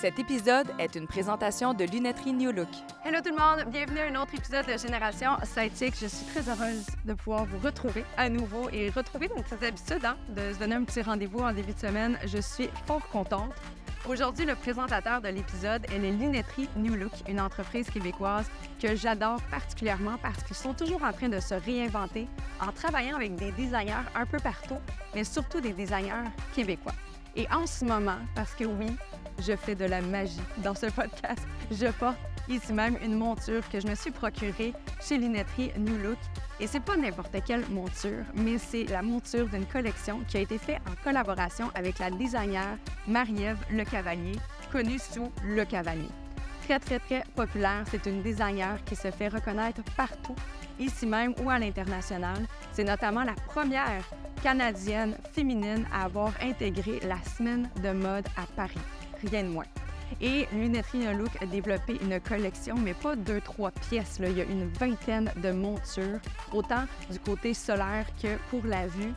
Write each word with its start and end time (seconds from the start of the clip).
Cet 0.00 0.18
épisode 0.18 0.66
est 0.78 0.94
une 0.94 1.06
présentation 1.06 1.72
de 1.72 1.84
Lunetterie 1.84 2.34
New 2.34 2.52
Look. 2.52 2.68
Hello 3.02 3.18
tout 3.24 3.30
le 3.30 3.42
monde, 3.42 3.72
bienvenue 3.72 4.00
à 4.00 4.04
un 4.04 4.22
autre 4.22 4.34
épisode 4.34 4.66
de 4.66 4.76
Génération 4.76 5.30
Sidechick. 5.42 5.94
Je 5.98 6.06
suis 6.06 6.26
très 6.26 6.46
heureuse 6.50 6.84
de 7.06 7.14
pouvoir 7.14 7.46
vous 7.46 7.58
retrouver 7.58 8.04
à 8.18 8.28
nouveau 8.28 8.68
et 8.74 8.90
retrouver 8.90 9.28
donc 9.28 9.46
cette 9.48 9.62
habitude 9.62 10.04
hein, 10.04 10.18
de 10.28 10.52
se 10.52 10.58
donner 10.58 10.74
un 10.74 10.84
petit 10.84 11.00
rendez-vous 11.00 11.38
en 11.38 11.50
début 11.50 11.72
de 11.72 11.78
semaine. 11.78 12.18
Je 12.26 12.36
suis 12.42 12.68
fort 12.84 13.08
contente. 13.08 13.54
Aujourd'hui, 14.06 14.44
le 14.44 14.54
présentateur 14.54 15.22
de 15.22 15.28
l'épisode 15.28 15.86
est 15.90 15.98
Lunetterie 15.98 16.68
New 16.76 16.94
Look, 16.94 17.12
une 17.26 17.40
entreprise 17.40 17.88
québécoise 17.88 18.50
que 18.78 18.94
j'adore 18.96 19.40
particulièrement 19.50 20.18
parce 20.20 20.42
qu'ils 20.44 20.56
sont 20.56 20.74
toujours 20.74 21.04
en 21.04 21.12
train 21.14 21.30
de 21.30 21.40
se 21.40 21.54
réinventer 21.54 22.28
en 22.60 22.70
travaillant 22.70 23.16
avec 23.16 23.34
des 23.36 23.50
designers 23.52 24.04
un 24.14 24.26
peu 24.26 24.38
partout, 24.40 24.78
mais 25.14 25.24
surtout 25.24 25.62
des 25.62 25.72
designers 25.72 26.30
québécois. 26.54 26.92
Et 27.34 27.46
en 27.52 27.66
ce 27.66 27.84
moment, 27.84 28.16
parce 28.34 28.54
que 28.54 28.64
oui, 28.64 28.86
je 29.38 29.56
fais 29.56 29.74
de 29.74 29.84
la 29.84 30.00
magie 30.00 30.40
dans 30.58 30.74
ce 30.74 30.86
podcast, 30.86 31.46
je 31.70 31.86
porte 31.86 32.18
ici 32.48 32.72
même 32.72 32.96
une 33.02 33.16
monture 33.16 33.68
que 33.68 33.80
je 33.80 33.86
me 33.86 33.94
suis 33.94 34.10
procurée 34.10 34.72
chez 35.00 35.18
Lunetterie 35.18 35.72
New 35.78 35.98
Look. 35.98 36.18
Et 36.60 36.66
c'est 36.66 36.80
pas 36.80 36.96
n'importe 36.96 37.36
quelle 37.44 37.68
monture, 37.68 38.24
mais 38.34 38.58
c'est 38.58 38.84
la 38.84 39.02
monture 39.02 39.46
d'une 39.48 39.66
collection 39.66 40.20
qui 40.28 40.38
a 40.38 40.40
été 40.40 40.58
faite 40.58 40.80
en 40.88 40.94
collaboration 41.04 41.70
avec 41.74 41.98
la 41.98 42.10
designer 42.10 42.78
Marie-Ève 43.06 43.58
Le 43.70 43.84
Cavalier, 43.84 44.36
connue 44.72 44.98
sous 44.98 45.30
Le 45.44 45.64
Cavalier. 45.64 46.08
Très, 46.64 46.80
très, 46.80 46.98
très 46.98 47.22
populaire. 47.34 47.84
C'est 47.90 48.06
une 48.06 48.22
designer 48.22 48.82
qui 48.84 48.96
se 48.96 49.10
fait 49.10 49.28
reconnaître 49.28 49.82
partout, 49.96 50.34
ici 50.80 51.06
même 51.06 51.34
ou 51.42 51.50
à 51.50 51.58
l'international. 51.58 52.46
C'est 52.72 52.84
notamment 52.84 53.22
la 53.22 53.34
première 53.34 54.02
canadienne 54.42 55.16
féminine 55.32 55.86
à 55.92 56.04
avoir 56.04 56.32
intégré 56.42 57.00
la 57.00 57.22
semaine 57.22 57.68
de 57.82 57.90
mode 57.90 58.26
à 58.36 58.46
Paris. 58.56 58.80
Rien 59.30 59.44
de 59.44 59.48
moins. 59.48 59.64
Et 60.20 60.46
Lunetterie 60.52 61.12
Look 61.14 61.30
a 61.40 61.46
développé 61.46 61.98
une 62.00 62.20
collection, 62.20 62.76
mais 62.76 62.94
pas 62.94 63.16
deux, 63.16 63.40
trois 63.40 63.70
pièces. 63.70 64.18
Il 64.20 64.36
y 64.36 64.40
a 64.40 64.44
une 64.44 64.68
vingtaine 64.68 65.32
de 65.42 65.50
montures, 65.50 66.20
autant 66.52 66.84
du 67.10 67.18
côté 67.18 67.54
solaire 67.54 68.06
que 68.22 68.36
pour 68.50 68.64
la 68.64 68.86
vue. 68.86 69.12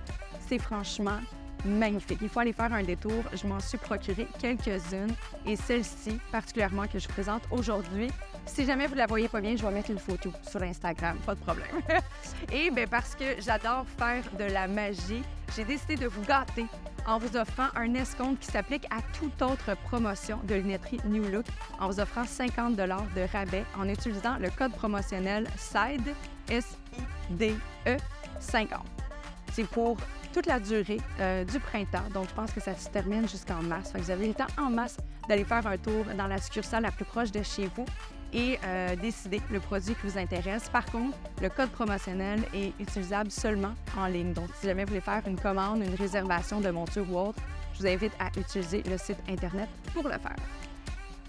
C'est 0.48 0.60
franchement 0.60 1.20
magnifique. 1.66 2.20
Il 2.22 2.30
faut 2.30 2.40
aller 2.40 2.54
faire 2.54 2.74
un 2.74 2.84
détour. 2.84 3.24
Je 3.34 3.46
m'en 3.48 3.60
suis 3.60 3.78
procuré 3.78 4.28
quelques-unes 4.40 5.14
et 5.46 5.56
celle-ci 5.56 6.20
particulièrement 6.32 6.88
que 6.88 6.98
je 7.00 7.08
vous 7.08 7.14
présente 7.14 7.44
aujourd'hui. 7.52 8.10
Si 8.50 8.66
jamais 8.66 8.88
vous 8.88 8.96
la 8.96 9.06
voyez 9.06 9.28
pas 9.28 9.40
bien, 9.40 9.56
je 9.56 9.64
vais 9.64 9.72
mettre 9.72 9.92
une 9.92 10.00
photo 10.00 10.34
sur 10.42 10.62
Instagram, 10.64 11.18
pas 11.26 11.36
de 11.36 11.40
problème. 11.40 11.68
et 12.52 12.72
bien 12.72 12.88
parce 12.88 13.16
que 13.16 13.40
j'adore 13.40 13.86
faire 13.98 14.24
de 14.38 14.44
la 14.46 14.68
magie, 14.68 15.22
j'ai 15.56 15.64
décidé 15.64 15.96
de 15.96 16.08
vous 16.08 16.24
gâter 16.24 16.66
en 17.06 17.20
vous 17.20 17.38
offrant 17.38 17.68
un 17.76 17.94
escompte 17.94 18.40
qui 18.40 18.52
s'applique 18.52 18.86
à 18.86 19.02
toute 19.18 19.40
autre 19.44 19.78
promotion 19.86 20.40
de 20.44 20.56
lunetterie 20.56 21.00
New 21.06 21.30
Look 21.30 21.46
en 21.80 21.90
vous 21.90 22.00
offrant 22.00 22.26
50 22.26 22.76
de 22.76 23.32
rabais 23.32 23.64
en 23.78 23.88
utilisant 23.88 24.38
le 24.38 24.50
code 24.50 24.74
promotionnel 24.74 25.48
SIDE, 25.56 26.14
S-I-D-E 26.50 27.98
50. 28.40 28.80
C'est 29.54 29.68
pour 29.68 29.96
toute 30.34 30.48
la 30.48 30.60
durée 30.60 31.00
euh, 31.20 31.46
du 31.46 31.60
printemps. 31.60 32.10
Donc, 32.14 32.30
je 32.30 32.34
pense 32.34 32.52
que 32.52 32.60
ça 32.60 32.76
se 32.76 32.90
termine 32.90 33.28
jusqu'en 33.28 33.62
mars. 33.62 33.92
vous 33.96 34.12
avez 34.12 34.28
le 34.28 34.34
temps 34.34 34.48
en 34.58 34.70
masse 34.70 34.98
d'aller 35.28 35.44
faire 35.44 35.66
un 35.66 35.78
tour 35.78 36.06
dans 36.18 36.28
la 36.28 36.40
succursale 36.40 36.84
la 36.84 36.92
plus 36.92 37.06
proche 37.06 37.32
de 37.32 37.42
chez 37.44 37.70
vous 37.76 37.86
et 38.34 38.60
euh, 38.64 38.96
décider 38.96 39.42
le 39.52 39.60
produit 39.60 39.96
qui 39.96 40.08
vous 40.08 40.18
intéresse. 40.18 40.70
Par 40.70 40.86
contre, 40.86 41.18
le 41.42 41.50
code 41.50 41.70
promotionnel 41.70 42.44
est 42.54 42.74
utilisable 42.80 43.32
seulement 43.32 43.74
en 43.98 44.08
ligne. 44.08 44.34
Donc, 44.34 44.50
si 44.60 44.68
jamais 44.68 44.84
vous 44.84 44.90
voulez 44.90 45.02
faire 45.02 45.24
une 45.28 45.40
commande, 45.40 45.84
une 45.84 45.96
réservation 45.96 46.62
de 46.62 46.70
monture 46.70 47.06
ou 47.12 47.18
autre, 47.18 47.40
je 47.74 47.80
vous 47.80 47.88
invite 47.88 48.14
à 48.20 48.28
utiliser 48.40 48.84
le 48.84 48.98
site 48.98 49.18
Internet 49.28 49.70
pour 49.94 50.04
le 50.04 50.12
faire. 50.12 50.36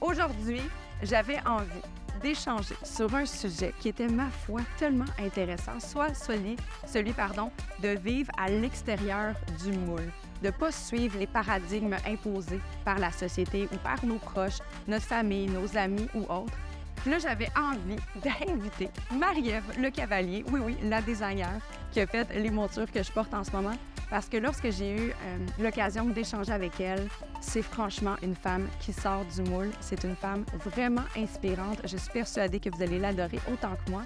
Aujourd'hui, 0.01 0.63
j'avais 1.03 1.39
envie 1.47 1.83
d'échanger 2.23 2.75
sur 2.83 3.15
un 3.15 3.25
sujet 3.25 3.73
qui 3.81 3.89
était, 3.89 4.09
ma 4.09 4.29
foi, 4.29 4.61
tellement 4.79 5.07
intéressant, 5.19 5.81
soit 5.81 6.15
celui, 6.15 6.57
celui 6.87 7.13
pardon, 7.13 7.51
de 7.83 7.89
vivre 7.89 8.31
à 8.37 8.51
l'extérieur 8.51 9.35
du 9.63 9.73
moule, 9.73 10.11
de 10.43 10.47
ne 10.47 10.51
pas 10.51 10.73
suivre 10.73 11.19
les 11.19 11.27
paradigmes 11.27 11.97
imposés 12.07 12.61
par 12.85 12.99
la 12.99 13.11
société 13.11 13.69
ou 13.73 13.77
par 13.79 14.05
nos 14.05 14.19
proches, 14.19 14.59
notre 14.87 15.07
famille, 15.07 15.49
nos 15.49 15.77
amis 15.77 16.09
ou 16.15 16.23
autres, 16.23 16.57
là, 17.07 17.19
j'avais 17.19 17.49
envie 17.57 18.01
d'inviter 18.23 18.91
Marie-Ève 19.13 19.65
Le 19.79 19.91
Cavalier, 19.91 20.45
oui, 20.51 20.61
oui, 20.63 20.77
la 20.85 21.01
designer 21.01 21.61
qui 21.93 22.01
a 22.01 22.07
fait 22.07 22.29
les 22.35 22.51
montures 22.51 22.91
que 22.91 23.03
je 23.03 23.11
porte 23.11 23.33
en 23.35 23.45
ce 23.45 23.51
moment. 23.53 23.75
Parce 24.11 24.29
que 24.29 24.37
lorsque 24.37 24.71
j'ai 24.71 24.97
eu 24.97 25.11
euh, 25.11 25.39
l'occasion 25.61 26.05
d'échanger 26.07 26.53
avec 26.53 26.81
elle, 26.81 27.07
c'est 27.41 27.63
franchement 27.63 28.17
une 28.23 28.35
femme 28.35 28.69
qui 28.81 28.93
sort 28.93 29.25
du 29.25 29.49
moule. 29.49 29.71
C'est 29.81 30.03
une 30.03 30.17
femme 30.17 30.45
vraiment 30.67 31.05
inspirante. 31.17 31.79
Je 31.85 31.97
suis 31.97 32.11
persuadée 32.11 32.59
que 32.59 32.71
vous 32.71 32.83
allez 32.83 32.99
l'adorer 32.99 33.39
autant 33.53 33.77
que 33.85 33.91
moi. 33.91 34.03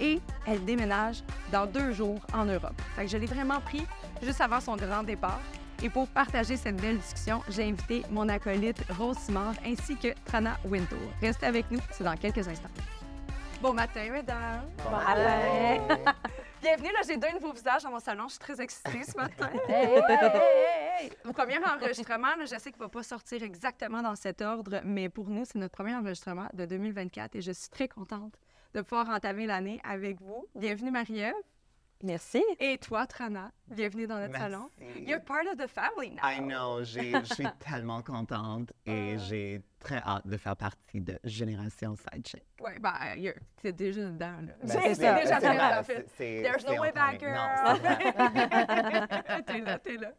Et 0.00 0.20
elle 0.46 0.64
déménage 0.64 1.22
dans 1.52 1.66
deux 1.66 1.92
jours 1.92 2.20
en 2.32 2.46
Europe. 2.46 2.80
Fait 2.96 3.04
que 3.04 3.10
je 3.10 3.18
l'ai 3.18 3.26
vraiment 3.26 3.60
pris 3.60 3.86
juste 4.22 4.40
avant 4.40 4.58
son 4.60 4.74
grand 4.74 5.02
départ. 5.02 5.40
Et 5.84 5.90
pour 5.90 6.06
partager 6.06 6.56
cette 6.56 6.76
belle 6.76 6.98
discussion, 6.98 7.42
j'ai 7.48 7.64
invité 7.64 8.04
mon 8.08 8.28
acolyte 8.28 8.84
Rose 8.96 9.18
Simard 9.18 9.54
ainsi 9.66 9.96
que 9.96 10.14
Trana 10.24 10.56
Wintour. 10.64 10.96
Restez 11.20 11.46
avec 11.46 11.68
nous, 11.72 11.80
c'est 11.90 12.04
dans 12.04 12.16
quelques 12.16 12.46
instants. 12.46 12.68
Bon 13.60 13.72
matin, 13.72 14.08
mesdames. 14.12 14.62
Bon 14.84 14.90
matin. 14.90 15.80
Bienvenue, 16.62 16.92
là, 16.92 17.00
j'ai 17.04 17.16
deux 17.16 17.32
nouveaux 17.32 17.52
visages 17.52 17.82
dans 17.82 17.90
mon 17.90 17.98
salon. 17.98 18.28
Je 18.28 18.34
suis 18.34 18.38
très 18.38 18.60
excitée 18.60 19.02
ce 19.02 19.16
matin. 19.16 19.50
Mon 21.24 21.32
premier 21.32 21.58
enregistrement, 21.58 22.36
là, 22.38 22.44
je 22.44 22.56
sais 22.56 22.70
qu'il 22.70 22.80
ne 22.80 22.84
va 22.84 22.88
pas 22.88 23.02
sortir 23.02 23.42
exactement 23.42 24.02
dans 24.02 24.14
cet 24.14 24.40
ordre, 24.40 24.80
mais 24.84 25.08
pour 25.08 25.28
nous, 25.28 25.44
c'est 25.44 25.58
notre 25.58 25.74
premier 25.74 25.96
enregistrement 25.96 26.46
de 26.52 26.64
2024 26.64 27.34
et 27.34 27.40
je 27.40 27.50
suis 27.50 27.68
très 27.68 27.88
contente 27.88 28.34
de 28.74 28.80
pouvoir 28.82 29.08
entamer 29.08 29.46
l'année 29.46 29.80
avec 29.82 30.20
vous. 30.20 30.46
Bienvenue, 30.54 30.92
Marie-Ève. 30.92 31.34
Merci. 32.04 32.42
Et 32.58 32.78
toi, 32.78 33.06
Trana, 33.06 33.52
bienvenue 33.68 34.08
dans 34.08 34.18
notre 34.18 34.32
Merci. 34.32 34.50
salon. 34.50 34.68
You're 35.06 35.20
part 35.22 35.44
of 35.52 35.56
the 35.56 35.68
family 35.68 36.10
now. 36.10 36.22
I 36.24 36.40
know, 36.40 36.82
j'ai- 36.82 37.12
je 37.12 37.32
suis 37.34 37.46
tellement 37.60 38.02
contente 38.02 38.72
et 38.84 39.16
j'ai 39.18 39.62
très 39.78 39.98
hâte 39.98 40.26
de 40.26 40.36
faire 40.36 40.56
partie 40.56 41.00
de 41.00 41.16
Génération 41.22 41.94
Sidechick. 41.94 42.42
Oui, 42.60 42.72
ben, 42.80 42.90
you're- 43.16 43.38
t'es 43.62 43.72
déjà 43.72 44.00
dedans, 44.06 44.38
là. 44.40 44.52
Ben, 44.62 44.68
C'est 44.68 44.94
ça, 44.96 45.14
déjà 45.20 45.40
c'est 45.40 45.52
dedans, 45.52 45.78
en 45.78 45.82
fait. 45.84 46.06
c'est- 46.08 46.16
c'est- 46.16 46.42
There's 46.42 46.62
c'est 46.66 46.74
no 46.74 46.82
way 46.82 46.90
back, 46.92 47.20
girl. 47.20 47.38
C'est 47.76 49.44
t'es 49.46 49.60
là, 49.60 49.78
t'es 49.78 49.96
là. 49.96 50.12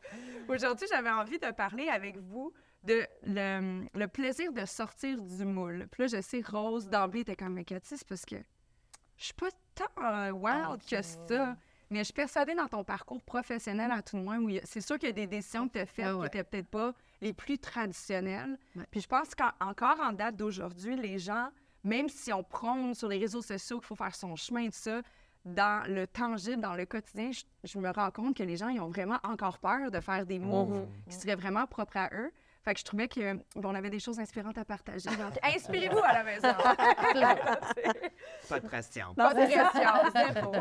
Aujourd'hui, 0.48 0.88
j'avais 0.90 1.10
envie 1.12 1.40
de 1.40 1.52
parler 1.52 1.90
avec 1.90 2.18
vous 2.18 2.54
de 2.84 3.06
le, 3.24 3.86
le 3.94 4.08
plaisir 4.08 4.54
de 4.54 4.66
sortir 4.66 5.22
du 5.22 5.44
moule. 5.44 5.88
Puis 5.92 6.04
là, 6.04 6.08
je 6.08 6.22
sais, 6.22 6.42
Rose, 6.50 6.88
d'emblée, 6.88 7.22
était 7.22 7.36
comme, 7.36 7.54
mais 7.56 7.66
Cathy, 7.66 7.98
c'est 7.98 8.08
parce 8.08 8.24
que 8.26 8.38
je 9.18 9.26
suis 9.26 9.34
pas 9.34 9.50
tant 9.76 9.86
euh, 10.04 10.32
wild 10.32 10.82
que 10.90 11.02
ça. 11.02 11.58
Mais 11.90 12.00
je 12.00 12.06
suis 12.06 12.14
persuadée 12.14 12.56
dans 12.56 12.68
ton 12.68 12.84
parcours 12.84 13.22
professionnel, 13.22 13.92
à 13.92 14.02
tout 14.02 14.18
le 14.18 14.24
moins, 14.24 14.40
où 14.40 14.50
c'est 14.64 14.82
sûr 14.82 14.98
qu'il 14.98 15.10
y 15.10 15.12
a 15.12 15.14
des 15.14 15.28
décisions 15.28 15.68
que 15.68 15.74
tu 15.74 15.80
as 15.80 15.86
faites 15.86 16.06
Ah 16.08 16.16
ouais. 16.18 16.30
qui 16.30 16.38
n'étaient 16.38 16.44
peut-être 16.44 16.68
pas 16.70 16.94
les 17.22 17.34
plus 17.34 17.58
traditionnelles. 17.60 18.58
Ouais. 18.76 18.84
Puis 18.92 19.02
je 19.02 19.08
pense 19.08 19.36
qu'encore 19.36 20.00
en 20.02 20.12
date 20.14 20.36
d'aujourd'hui, 20.36 20.96
les 20.96 21.20
gens, 21.20 21.50
même 21.84 22.10
si 22.10 22.32
on 22.34 22.44
prône 22.44 22.94
sur 22.94 23.08
les 23.08 23.18
réseaux 23.20 23.42
sociaux 23.42 23.80
qu'il 23.80 23.88
faut 23.88 23.96
faire 23.96 24.16
son 24.16 24.36
chemin, 24.36 24.66
tout 24.66 24.72
ça, 24.74 25.02
dans 25.46 25.86
le 25.90 26.08
tangible, 26.08 26.62
dans 26.62 26.74
le 26.76 26.86
quotidien, 26.86 27.32
je, 27.32 27.44
je 27.66 27.78
me 27.78 27.90
rends 27.92 28.12
compte 28.12 28.38
que 28.38 28.44
les 28.44 28.56
gens, 28.56 28.70
ils 28.70 28.80
ont 28.80 28.88
vraiment 28.90 29.20
encore 29.24 29.60
peur 29.60 29.92
de 29.92 30.00
faire 30.00 30.26
des 30.26 30.40
moves 30.40 30.86
qui 31.10 31.16
seraient 31.16 31.36
vraiment 31.36 31.68
propres 31.68 31.98
à 31.98 32.10
eux. 32.14 32.32
Fait 32.64 32.74
que 32.74 32.80
je 32.80 32.86
trouvais 32.86 33.10
qu'on 33.10 33.76
avait 33.76 33.90
des 33.90 34.00
choses 34.00 34.20
inspirantes 34.20 34.58
à 34.58 34.66
partager. 34.66 35.10
Donc, 35.18 35.34
inspirez-vous 35.44 36.00
à 36.00 36.14
la 36.14 36.24
maison. 36.24 36.48
Pas 38.50 38.60
de 38.60 38.68
pression. 38.68 39.14
Pas 39.16 39.34
de 39.34 39.46
pression, 39.46 40.34
zéro. 40.34 40.52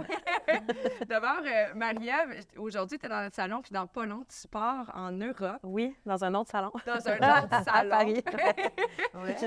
D'abord, 1.09 1.41
euh, 1.45 1.75
Marie-Ève, 1.75 2.45
aujourd'hui, 2.57 2.99
tu 2.99 3.07
es 3.07 3.09
dans 3.09 3.23
notre 3.23 3.37
salon, 3.37 3.61
puis 3.63 3.73
dans 3.73 3.87
pas 3.87 4.07
long, 4.07 4.25
tu 4.29 4.49
pars 4.49 4.91
en 4.95 5.13
Europe, 5.13 5.59
Oui, 5.63 5.95
dans 6.07 6.25
un 6.25 6.35
autre 6.35 6.51
salon. 6.51 6.71
dans 6.87 7.09
un 7.09 7.17
autre 7.17 7.49
À 7.53 7.63
salon. 7.63 7.91
Paris. 7.91 8.23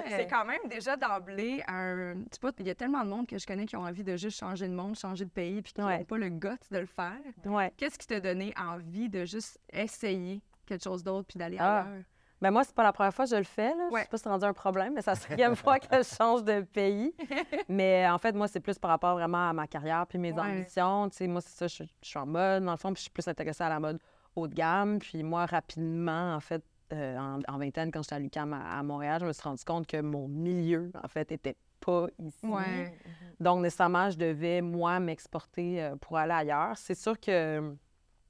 C'est 0.09 0.27
quand 0.29 0.45
même 0.45 0.61
déjà 0.69 0.95
d'emblée 0.95 1.63
un. 1.67 2.15
Tu 2.15 2.21
sais 2.31 2.39
pas, 2.39 2.51
il 2.59 2.67
y 2.67 2.69
a 2.69 2.75
tellement 2.75 3.03
de 3.03 3.09
monde 3.09 3.27
que 3.27 3.37
je 3.37 3.45
connais 3.45 3.65
qui 3.65 3.75
ont 3.75 3.81
envie 3.83 4.03
de 4.03 4.15
juste 4.17 4.39
changer 4.39 4.67
de 4.67 4.73
monde, 4.73 4.95
changer 4.95 5.25
de 5.25 5.29
pays, 5.29 5.61
puis 5.61 5.73
qui 5.73 5.81
n'ont 5.81 5.87
Ouais. 5.87 6.03
pas 6.03 6.17
le 6.17 6.29
goût 6.29 6.57
de 6.71 6.77
le 6.79 6.85
faire. 6.85 7.17
Ouais. 7.45 7.71
Qu'est-ce 7.77 7.97
qui 7.97 8.07
t'a 8.07 8.19
donné 8.19 8.53
envie 8.57 9.09
de 9.09 9.25
juste 9.25 9.59
essayer 9.71 10.41
quelque 10.65 10.83
chose 10.83 11.03
d'autre 11.03 11.27
puis 11.27 11.37
d'aller 11.37 11.57
Ah. 11.59 11.81
ailleurs? 11.81 12.03
Ben 12.41 12.51
moi, 12.51 12.63
c'est 12.63 12.75
pas 12.75 12.83
la 12.83 12.91
première 12.91 13.13
fois 13.13 13.25
que 13.25 13.31
je 13.31 13.35
le 13.37 13.43
fais. 13.43 13.69
Là. 13.75 13.87
Je 13.89 13.93
Ouais. 13.93 14.01
sais 14.03 14.07
pas 14.09 14.17
si 14.17 14.23
c'est 14.23 14.29
rendu 14.29 14.45
un 14.45 14.53
problème, 14.53 14.93
mais 14.93 15.01
c'est 15.01 15.11
la 15.11 15.15
cinquième 15.15 15.55
fois 15.55 15.79
que 15.79 15.87
je 15.97 16.03
change 16.03 16.43
de 16.43 16.61
pays. 16.61 17.13
Mais 17.69 18.07
en 18.09 18.17
fait, 18.17 18.33
moi, 18.33 18.47
c'est 18.47 18.59
plus 18.59 18.77
par 18.77 18.91
rapport 18.91 19.13
vraiment 19.13 19.49
à 19.49 19.53
ma 19.53 19.67
carrière 19.67 20.05
puis 20.07 20.17
mes 20.19 20.33
Ouais. 20.33 20.41
ambitions. 20.41 21.09
Tu 21.09 21.17
sais, 21.17 21.27
moi, 21.27 21.41
c'est 21.41 21.57
ça, 21.57 21.67
je, 21.67 21.83
je 22.03 22.07
suis 22.07 22.19
en 22.19 22.25
mode, 22.25 22.63
dans 22.65 22.71
le 22.71 22.77
fond, 22.77 22.89
puis 22.89 22.97
je 22.97 23.03
suis 23.03 23.09
plus 23.11 23.27
intéressée 23.27 23.63
à 23.63 23.69
la 23.69 23.79
mode 23.79 23.99
haut 24.35 24.47
de 24.47 24.53
gamme. 24.53 24.99
Puis 24.99 25.23
moi, 25.23 25.45
rapidement, 25.45 26.35
en 26.35 26.39
fait, 26.41 26.63
euh, 26.93 27.17
en, 27.17 27.39
en 27.47 27.57
vingtaine, 27.57 27.89
quand 27.91 28.03
j'étais 28.03 28.15
à 28.15 28.19
l'UQAM 28.19 28.53
à, 28.53 28.77
à 28.79 28.83
Montréal, 28.83 29.19
je 29.21 29.25
me 29.25 29.33
suis 29.33 29.43
rendu 29.43 29.63
compte 29.63 29.87
que 29.87 30.01
mon 30.01 30.27
milieu, 30.27 30.91
en 31.03 31.07
fait, 31.07 31.31
était 31.31 31.55
pas 31.79 32.07
ici. 32.19 32.45
Ouais. 32.45 32.93
Donc, 33.39 33.61
nécessairement, 33.61 34.09
je 34.09 34.17
devais, 34.17 34.61
moi, 34.61 34.99
m'exporter 34.99 35.81
euh, 35.81 35.95
pour 35.95 36.17
aller 36.17 36.33
ailleurs. 36.33 36.77
C'est 36.77 36.95
sûr 36.95 37.19
que 37.19 37.31
euh, 37.31 37.71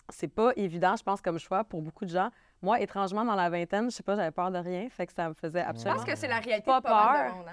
c'est 0.09 0.27
pas 0.27 0.51
évident, 0.55 0.95
je 0.95 1.03
pense, 1.03 1.21
comme 1.21 1.39
choix 1.39 1.63
pour 1.63 1.81
beaucoup 1.81 2.05
de 2.05 2.11
gens 2.11 2.29
moi, 2.61 2.79
étrangement, 2.81 3.23
dans 3.25 3.35
la 3.35 3.49
vingtaine, 3.49 3.91
je 3.91 3.95
sais 3.97 4.03
pas, 4.03 4.15
j'avais 4.15 4.31
peur 4.31 4.49
de 4.49 4.57
rien, 4.57 4.87
fait 4.89 5.05
que 5.05 5.13
ça 5.13 5.29
me 5.29 5.33
faisait 5.35 5.61
Je 5.61 5.69
absolument 5.69 5.95
pense 5.97 6.05
que 6.05 6.15
c'est 6.15 6.27
la 6.27 6.39
réalité 6.39 6.65
Pas 6.65 6.79
de 6.79 6.83
pas 6.85 7.05
mal 7.13 7.25
peur. 7.25 7.31
de 7.33 7.37
monde, 7.37 7.47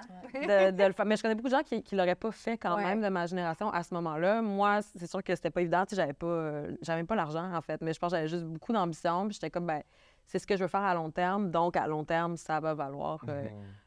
hein? 0.49 0.70
de, 0.70 0.76
de 0.76 0.84
le 0.84 0.93
faire. 0.93 1.04
Mais 1.06 1.16
je 1.16 1.22
connais 1.22 1.34
beaucoup 1.34 1.49
de 1.49 1.54
gens 1.54 1.62
qui 1.62 1.84
ne 1.93 1.96
l'auraient 1.99 2.14
pas 2.14 2.31
fait 2.32 2.56
quand 2.56 2.76
Ouais. 2.76 2.84
même 2.84 3.02
de 3.02 3.08
ma 3.08 3.26
génération 3.26 3.70
à 3.70 3.82
ce 3.82 3.93
moment-là. 3.94 4.40
Moi, 4.40 4.81
c'est 4.82 5.06
sûr 5.06 5.22
que 5.22 5.34
c'était 5.34 5.50
pas 5.50 5.60
évident. 5.60 5.84
Tu 5.84 5.90
sais, 5.94 5.96
J'avais 6.00 6.12
pas, 6.14 6.26
euh, 6.26 6.75
j'avais 6.81 7.04
pas 7.04 7.14
l'argent, 7.16 7.52
en 7.54 7.60
fait. 7.60 7.81
Mais 7.82 7.93
je 7.93 7.99
pense 7.99 8.10
que 8.12 8.16
j'avais 8.16 8.28
juste 8.28 8.44
beaucoup 8.44 8.72
d'ambition. 8.72 9.25
Puis 9.26 9.34
j'étais 9.34 9.50
comme, 9.50 9.66
ben, 9.66 9.82
c'est 10.26 10.38
ce 10.38 10.46
que 10.46 10.56
je 10.56 10.62
veux 10.62 10.69
faire 10.69 10.82
à 10.84 10.94
long 10.94 11.10
terme. 11.10 11.50
Donc, 11.50 11.76
à 11.76 11.87
long 11.87 12.04
terme, 12.04 12.37
ça 12.38 12.60
va 12.60 12.72
valoir 12.72 13.22
euh, 13.28 13.44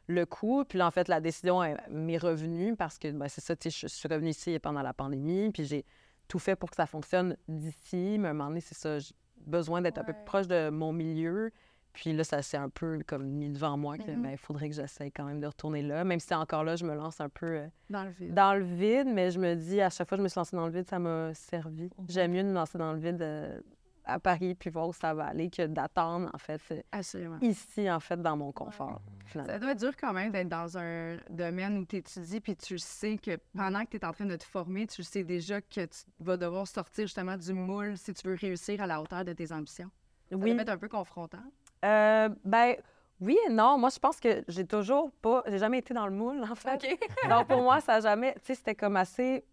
le 0.08 0.26
coup. 0.26 0.64
Puis 0.66 0.78
là, 0.78 0.86
en 0.86 0.92
fait, 0.92 1.08
la 1.08 1.22
décision 1.22 1.64
elle, 1.64 1.82
m'est 1.90 2.18
revenue 2.18 2.76
parce 2.76 3.00
que 3.00 3.10
ben, 3.12 3.28
c'est 3.30 3.42
ça, 3.42 3.56
tu 3.56 3.72
sais, 3.72 3.80
je, 3.88 3.88
je 3.88 3.94
suis 3.96 4.08
revenue 4.08 4.30
ici 4.30 4.60
pendant 4.60 4.82
la 4.84 4.94
pandémie. 4.94 5.50
Puis 5.52 5.66
j'ai 5.66 5.86
tout 6.28 6.40
fait 6.40 6.56
pour 6.56 6.70
que 6.70 6.76
ça 6.76 6.86
fonctionne 6.86 7.36
d'ici. 7.48 8.18
Mais 8.20 8.28
à 8.28 8.32
un 8.32 8.34
moment 8.34 8.50
donné, 8.50 8.62
c'est 8.62 8.76
ça, 8.76 8.98
besoin 9.46 9.82
d'être 9.82 9.98
un 9.98 10.04
peu 10.04 10.14
plus 10.14 10.26
proche 10.26 10.48
de 10.48 10.70
mon 10.70 10.92
milieu. 10.94 11.52
Puis 11.94 12.12
là, 12.12 12.26
ça 12.26 12.42
s'est 12.42 12.58
un 12.58 12.68
peu 12.68 13.00
comme 13.08 13.24
mis 13.26 13.50
devant 13.50 13.78
moi 13.78 13.98
que 13.98 14.12
Mhm. 14.12 14.22
ben, 14.22 14.32
il 14.32 14.38
faudrait 14.38 14.68
que 14.68 14.76
j'essaye 14.76 15.14
quand 15.14 15.24
même 15.24 15.40
de 15.40 15.48
retourner 15.48 15.82
là. 15.82 16.04
Même 16.04 16.20
si 16.20 16.34
encore 16.34 16.66
là, 16.66 16.76
je 16.76 16.84
me 16.84 16.94
lance 16.94 17.22
un 17.22 17.30
peu 17.30 17.46
euh, 17.46 17.68
Dans 17.90 18.04
le 18.04 18.10
vide. 18.10 18.34
dans 18.34 18.54
le 18.54 18.64
vide, 18.66 19.08
mais 19.08 19.32
je 19.32 19.40
me 19.40 19.56
dis, 19.56 19.80
à 19.80 19.90
chaque 19.90 20.10
fois 20.10 20.18
que 20.18 20.20
je 20.20 20.24
me 20.24 20.28
suis 20.28 20.38
lancée 20.38 20.58
dans 20.58 20.66
le 20.66 20.74
vide, 20.74 20.88
ça 20.90 21.00
m'a 21.00 21.34
servi. 21.34 21.90
J'aime 22.10 22.32
mieux 22.34 22.44
me 22.44 22.52
lancer 22.54 22.78
dans 22.78 22.92
le 22.92 23.00
vide 23.00 23.22
euh, 23.22 23.62
à 24.06 24.20
Paris 24.20 24.56
puis 24.56 24.70
voir 24.70 24.88
où 24.88 24.94
ça 24.94 25.14
va 25.14 25.26
aller 25.28 25.50
que 25.50 25.66
d'attendre, 25.68 26.30
en 26.34 26.38
fait, 26.38 26.62
euh, 26.72 26.82
Assurément. 26.92 27.38
ici, 27.42 27.90
en 27.90 28.00
fait, 28.00 28.22
dans 28.22 28.38
mon 28.38 28.52
confort. 28.52 29.02
Ça 29.34 29.60
doit 29.60 29.72
être 29.72 29.80
dur 29.80 29.96
quand 30.00 30.14
même 30.14 30.32
d'être 30.32 30.48
dans 30.50 30.78
un 30.78 31.18
domaine 31.30 31.78
où 31.80 31.86
tu 31.86 31.98
étudies 31.98 32.40
puis 32.40 32.56
tu 32.56 32.78
sais 32.78 33.18
que 33.18 33.38
pendant 33.56 33.84
que 33.86 33.92
tu 33.92 33.98
es 33.98 34.06
en 34.06 34.12
train 34.14 34.26
de 34.26 34.36
te 34.36 34.44
former, 34.44 34.88
tu 34.88 35.04
sais 35.04 35.24
déjà 35.24 35.62
que 35.62 35.86
tu 35.86 35.98
vas 36.20 36.38
devoir 36.38 36.68
sortir 36.68 37.06
justement 37.06 37.36
du 37.38 37.54
moule 37.54 37.98
si 37.98 38.14
tu 38.14 38.28
veux 38.28 38.36
réussir 38.36 38.82
à 38.82 38.88
la 38.88 39.02
hauteur 39.02 39.26
de 39.26 39.34
tes 39.34 39.52
ambitions. 39.52 39.90
Ça 40.30 40.36
Oui. 40.38 40.54
doit 40.54 40.62
être 40.62 40.70
un 40.70 40.78
peu 40.78 40.88
confrontant. 40.90 41.44
Euh, 41.84 42.30
ben, 42.44 42.76
oui 43.22 43.38
et 43.48 43.52
non. 43.52 43.78
Moi, 43.78 43.90
je 43.90 44.00
pense 44.00 44.20
que 44.20 44.44
j'ai 44.48 44.66
toujours 44.66 45.12
pas... 45.22 45.44
J'ai 45.48 45.58
jamais 45.60 45.78
été 45.80 45.94
dans 45.94 46.06
le 46.08 46.14
moule, 46.14 46.44
en 46.44 46.56
fait. 46.56 46.84
Donc, 47.30 47.48
pour 47.48 47.62
moi, 47.62 47.80
ça 47.80 47.94
a 47.96 48.00
jamais... 48.02 48.34
Tu 48.36 48.40
sais, 48.48 48.56
c'était 48.56 48.76
comme 48.76 48.98
assez... 48.98 49.44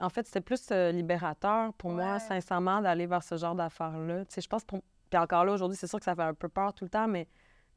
En 0.00 0.08
fait, 0.10 0.26
c'était 0.26 0.40
plus 0.42 0.62
euh, 0.72 0.90
libérateur 0.92 1.72
pour 1.74 1.90
moi, 1.90 2.18
sincèrement, 2.18 2.80
d'aller 2.82 3.06
vers 3.06 3.22
ce 3.22 3.36
genre 3.36 3.54
d'affaires-là. 3.54 4.24
Tu 4.26 4.34
sais, 4.34 4.40
je 4.42 4.48
pense 4.48 4.64
pour... 4.64 4.80
Puis 5.10 5.18
encore 5.18 5.44
là, 5.44 5.52
aujourd'hui, 5.52 5.76
c'est 5.76 5.86
sûr 5.86 5.98
que 5.98 6.04
ça 6.04 6.14
fait 6.14 6.22
un 6.22 6.34
peu 6.34 6.48
peur 6.48 6.74
tout 6.74 6.84
le 6.84 6.90
temps, 6.90 7.08
mais... 7.08 7.26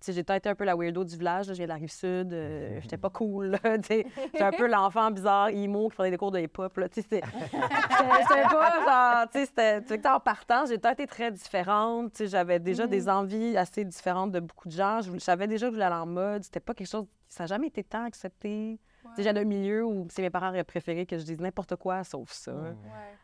Tu 0.01 0.05
sais, 0.05 0.13
j'ai 0.13 0.23
peut-être 0.23 0.37
été 0.43 0.49
un 0.49 0.55
peu 0.55 0.63
la 0.63 0.77
weirdo 0.77 1.03
du 1.03 1.17
village. 1.17 1.47
là. 1.47 1.53
Je 1.53 1.57
viens 1.57 1.65
de 1.65 1.69
la 1.69 1.75
Rive-Sud. 1.75 2.31
euh, 2.31 2.79
J'étais 2.81 2.95
pas 2.97 3.09
cool, 3.09 3.47
là, 3.47 3.77
tu 3.79 3.83
sais. 3.87 4.05
J'étais 4.15 4.41
un 4.43 4.51
peu 4.51 4.67
l'enfant 4.71 5.11
bizarre, 5.11 5.49
emo, 5.49 5.89
qui 5.89 5.95
faisait 5.97 6.11
des 6.11 6.17
cours 6.17 6.31
de 6.31 6.39
hip-hop, 6.39 6.77
là. 6.77 6.87
Tu 6.87 6.95
sais, 6.95 7.01
c'était... 7.01 7.21
J'étais 7.51 8.43
pas 8.43 9.19
genre... 9.19 9.29
Tu 9.29 9.45
sais, 9.45 10.07
en 10.07 10.19
partant, 10.21 10.65
j'ai 10.65 10.77
peut-être 10.77 11.01
été 11.01 11.07
très 11.07 11.31
différente. 11.31 12.13
Tu 12.13 12.17
sais, 12.19 12.27
j'avais 12.27 12.59
déjà 12.59 12.87
des 12.87 13.09
envies 13.09 13.57
assez 13.57 13.83
différentes 13.83 14.31
de 14.31 14.39
beaucoup 14.39 14.67
de 14.69 14.73
gens. 14.73 15.01
Je 15.01 15.07
voulais- 15.09 15.19
je 15.19 15.25
savais 15.25 15.47
déjà 15.47 15.67
que 15.67 15.71
je 15.71 15.75
voulais 15.75 15.85
aller 15.85 15.95
en 15.95 16.05
mode. 16.05 16.43
C'était 16.43 16.59
pas 16.61 16.73
quelque 16.73 16.87
chose... 16.89 17.05
Ça 17.27 17.43
n'a 17.43 17.47
jamais 17.47 17.67
été 17.67 17.83
tant 17.83 18.05
accepté. 18.05 18.79
Tu 19.09 19.15
sais, 19.17 19.23
j'avais 19.23 19.41
un 19.41 19.45
milieu 19.45 19.85
où 19.85 20.07
c'est 20.09 20.21
mes 20.21 20.29
parents 20.29 20.49
auraient 20.49 20.63
préféré 20.63 21.05
que 21.05 21.17
je 21.17 21.23
dise 21.23 21.39
n'importe 21.39 21.75
quoi 21.75 22.03
sauf 22.03 22.31
ça. 22.31 22.51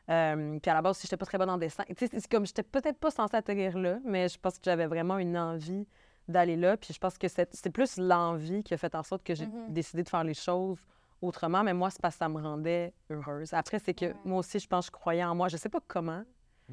Euh, 0.09 0.59
puis 0.59 0.71
à 0.71 0.73
la 0.73 0.81
base, 0.81 0.97
si 0.97 1.07
j'étais 1.07 1.17
pas 1.17 1.25
très 1.25 1.37
bonne 1.37 1.49
en 1.49 1.57
dessin. 1.57 1.83
C'est 1.97 2.27
comme, 2.29 2.45
j'étais 2.45 2.63
peut-être 2.63 2.97
pas 2.99 3.11
censée 3.11 3.35
atterrir 3.35 3.77
là, 3.77 3.97
mais 4.03 4.27
je 4.29 4.37
pense 4.39 4.53
que 4.55 4.61
j'avais 4.65 4.87
vraiment 4.87 5.17
une 5.17 5.37
envie 5.37 5.87
d'aller 6.27 6.55
là. 6.55 6.77
Puis 6.77 6.93
je 6.93 6.99
pense 6.99 7.17
que 7.17 7.27
c'est 7.27 7.53
c'est 7.55 7.69
plus 7.69 7.97
l'envie 7.97 8.63
qui 8.63 8.73
a 8.73 8.77
fait 8.77 8.93
en 8.95 9.03
sorte 9.03 9.23
que 9.23 9.35
j'ai 9.35 9.45
Mhm. 9.47 9.73
décidé 9.73 10.03
de 10.03 10.09
faire 10.09 10.23
les 10.23 10.33
choses 10.33 10.77
autrement. 11.21 11.63
Mais 11.63 11.73
moi, 11.73 11.89
c'est 11.89 12.01
parce 12.01 12.15
que 12.15 12.19
ça 12.19 12.29
me 12.29 12.41
rendait 12.41 12.93
heureuse. 13.09 13.53
Après, 13.53 13.79
c'est 13.79 13.93
que 13.93 14.05
Ouais. 14.05 14.15
moi 14.25 14.39
aussi, 14.39 14.59
je 14.59 14.67
pense 14.67 14.89
que 14.89 14.97
je 14.97 14.99
croyais 15.01 15.23
en 15.23 15.33
moi. 15.35 15.47
Je 15.47 15.57
sais 15.57 15.69
pas 15.69 15.79
comment. 15.87 16.23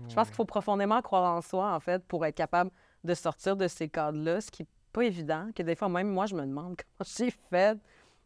Je 0.08 0.14
pense 0.14 0.28
qu'il 0.28 0.36
faut 0.36 0.46
profondément 0.46 1.00
croire 1.02 1.34
en 1.36 1.42
soi, 1.42 1.74
en 1.74 1.78
fait, 1.80 2.02
pour 2.06 2.24
être 2.24 2.34
capable 2.34 2.70
de 3.04 3.12
sortir 3.12 3.56
de 3.56 3.68
ces 3.68 3.88
cadres-là, 3.90 4.40
ce 4.40 4.50
qui 4.50 4.62
n'est 4.62 4.68
pas 4.90 5.02
évident. 5.04 5.50
Que 5.54 5.62
des 5.62 5.74
fois, 5.74 5.90
même 5.90 6.08
moi, 6.08 6.24
je 6.24 6.34
me 6.34 6.40
demande 6.46 6.76
comment 6.98 7.08
j'ai 7.16 7.30
fait 7.50 7.78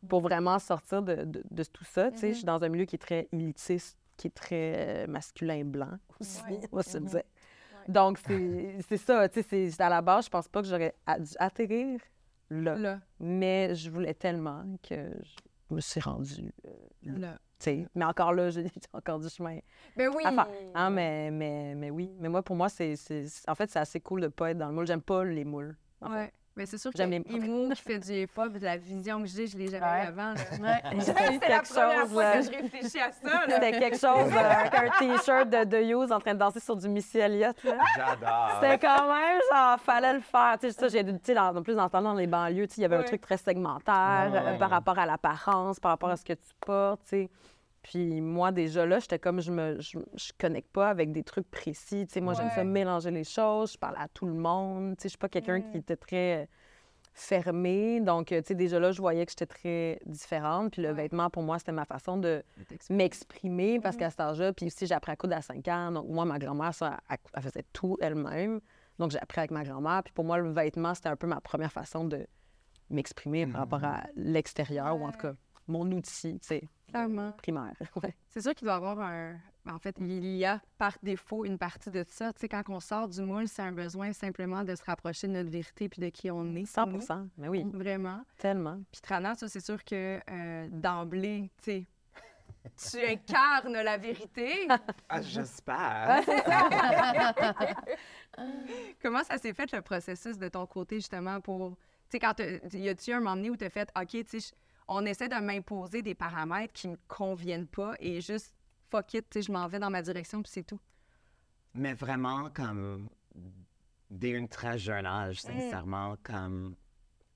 pour 0.09 0.21
vraiment 0.21 0.59
sortir 0.59 1.03
de, 1.03 1.25
de- 1.25 1.43
de 1.51 1.65
tout 1.65 1.85
ça. 1.85 2.11
Sais, 2.17 2.27
Mhm. 2.29 2.33
Je 2.33 2.37
suis 2.39 2.45
dans 2.47 2.63
un 2.63 2.69
milieu 2.69 2.85
qui 2.85 2.97
est 2.97 3.01
très 3.01 3.29
élitiste, 3.33 3.97
qui 4.17 4.29
est 4.29 4.35
très 4.35 5.05
euh, 5.05 5.07
masculin 5.07 5.65
blanc 5.65 5.99
aussi, 6.21 6.43
Ouais. 6.49 6.61
on 6.73 6.77
va 6.77 6.83
se 6.83 6.99
Mhm. 6.99 7.07
dire. 7.07 7.23
Donc, 7.89 8.19
c'est 8.89 8.97
ça. 8.97 9.29
Tu 9.29 9.43
sais, 9.43 9.71
c'est- 9.71 9.81
à 9.81 9.89
la 9.89 10.03
base, 10.03 10.25
je 10.27 10.31
pense 10.31 10.49
pas 10.49 10.61
que 10.63 10.69
j'aurais 10.69 10.95
dû 11.19 11.33
atterrir 11.39 12.01
là. 12.51 12.75
Là, 12.77 13.01
Mais 13.21 13.75
je 13.75 13.91
voulais 13.91 14.15
tellement 14.15 14.65
que 14.83 14.95
je 15.23 15.75
me 15.75 15.81
suis 15.81 16.01
rendue. 16.01 16.53
euh, 16.67 16.71
là. 17.19 17.39
sais. 17.59 17.87
Mais 17.95 18.05
encore 18.05 18.33
là, 18.33 18.51
j'ai 18.51 18.71
encore 18.93 19.19
du 19.19 19.29
chemin 19.29 19.59
Ben 19.97 20.11
oui. 20.15 20.23
faire. 20.25 20.47
Ah, 20.75 20.91
mais, 20.91 21.31
mais, 21.31 21.75
mais 21.75 21.91
oui. 21.91 22.11
Mais 22.21 22.29
moi, 22.29 22.43
pour 22.43 22.55
moi, 22.57 22.69
c'est, 22.69 22.95
en 23.49 23.55
fait, 23.55 23.71
c'est 23.71 23.79
assez 23.79 24.01
cool 24.01 24.21
de 24.21 24.29
pas 24.29 24.51
être 24.51 24.59
dans 24.59 24.69
le 24.69 24.75
moule. 24.75 24.87
J'aime 24.87 25.01
pas 25.03 25.25
les 25.25 25.45
moules. 25.45 25.77
en 26.01 26.11
fait. 26.13 26.33
Ouais. 26.57 26.63
Mais 26.63 26.67
c'est 26.67 26.79
sûr 26.79 26.91
que 26.91 26.97
J'aime 26.97 27.11
les- 27.11 27.23
Imo 27.29 27.69
qui 27.75 27.83
fait 27.83 27.99
du 27.99 28.13
hip-hop, 28.13 28.53
de 28.55 28.65
la 28.65 28.77
vision 28.79 29.21
que 29.21 29.27
j'ai, 29.29 29.47
je 29.47 29.59
l'ai 29.59 29.69
jamais 29.69 29.85
Ouais. 29.85 30.05
eu 30.05 30.09
avant. 30.09 30.35
J'ai 30.37 31.01
C'est 31.01 31.13
la 31.49 31.61
première 31.61 32.01
chose. 32.01 32.13
fois 32.13 32.23
euh, 32.25 32.33
que 32.39 32.43
je 32.43 32.51
réfléchis 32.51 32.99
à 33.01 33.13
ça. 33.13 33.41
C'était 33.49 33.73
quelque 33.73 33.99
chose 33.99 34.33
euh, 34.33 34.51
avec 34.51 34.75
un 34.75 34.99
T-shirt 34.99 35.51
de 35.51 35.65
The 35.65 35.87
Hughes 35.91 36.13
en 36.13 36.19
train 36.21 36.33
de 36.35 36.39
danser 36.39 36.61
sur 36.61 36.77
du 36.77 36.89
Missy 36.89 37.19
Elliott. 37.19 37.63
là. 37.63 37.77
J'adore. 37.97 38.51
C'était 38.61 38.79
quand 38.79 39.07
même, 39.15 39.41
genre, 39.53 39.79
fallait 39.81 40.15
le 40.15 40.21
faire. 40.21 40.57
Tu 40.61 40.71
sais, 40.71 40.73
ça, 40.73 40.89
j'ai, 40.89 41.05
en 41.39 41.63
plus, 41.63 41.75
dans, 41.75 41.89
dans 41.89 42.15
les 42.15 42.27
banlieues, 42.27 42.67
il 42.77 42.81
y 42.81 42.85
avait 42.85 42.97
un 42.97 43.01
Ouais. 43.01 43.05
truc 43.05 43.21
très 43.21 43.37
segmentaire 43.37 44.31
Ouais. 44.33 44.39
euh, 44.55 44.59
par 44.59 44.71
rapport 44.71 44.99
à 44.99 45.05
l'apparence, 45.07 45.79
par 45.79 45.91
rapport 45.93 46.11
à 46.11 46.17
ce 46.17 46.25
que 46.25 46.33
tu 46.33 46.53
portes, 46.65 47.01
tu 47.05 47.09
sais. 47.11 47.31
Puis 47.89 48.21
moi, 48.21 48.51
déjà 48.51 48.85
là, 48.85 48.99
j'étais 48.99 49.21
comme, 49.21 49.41
je 49.41 49.53
me 49.53 49.81
je, 49.81 49.97
je 50.17 50.33
connecte 50.39 50.73
pas 50.73 50.89
avec 50.89 51.13
des 51.13 51.23
trucs 51.23 51.49
précis. 51.49 52.05
Tu 52.09 52.15
sais, 52.15 52.21
moi, 52.21 52.35
j'aime 52.35 52.51
ça 52.51 52.65
mélanger 52.65 53.13
les 53.13 53.23
choses. 53.23 53.75
Je 53.75 53.79
parle 53.79 53.95
à 53.97 54.09
tout 54.09 54.27
le 54.27 54.35
monde. 54.35 54.97
Tu 54.97 55.03
sais, 55.03 55.09
je 55.09 55.11
suis 55.11 55.19
pas 55.19 55.29
quelqu'un 55.29 55.59
Mm. 55.61 55.71
qui 55.71 55.77
était 55.79 55.97
très 55.97 56.43
euh, 56.43 56.47
fermé. 57.15 58.01
Donc, 58.01 58.33
euh, 58.33 58.41
tu 58.43 58.49
sais, 58.49 58.55
déjà 58.57 58.81
là, 58.81 58.91
je 58.91 59.01
voyais 59.01 59.25
que 59.25 59.31
j'étais 59.31 59.47
très 59.47 60.01
différente. 60.05 60.73
Puis 60.73 60.83
le 60.83 60.89
Ouais. 60.89 60.95
vêtement, 60.95 61.31
pour 61.31 61.45
moi, 61.45 61.59
c'était 61.61 61.71
ma 61.73 61.85
façon 61.85 62.17
de 62.19 62.43
m'exprimer 62.91 63.79
parce 63.81 63.97
qu'à 63.97 64.11
cet 64.11 64.21
âge-là, 64.21 64.53
puis 64.53 64.67
aussi, 64.67 64.87
j'ai 64.87 64.95
appris 64.95 65.13
à 65.13 65.17
coudre 65.17 65.37
à 65.37 65.43
5 65.43 65.67
ans. 65.69 65.93
Donc, 65.93 66.09
moi, 66.09 66.25
ma 66.25 66.39
grand-mère, 66.41 66.75
ça, 66.75 66.99
elle, 67.09 67.19
elle 67.35 67.43
faisait 67.43 67.65
tout 67.73 67.97
elle-même. 68.01 68.61
Donc, 68.99 69.13
j'ai 69.13 69.19
appris 69.21 69.39
avec 69.41 69.51
ma 69.53 69.63
grand-mère. 69.63 70.03
Puis 70.03 70.13
pour 70.13 70.25
moi, 70.25 70.39
le 70.39 70.51
vêtement, 70.51 70.93
c'était 70.95 71.09
un 71.09 71.17
peu 71.17 71.27
ma 71.29 71.41
première 71.41 71.71
façon 71.73 72.05
de 72.05 72.27
m'exprimer 72.91 73.47
par 73.47 73.61
rapport 73.61 73.85
à 73.85 74.05
l'extérieur, 74.17 74.97
ou 75.01 75.05
en 75.05 75.13
tout 75.13 75.19
cas, 75.19 75.35
mon 75.69 75.91
outil, 75.93 76.39
tu 76.41 76.47
sais, 76.49 76.63
Clairement. 76.89 77.33
primaire. 77.33 77.73
Ouais. 78.03 78.15
C'est 78.29 78.41
sûr 78.43 78.55
qu'il 78.55 78.65
doit 78.67 78.75
y 78.75 78.77
avoir 78.77 79.01
un. 79.01 79.35
ben, 79.65 79.75
En 79.75 79.79
fait, 79.79 79.97
il 80.01 80.25
y 80.37 80.45
a 80.45 80.61
par 80.79 80.97
défaut 81.03 81.45
une 81.45 81.59
partie 81.59 81.91
de 81.91 82.05
ça. 82.09 82.33
Tu 82.33 82.41
sais, 82.41 82.49
quand 82.49 82.63
on 82.69 82.81
sort 82.81 83.09
du 83.09 83.21
moule, 83.23 83.49
c'est 83.49 83.63
un 83.63 83.73
besoin 83.73 84.13
simplement 84.13 84.63
de 84.65 84.75
se 84.75 84.85
rapprocher 84.85 85.27
de 85.27 85.33
notre 85.33 85.51
vérité 85.51 85.89
puis 85.89 86.01
de 86.01 86.09
qui 86.09 86.31
on 86.31 86.55
est. 86.55 86.65
100 86.67 86.87
nous. 86.87 87.01
Mais 87.39 87.49
oui, 87.49 87.65
Vraiment. 87.73 88.23
tellement. 88.39 88.81
Puis 88.93 89.01
Trana, 89.01 89.35
ça, 89.35 89.49
c'est 89.49 89.65
sûr 89.65 89.83
que 89.85 90.21
euh, 90.31 90.69
d'emblée, 90.71 91.51
tu 91.63 91.71
sais, 91.71 91.87
tu 92.99 93.05
incarnes 93.07 93.73
la 93.81 93.97
vérité. 93.97 94.67
Ah, 95.09 95.23
J'espère. 95.23 96.21
Comment 99.03 99.23
ça 99.25 99.39
s'est 99.39 99.53
fait 99.55 99.71
le 99.73 99.83
processus 99.83 100.37
de 100.39 100.49
ton 100.49 100.67
côté, 100.67 100.97
justement, 100.97 101.41
pour. 101.41 101.77
Tu 102.11 102.13
sais, 102.13 102.19
quand 102.21 102.35
y 102.73 102.89
a-tu 102.89 103.13
un 103.13 103.19
moment 103.21 103.37
donné 103.37 103.51
où 103.51 103.57
tu 103.57 103.65
as 103.65 103.71
fait, 103.71 103.89
OK, 104.01 104.09
tu 104.09 104.25
sais, 104.27 104.41
je- 104.41 104.55
on 104.89 105.05
essaie 105.07 105.29
de 105.29 105.35
m'imposer 105.37 106.03
des 106.03 106.15
paramètres 106.15 106.73
qui 106.73 106.89
me 106.89 106.97
conviennent 107.09 107.67
pas 107.67 107.95
et 107.99 108.21
juste, 108.21 108.55
fuck 108.91 109.15
it, 109.15 109.41
je 109.43 109.51
m'en 109.51 109.67
vais 109.69 109.79
dans 109.79 109.91
ma 109.91 110.03
direction 110.03 110.43
puis 110.43 110.51
c'est 110.53 110.63
tout. 110.65 110.81
Mais 111.75 111.95
vraiment, 111.95 112.49
comme, 112.51 113.09
dès 114.11 114.37
un 114.39 114.47
très 114.47 114.79
jeune 114.79 115.05
âge, 115.07 115.41
sincèrement, 115.41 116.17
comme, 116.23 116.75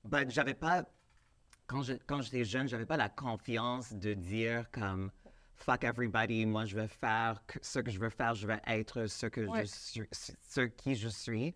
ben, 0.03 0.29
j'avais 0.29 0.53
pas, 0.55 0.83
quand 1.67 1.83
je- 1.83 1.93
quand 2.07 2.21
j'étais 2.21 2.43
jeune, 2.45 2.67
j'avais 2.67 2.85
pas 2.85 2.97
la 2.97 3.09
confiance 3.09 3.93
de 3.93 4.13
dire, 4.13 4.69
comme, 4.71 5.11
fuck 5.55 5.83
everybody, 5.83 6.45
moi, 6.45 6.65
je 6.65 6.75
vais 6.75 6.87
faire 6.87 7.43
ce 7.61 7.79
que 7.79 7.91
je 7.91 7.99
veux 7.99 8.09
faire, 8.09 8.33
je 8.33 8.47
vais 8.47 8.61
être 8.65 9.05
ce 9.05 9.27
que 9.27 9.41
Ouais. 9.45 9.61
je 9.61 9.65
suis, 9.65 10.07
ce 10.11 10.61
qui 10.61 10.95
je 10.95 11.09
suis. 11.09 11.53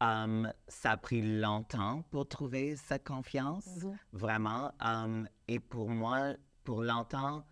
Um, 0.00 0.52
ça 0.68 0.92
a 0.92 0.96
pris 0.96 1.40
longtemps 1.40 2.02
pour 2.10 2.28
trouver 2.28 2.76
cette 2.76 3.04
confiance, 3.04 3.68
vraiment. 4.12 4.70
Um, 4.80 5.26
et 5.48 5.58
pour 5.58 5.88
moi, 5.90 6.34
pour 6.62 6.82
longtemps, 6.84 7.44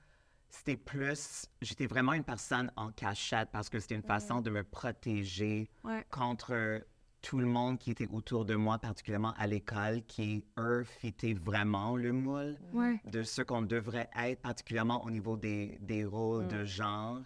c'était 0.49 0.77
plus, 0.77 1.47
j'étais 1.61 1.87
vraiment 1.87 2.13
une 2.13 2.23
personne 2.25 2.71
en 2.77 2.91
cachette 2.93 3.49
parce 3.51 3.69
que 3.69 3.81
c'était 3.81 3.97
une 3.97 4.03
façon 4.03 4.41
de 4.41 4.51
me 4.51 4.63
protéger 4.63 5.69
Ouais. 5.85 6.07
contre 6.11 6.85
tout 7.21 7.39
le 7.41 7.47
monde 7.47 7.79
qui 7.79 7.91
était 7.91 8.07
autour 8.13 8.45
de 8.45 8.55
moi, 8.55 8.79
particulièrement 8.79 9.35
à 9.37 9.49
l'école, 9.49 10.03
qui, 10.07 10.45
eux, 10.59 10.85
fitaient 10.85 11.35
vraiment 11.35 11.97
le 11.97 12.13
moule 12.13 12.57
Ouais. 12.73 13.01
de 13.11 13.25
ce 13.25 13.43
qu'on 13.43 13.63
devrait 13.63 14.09
être, 14.17 14.41
particulièrement 14.41 15.05
au 15.05 15.11
niveau 15.11 15.37
des, 15.37 15.79
des 15.81 16.05
rôles 16.05 16.47
de 16.47 16.65
genre. 16.65 17.19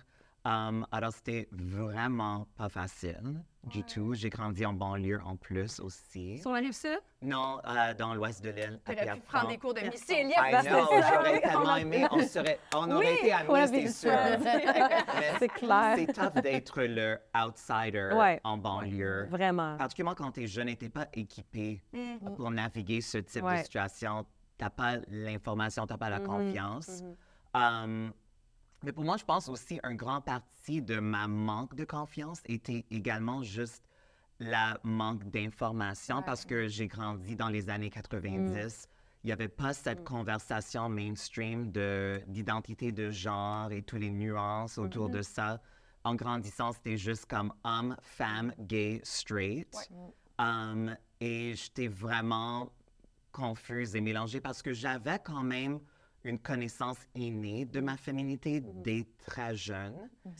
Um, 0.46 0.86
alors, 0.90 1.12
c'était 1.12 1.48
vraiment 1.52 2.46
pas 2.56 2.70
facile 2.70 3.20
du 3.64 3.84
tout. 3.84 4.14
J'ai 4.14 4.30
grandi 4.30 4.64
en 4.64 4.72
banlieue 4.72 5.20
en 5.22 5.36
plus 5.36 5.78
aussi. 5.80 6.38
Sur 6.38 6.52
la 6.52 6.60
rive 6.60 6.72
sud, 6.72 6.98
Non, 7.20 7.60
euh, 7.66 7.92
dans 7.92 8.14
l'ouest 8.14 8.42
de 8.42 8.48
l'île. 8.48 8.80
tu 8.86 8.92
pu 8.94 9.02
Pierrefonds. 9.02 9.22
prendre 9.26 9.48
des 9.48 9.58
cours 9.58 9.74
de 9.74 9.80
Missy 9.80 10.14
I 10.14 10.62
know, 10.62 10.86
j'aurais 10.90 11.40
tellement 11.42 11.76
aimé. 11.76 12.06
On, 12.10 12.20
serait, 12.22 12.58
on 12.74 12.90
aurait 12.90 13.16
été 13.16 13.32
amis, 13.34 13.68
c'est 13.68 13.88
sûr. 14.08 14.12
C'est 15.38 15.48
clair. 15.48 15.94
C'est 15.96 16.12
tough 16.12 16.42
d'être 16.42 16.82
le 16.84 17.18
outsider 17.36 18.10
Ouais. 18.14 18.40
en 18.42 18.56
banlieue. 18.56 19.26
Vraiment. 19.28 19.76
Particulièrement 19.76 20.14
quand 20.14 20.32
tu 20.32 20.44
es 20.44 20.46
jeune 20.46 20.70
et 20.70 20.76
tu 20.76 20.88
pas 20.88 21.06
équipé 21.12 21.82
Mm. 21.92 22.34
pour 22.36 22.50
naviguer 22.50 23.02
ce 23.02 23.18
type 23.18 23.44
de 23.44 23.56
situation. 23.56 24.24
Tu 24.58 24.64
n'as 24.64 24.70
pas 24.70 24.96
l'information, 25.08 25.86
tu 25.86 25.92
n'as 25.92 25.98
pas 25.98 26.08
la 26.10 26.20
Mhm, 26.20 26.26
confiance. 26.26 27.02
mhm. 27.02 27.16
Um, 27.52 28.12
mais 28.82 28.92
pour 28.92 29.04
moi, 29.04 29.16
je 29.16 29.24
pense 29.24 29.48
aussi 29.48 29.78
un 29.82 29.94
grand 29.94 30.20
parti 30.20 30.80
de 30.82 30.98
ma 31.00 31.28
manque 31.28 31.74
de 31.74 31.84
confiance 31.84 32.40
était 32.46 32.84
également 32.90 33.42
juste 33.42 33.84
la 34.38 34.78
manque 34.82 35.24
d'information 35.30 36.22
parce 36.22 36.46
que 36.46 36.66
j'ai 36.66 36.86
grandi 36.88 37.36
dans 37.36 37.48
les 37.48 37.68
années 37.68 37.90
90. 37.90 38.88
Il 39.22 39.26
n'y 39.26 39.32
avait 39.32 39.48
pas 39.48 39.74
cette 39.74 40.02
conversation 40.02 40.88
mainstream 40.88 41.70
de- 41.70 42.22
d'identité 42.26 42.90
de, 42.90 43.10
genre 43.10 43.70
et 43.70 43.82
toutes 43.82 44.00
les 44.00 44.10
nuances 44.10 44.78
autour 44.78 45.10
de 45.10 45.20
ça. 45.22 45.60
En 46.04 46.14
grandissant, 46.14 46.72
c'était 46.72 46.96
juste 46.96 47.26
comme 47.26 47.52
homme, 47.64 47.94
femme, 48.00 48.54
gay, 48.60 49.00
straight. 49.04 49.76
Um, 50.38 50.96
et 51.20 51.52
j'étais 51.54 51.88
vraiment 51.88 52.72
confuse 53.32 53.94
et 53.94 54.00
mélangée 54.00 54.40
parce 54.40 54.62
que 54.62 54.72
j'avais 54.72 55.18
quand 55.18 55.42
même 55.42 55.80
une 56.24 56.38
connaissance 56.38 56.98
innée 57.14 57.64
de 57.64 57.80
ma 57.80 57.96
féminité 57.96 58.60
dès 58.60 59.06
très 59.26 59.54
jeune, 59.54 59.94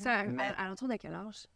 à, 0.05 0.25
Mais- 0.25 0.43
à, 0.43 0.63
à 0.65 0.69
l'entour 0.69 0.89
de 0.89 0.97
quel 0.97 1.15
âge? 1.15 1.47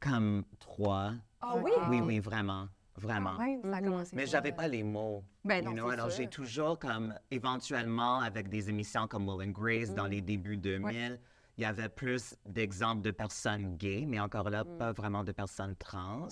comme 0.00 0.44
trois. 0.58 1.12
Ah 1.40 1.54
oui? 1.56 1.70
Oui, 1.88 2.00
oui, 2.00 2.18
vraiment, 2.18 2.68
vraiment. 2.96 3.36
Ouais, 3.38 3.58
ça 3.62 3.76
a 3.76 3.80
commencé. 3.80 4.16
Mais 4.16 4.26
j'avais 4.26 4.52
pas 4.52 4.68
les 4.68 4.82
mots. 4.82 5.24
Ben 5.44 5.64
you 5.64 5.70
non, 5.70 5.74
know, 5.74 5.86
c'est 5.88 5.92
Alors, 5.94 6.10
j'ai 6.10 6.26
toujours 6.28 6.78
comme, 6.78 7.14
éventuellement, 7.30 8.20
avec 8.20 8.48
des 8.48 8.68
émissions 8.68 9.06
comme 9.08 9.28
Will 9.28 9.48
and 9.48 9.52
Grace 9.52 9.94
dans 9.94 10.06
les 10.06 10.20
débuts 10.20 10.56
2000, 10.58 11.18
il 11.56 11.62
y 11.62 11.64
avait 11.64 11.88
plus 11.88 12.36
d'exemples 12.44 13.00
de 13.02 13.10
personnes 13.10 13.76
gays, 13.78 14.04
mais 14.06 14.20
encore 14.20 14.50
là, 14.50 14.64
pas 14.64 14.92
vraiment 14.92 15.24
de 15.24 15.32
personnes 15.32 15.74
trans. 15.76 16.28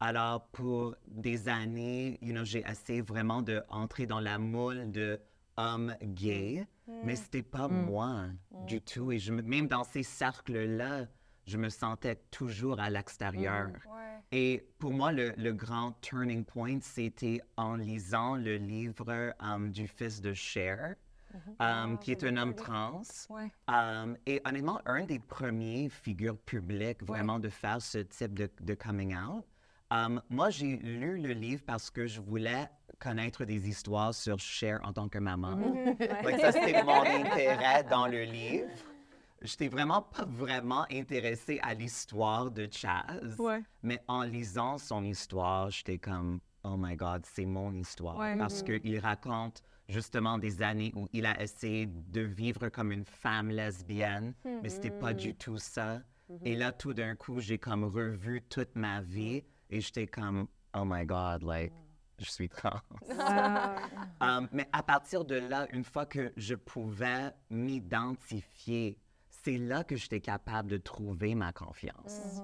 Alors, 0.00 0.46
pour 0.48 0.96
des 1.06 1.48
années, 1.48 2.18
you 2.20 2.32
know, 2.32 2.44
j'ai 2.44 2.64
essayé 2.68 3.02
vraiment 3.02 3.40
d'entrer 3.42 4.06
dans 4.06 4.20
la 4.20 4.38
moule 4.38 4.90
de 4.90 5.20
homme 5.56 5.94
gay, 6.02 6.66
mais 7.04 7.16
c'était 7.16 7.42
pas 7.42 7.68
moi 7.68 8.26
du 8.66 8.80
tout. 8.80 9.12
Et 9.12 9.18
je, 9.18 9.32
me- 9.32 9.42
même 9.42 9.68
dans 9.68 9.84
ces 9.84 10.02
cercles-là, 10.02 11.06
je 11.46 11.56
me 11.58 11.68
sentais 11.68 12.16
toujours 12.30 12.80
à 12.80 12.90
l'extérieur. 12.90 13.68
Et 14.32 14.66
pour 14.78 14.92
moi, 14.92 15.12
le, 15.12 15.32
le 15.36 15.52
grand 15.52 15.92
turning 16.00 16.44
point, 16.44 16.78
c'était 16.80 17.40
en 17.56 17.76
lisant 17.76 18.34
le 18.34 18.56
livre 18.56 19.34
um, 19.40 19.70
du 19.70 19.86
fils 19.86 20.20
de 20.20 20.32
Cher, 20.34 20.96
um, 21.60 21.98
qui 21.98 22.10
est 22.10 22.24
un 22.24 22.36
homme 22.36 22.54
trans. 22.54 23.02
Ouais. 23.30 23.50
Um, 23.68 24.16
et 24.26 24.40
honnêtement, 24.44 24.80
un 24.86 25.04
des 25.04 25.20
premiers 25.20 25.88
figures 25.88 26.38
publiques 26.38 27.04
vraiment 27.04 27.38
de 27.38 27.48
faire 27.48 27.80
ce 27.80 27.98
type 27.98 28.34
de, 28.34 28.50
de 28.60 28.74
coming 28.74 29.14
out. 29.16 29.44
Um, 29.92 30.20
moi, 30.28 30.50
j'ai 30.50 30.76
lu 30.78 31.18
le 31.20 31.32
livre 31.32 31.62
parce 31.64 31.90
que 31.90 32.08
je 32.08 32.20
voulais 32.20 32.68
connaître 32.98 33.44
des 33.44 33.68
histoires 33.68 34.14
sur 34.14 34.38
Cher 34.38 34.80
en 34.84 34.92
tant 34.92 35.08
que 35.08 35.18
maman. 35.18 35.56
Donc, 35.56 36.00
ça, 36.40 36.52
c'était 36.52 36.82
mon 36.82 37.02
intérêt 37.02 37.84
dans 37.84 38.06
le 38.06 38.22
livre. 38.24 38.68
J'étais 39.42 39.68
vraiment 39.68 40.02
pas 40.02 40.24
vraiment 40.24 40.86
intéressée 40.90 41.60
à 41.62 41.74
l'histoire 41.74 42.50
de 42.50 42.68
Chaz. 42.70 43.36
Ouais. 43.38 43.62
Mais 43.82 44.00
en 44.08 44.22
lisant 44.22 44.78
son 44.78 45.04
histoire, 45.04 45.70
j'étais 45.70 45.98
comme, 45.98 46.40
oh 46.64 46.76
my 46.78 46.96
God, 46.96 47.24
c'est 47.26 47.44
mon 47.44 47.74
histoire. 47.74 48.16
Ouais. 48.16 48.36
Parce 48.36 48.62
qu'il 48.62 48.98
raconte 48.98 49.62
justement 49.88 50.38
des 50.38 50.62
années 50.62 50.92
où 50.96 51.06
il 51.12 51.26
a 51.26 51.40
essayé 51.40 51.86
de 51.86 52.22
vivre 52.22 52.68
comme 52.70 52.92
une 52.92 53.04
femme 53.04 53.50
lesbienne, 53.50 54.34
mais 54.44 54.68
c'était 54.68 54.90
pas 54.90 55.12
du 55.12 55.34
tout 55.34 55.58
ça. 55.58 56.00
Et 56.44 56.56
là, 56.56 56.72
tout 56.72 56.92
d'un 56.92 57.14
coup, 57.14 57.38
j'ai 57.40 57.58
comme 57.58 57.84
revu 57.84 58.42
toute 58.48 58.74
ma 58.74 59.00
vie 59.00 59.44
et 59.70 59.80
j'étais 59.80 60.06
comme, 60.06 60.48
oh 60.74 60.84
my 60.84 61.04
God, 61.04 61.42
like, 61.42 61.72
je 62.18 62.30
suis 62.30 62.48
trans. 62.48 62.80
Um, 64.20 64.48
mais 64.50 64.66
à 64.72 64.82
partir 64.82 65.24
de 65.26 65.34
là, 65.34 65.66
une 65.72 65.84
fois 65.84 66.06
que 66.06 66.32
je 66.38 66.54
pouvais 66.54 67.32
m'identifier, 67.50 68.98
c'est 69.28 69.58
là 69.58 69.84
que 69.84 69.94
j'étais 69.96 70.20
capable 70.20 70.70
de 70.70 70.78
trouver 70.78 71.34
ma 71.34 71.52
confiance. 71.52 72.40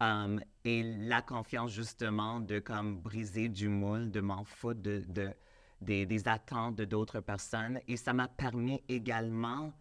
Um, 0.00 0.40
et 0.64 0.82
la 0.82 1.22
confiance, 1.22 1.70
justement, 1.70 2.40
de 2.40 2.58
comme 2.58 2.98
briser 3.00 3.48
du 3.48 3.68
moule, 3.68 4.10
de 4.10 4.20
m'en 4.20 4.44
foutre 4.44 4.82
de, 4.82 5.02
de- 5.08 5.32
des, 5.80 6.04
des 6.06 6.28
attentes 6.28 6.76
de 6.76 6.84
d'autres 6.84 7.20
personnes. 7.20 7.80
Et 7.88 7.96
ça 7.96 8.12
m'a 8.12 8.28
permis 8.28 8.82
également 8.88 9.72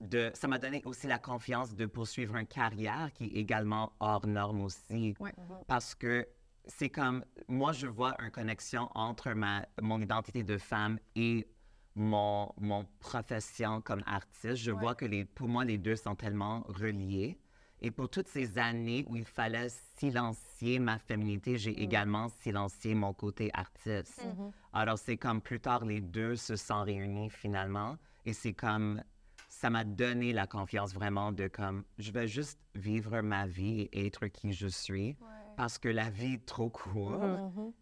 de... 0.00 0.30
Ça 0.34 0.46
m'a 0.48 0.58
donné 0.58 0.82
aussi 0.84 1.06
la 1.06 1.18
confiance 1.18 1.74
de 1.74 1.86
poursuivre 1.86 2.36
une 2.36 2.46
carrière 2.46 3.10
qui 3.14 3.24
est 3.24 3.36
également 3.38 3.92
hors 4.00 4.26
norme 4.26 4.62
aussi. 4.62 5.14
Ouais. 5.18 5.34
Parce 5.66 5.94
que 5.94 6.26
c'est 6.66 6.90
comme... 6.90 7.24
Moi, 7.48 7.72
je 7.72 7.86
vois 7.86 8.14
une 8.22 8.30
connexion 8.30 8.88
entre 8.94 9.32
ma, 9.32 9.66
mon 9.80 10.00
identité 10.00 10.42
de 10.42 10.58
femme 10.58 10.98
et 11.14 11.46
mon, 11.94 12.52
mon 12.58 12.86
profession 13.00 13.80
comme 13.80 14.02
artiste. 14.06 14.56
Je 14.56 14.70
vois 14.70 14.94
que 14.94 15.04
les, 15.04 15.24
pour 15.24 15.48
moi, 15.48 15.64
les 15.64 15.78
deux 15.78 15.96
sont 15.96 16.14
tellement 16.14 16.64
reliés. 16.68 17.38
Et 17.80 17.90
pour 17.90 18.08
toutes 18.08 18.28
ces 18.28 18.56
années 18.58 19.04
où 19.08 19.16
il 19.16 19.26
fallait 19.26 19.68
silencier 19.98 20.78
ma 20.78 20.98
féminité, 20.98 21.58
j'ai 21.58 21.82
également 21.82 22.28
silencié 22.28 22.94
mon 22.94 23.12
côté 23.12 23.50
artiste. 23.52 24.24
Alors, 24.72 24.98
c'est 24.98 25.18
comme 25.18 25.42
plus 25.42 25.60
tard, 25.60 25.84
les 25.84 26.00
deux 26.00 26.36
se 26.36 26.56
sont 26.56 26.82
réunis 26.82 27.28
finalement. 27.28 27.98
Et 28.24 28.32
c'est 28.32 28.54
comme, 28.54 29.02
ça 29.48 29.68
m'a 29.68 29.84
donné 29.84 30.32
la 30.32 30.46
confiance 30.46 30.94
vraiment 30.94 31.30
de 31.30 31.46
comme, 31.46 31.84
je 31.98 32.10
vais 32.10 32.26
juste 32.26 32.58
vivre 32.74 33.20
ma 33.20 33.46
vie 33.46 33.82
et 33.92 34.06
être 34.06 34.28
qui 34.28 34.52
je 34.52 34.68
suis. 34.68 35.16
Parce 35.56 35.78
que 35.78 35.88
la 35.88 36.10
vie 36.10 36.34
est 36.34 36.46
trop 36.46 36.68
courte. 36.70 37.20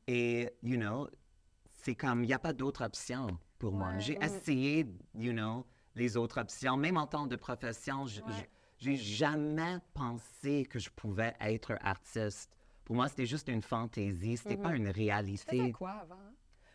Et, 0.07 0.50
you 0.62 0.76
know, 0.76 1.09
c'est 1.83 1.95
comme, 1.95 2.23
il 2.25 2.29
n'y 2.29 2.33
a 2.35 2.38
pas 2.38 2.52
d'autre 2.52 2.85
option 2.85 3.26
pour 3.59 3.73
moi. 3.73 3.99
J'ai 3.99 4.19
essayé, 4.23 4.87
you 5.14 5.33
know, 5.33 5.67
les 5.95 6.17
autres 6.17 6.41
options. 6.41 6.76
Même 6.76 6.97
en 6.97 7.07
tant 7.07 7.26
que 7.29 7.35
profession, 7.37 8.07
je- 8.07 8.21
j'ai 8.79 8.97
jamais 8.97 9.76
pensé 9.95 10.64
que 10.69 10.79
je 10.79 10.91
pouvais 10.91 11.35
être 11.41 11.76
artiste. 11.83 12.50
Pour 12.85 12.97
moi, 12.97 13.09
c'était 13.09 13.26
juste 13.26 13.49
une 13.49 13.62
fantaisie, 13.62 14.37
c'était 14.37 14.57
pas 14.57 14.75
une 14.75 14.88
réalité. 14.88 15.59
quoi 15.73 15.91
avant? 16.02 16.17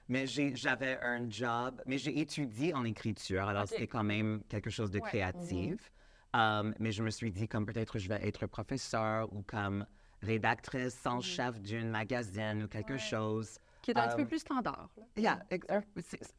Mais 0.10 0.26
j'avais 0.26 0.98
un 1.02 1.30
job, 1.30 1.82
mais 1.86 1.98
j'ai 1.98 2.18
étudié 2.20 2.74
en 2.74 2.86
écriture, 2.86 3.44
alors 3.50 3.68
c'était 3.68 3.88
quand 3.88 4.06
même 4.06 4.42
quelque 4.48 4.70
chose 4.70 4.90
de 4.90 5.00
créatif. 5.10 5.92
Um, 6.34 6.74
mais 6.80 6.92
je 6.94 7.04
me 7.04 7.10
suis 7.10 7.30
dit, 7.32 7.48
comme 7.50 7.66
peut-être 7.66 8.00
je 8.00 8.08
vais 8.08 8.26
être 8.26 8.48
professeur 8.48 9.32
ou 9.34 9.42
comme 9.42 9.86
rédactrice 10.22 11.06
en 11.06 11.22
chef 11.22 11.60
d'une 11.62 11.90
magazine 11.90 12.64
ou 12.64 12.68
quelque 12.68 12.98
chose. 12.98 13.58
Qui 13.82 13.92
est 13.92 13.98
un 13.98 14.08
petit 14.08 14.16
peu 14.18 14.22
Um, 14.24 14.28
plus 14.28 14.40
standard. 14.40 14.90
là. 14.98 15.04
Yeah, 15.16 15.40
un, 15.70 15.82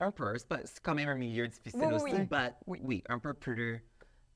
un 0.00 0.10
peu, 0.12 0.36
c'est 0.38 0.80
quand 0.82 0.94
même 0.94 1.08
un 1.08 1.14
milieu 1.14 1.48
difficile 1.48 1.80
Oui, 1.86 1.94
aussi, 1.94 2.14
oui. 2.14 2.26
but 2.26 2.54
oui. 2.82 3.02
un 3.08 3.18
peu 3.18 3.32
plus. 3.32 3.82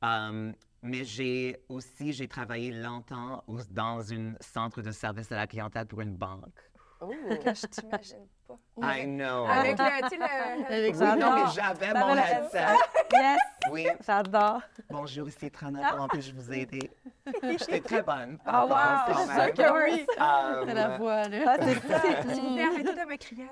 Um, 0.01 0.55
mais 0.83 1.05
j'ai 1.05 1.63
aussi, 1.69 2.13
j'ai 2.13 2.27
travaillé 2.27 2.73
longtemps 2.73 3.45
au- 3.47 3.63
dans 3.71 4.13
un 4.13 4.35
centre 4.41 4.83
de 4.83 4.91
service 4.91 5.31
à 5.31 5.37
la 5.37 5.47
clientèle 5.47 5.87
pour 5.87 6.01
une 6.01 6.17
banque. 6.17 6.59
Que 7.01 7.55
je 7.55 7.67
t'imagine 7.67 8.27
pas. 8.81 8.97
I 8.97 9.05
know. 9.07 9.47
Avec 9.47 9.79
le, 9.79 10.03
tu 10.03 10.09
sais, 10.09 10.17
le... 10.17 10.75
Avec 10.75 10.93
Oui, 10.93 10.99
ça, 10.99 11.17
non, 11.17 11.35
mais 11.35 11.51
j'avais 11.55 11.93
mon 11.95 12.17
headset. 12.17 12.67
Yes, 13.13 13.39
Oui, 13.71 13.87
j'adore. 14.07 14.63
bonjour, 14.91 15.29
ici 15.29 15.51
Trana, 15.51 15.91
comment 15.91 16.09
puis-je 16.09 16.33
vous 16.35 16.53
aider? 16.53 16.91
J'étais 17.43 17.81
très 17.81 18.03
bonne. 18.03 18.39
Ah, 18.47 18.65
wow, 18.65 19.13
quand 19.15 19.27
c'est 19.27 19.35
même. 19.37 19.55
sûr 19.55 19.65
que 19.65 19.85
oui. 19.91 20.07
Um, 20.19 20.65
C'est 20.67 20.75
la 20.75 20.97
voix, 20.97 21.29
là. 21.29 21.39
Ah, 21.47 21.57
c'est 21.61 21.75
vous 21.75 21.81
plaît, 21.81 22.65
arrêtez 22.65 22.83
de 22.95 23.11
me 23.11 23.17
crier. 23.17 23.49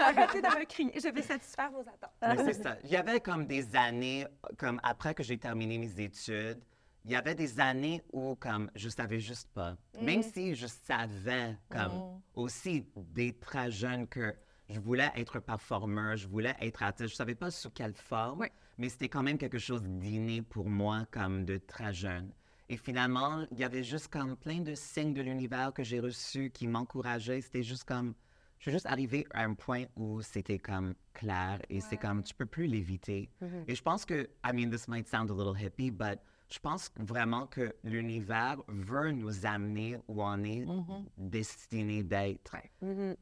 Arrêtez 0.00 0.42
de 0.42 0.46
me 0.58 0.64
crier. 0.66 0.92
Je 1.02 1.08
vais 1.08 1.22
satisfaire 1.22 1.70
vos 1.70 1.80
attentes. 1.80 2.12
Mais 2.20 2.52
c'est 2.52 2.62
ça. 2.62 2.76
Il 2.84 2.90
y 2.90 2.96
avait 2.96 3.20
comme 3.20 3.46
des 3.46 3.74
années, 3.74 4.26
comme 4.58 4.80
après 4.82 5.14
que 5.14 5.22
j'ai 5.22 5.38
terminé 5.38 5.78
mes 5.78 6.00
études, 6.00 6.60
il 7.04 7.10
y 7.10 7.16
avait 7.16 7.34
des 7.34 7.58
années 7.60 8.02
où 8.12 8.36
comme 8.36 8.70
je 8.74 8.88
savais 8.88 9.20
juste 9.20 9.48
pas. 9.52 9.76
Même 10.00 10.22
si 10.22 10.54
je 10.54 10.66
savais 10.66 11.56
comme 11.68 12.20
aussi 12.34 12.86
des 12.96 13.32
très 13.32 13.70
jeunes 13.70 14.06
que 14.06 14.34
je 14.68 14.80
voulais 14.80 15.10
être 15.16 15.40
performeur, 15.40 16.16
je 16.16 16.28
voulais 16.28 16.54
être 16.60 16.82
artiste, 16.82 17.10
je 17.10 17.14
savais 17.14 17.34
pas 17.34 17.50
sous 17.50 17.70
quelle 17.70 17.94
forme, 17.94 18.46
mais 18.78 18.88
c'était 18.88 19.08
quand 19.08 19.22
même 19.22 19.38
quelque 19.38 19.58
chose 19.58 19.82
d'inné 19.82 20.42
pour 20.42 20.68
moi 20.68 21.06
comme 21.10 21.44
de 21.44 21.58
très 21.58 21.92
jeune. 21.92 22.32
Et 22.68 22.76
finalement, 22.76 23.44
il 23.50 23.58
y 23.58 23.64
avait 23.64 23.84
juste 23.84 24.08
comme 24.08 24.36
plein 24.36 24.60
de 24.60 24.74
signes 24.74 25.12
de 25.12 25.20
l'univers 25.20 25.74
que 25.74 25.82
j'ai 25.82 26.00
reçus 26.00 26.50
qui 26.50 26.66
m'encourageaient. 26.66 27.42
C'était 27.42 27.62
juste 27.62 27.84
comme, 27.84 28.14
je 28.58 28.62
suis 28.62 28.72
juste 28.72 28.86
arrivée 28.86 29.26
à 29.34 29.42
un 29.42 29.52
point 29.52 29.84
où 29.94 30.22
c'était 30.22 30.58
comme 30.58 30.94
clair 31.12 31.60
et 31.68 31.80
c'est 31.80 31.98
comme 31.98 32.22
tu 32.22 32.34
peux 32.34 32.46
plus 32.46 32.66
l'éviter. 32.66 33.28
Et 33.66 33.74
je 33.74 33.82
pense 33.82 34.06
que, 34.06 34.30
I 34.42 34.52
mean, 34.54 34.70
this 34.70 34.88
might 34.88 35.06
sound 35.06 35.30
a 35.30 35.34
little 35.34 35.54
hippie, 35.54 35.90
but 35.90 36.18
je 36.52 36.58
pense 36.58 36.90
vraiment 36.98 37.46
que 37.46 37.74
l'univers 37.82 38.56
veut 38.68 39.10
nous 39.12 39.46
amener 39.46 39.96
où 40.06 40.22
on 40.22 40.44
est 40.44 40.66
destiné 41.16 42.02
d'être. 42.02 42.56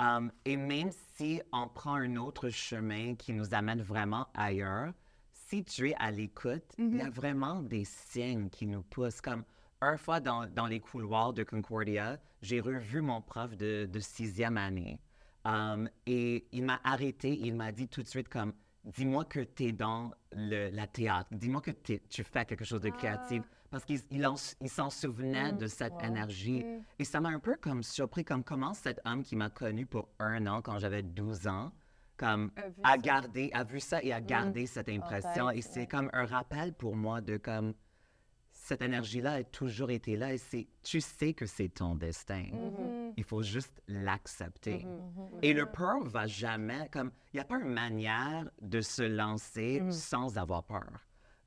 Um, 0.01 0.33
et 0.45 0.57
même 0.57 0.91
si 1.15 1.41
on 1.53 1.69
prend 1.69 1.95
un 1.95 2.17
autre 2.17 2.49
chemin 2.49 3.15
qui 3.15 3.33
nous 3.33 3.55
amène 3.55 3.83
vraiment 3.83 4.27
ailleurs, 4.35 4.93
si 5.33 5.65
tu 5.65 5.91
es 5.91 5.95
à 5.99 6.11
l'écoute, 6.11 6.65
il 6.79 6.97
y 6.97 7.01
a 7.01 7.11
vraiment 7.11 7.63
des 7.63 7.85
signes 7.85 8.51
qui 8.51 8.67
nous 8.67 8.83
poussent. 8.83 9.21
Comme 9.21 9.45
une 9.81 9.99
fois 9.99 10.21
dans, 10.21 10.47
dans 10.47 10.67
les 10.67 10.81
couloirs 10.81 11.33
de 11.33 11.45
Concordia, 11.45 12.19
j'ai 12.43 12.61
revu 12.61 13.01
mon 13.01 13.21
prof 13.21 13.57
de, 13.57 13.87
de 13.87 14.01
sixième 14.01 14.57
année. 14.57 15.01
Um, 15.45 15.89
et 16.07 16.47
il 16.53 16.65
m'a 16.65 16.81
arrêté, 16.85 17.39
il 17.41 17.55
m'a 17.55 17.73
dit 17.73 17.89
tout 17.89 18.03
de 18.03 18.09
suite 18.09 18.29
comme, 18.29 18.53
dis-moi 18.85 19.25
que 19.25 19.41
tu 19.41 19.65
es 19.67 19.73
dans 19.73 20.13
le, 20.33 20.71
la 20.71 20.87
théâtre, 20.87 21.29
dis-moi 21.33 21.61
que 21.61 21.71
tu 21.71 22.25
fais 22.25 22.45
quelque 22.45 22.65
chose 22.65 22.81
de 22.81 22.91
créatif. 22.91 23.43
Parce 23.71 23.85
qu'il 23.85 24.01
il 24.11 24.27
en- 24.27 24.35
il 24.61 24.69
s'en 24.69 24.91
souvenait 24.91 25.53
de 25.53 25.69
cette 25.69 26.03
énergie. 26.03 26.65
Et 26.99 27.05
ça 27.05 27.21
m'a 27.21 27.29
un 27.29 27.39
peu 27.39 27.55
comme 27.55 27.85
surpris, 27.85 28.25
comme 28.25 28.43
comment 28.43 28.75
cet 28.75 29.01
homme 29.05 29.23
qui 29.23 29.37
m'a 29.37 29.49
connu 29.49 29.87
pour 29.87 30.09
un 30.19 30.45
an 30.49 30.61
quand 30.61 30.79
j'avais 30.81 31.05
12 31.05 31.47
ans, 31.47 31.71
comme 32.17 32.51
A 32.83 32.99
gardé, 32.99 33.49
a 33.55 33.63
vu 33.63 33.79
ça 33.79 34.03
et 34.03 34.13
a 34.13 34.21
gardé 34.21 34.67
cette 34.67 34.89
impression. 34.89 35.51
Et 35.51 35.63
c'est 35.63 35.87
comme 35.87 36.11
un 36.13 36.27
rappel 36.27 36.73
pour 36.75 36.97
moi 36.97 37.21
de 37.21 37.37
comme 37.37 37.75
cette 38.71 38.83
énergie-là 38.83 39.33
a 39.33 39.43
toujours 39.43 39.91
été 39.91 40.17
là 40.17 40.33
et 40.33 40.39
c'est, 40.39 40.69
tu 40.85 41.00
sais 41.00 41.33
que 41.35 41.45
c'est 41.45 41.69
ton 41.71 41.97
destin. 41.97 42.45
Il 43.17 43.25
faut 43.25 43.43
juste 43.43 43.83
l'accepter. 43.89 44.87
Et 45.43 45.53
le 45.53 45.67
peur 45.67 46.05
va 46.05 46.29
jamais, 46.29 46.89
comme, 46.93 47.11
il 47.33 47.37
n'y 47.37 47.41
a 47.41 47.45
pas 47.45 47.59
une 47.59 47.73
manière 47.73 48.49
de 48.62 48.81
se 48.81 49.03
lancer 49.03 49.83
sans 49.91 50.39
avoir 50.39 50.62
peur. 50.62 50.89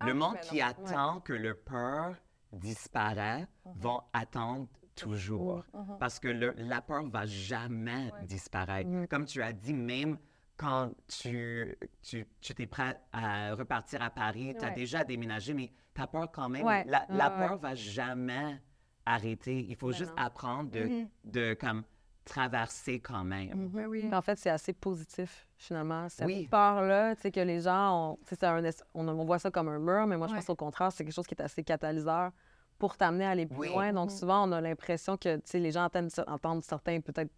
le 0.06 0.13
monde 0.13 0.38
qui 0.42 0.60
attend 0.62 1.22
que 1.22 1.32
le 1.32 1.53
peur 1.53 2.15
disparaît 2.51 3.48
vont 3.77 4.01
attendre 4.12 4.68
toujours. 4.96 5.63
Parce 5.98 6.20
que 6.20 6.27
le- 6.27 6.53
la 6.58 6.82
peur 6.82 7.08
va 7.08 7.25
jamais 7.25 8.12
disparaître. 8.24 8.89
Comme 9.10 9.25
tu 9.25 9.42
as 9.42 9.53
dit, 9.53 9.74
même 9.74 10.18
quand 10.58 10.92
tu 11.08 11.75
tu 12.01 12.27
tu 12.42 12.53
t'es 12.53 12.68
prêt 12.68 13.00
à 13.13 13.56
repartir 13.56 14.01
à 14.01 14.10
Paris, 14.10 14.53
tu 14.60 14.65
as 14.65 14.70
Ouais. 14.70 14.75
déjà 14.75 15.03
déménagé, 15.06 15.53
mais 15.53 15.72
ta 15.93 16.07
peur 16.07 16.31
quand 16.31 16.50
même, 16.50 16.65
Ouais. 16.65 16.83
la, 16.85 17.05
la 17.09 17.27
Ouais, 17.29 17.33
ouais. 17.41 17.47
peur 17.47 17.57
va 17.57 17.75
jamais 17.75 18.59
arrêter. 19.05 19.59
Il 19.67 19.75
faut 19.75 19.89
Ben 19.91 19.97
juste 19.97 20.12
non. 20.17 20.23
apprendre 20.23 20.71
de, 20.71 21.05
de 21.25 21.53
comme 21.55 21.83
traverser 22.25 23.00
quand 23.00 23.23
même. 23.23 23.69
Oui, 23.73 23.83
oui. 23.85 24.00
Puis 24.07 24.15
En 24.15 24.21
fait, 24.21 24.38
c'est 24.38 24.50
assez 24.50 24.71
positif, 24.73 25.45
finalement. 25.57 26.07
Cette 26.09 26.25
Oui. 26.25 26.47
peur-là, 26.50 27.15
tu 27.15 27.21
sais, 27.23 27.31
que 27.31 27.39
les 27.41 27.62
gens, 27.62 28.13
ont, 28.13 28.19
un 28.43 28.73
on, 28.93 29.07
on 29.09 29.25
voit 29.25 29.39
ça 29.39 29.51
comme 29.51 29.67
un 29.67 29.79
mur, 29.79 30.07
mais 30.07 30.17
moi, 30.17 30.27
je 30.27 30.33
pense 30.35 30.50
au 30.50 30.55
contraire, 30.55 30.91
c'est 30.91 31.03
quelque 31.03 31.13
chose 31.13 31.27
qui 31.27 31.35
est 31.35 31.41
assez 31.41 31.63
catalyseur 31.63 32.31
pour 32.79 32.95
t'amener 32.97 33.25
à 33.25 33.31
aller 33.31 33.45
plus 33.45 33.57
Oui. 33.57 33.67
loin. 33.67 33.91
Donc, 33.93 34.09
souvent, 34.12 34.47
on 34.47 34.51
a 34.53 34.62
l'impression 34.62 35.17
que, 35.17 35.35
tu 35.35 35.41
sais, 35.45 35.59
les 35.59 35.71
gens 35.71 35.83
entendent, 35.85 36.09
entendent 36.27 36.63
certains, 36.63 37.01
peut-être, 37.01 37.31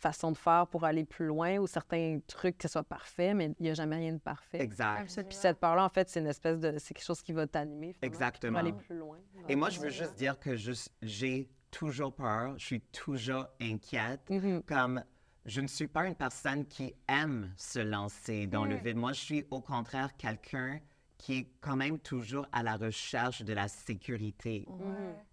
façons 0.00 0.32
de 0.32 0.36
faire 0.36 0.66
pour 0.66 0.84
aller 0.84 1.04
plus 1.04 1.26
loin 1.26 1.58
ou 1.58 1.66
certains 1.66 2.18
trucs 2.26 2.58
que 2.58 2.68
ce 2.68 2.72
soit 2.72 2.82
parfait, 2.82 3.34
mais 3.34 3.54
il 3.58 3.64
n'y 3.64 3.70
a 3.70 3.74
jamais 3.74 3.96
rien 3.96 4.12
de 4.12 4.18
parfait. 4.18 4.60
Exact. 4.60 5.06
Puis 5.28 5.36
cette 5.36 5.58
peur-là, 5.58 5.84
en 5.84 5.88
fait, 5.88 6.08
c'est 6.08 6.20
une 6.20 6.26
espèce 6.26 6.58
de... 6.58 6.76
C'est 6.78 6.94
quelque 6.94 7.04
chose 7.04 7.22
qui 7.22 7.32
va 7.32 7.46
t'animer, 7.46 7.94
Exactement. 8.02 8.58
Pour 8.58 8.60
aller 8.60 8.72
plus 8.72 8.96
loin. 8.96 9.18
Et 9.48 9.56
moi, 9.56 9.70
je 9.70 9.80
veux 9.80 9.90
juste 9.90 10.16
dire 10.16 10.38
que 10.38 10.56
j'ai 11.02 11.48
toujours 11.70 12.14
peur, 12.14 12.54
je 12.58 12.64
suis 12.64 12.80
toujours 12.80 13.46
inquiète. 13.60 14.28
Mhm. 14.28 14.62
Comme 14.64 15.02
je 15.46 15.60
ne 15.60 15.66
suis 15.66 15.86
pas 15.86 16.06
une 16.06 16.14
personne 16.14 16.66
qui 16.66 16.94
aime 17.08 17.52
se 17.56 17.78
lancer 17.78 18.46
dans 18.46 18.64
le 18.64 18.76
vide. 18.76 18.96
Moi, 18.96 19.12
je 19.12 19.20
suis 19.20 19.46
au 19.50 19.60
contraire 19.60 20.16
quelqu'un 20.16 20.80
qui 21.20 21.34
est 21.34 21.46
quand 21.60 21.76
même 21.76 21.98
toujours 21.98 22.46
à 22.50 22.62
la 22.62 22.76
recherche 22.76 23.42
de 23.42 23.52
la 23.52 23.68
sécurité. 23.68 24.66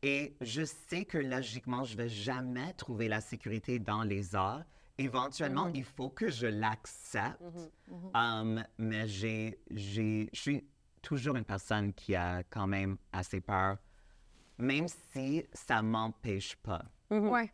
Et 0.03 0.35
je 0.41 0.65
sais 0.65 1.05
que 1.05 1.17
logiquement, 1.17 1.85
je 1.85 1.95
vais 1.95 2.09
jamais 2.09 2.73
trouver 2.73 3.07
la 3.07 3.21
sécurité 3.21 3.79
dans 3.79 4.03
les 4.03 4.35
arts. 4.35 4.65
Éventuellement, 4.97 5.69
il 5.73 5.85
faut 5.85 6.09
que 6.09 6.29
je 6.29 6.47
l'accepte. 6.47 7.41
Um, 8.13 8.63
mais 8.77 9.07
j'ai, 9.07 9.59
j'ai, 9.71 10.29
je 10.33 10.39
suis 10.39 10.67
toujours 11.01 11.37
une 11.37 11.45
personne 11.45 11.93
qui 11.93 12.15
a 12.15 12.43
quand 12.43 12.67
même 12.67 12.97
assez 13.13 13.39
peur, 13.39 13.77
même 14.57 14.87
si 14.89 15.45
ça 15.53 15.81
m'empêche 15.81 16.57
pas. 16.57 16.83
Ouais. 17.09 17.49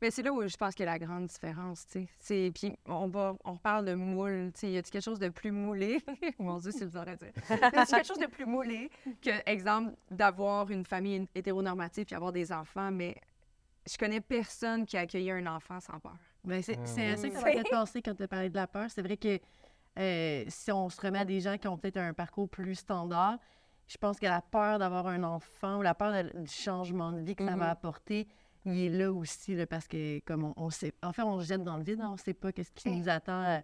Mais 0.00 0.10
c'est 0.10 0.22
là 0.22 0.32
où 0.32 0.46
je 0.46 0.56
pense 0.56 0.74
qu'il 0.74 0.84
y 0.84 0.88
a 0.88 0.92
la 0.92 0.98
grande 0.98 1.26
différence, 1.26 1.86
tu 1.86 2.06
sais. 2.20 2.52
Puis 2.54 2.76
on 2.86 3.08
va 3.08 3.34
on 3.44 3.56
parle 3.56 3.84
de 3.84 3.94
moule, 3.94 4.52
tu 4.54 4.60
sais, 4.60 4.70
y 4.72 4.78
a 4.78 4.82
quelque 4.82 5.02
chose 5.02 5.18
de 5.18 5.28
plus 5.28 5.50
moulé? 5.50 6.00
Mon 6.38 6.58
dieu, 6.58 6.70
c'est 6.70 6.84
bizarre 6.86 7.08
à 7.08 7.16
dire. 7.16 7.32
Y 7.50 7.52
a 7.64 7.70
quelque 7.86 8.06
chose 8.06 8.18
de 8.18 8.26
plus 8.26 8.46
moulé 8.46 8.90
que 9.20 9.30
exemple 9.50 9.94
d'avoir 10.10 10.70
une 10.70 10.84
famille 10.84 11.26
hétéronormative 11.34 12.04
puis 12.04 12.14
avoir 12.14 12.32
des 12.32 12.52
enfants, 12.52 12.90
mais 12.92 13.16
je 13.90 13.96
connais 13.98 14.20
personne 14.20 14.86
qui 14.86 14.96
a 14.96 15.00
accueilli 15.00 15.30
un 15.30 15.46
enfant 15.46 15.80
sans 15.80 15.98
peur? 15.98 16.16
Ben, 16.44 16.62
c'est 16.62 16.78
c'est 16.84 17.10
à 17.10 17.16
ça 17.16 17.28
que 17.28 17.34
ça 17.34 17.40
m'a 17.40 17.50
fait 17.52 17.64
penser 17.68 18.00
quand 18.02 18.14
tu 18.14 18.22
as 18.22 18.28
parlé 18.28 18.50
de 18.50 18.56
la 18.56 18.66
peur. 18.66 18.86
C'est 18.90 19.02
vrai 19.02 19.16
que 19.16 19.40
euh, 19.98 20.44
si 20.48 20.70
on 20.70 20.88
se 20.88 21.00
remet 21.00 21.18
à 21.18 21.24
des 21.24 21.40
gens 21.40 21.58
qui 21.58 21.66
ont 21.66 21.76
peut-être 21.76 21.96
un 21.96 22.12
parcours 22.12 22.48
plus 22.48 22.76
standard, 22.76 23.38
je 23.88 23.96
pense 23.96 24.18
que 24.20 24.26
la 24.26 24.42
peur 24.42 24.78
d'avoir 24.78 25.06
un 25.08 25.24
enfant 25.24 25.78
ou 25.78 25.82
la 25.82 25.94
peur 25.94 26.12
de- 26.12 26.38
du 26.42 26.52
changement 26.52 27.10
de 27.10 27.20
vie 27.20 27.34
que 27.34 27.44
ça 27.44 27.56
va 27.56 27.70
apporter, 27.70 28.28
il 28.72 28.86
est 28.86 28.98
là 28.98 29.12
aussi, 29.12 29.54
là, 29.54 29.66
parce 29.66 29.86
que 29.88 30.20
comme 30.20 30.44
on, 30.44 30.54
on 30.56 30.70
sait, 30.70 30.92
en 31.02 31.12
fait, 31.12 31.22
on 31.22 31.40
se 31.40 31.46
jette 31.46 31.62
dans 31.64 31.76
le 31.76 31.82
vide, 31.82 32.00
on 32.02 32.12
ne 32.12 32.16
sait 32.16 32.34
pas 32.34 32.52
qu'est-ce 32.52 32.72
qui 32.72 32.90
nous 32.90 33.08
attend 33.08 33.42
euh, 33.44 33.58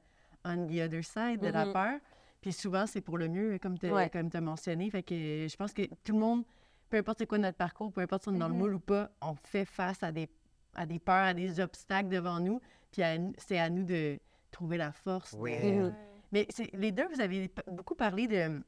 on 0.45 0.67
the 0.67 0.81
other 0.81 1.03
side 1.05 1.40
de 1.40 1.49
la 1.49 1.67
peur. 1.67 1.99
Puis 2.40 2.53
souvent, 2.53 2.87
c'est 2.87 3.01
pour 3.01 3.17
le 3.17 3.29
mieux, 3.29 3.59
comme 3.59 3.79
tu 3.79 3.90
Ouais. 3.90 4.11
as 4.14 4.40
mentionné. 4.40 4.90
Fait 4.90 5.03
que 5.03 5.14
je 5.14 5.57
pense 5.57 5.73
que 5.73 5.83
tout 6.05 6.12
le 6.12 6.19
monde, 6.19 6.45
peu 6.90 6.99
importe 6.99 7.19
c'est 7.19 7.27
quoi 7.27 7.38
notre 7.38 7.57
parcours, 7.57 7.90
peu 7.93 8.03
importe 8.03 8.25
si 8.25 8.29
on 8.29 8.35
est 8.35 8.38
dans 8.38 8.49
le 8.49 8.55
moule 8.55 8.75
ou 8.75 8.81
pas, 8.81 9.11
on 9.23 9.35
fait 9.35 9.64
face 9.64 10.03
à 10.03 10.12
des, 10.12 10.29
à 10.75 10.85
des 10.85 10.99
peurs, 10.99 11.25
à 11.25 11.33
des 11.35 11.61
obstacles 11.61 12.09
devant 12.11 12.40
nous. 12.40 12.61
Puis 12.93 13.03
c'est 13.38 13.59
à 13.59 13.71
nous 13.71 13.85
de 13.85 14.19
trouver 14.51 14.77
la 14.77 14.93
force. 14.93 15.35
Oui. 15.38 15.53
de- 15.59 15.93
Mais 16.33 16.47
les 16.75 16.93
deux, 16.93 17.07
vous 17.09 17.21
avez 17.21 17.51
beaucoup 17.73 17.95
parlé 17.95 18.27
de, 18.29 18.62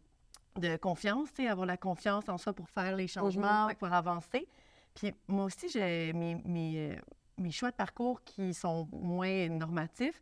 de 0.59 0.77
confiance, 0.79 1.29
tu 1.35 1.43
sais, 1.43 1.49
avoir 1.49 1.67
la 1.67 1.77
confiance 1.77 2.29
en 2.31 2.39
soi 2.39 2.53
pour 2.55 2.69
faire 2.71 2.97
les 2.97 3.07
changements, 3.09 3.69
pour 3.79 3.93
avancer. 3.93 4.49
Puis 4.97 5.13
moi 5.29 5.45
aussi, 5.45 5.69
j'ai 5.69 6.13
mes, 6.13 6.35
mes, 6.45 6.91
euh, 6.91 6.97
mes 7.39 7.51
choix 7.53 7.71
de 7.71 7.77
parcours 7.77 8.23
qui 8.25 8.53
sont 8.55 8.89
moins 8.93 9.49
normatifs. 9.49 10.21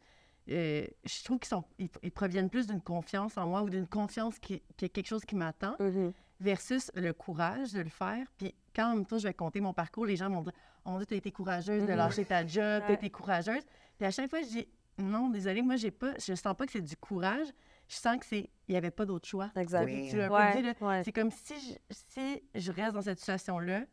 euh, 0.51 0.87
je 1.07 1.25
trouve 1.25 1.39
qu'ils 1.39 1.49
sont, 1.49 1.65
ils, 1.79 1.89
ils 2.03 2.11
proviennent 2.13 2.51
plus 2.51 2.67
d'une 2.67 2.83
confiance 2.83 3.39
en 3.39 3.47
moi 3.47 3.63
ou 3.63 3.71
d'une 3.71 3.87
confiance 3.87 4.39
qui, 4.39 4.61
qu'il 4.77 4.83
y 4.83 4.85
a 4.87 4.89
quelque 4.91 5.07
chose 5.09 5.25
qui 5.25 5.37
m'attend 5.37 5.75
Mhm. 5.81 6.13
versus 6.41 6.91
le 6.95 7.13
courage 7.15 7.73
de 7.73 7.81
le 7.81 7.89
faire. 7.89 8.27
Puis 8.37 8.55
quand 8.77 8.93
en 8.93 8.97
même 8.97 9.07
temps, 9.07 9.17
je 9.19 9.27
vais 9.27 9.33
compter 9.35 9.61
mon 9.63 9.73
parcours, 9.73 10.05
les 10.05 10.17
gens 10.17 10.29
vont 10.29 10.43
dire 10.43 10.53
On 10.85 10.99
dit, 10.99 11.07
tu 11.07 11.15
as 11.15 11.17
été 11.17 11.31
courageuse 11.33 11.87
de 11.87 11.93
lâcher 11.95 12.25
ta 12.27 12.47
job, 12.47 12.83
tu 12.85 12.91
as 12.93 12.95
été 12.95 13.09
courageuse. 13.09 13.63
Puis 13.97 14.07
à 14.07 14.11
chaque 14.11 14.29
fois, 14.29 14.43
je 14.43 14.49
dis 14.49 14.69
Non, 14.99 15.31
désolé, 15.31 15.63
moi, 15.63 15.77
j'ai 15.77 15.91
pas, 15.91 16.13
je 16.19 16.35
sens 16.35 16.55
pas 16.57 16.67
que 16.67 16.73
c'est 16.73 16.83
du 16.83 16.97
courage. 16.97 17.47
Je 17.89 17.97
sens 17.97 18.19
que 18.19 18.27
c'est, 18.27 18.51
il 18.69 18.73
n'y 18.73 18.77
avait 18.77 18.91
pas 18.91 19.05
d'autre 19.07 19.27
choix. 19.29 19.51
Exact. 19.57 19.85
Oui. 19.85 20.09
Tu 20.11 20.17
l'as 20.17 20.31
Ouais, 20.31 20.57
dit, 20.57 20.63
là. 20.63 20.75
ouais. 20.81 21.03
C'est 21.05 21.13
comme 21.13 21.31
si 21.31 21.55
je, 21.61 21.75
si 21.91 22.43
je 22.55 22.71
reste 22.73 22.95
dans 22.95 23.03
cette 23.03 23.19
situation-là, 23.19 23.85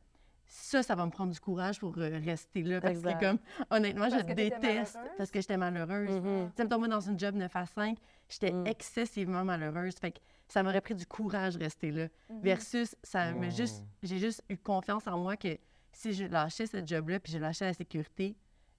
ça, 0.54 0.84
ça 0.84 0.96
va 0.96 1.06
me 1.06 1.12
prendre 1.12 1.32
du 1.32 1.40
courage 1.40 1.80
pour 1.80 1.98
euh, 1.98 2.20
rester 2.26 2.62
là. 2.62 2.82
Parce 2.82 2.96
Exact. 2.98 3.20
que, 3.20 3.26
comme, 3.26 3.40
honnêtement, 3.70 4.10
Parce 4.10 4.22
je 4.28 4.34
déteste 4.34 4.98
parce 5.18 5.32
que 5.32 5.40
j'étais 5.40 5.56
malheureuse. 5.56 6.10
Mhm. 6.10 6.50
Tu 6.50 6.56
sais, 6.58 6.64
mettons, 6.64 6.78
moi, 6.80 6.90
dans 6.90 7.00
une 7.00 7.18
job 7.18 7.36
9 7.36 7.56
à 7.56 7.66
5, 7.66 7.98
j'étais 8.28 8.52
Mm. 8.52 8.68
excessivement 8.68 9.46
malheureuse. 9.46 9.96
Fait 9.96 10.12
que 10.12 10.20
ça 10.50 10.62
m'aurait 10.62 10.82
pris 10.82 10.94
du 10.96 11.06
courage 11.06 11.58
de 11.58 11.64
rester 11.64 11.90
là. 11.92 12.08
Versus, 12.44 12.96
ça 13.02 13.32
me 13.32 13.50
juste, 13.50 13.86
j'ai 14.04 14.18
juste 14.20 14.44
eu 14.50 14.58
confiance 14.58 15.08
en 15.08 15.18
moi 15.20 15.38
que 15.38 15.58
si 15.94 16.12
je 16.14 16.26
lâchais 16.26 16.68
ce 16.68 16.86
job-là 16.86 17.22
puis 17.22 17.32
je 17.32 17.38
lâchais 17.38 17.66
la 17.66 17.74
sécurité, 17.74 18.36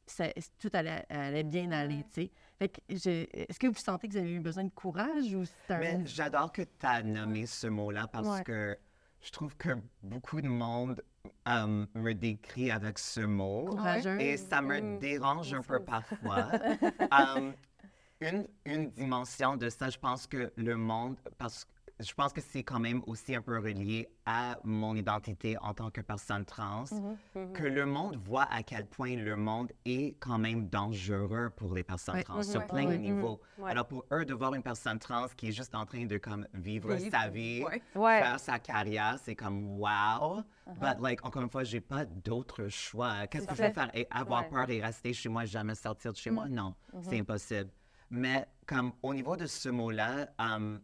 ça- 0.06 0.28
tout 0.58 0.68
allait, 0.74 1.06
allait 1.08 1.42
bien 1.42 1.70
aller, 1.72 2.04
tu 2.12 2.22
sais. 2.24 2.30
Fait 2.58 2.68
que, 2.68 2.80
je- 2.90 3.26
est-ce 3.32 3.58
que 3.58 3.66
vous 3.68 3.74
sentez 3.76 4.08
que 4.08 4.12
vous 4.12 4.18
avez 4.18 4.32
eu 4.32 4.40
besoin 4.40 4.64
de 4.64 4.70
courage 4.70 5.32
ou 5.35 5.44
c'est 5.46 5.72
un... 5.74 5.78
Mais 5.78 6.00
j'adore 6.04 6.52
que 6.52 6.62
tu 6.62 6.87
as 6.87 7.02
nommé 7.02 7.46
ce 7.46 7.66
mot-là 7.66 8.08
parce 8.08 8.28
Ouais. 8.28 8.44
que 8.44 8.78
je 9.22 9.30
trouve 9.30 9.56
que 9.56 9.70
beaucoup 10.02 10.40
de 10.40 10.48
monde 10.48 11.02
euh, 11.48 11.87
me 11.94 12.12
décrit 12.12 12.70
avec 12.70 12.98
ce 12.98 13.20
mot. 13.20 13.66
courageux? 13.66 14.20
Et 14.20 14.37
ça 14.37 14.61
me 14.61 14.98
dérange 14.98 15.54
un 15.54 15.62
peu 15.62 15.80
parfois. 15.80 16.48
Um, 17.11 17.54
une, 18.20 18.46
une 18.64 18.90
dimension 18.90 19.56
de 19.56 19.68
ça, 19.68 19.90
je 19.90 19.98
pense 19.98 20.26
que 20.26 20.52
le 20.56 20.76
monde, 20.76 21.16
parce 21.38 21.64
que 21.64 21.70
je 22.02 22.14
pense 22.14 22.32
que 22.32 22.40
c'est 22.40 22.62
quand 22.62 22.80
même 22.80 23.02
aussi 23.06 23.34
un 23.34 23.42
peu 23.42 23.58
relié 23.58 24.08
à 24.26 24.58
mon 24.64 24.94
identité 24.96 25.56
en 25.58 25.72
tant 25.74 25.90
que 25.90 26.00
personne 26.00 26.44
trans, 26.44 26.84
Mm-hmm. 26.84 27.52
que 27.52 27.64
le 27.64 27.86
monde 27.86 28.16
voit 28.16 28.44
à 28.50 28.62
quel 28.62 28.86
point 28.86 29.16
le 29.16 29.36
monde 29.36 29.72
est 29.84 30.16
quand 30.20 30.38
même 30.38 30.68
dangereux 30.68 31.50
pour 31.56 31.74
les 31.74 31.82
personnes 31.82 32.16
Ouais. 32.16 32.22
trans 32.24 32.42
sur 32.42 32.60
Ouais. 32.60 32.66
plein 32.66 32.84
de 32.84 32.88
Ouais. 32.88 32.98
niveaux. 32.98 33.40
Ouais. 33.58 33.70
Alors 33.70 33.86
pour 33.86 34.04
eux, 34.12 34.24
de 34.24 34.34
voir 34.34 34.54
une 34.54 34.62
personne 34.62 34.98
trans 34.98 35.26
qui 35.36 35.48
est 35.48 35.52
juste 35.52 35.74
en 35.74 35.86
train 35.86 36.04
de 36.06 36.18
comme 36.18 36.46
vivre 36.54 36.94
Vivre, 36.94 37.10
sa 37.10 37.28
vie, 37.28 37.64
faire 37.92 38.40
sa 38.40 38.58
carrière, 38.58 39.18
c'est 39.22 39.34
comme 39.36 39.78
wow. 39.78 40.42
But 40.80 41.00
like 41.00 41.24
encore 41.24 41.42
une 41.42 41.50
fois, 41.50 41.64
j'ai 41.64 41.80
pas 41.80 42.04
d'autre 42.04 42.68
choix. 42.68 43.26
Qu'est-ce 43.26 43.46
que 43.46 43.54
je 43.54 43.62
vais 43.62 43.72
faire? 43.72 43.90
Et 43.94 44.06
avoir 44.10 44.42
Ouais. 44.42 44.48
peur 44.50 44.70
et 44.70 44.80
rester 44.80 45.12
chez 45.12 45.28
moi, 45.28 45.44
jamais 45.44 45.74
sortir 45.74 46.12
de 46.12 46.16
chez 46.18 46.30
moi? 46.30 46.48
Non, 46.48 46.74
Mm-hmm. 46.94 47.02
c'est 47.08 47.18
impossible. 47.18 47.70
Mais 48.10 48.46
comme 48.66 48.92
au 49.02 49.14
niveau 49.14 49.36
de 49.36 49.46
ce 49.46 49.68
mot-là, 49.70 50.28
um, 50.38 50.80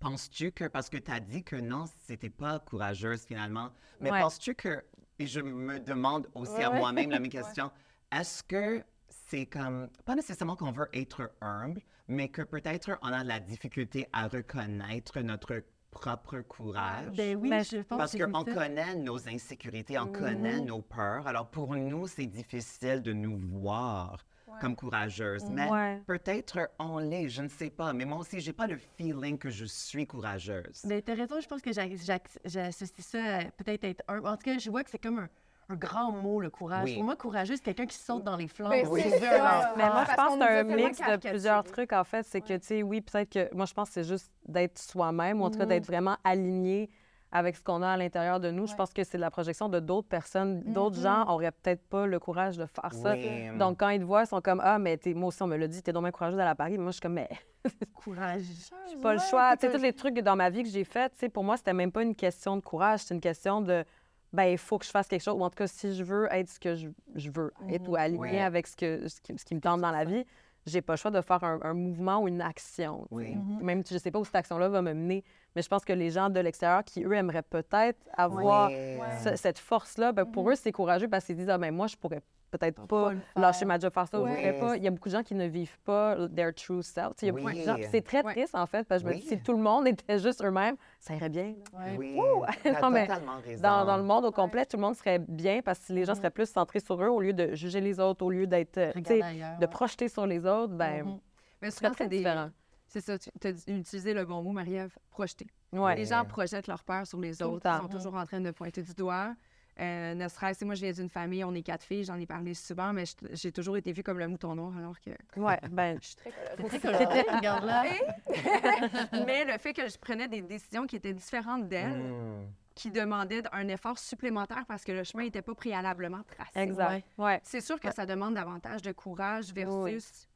penses-tu 0.00 0.50
que 0.50 0.64
parce 0.66 0.88
que 0.90 0.96
tu 0.96 1.10
as 1.10 1.20
dit 1.20 1.44
que 1.44 1.56
non, 1.56 1.84
c'était 2.06 2.30
pas 2.30 2.58
courageuse 2.58 3.22
finalement, 3.24 3.70
mais 4.00 4.10
Ouais. 4.10 4.20
penses-tu 4.20 4.54
que 4.54 4.82
et 5.18 5.26
je 5.26 5.40
me 5.40 5.78
demande 5.78 6.26
aussi 6.34 6.62
à 6.62 6.70
moi-même 6.70 7.10
la 7.10 7.20
même 7.20 7.30
question, 7.30 7.70
est-ce 8.10 8.42
que 8.42 8.82
c'est 9.08 9.46
comme 9.46 9.88
pas 10.06 10.16
nécessairement 10.16 10.56
qu'on 10.56 10.72
veut 10.72 10.88
être 10.94 11.30
humble, 11.42 11.82
mais 12.08 12.28
que 12.28 12.42
peut-être 12.42 12.98
on 13.02 13.08
a 13.12 13.22
de 13.22 13.28
la 13.28 13.38
difficulté 13.38 14.08
à 14.12 14.28
reconnaître 14.28 15.20
notre 15.20 15.62
propre 15.90 16.40
courage? 16.40 17.14
Ben 17.16 17.36
oui, 17.36 17.50
Mais 17.50 17.64
je 17.64 17.78
pense 17.78 17.98
Parce 17.98 18.12
que 18.12 18.18
c'est 18.24 18.30
qu'on 18.30 18.44
connaît 18.44 18.94
nos 18.96 19.28
insécurités, 19.28 19.98
on 19.98 20.06
connaît 20.06 20.60
nos 20.60 20.80
peurs. 20.80 21.26
Alors 21.26 21.50
pour 21.50 21.76
nous, 21.76 22.06
c'est 22.06 22.26
difficile 22.26 23.02
de 23.02 23.12
nous 23.12 23.36
voir 23.36 24.24
comme 24.60 24.76
courageuses. 24.76 25.44
Mais 25.50 25.68
Ouais. 25.70 26.00
peut-être 26.06 26.70
on 26.78 26.98
l'est, 26.98 27.28
je 27.28 27.42
ne 27.42 27.48
sais 27.48 27.70
pas. 27.70 27.92
Mais 27.92 28.04
moi 28.04 28.18
aussi, 28.18 28.40
j'ai 28.40 28.52
pas 28.52 28.66
le 28.66 28.76
feeling 28.96 29.38
que 29.38 29.50
je 29.50 29.64
suis 29.64 30.06
courageuse. 30.06 30.82
Mais 30.84 31.02
t'as 31.02 31.14
raison, 31.14 31.40
je 31.40 31.48
pense 31.48 31.60
que 31.62 31.72
j'associe 31.72 33.06
ça 33.06 33.36
à 33.38 33.44
peut-être 33.44 33.84
être 33.84 34.02
un. 34.08 34.18
En 34.24 34.36
tout 34.36 34.44
cas, 34.44 34.58
je 34.58 34.70
vois 34.70 34.82
que 34.84 34.90
c'est 34.90 34.98
comme 35.02 35.18
un, 35.20 35.28
un 35.68 35.74
grand 35.76 36.12
mot, 36.12 36.40
le 36.40 36.50
courage. 36.50 36.84
Oui. 36.84 36.94
Pour 36.94 37.04
moi, 37.04 37.16
courageux, 37.16 37.54
c'est 37.56 37.62
quelqu'un 37.62 37.86
qui 37.86 37.96
saute 37.96 38.24
dans 38.24 38.36
les 38.36 38.48
flammes. 38.48 38.70
Ben, 38.70 38.84
ça. 38.84 39.74
Mais 39.76 39.86
moi, 39.88 40.04
je 40.10 40.14
pense 40.16 40.34
que 40.34 40.40
c'est 40.40 40.58
un 40.58 40.64
mix 40.64 40.98
de 40.98 41.28
plusieurs 41.28 41.64
trucs, 41.64 41.92
en 41.92 42.04
fait. 42.04 42.26
C'est 42.26 42.40
que, 42.40 42.54
tu 42.56 42.66
sais, 42.66 42.82
oui, 42.82 43.00
peut-être 43.00 43.30
que. 43.30 43.54
Moi, 43.54 43.66
je 43.66 43.74
pense 43.74 43.88
que 43.88 43.94
c'est 43.94 44.04
juste 44.08 44.30
d'être 44.46 44.78
soi-même, 44.78 45.40
ou 45.40 45.44
en 45.44 45.50
tout 45.50 45.58
cas 45.58 45.64
Mm-hmm. 45.64 45.68
d'être 45.68 45.86
vraiment 45.86 46.16
aligné 46.24 46.90
avec 47.32 47.56
ce 47.56 47.62
qu'on 47.62 47.80
a 47.82 47.90
à 47.90 47.96
l'intérieur 47.96 48.40
de 48.40 48.50
nous. 48.50 48.66
Je 48.66 48.74
pense 48.74 48.92
que 48.92 49.04
c'est 49.04 49.16
de 49.18 49.20
la 49.20 49.30
projection 49.30 49.68
de 49.68 49.78
d'autres 49.78 50.08
personnes. 50.08 50.62
D'autres 50.64 50.98
Mm-hmm. 50.98 51.02
gens 51.02 51.28
auraient 51.28 51.52
peut-être 51.52 51.82
pas 51.88 52.06
le 52.06 52.18
courage 52.18 52.56
de 52.56 52.66
faire 52.66 52.92
ça. 52.92 53.12
Oui. 53.12 53.56
Donc, 53.58 53.78
quand 53.78 53.88
ils 53.90 54.00
te 54.00 54.04
voient, 54.04 54.22
ils 54.24 54.26
sont 54.26 54.40
comme 54.40 54.60
Ah, 54.64 54.78
mais 54.78 54.96
t'es- 54.96 55.14
moi 55.14 55.28
aussi, 55.28 55.42
on 55.42 55.46
me 55.46 55.56
l'a 55.56 55.68
dit, 55.68 55.82
t'es 55.82 55.92
donc 55.92 56.02
bien 56.02 56.10
courageuse 56.10 56.40
à 56.40 56.44
la 56.44 56.54
Paris. 56.54 56.76
Moi, 56.76 56.88
je 56.88 56.94
suis 56.94 57.00
comme 57.00 57.14
Mais 57.14 57.28
Courage. 57.94 58.42
j'ai 58.90 58.96
pas 58.96 59.12
le 59.14 59.20
choix. 59.20 59.56
Tu 59.56 59.66
sais, 59.66 59.72
tous 59.72 59.82
les 59.82 59.92
trucs 59.92 60.18
dans 60.20 60.36
ma 60.36 60.50
vie 60.50 60.62
que 60.62 60.68
j'ai 60.68 60.84
sais, 60.84 61.28
pour 61.28 61.44
moi, 61.44 61.56
c'était 61.56 61.72
même 61.74 61.92
pas 61.92 62.02
une 62.02 62.14
question 62.14 62.56
de 62.56 62.62
courage, 62.62 63.00
c'est 63.00 63.14
une 63.14 63.20
question 63.20 63.60
de 63.60 63.84
ben 64.32 64.44
il 64.44 64.58
faut 64.58 64.78
que 64.78 64.84
je 64.84 64.90
fasse 64.90 65.08
quelque 65.08 65.22
chose 65.24 65.34
ou 65.36 65.42
en 65.42 65.50
tout 65.50 65.56
cas 65.56 65.66
si 65.66 65.92
je 65.92 66.04
veux 66.04 66.28
être 66.30 66.48
ce 66.48 66.60
que 66.60 66.76
je, 66.76 66.88
je 67.16 67.30
veux 67.32 67.52
être 67.68 67.88
ou 67.88 67.96
aligné 67.96 68.18
Ouais. 68.20 68.40
avec 68.40 68.68
ce 68.68 68.76
que 68.76 69.08
ce 69.08 69.20
qui, 69.20 69.36
ce 69.36 69.44
qui 69.44 69.56
me 69.56 69.60
tente 69.60 69.80
dans 69.80 69.90
la 69.90 70.04
vie, 70.04 70.24
j'ai 70.66 70.82
pas 70.82 70.92
le 70.94 70.96
choix 70.98 71.10
de 71.10 71.20
faire 71.20 71.42
un, 71.44 71.58
un 71.62 71.74
mouvement 71.74 72.18
ou 72.22 72.28
une 72.28 72.40
action. 72.42 73.06
tu 73.10 73.16
sais. 73.24 73.34
Oui. 73.34 73.36
Même 73.62 73.82
si 73.84 73.94
je 73.94 73.98
sais 73.98 74.10
pas 74.10 74.18
où 74.18 74.24
cette 74.24 74.34
action-là 74.36 74.68
va 74.68 74.82
me 74.82 74.92
mener, 74.92 75.24
mais 75.56 75.62
je 75.62 75.68
pense 75.68 75.84
que 75.84 75.92
les 75.92 76.10
gens 76.10 76.28
de 76.30 76.40
l'extérieur 76.40 76.84
qui 76.84 77.02
eux 77.04 77.12
aimeraient 77.14 77.42
peut-être 77.42 77.98
avoir 78.16 78.70
Oui. 78.70 78.98
ce- 79.24 79.36
cette 79.36 79.58
force-là, 79.58 80.12
ben, 80.12 80.24
pour 80.24 80.50
eux 80.50 80.54
c'est 80.54 80.72
courageux 80.72 81.08
parce 81.08 81.24
qu'ils 81.24 81.36
disent 81.36 81.48
ah 81.50 81.58
ben 81.58 81.74
moi 81.74 81.86
je 81.86 81.96
pourrais 81.96 82.20
peut-être 82.50 82.86
pas, 82.86 83.12
lâcher 83.36 83.64
ma 83.64 83.78
job 83.78 83.92
faire 83.92 84.08
ça 84.08 84.20
Ouais. 84.20 84.58
pas. 84.58 84.76
Il 84.76 84.82
y 84.82 84.86
a 84.88 84.90
beaucoup 84.90 85.08
de 85.08 85.14
gens 85.14 85.22
qui 85.22 85.34
ne 85.34 85.46
vivent 85.46 85.78
pas 85.84 86.16
their 86.28 86.52
true 86.54 86.82
self. 86.82 87.12
Il 87.22 87.26
y 87.26 87.28
a 87.28 87.32
beaucoup 87.32 87.50
de 87.52 87.56
gens-. 87.60 87.76
C'est 87.90 88.02
très 88.02 88.22
triste 88.22 88.54
en 88.54 88.66
fait 88.66 88.86
parce 88.86 89.02
que 89.02 89.08
je 89.08 89.12
me 89.14 89.16
Oui. 89.16 89.22
dis 89.22 89.28
si 89.28 89.40
tout 89.40 89.52
le 89.52 89.58
monde 89.62 89.86
était 89.88 90.18
juste 90.18 90.42
eux-mêmes, 90.44 90.76
ça 90.98 91.14
irait 91.14 91.28
bien. 91.28 91.54
là. 91.72 91.80
Oui, 91.98 92.16
t'as 92.62 92.80
Non, 92.82 92.90
mais 92.90 93.06
totalement 93.06 93.40
raison. 93.40 93.62
Dans, 93.62 93.84
dans 93.84 93.96
le 93.96 94.02
monde 94.02 94.24
au 94.24 94.32
complet, 94.32 94.66
tout 94.66 94.76
le 94.76 94.82
monde 94.82 94.94
serait 94.96 95.18
bien 95.18 95.60
parce 95.62 95.78
que 95.86 95.92
les 95.92 96.02
Mm-hmm. 96.02 96.06
gens 96.06 96.14
seraient 96.14 96.30
plus 96.30 96.50
centrés 96.50 96.80
sur 96.80 97.02
eux 97.02 97.08
au 97.08 97.20
lieu 97.20 97.32
de 97.32 97.54
juger 97.54 97.80
les 97.80 98.00
autres, 98.00 98.24
au 98.24 98.30
lieu 98.30 98.46
d'être, 98.46 98.78
euh, 98.78 98.92
de 98.94 99.66
projeter 99.66 100.08
sur 100.08 100.26
les 100.26 100.44
autres, 100.46 100.72
ben. 100.74 101.18
Mais 101.62 101.70
ce 101.70 101.76
souvent, 101.78 101.88
serait 101.88 101.94
très 101.94 102.04
c'est 102.04 102.08
des... 102.08 102.16
différent. 102.18 102.50
C'est 102.86 103.00
ça, 103.00 103.16
tu 103.18 103.30
as 103.46 103.50
utilisé 103.50 104.12
le 104.14 104.24
bon 104.24 104.42
mot, 104.42 104.50
Marie-Ève, 104.50 104.96
projeter. 105.10 105.46
Ouais. 105.72 105.94
Les 105.94 106.06
gens 106.06 106.24
projettent 106.24 106.66
leur 106.66 106.82
peur 106.82 107.06
sur 107.06 107.20
les 107.20 107.32
le 107.38 107.46
autres. 107.46 107.64
Ils 107.72 107.82
sont 107.82 107.88
toujours 107.88 108.14
en 108.16 108.24
train 108.26 108.40
de 108.40 108.50
pointer 108.50 108.82
du 108.82 108.92
doigt. 108.94 109.34
Euh, 109.80 110.14
ne 110.14 110.28
serait-ce, 110.28 110.64
moi, 110.64 110.74
je 110.74 110.82
viens 110.82 110.92
d'une 110.92 111.08
famille, 111.08 111.42
on 111.42 111.54
est 111.54 111.62
quatre 111.62 111.82
filles, 111.84 112.04
j'en 112.04 112.18
ai 112.18 112.26
parlé 112.26 112.52
souvent, 112.54 112.92
mais 112.92 113.04
j'ai 113.32 113.50
toujours 113.50 113.76
été 113.78 113.92
vue 113.92 114.02
comme 114.02 114.18
le 114.18 114.28
mouton 114.28 114.54
noir, 114.54 114.76
alors 114.76 115.00
que. 115.00 115.10
Ouais, 115.40 115.58
ben, 115.70 115.98
Je 116.02 116.06
suis 116.08 116.16
très 116.16 116.80
colorée. 116.80 117.24
Regarde 117.32 117.64
là. 117.64 117.84
mais 119.26 119.44
le 119.44 119.58
fait 119.58 119.72
que 119.72 119.88
je 119.88 119.96
prenais 119.98 120.28
des 120.28 120.42
décisions 120.42 120.86
qui 120.86 120.96
étaient 120.96 121.14
différentes 121.14 121.68
d'elles, 121.68 121.90
Mm. 122.00 122.46
qui 122.74 122.90
demandaient 122.90 123.42
un 123.52 123.68
effort 123.68 123.98
supplémentaire 123.98 124.64
parce 124.66 124.84
que 124.84 124.92
le 124.92 125.04
chemin 125.04 125.24
n'était 125.24 125.42
pas 125.42 125.54
préalablement 125.54 126.22
tracé. 126.24 126.50
exact. 126.60 127.06
Ouais. 127.18 127.40
C'est 127.42 127.60
sûr 127.60 127.78
que 127.80 127.90
ça 127.92 128.06
demande 128.06 128.34
davantage 128.34 128.82
de 128.82 128.92
courage 128.92 129.52
versus. 129.52 129.74
Oui. 129.84 130.26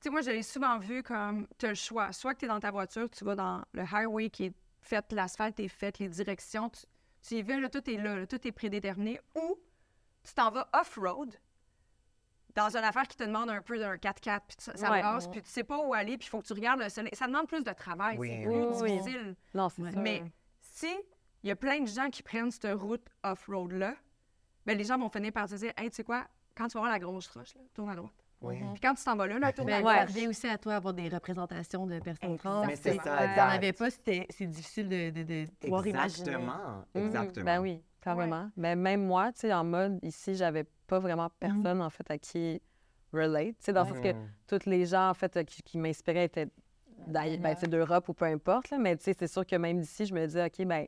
Tu 0.00 0.08
sais, 0.08 0.10
moi, 0.10 0.20
je 0.20 0.30
l'ai 0.30 0.42
souvent 0.42 0.78
vu 0.78 1.02
comme 1.02 1.46
tu 1.58 1.66
as 1.66 1.70
le 1.70 1.74
choix. 1.74 2.12
Soit 2.12 2.34
que 2.34 2.40
tu 2.40 2.44
es 2.44 2.48
dans 2.48 2.60
ta 2.60 2.70
voiture, 2.70 3.08
tu 3.10 3.24
vas 3.24 3.34
dans 3.34 3.62
le 3.72 3.82
highway 3.90 4.28
qui 4.30 4.44
est 4.46 4.52
fait, 4.82 5.04
l'asphalte 5.12 5.58
est 5.60 5.68
fait, 5.68 5.98
les 5.98 6.08
directions, 6.08 6.68
tu, 6.68 6.82
tu 7.26 7.36
y 7.36 7.42
vas, 7.42 7.58
là, 7.58 7.68
tout 7.68 7.88
est 7.90 7.96
là, 7.96 8.16
là, 8.16 8.26
tout 8.26 8.46
est 8.46 8.52
prédéterminé. 8.52 9.20
Ou 9.34 9.58
tu 10.22 10.34
t'en 10.34 10.50
vas 10.50 10.68
off-road 10.72 11.34
dans 12.54 12.76
une 12.76 12.84
affaire 12.84 13.08
qui 13.08 13.16
te 13.16 13.24
demande 13.24 13.50
un 13.50 13.60
peu 13.62 13.78
d'un 13.78 13.96
4x4, 13.96 14.40
puis 14.46 14.56
ça, 14.58 14.76
ça 14.76 14.90
Ouais. 14.92 15.02
puis 15.32 15.42
tu 15.42 15.48
sais 15.50 15.64
pas 15.64 15.78
où 15.78 15.92
aller, 15.92 16.16
puis 16.16 16.26
il 16.26 16.30
faut 16.30 16.40
que 16.40 16.46
tu 16.46 16.52
regardes 16.52 16.80
le 16.80 16.88
soleil. 16.88 17.10
Ça 17.14 17.26
demande 17.26 17.48
plus 17.48 17.64
de 17.64 17.72
travail, 17.72 18.16
Oui. 18.18 18.28
c'est 18.30 18.42
plus 18.44 18.54
Oui, 18.54 18.66
oui. 18.82 18.98
difficile. 18.98 19.36
Non. 19.54 19.68
Mais 19.96 20.22
si 20.60 20.86
il 21.42 21.48
y 21.48 21.50
a 21.50 21.56
plein 21.56 21.80
de 21.80 21.86
gens 21.88 22.10
qui 22.10 22.22
prennent 22.22 22.50
cette 22.50 22.72
route 22.78 23.04
off-road-là, 23.24 23.94
ben 24.66 24.78
les 24.78 24.84
gens 24.84 24.98
vont 24.98 25.08
finir 25.10 25.32
par 25.32 25.48
se 25.48 25.56
dire 25.56 25.72
Hey, 25.76 25.90
tu 25.90 25.96
sais 25.96 26.04
quoi, 26.04 26.26
quand 26.54 26.68
tu 26.68 26.74
vas 26.74 26.80
voir 26.80 26.92
la 26.92 26.98
grosse 27.00 27.26
roche, 27.28 27.54
là, 27.56 27.60
tourne 27.74 27.90
à 27.90 27.96
droite. 27.96 28.23
Oui. 28.44 28.58
Puis 28.72 28.80
quand 28.80 28.94
tu 28.94 29.04
t'en 29.04 29.16
vas 29.16 29.26
là, 29.26 29.38
là, 29.38 29.52
tourne 29.52 29.70
à 29.70 29.80
Ben, 29.80 29.82
gauche. 29.82 29.92
Ça 29.92 30.04
revient 30.04 30.28
aussi 30.28 30.46
à 30.48 30.58
toi 30.58 30.74
avoir 30.74 30.94
des 30.94 31.08
représentations 31.08 31.86
de 31.86 31.98
personnes 32.00 32.36
trans. 32.38 32.66
Mais 32.66 32.76
c'est 32.76 32.92
Si 32.92 32.96
ça, 32.98 33.24
exact. 33.24 33.38
avais 33.38 33.72
pas, 33.72 33.90
c'était- 33.90 34.26
c'est 34.30 34.46
difficile 34.46 34.88
de, 34.88 35.10
de, 35.10 35.22
de 35.22 35.46
pouvoir 35.60 35.86
imaginer. 35.86 36.30
Exactement. 36.30 36.84
Mhm. 36.94 37.06
Exactement. 37.06 37.44
Ben 37.46 37.60
oui, 37.60 37.82
carrément. 38.00 38.50
Ben, 38.56 38.78
même 38.78 39.04
moi, 39.06 39.32
tu 39.32 39.40
sais, 39.40 39.52
en 39.52 39.64
mode, 39.64 39.98
ici, 40.02 40.34
j'avais 40.34 40.64
pas 40.86 40.98
vraiment 40.98 41.30
personne, 41.40 41.80
en 41.82 41.90
fait, 41.90 42.10
à 42.10 42.18
qui 42.18 42.60
relate. 43.12 43.56
Tu 43.58 43.64
sais, 43.66 43.72
dans 43.72 43.82
le 43.84 43.88
sens 43.88 44.00
que 44.00 44.12
Mhm. 44.12 44.28
tous 44.46 44.66
les 44.66 44.86
gens, 44.86 45.08
en 45.10 45.14
fait, 45.14 45.44
qui, 45.44 45.62
qui 45.62 45.78
m'inspiraient 45.78 46.24
étaient 46.24 46.48
ben, 47.06 47.54
tu 47.54 47.60
sais, 47.60 47.66
d'Europe 47.66 48.08
ou 48.08 48.14
peu 48.14 48.24
importe, 48.24 48.70
là, 48.70 48.78
mais 48.78 48.96
tu 48.96 49.04
sais, 49.04 49.14
c'est 49.18 49.26
sûr 49.26 49.44
que 49.46 49.56
même 49.56 49.80
d'ici, 49.80 50.06
je 50.06 50.14
me 50.14 50.26
dis, 50.26 50.40
OK, 50.40 50.66
ben 50.66 50.86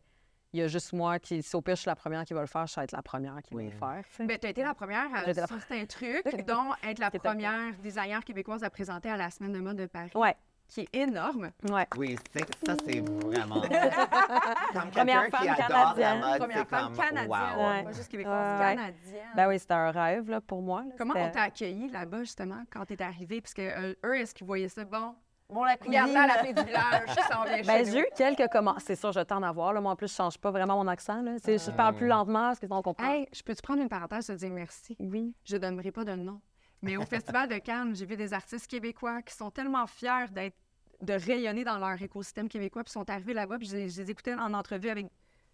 il 0.56 0.60
y 0.60 0.62
a 0.62 0.68
juste 0.68 0.92
moi 0.92 1.18
qui, 1.18 1.42
si 1.42 1.54
au 1.56 1.60
pire, 1.60 1.76
je 1.76 1.82
suis 1.82 1.88
la 1.88 1.96
première 1.96 2.24
qui 2.24 2.32
va 2.34 2.40
le 2.40 2.46
faire, 2.46 2.66
je 2.66 2.74
vais 2.76 2.84
être 2.84 2.92
la 2.92 3.02
première 3.02 3.40
qui 3.42 3.54
Oui. 3.54 3.64
va 3.68 3.70
le 3.72 3.76
faire. 3.94 4.04
tu 4.10 4.16
sais. 4.16 4.24
Ben, 4.24 4.38
tu 4.38 4.46
as 4.46 4.50
été 4.50 4.62
la 4.62 4.74
première 4.74 5.06
à 5.14 5.26
la 5.26 5.34
certains 5.34 5.84
trucs, 5.86 6.24
dont 6.46 6.72
être 6.82 6.98
la 6.98 7.10
première 7.10 7.72
designer 7.82 8.24
québécoise 8.24 8.64
à 8.64 8.70
présenter 8.70 9.10
à 9.10 9.16
la 9.16 9.30
Semaine 9.30 9.52
de 9.52 9.60
mode 9.60 9.76
de 9.76 9.86
Paris, 9.86 10.10
Ouais, 10.14 10.34
qui 10.68 10.80
est 10.80 10.94
énorme. 10.94 11.50
ouais. 11.70 11.86
Oui, 11.96 12.16
c'est- 12.32 12.66
ça, 12.66 12.74
c'est 12.86 13.00
vraiment. 13.00 13.60
Comme 14.72 14.90
Première 14.90 15.22
quelqu'un 15.22 15.38
qui 15.38 15.46
femme 15.46 15.48
adore 15.48 15.68
la 15.68 15.84
canadienne. 15.94 16.20
mode, 16.20 16.38
Première 16.38 16.58
c'est 16.58 16.68
femme 16.68 16.86
comme, 16.86 16.96
canadienne, 17.04 17.28
wow. 17.56 17.68
Ouais. 17.70 17.82
pas 17.84 17.92
juste 17.92 18.08
québécoise, 18.10 18.58
canadienne. 18.60 19.22
Ben 19.36 19.48
oui, 19.48 19.58
c'était 19.58 19.74
un 19.74 19.90
rêve 19.90 20.30
là, 20.30 20.40
pour 20.40 20.62
moi. 20.62 20.82
là. 20.82 20.90
Comment 20.98 21.14
C'était- 21.14 21.26
on 21.26 21.30
t'a 21.30 21.42
accueilli 21.42 21.88
là-bas, 21.90 22.20
justement, 22.20 22.62
quand 22.70 22.84
tu 22.86 22.94
es 22.94 23.02
arrivée? 23.02 23.40
Parce 23.40 23.54
que 23.54 23.62
euh, 23.62 23.94
eux, 24.04 24.16
est-ce 24.16 24.34
qu'ils 24.34 24.46
voyaient 24.46 24.68
ça? 24.68 24.84
Bon, 24.84 25.14
Bon, 25.48 25.62
la 25.64 25.76
regarde 25.80 26.10
là, 26.10 26.26
la 26.26 26.44
fille 26.44 26.54
du 26.54 26.62
village, 26.64 27.04
qui 27.06 27.22
s'en 27.32 27.44
vient 27.44 27.62
Ben, 27.62 27.84
chez 27.84 27.92
j'ai 27.92 28.00
eu 28.00 28.06
quelques 28.16 28.48
commentaires. 28.50 28.82
C'est 28.84 28.96
sûr, 28.96 29.12
je 29.12 29.20
tente 29.20 29.40
d'en 29.40 29.46
avoir. 29.48 29.72
Là. 29.72 29.80
Moi, 29.80 29.92
en 29.92 29.96
plus, 29.96 30.08
je 30.10 30.14
change 30.14 30.38
pas 30.38 30.50
vraiment 30.50 30.76
mon 30.76 30.88
accent. 30.88 31.22
Là. 31.22 31.36
Je 31.44 31.70
parle 31.70 31.94
plus 31.94 32.08
lentement, 32.08 32.48
parce 32.48 32.58
que 32.58 32.66
on 32.68 32.82
comprend. 32.82 33.06
Hey, 33.08 33.28
je 33.32 33.42
peux-tu 33.42 33.62
prendre 33.62 33.80
une 33.80 33.88
parenthèse 33.88 34.28
et 34.28 34.34
te 34.34 34.38
dire 34.38 34.50
merci? 34.50 34.96
Oui. 34.98 35.34
Je 35.44 35.56
donnerai 35.56 35.92
pas 35.92 36.04
de 36.04 36.14
nom. 36.14 36.40
Mais 36.82 36.96
au 36.96 37.02
Festival 37.06 37.48
de 37.48 37.58
Cannes, 37.58 37.94
j'ai 37.94 38.06
vu 38.06 38.16
des 38.16 38.32
artistes 38.34 38.66
québécois 38.66 39.22
qui 39.22 39.34
sont 39.34 39.50
tellement 39.50 39.86
fiers 39.86 40.26
d'être 40.30 40.56
de 41.02 41.12
rayonner 41.12 41.62
dans 41.62 41.78
leur 41.78 42.00
écosystème 42.00 42.48
québécois, 42.48 42.82
puis 42.82 42.90
sont 42.92 43.08
arrivés 43.10 43.34
là-bas, 43.34 43.58
puis 43.58 43.66
je, 43.68 43.76
les- 43.76 43.88
je 43.90 44.00
les 44.00 44.10
écoutais 44.10 44.32
en 44.34 44.54
entrevue 44.54 44.88
avec 44.88 45.06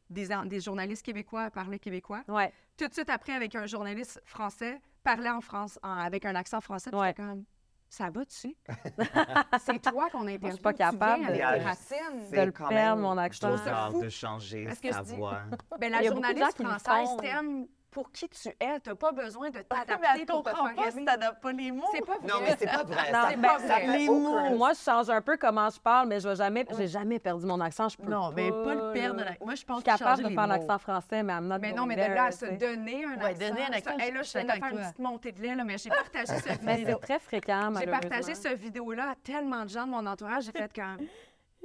des, 0.08 0.32
en- 0.32 0.44
des 0.44 0.60
journalistes 0.60 1.04
québécois 1.04 1.50
parler 1.50 1.80
québécois. 1.80 2.22
Ouais. 2.28 2.52
Tout 2.76 2.86
de 2.86 2.92
suite 2.92 3.10
après, 3.10 3.32
avec 3.32 3.54
un 3.56 3.66
journaliste 3.66 4.20
français, 4.24 4.80
parlait 5.02 5.30
en 5.30 5.40
France, 5.40 5.80
en- 5.82 5.96
avec 5.98 6.24
un 6.26 6.34
accent 6.36 6.60
français, 6.60 6.90
puis 6.90 7.00
Ouais. 7.00 7.12
comme... 7.14 7.44
Ça 7.92 8.08
va-tu? 8.08 8.56
c'est 9.62 9.82
toi 9.82 10.08
qu'on 10.08 10.22
interviewe. 10.26 10.52
suis 10.52 10.62
pas 10.62 10.72
tu 10.72 10.78
viens 10.78 10.90
capable 10.92 11.26
de- 11.26 11.62
racines? 11.62 12.22
C'est 12.30 12.40
de 12.40 12.42
le 12.46 12.52
perdre, 12.52 12.72
même 12.72 12.98
mon 13.00 13.18
accent. 13.18 13.50
bizarre 13.52 13.92
de 13.92 14.08
changer 14.08 14.64
Parce 14.64 14.80
que 14.80 14.90
sa 14.90 15.00
je 15.00 15.04
dis- 15.08 15.14
voix. 15.16 15.42
Ben, 15.78 15.92
la 15.92 16.00
Il 16.00 16.04
y 16.04 16.08
a 16.08 16.10
beaucoup 16.10 16.22
de 16.22 16.26
gens 16.28 16.32
journaliste 16.38 16.62
française 16.62 17.08
t'aime 17.20 17.66
pour 17.92 18.10
qui 18.10 18.28
tu 18.28 18.48
es. 18.48 18.80
T'as 18.80 18.94
pas 18.94 19.12
besoin 19.12 19.50
de 19.50 19.58
Mais 19.58 19.64
t'adapter 19.64 20.08
elle 20.20 20.26
pour 20.26 20.42
te 20.42 20.48
faire 20.50 20.58
pas 20.64 20.70
aimer. 20.72 20.90
si 20.90 21.04
pas 21.40 21.52
les 21.52 21.70
mots. 21.70 21.84
C'est 21.92 22.04
pas 22.04 22.16
vrai. 22.18 22.26
Non, 22.26 22.34
mais 22.40 22.56
c'est 22.58 22.66
pas 22.66 22.82
vrai. 22.82 23.12
Non, 23.12 23.18
ben, 23.28 23.40
pas 23.42 23.58
ça 23.58 23.66
vrai. 23.78 23.98
Les 23.98 24.06
mots. 24.08 24.56
Moi, 24.56 24.72
je 24.72 24.80
change 24.80 25.10
un 25.10 25.20
peu 25.20 25.36
comment 25.36 25.68
je 25.70 25.78
parle, 25.78 26.08
mais 26.08 26.18
je 26.18 26.28
vais 26.28 26.36
jamais, 26.36 26.64
jamais 26.86 27.18
perdu 27.18 27.46
mon 27.46 27.60
accent. 27.60 27.88
Je 27.90 27.96
peux 27.98 28.10
Non, 28.10 28.32
mais 28.32 28.50
pas 28.50 28.74
le 28.74 28.92
perdre. 28.92 29.20
la- 29.24 29.32
Moi, 29.44 29.54
je 29.54 29.60
Je 29.60 29.66
pense 29.66 29.76
suis 29.82 29.84
que 29.92 29.98
capable 29.98 30.22
de 30.24 30.28
faire 30.30 30.46
l'accent 30.46 30.78
français, 30.78 31.22
mais 31.22 31.40
not 31.40 31.58
Mais 31.60 31.72
non, 31.72 31.86
mais 31.86 31.94
de 31.96 32.00
là 32.14 32.24
à 32.24 32.30
tu 32.32 32.38
se 32.38 32.46
donner 32.46 33.04
un 33.04 33.20
accent. 33.20 33.48
donner 33.48 33.62
un 33.68 33.72
accent, 33.72 33.98
Hey, 33.98 34.10
là, 34.10 34.18
je 34.22 34.22
je 34.24 34.28
suis 34.30 34.38
viens 34.38 34.42
de 34.42 34.48
d'accord 34.48 34.68
faire 34.70 34.78
une 34.78 34.84
petite 34.84 34.98
montée 34.98 35.32
de 35.32 35.42
lait, 35.42 35.54
là, 35.54 35.64
mais 35.64 35.78
j'ai 35.78 35.90
partagé 35.90 36.26
cette 36.40 36.62
Mais 36.62 36.76
vidéo. 36.76 36.96
c'est 37.00 37.06
très 37.06 37.18
fréquent, 37.20 37.72
J'ai 37.78 37.86
partagé 37.86 38.34
cette 38.34 38.58
vidéo-là 38.58 39.10
à 39.10 39.14
tellement 39.16 39.64
de 39.64 39.68
gens 39.68 39.84
de 39.86 39.90
mon 39.90 40.04
entourage. 40.06 40.44
J'ai 40.44 40.52
fait 40.52 40.72
comme... 40.74 40.96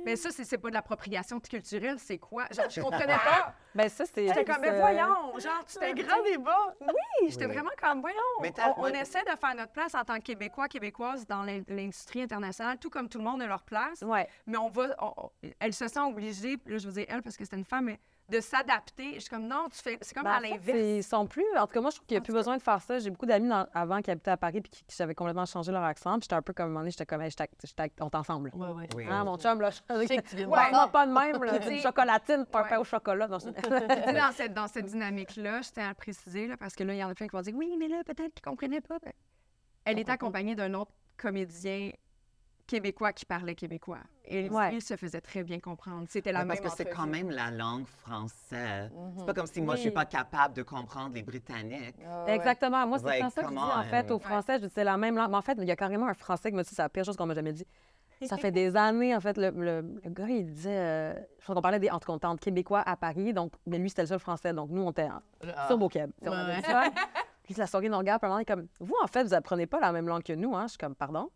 Mais 0.06 0.16
ça, 0.16 0.30
c'est 0.32 0.58
pas 0.58 0.70
de 0.70 0.74
l'appropriation 0.74 1.40
culturelle, 1.40 1.98
c'est 2.00 2.18
quoi? 2.18 2.46
Genre, 2.52 2.70
je 2.70 2.82
comprenais 2.82 3.08
pas. 3.16 3.54
Ben 3.76 3.90
ça, 3.90 4.06
c'est... 4.08 4.26
J'étais 4.28 4.44
comme, 4.44 4.62
mais 4.62 4.70
euh, 4.72 4.80
voyons, 4.80 5.38
genre, 5.38 5.64
tu 5.66 5.74
C'était 5.74 5.94
t'es 5.94 6.02
grand 6.04 6.24
débat. 6.24 6.76
Oui, 6.82 7.30
j'étais 7.30 7.46
Oui. 7.46 7.54
vraiment 7.54 7.70
comme, 7.80 8.02
voyons, 8.02 8.18
Mais 8.42 8.50
t'as- 8.52 8.74
on, 8.76 8.86
on 8.86 8.88
essaie 8.88 9.22
de 9.24 9.38
faire 9.40 9.54
notre 9.56 9.72
place 9.72 9.94
en 9.94 10.04
tant 10.04 10.16
que 10.16 10.24
Québécois, 10.24 10.68
Québécoises 10.68 11.28
dans 11.28 11.44
l'in- 11.44 11.62
l'industrie 11.68 12.24
internationale, 12.24 12.80
tout 12.80 12.90
comme 12.90 13.08
tout 13.08 13.20
le 13.20 13.24
monde 13.26 13.40
a 13.44 13.46
leur 13.46 13.62
place. 13.62 14.02
Ouais. 14.02 14.28
Mais 14.48 14.58
on 14.58 14.70
va, 14.70 14.96
on- 15.00 15.14
on- 15.18 15.30
elle 15.60 15.74
se 15.76 15.88
sent 15.88 16.00
obligée, 16.00 16.58
là, 16.66 16.78
je 16.80 16.88
veux 16.88 16.94
dire 16.94 17.06
elle 17.08 17.22
parce 17.22 17.38
que 17.38 17.44
c'était 17.44 17.58
une 17.58 17.66
femme, 17.66 17.86
mais 17.86 18.00
de 18.30 18.40
s'adapter. 18.42 19.14
Je 19.16 19.20
suis 19.22 19.30
comme, 19.30 19.48
non, 19.48 19.68
tu 19.72 19.78
fais, 19.82 19.98
c'est 20.02 20.14
comme 20.14 20.24
Ben, 20.26 20.32
à 20.32 20.40
l'inverse. 20.42 20.78
Ils 20.80 21.04
sont 21.04 21.26
plus. 21.28 21.46
En 21.58 21.66
tout 21.66 21.74
cas, 21.74 21.82
moi, 21.82 21.92
je 21.92 21.96
trouve 21.96 22.08
qu'il 22.08 22.16
n'y 22.16 22.20
a 22.20 22.22
plus 22.22 22.34
cas. 22.34 22.40
besoin 22.40 22.58
de 22.58 22.62
faire 22.62 22.82
ça. 22.82 23.00
J'ai 23.00 23.10
beaucoup 23.10 23.26
d'amis 23.26 23.48
dans- 23.48 23.68
avant 23.74 24.02
qui 24.02 24.12
habitaient 24.12 24.32
à 24.32 24.38
Paris 24.38 24.62
puis 24.62 24.70
qui, 24.70 24.84
qui 24.84 25.02
avaient 25.02 25.16
complètement 25.16 25.46
changé 25.46 25.72
leur 25.72 25.84
accent. 25.84 26.14
Puis 26.14 26.24
j'étais 26.24 26.36
un 26.36 26.42
peu 26.42 26.54
comme, 26.54 26.66
à 26.66 26.68
un 26.68 26.70
moment 26.70 26.80
donné, 26.82 26.92
j'étais 26.92 27.06
comme, 27.06 27.22
hey, 27.22 27.32
on 28.02 28.08
est 28.08 28.16
ensemble. 28.16 28.52
Ouais, 28.54 28.68
ouais. 28.70 28.90
Oui. 28.96 29.06
Hein, 29.10 29.24
mon 29.24 29.38
chum, 29.38 29.62
là, 29.62 29.70
je 29.70 30.06
sais 30.06 30.18
que 30.18 30.28
tu 30.28 30.36
viens 30.36 30.46
de 30.48 30.52
Ouais. 30.52 30.58
Parle-moi 30.58 30.88
pas 30.92 31.06
de 31.08 31.12
même, 31.14 31.44
là. 31.44 31.68
Une 31.72 31.80
chocolatine, 31.80 32.46
pas 32.46 32.64
Ouais. 32.64 32.78
au 32.78 32.84
chocolat. 32.84 33.28
Non, 33.28 33.38
dans 34.14 34.32
cette, 34.34 34.54
dans 34.54 34.68
cette 34.68 34.86
dynamique-là, 34.86 35.62
je 35.62 35.70
tiens 35.72 35.86
à 35.86 35.90
le 35.90 35.94
préciser, 35.96 36.48
là, 36.48 36.58
parce 36.58 36.76
que 36.76 36.84
là, 36.84 36.94
il 36.94 36.98
y 36.98 37.04
en 37.04 37.10
a 37.10 37.16
plein 37.16 37.28
qui 37.28 37.36
vont 37.36 37.42
dire 37.42 37.56
Oui, 37.56 37.76
mais 37.80 37.88
là, 37.88 38.04
peut-être 38.06 38.34
qu'ils 38.34 38.44
ne 38.46 38.50
comprenaient 38.52 38.82
pas. 38.82 38.98
Ben, 39.04 39.14
Elle 39.86 40.00
était 40.00 40.12
accompagnée 40.12 40.56
d'un 40.56 40.74
autre 40.74 40.92
comédien 41.18 41.92
québécois 42.68 43.14
qui 43.14 43.26
parlait 43.26 43.56
québécois. 43.56 44.00
Et 44.26 44.50
Ouais. 44.50 44.76
il 44.76 44.82
se 44.82 44.96
faisait 44.98 45.22
très 45.22 45.44
bien 45.44 45.60
comprendre. 45.60 46.06
C'était 46.10 46.32
la 46.32 46.42
Ouais, 46.42 46.48
parce 46.48 46.60
même 46.62 46.70
que 46.70 46.76
c'est 46.76 46.86
quand 46.90 47.08
même 47.08 47.32
la 47.32 47.50
langue 47.50 47.86
française. 47.88 48.92
C'est 49.18 49.26
pas 49.26 49.34
comme 49.34 49.48
si 49.48 49.62
moi, 49.62 49.76
je 49.76 49.80
suis 49.82 49.90
Oui. 49.90 49.96
pas 49.96 50.06
capable 50.06 50.54
de 50.54 50.64
comprendre 50.64 51.16
les 51.16 51.24
Britanniques. 51.24 51.96
Exactement. 52.28 52.86
Moi, 52.86 53.00
c'est 53.00 53.06
Like, 53.06 53.32
ça 53.32 53.42
que 53.42 53.48
je 53.48 53.54
dis, 53.54 53.58
en 53.58 53.80
on. 53.80 53.84
fait, 53.84 54.12
au 54.12 54.20
français, 54.20 54.60
je 54.60 54.66
dis 54.68 54.72
c'est 54.74 54.84
la 54.84 54.98
même 54.98 55.16
langue. 55.16 55.32
Mais 55.32 55.38
en 55.38 55.42
fait, 55.42 55.58
il 55.60 55.68
y 55.68 55.72
a 55.72 55.76
carrément 55.76 56.08
un 56.08 56.14
français 56.14 56.50
qui 56.52 56.56
m'a 56.56 56.64
dit 56.64 56.70
c'est 56.70 56.82
la 56.82 56.90
pire 56.90 57.06
chose 57.06 57.16
qu'on 57.18 57.26
m'a 57.26 57.34
jamais 57.34 57.54
dit. 57.54 57.66
Ça 58.26 58.36
fait 58.38 58.52
des 58.52 58.76
années, 58.76 59.16
en 59.16 59.22
fait, 59.22 59.38
le, 59.38 59.52
le- 59.52 60.02
le 60.04 60.10
gars, 60.10 60.28
il 60.28 60.46
disait, 60.46 60.78
euh, 60.78 61.14
je 61.38 61.44
crois 61.44 61.56
qu'on 61.56 61.62
parlait 61.62 61.80
des 61.80 61.90
entre, 61.92 62.10
on 62.10 62.16
entre 62.16 62.40
Québécois 62.40 62.82
à 62.86 62.98
Paris, 62.98 63.32
donc, 63.34 63.54
mais 63.66 63.78
lui, 63.78 63.90
c'était 63.90 64.02
le 64.02 64.08
seul 64.08 64.20
français, 64.20 64.54
donc 64.54 64.70
nous, 64.72 64.82
on 64.82 64.92
était 64.92 65.04
en- 65.04 65.22
Ah. 65.56 65.68
sur 65.68 65.78
Beauqueb. 65.78 66.12
On 66.24 66.30
Ouais. 66.32 66.62
Puis 67.44 67.54
la 67.56 67.66
soirée 67.68 67.88
nous 67.88 67.98
regarde, 67.98 68.20
puis 68.20 68.28
moment, 68.28 68.36
donné, 68.44 68.46
comme, 68.46 68.68
vous, 68.82 68.96
en 69.02 69.08
fait, 69.08 69.24
vous 69.24 69.34
apprenez 69.34 69.68
pas 69.68 69.80
la 69.80 69.92
même 69.94 70.08
langue 70.08 70.24
que 70.24 70.34
nous, 70.34 70.54
hein? 70.56 70.64
Je 70.64 70.72
suis 70.72 70.78
comme, 70.78 70.96
pardon? 70.96 71.30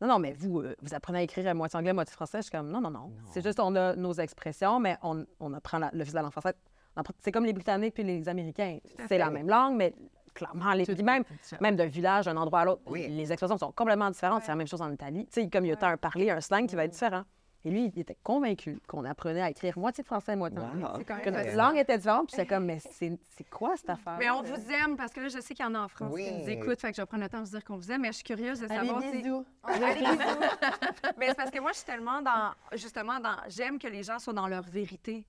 Non, 0.00 0.08
non, 0.08 0.18
mais 0.18 0.32
vous, 0.34 0.60
euh, 0.60 0.74
vous 0.82 0.94
apprenez 0.94 1.20
à 1.20 1.22
écrire 1.22 1.46
à 1.48 1.54
moitié 1.54 1.78
anglais, 1.78 1.92
moitié 1.92 2.12
français. 2.12 2.38
Je 2.38 2.42
suis 2.42 2.50
comme, 2.50 2.70
non, 2.70 2.80
non, 2.80 2.90
non. 2.90 3.12
C'est 3.30 3.42
juste, 3.42 3.58
on 3.60 3.74
a 3.76 3.96
nos 3.96 4.12
expressions, 4.12 4.78
mais 4.78 4.96
on, 5.02 5.24
on 5.40 5.52
apprend 5.54 5.78
la, 5.78 5.90
le 5.92 6.04
française. 6.04 6.54
On 6.96 7.00
apprend- 7.00 7.14
C'est 7.20 7.32
comme 7.32 7.44
les 7.46 7.52
Britanniques 7.54 7.94
puis 7.94 8.04
les 8.04 8.28
Américains. 8.28 8.78
C'est 9.08 9.18
la 9.18 9.30
même 9.30 9.48
langue, 9.48 9.76
mais 9.76 9.94
clairement, 10.34 10.72
les, 10.74 10.84
puis 10.84 11.02
même, 11.02 11.24
même 11.60 11.76
d'un 11.76 11.86
village, 11.86 12.26
d'un 12.26 12.36
endroit 12.36 12.60
à 12.60 12.64
l'autre, 12.66 12.82
Oui. 12.86 13.08
les 13.08 13.32
expressions 13.32 13.56
sont 13.56 13.72
complètement 13.72 14.10
différentes. 14.10 14.42
C'est 14.42 14.52
la 14.52 14.56
même 14.56 14.66
chose 14.66 14.82
en 14.82 14.92
Italie. 14.92 15.26
Tu 15.32 15.40
sais, 15.42 15.48
comme 15.48 15.64
il 15.64 15.68
y 15.68 15.72
a 15.72 15.88
un 15.88 15.96
parler, 15.96 16.28
un 16.30 16.40
slang 16.42 16.66
qui 16.66 16.76
va 16.76 16.84
être 16.84 16.92
différent. 16.92 17.22
Et 17.66 17.70
lui, 17.70 17.90
il 17.92 17.98
était 17.98 18.16
convaincu 18.22 18.78
qu'on 18.86 19.04
apprenait 19.04 19.42
à 19.42 19.50
écrire 19.50 19.76
moitié 19.76 20.04
français, 20.04 20.36
moitié 20.36 20.60
anglais. 20.60 20.84
Wow. 20.84 20.90
C'est 20.98 21.04
quand 21.04 21.16
même 21.16 21.24
Que 21.24 21.30
notre 21.30 21.56
langue 21.56 21.76
était 21.78 21.98
différente, 21.98 22.28
puis 22.28 22.36
j'étais 22.36 22.46
comme, 22.54 22.64
mais 22.64 22.78
c'est 22.78 23.18
c'est 23.36 23.50
quoi 23.50 23.76
cette 23.76 23.90
affaire? 23.90 24.18
Mais 24.20 24.30
on 24.30 24.40
vous 24.40 24.70
aime 24.70 24.96
parce 24.96 25.12
que 25.12 25.18
là, 25.18 25.26
je 25.26 25.40
sais 25.40 25.52
qu'il 25.52 25.64
y 25.64 25.68
en 25.68 25.74
a 25.74 25.80
en 25.80 25.88
France 25.88 26.14
qui 26.14 26.30
nous 26.32 26.48
écoutent, 26.48 26.80
fait 26.80 26.90
que 26.92 26.96
je 26.96 27.02
vais 27.02 27.06
prendre 27.06 27.24
le 27.24 27.28
temps 27.28 27.40
de 27.40 27.44
vous 27.44 27.50
dire 27.50 27.64
qu'on 27.64 27.76
vous 27.76 27.90
aime, 27.90 28.02
mais 28.02 28.08
je 28.12 28.18
suis 28.18 28.22
curieuse 28.24 28.60
de 28.60 28.66
Allez, 28.70 28.86
savoir. 28.86 29.02
si- 29.02 29.20
bisous. 29.20 29.44
Allez, 29.64 29.94
bisous. 30.00 30.18
mais 31.18 31.26
c'est 31.26 31.34
parce 31.34 31.50
que 31.50 31.58
moi, 31.58 31.72
je 31.72 31.78
suis 31.78 31.86
tellement 31.86 32.22
dans. 32.22 32.52
Justement, 32.74 33.18
dans. 33.18 33.34
J'aime 33.48 33.80
que 33.80 33.88
les 33.88 34.04
gens 34.04 34.20
soient 34.20 34.32
dans 34.32 34.46
leur 34.46 34.62
vérité, 34.62 35.26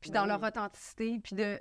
puis 0.00 0.10
dans 0.10 0.24
leur 0.24 0.42
authenticité, 0.42 1.20
puis 1.22 1.36
de. 1.36 1.58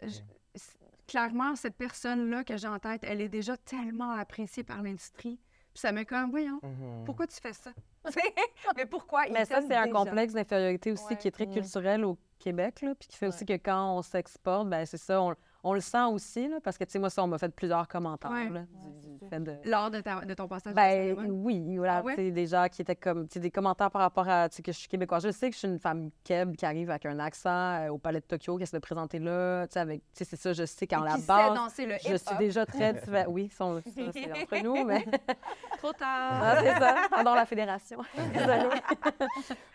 Clairement, 1.07 1.57
cette 1.57 1.75
personne-là 1.75 2.45
que 2.45 2.55
j'ai 2.55 2.69
en 2.69 2.79
tête, 2.79 3.01
elle 3.03 3.19
est 3.19 3.27
déjà 3.27 3.57
tellement 3.57 4.11
appréciée 4.11 4.63
par 4.63 4.81
l'industrie. 4.81 5.39
Puis 5.79 5.87
ça 5.87 5.93
me 5.93 6.03
comme, 6.03 6.29
voyons, 6.29 6.59
Mhm. 6.61 7.05
pourquoi 7.05 7.25
tu 7.25 7.37
fais 7.41 7.53
ça? 7.53 7.71
mais 8.75 8.85
pourquoi? 8.85 9.27
Ils 9.27 9.31
Mais 9.31 9.45
ça, 9.45 9.61
c'est 9.61 9.73
un 9.75 9.85
déjà? 9.85 9.95
complexe 9.97 10.33
d'infériorité 10.33 10.91
aussi 10.91 11.05
Ouais. 11.05 11.15
qui 11.15 11.29
est 11.29 11.31
très 11.31 11.47
culturel 11.47 12.03
au 12.03 12.17
Québec, 12.37 12.81
là, 12.81 12.95
puis 12.99 13.07
qui 13.07 13.15
fait 13.15 13.27
aussi 13.27 13.45
que 13.45 13.53
quand 13.53 13.95
on 13.97 14.01
s'exporte, 14.01 14.67
ben 14.67 14.85
c'est 14.85 14.97
ça, 14.97 15.21
on, 15.21 15.33
on 15.63 15.73
le 15.73 15.81
sent 15.81 16.03
aussi, 16.11 16.47
là, 16.47 16.57
parce 16.63 16.77
que, 16.77 16.85
tu 16.85 16.91
sais, 16.91 16.99
moi, 16.99 17.09
ça, 17.09 17.21
on 17.23 17.27
m'a 17.27 17.37
fait 17.37 17.49
plusieurs 17.53 17.87
commentaires, 17.87 18.31
Ouais. 18.31 18.49
là, 18.49 18.61
du- 19.01 19.17
du 19.17 19.27
fait 19.29 19.39
de... 19.43 19.55
Lors 19.65 19.91
de, 19.91 19.99
ta- 19.99 20.21
de 20.23 20.33
ton 20.33 20.47
passage 20.47 20.71
au 20.71 20.75
Ben 20.75 21.15
cinéma. 21.17 21.33
oui, 21.33 21.77
voilà, 21.77 22.01
Ah 22.07 22.15
des 22.15 22.47
gens 22.47 22.67
qui 22.71 22.81
étaient 22.81 22.95
comme, 22.95 23.27
tu 23.27 23.33
sais, 23.33 23.39
des 23.41 23.51
commentaires 23.51 23.91
par 23.91 24.01
rapport 24.03 24.27
à, 24.29 24.47
tu 24.47 24.55
sais, 24.57 24.61
que 24.63 24.71
je 24.71 24.77
suis 24.77 24.87
québécoise. 24.87 25.21
Je 25.23 25.31
sais 25.31 25.49
que 25.49 25.53
je 25.55 25.59
suis 25.59 25.67
une 25.67 25.77
femme 25.79 26.11
keb 26.23 26.55
qui 26.55 26.65
arrive 26.65 26.89
avec 26.89 27.05
un 27.05 27.19
accent 27.19 27.49
euh, 27.49 27.89
au 27.89 27.97
Palais 27.97 28.21
de 28.21 28.25
Tokyo, 28.25 28.55
qui 28.57 28.63
essaie 28.63 28.77
de 28.77 28.81
présenter 28.81 29.19
là, 29.19 29.67
tu 29.67 29.73
sais, 29.73 29.79
avec, 29.79 29.99
tu 30.13 30.23
sais, 30.23 30.25
c'est 30.25 30.37
ça, 30.37 30.53
je 30.53 30.65
sais 30.65 30.87
qu'en 30.87 31.01
la 31.03 31.17
base, 31.17 31.57
le 31.79 31.93
je 32.09 32.15
suis 32.15 32.37
déjà 32.37 32.65
très. 32.65 32.93
Oui, 33.27 33.49
c'est 33.51 33.63
entre 33.63 34.63
nous, 34.63 34.85
mais... 34.85 35.05
Trop 35.77 35.91
tard. 35.93 36.39
Ah, 36.41 36.55
c'est 36.61 36.79
ça, 36.79 36.95
pendant 37.09 37.35
la 37.35 37.45
fédération. 37.45 37.99
Désolée. 38.33 38.69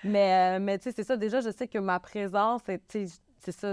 mais 0.03 0.57
euh, 0.57 0.61
mais 0.63 0.79
tu 0.79 0.85
sais, 0.85 0.93
c'est 0.93 1.05
ça. 1.05 1.17
Déjà, 1.17 1.41
je 1.41 1.51
sais 1.51 1.69
que 1.69 1.79
ma 1.79 1.99
présence, 2.01 2.63
c'est 2.67 2.81
tu 2.89 3.07
sais, 3.07 3.19
c'est 3.39 3.53
ça. 3.53 3.73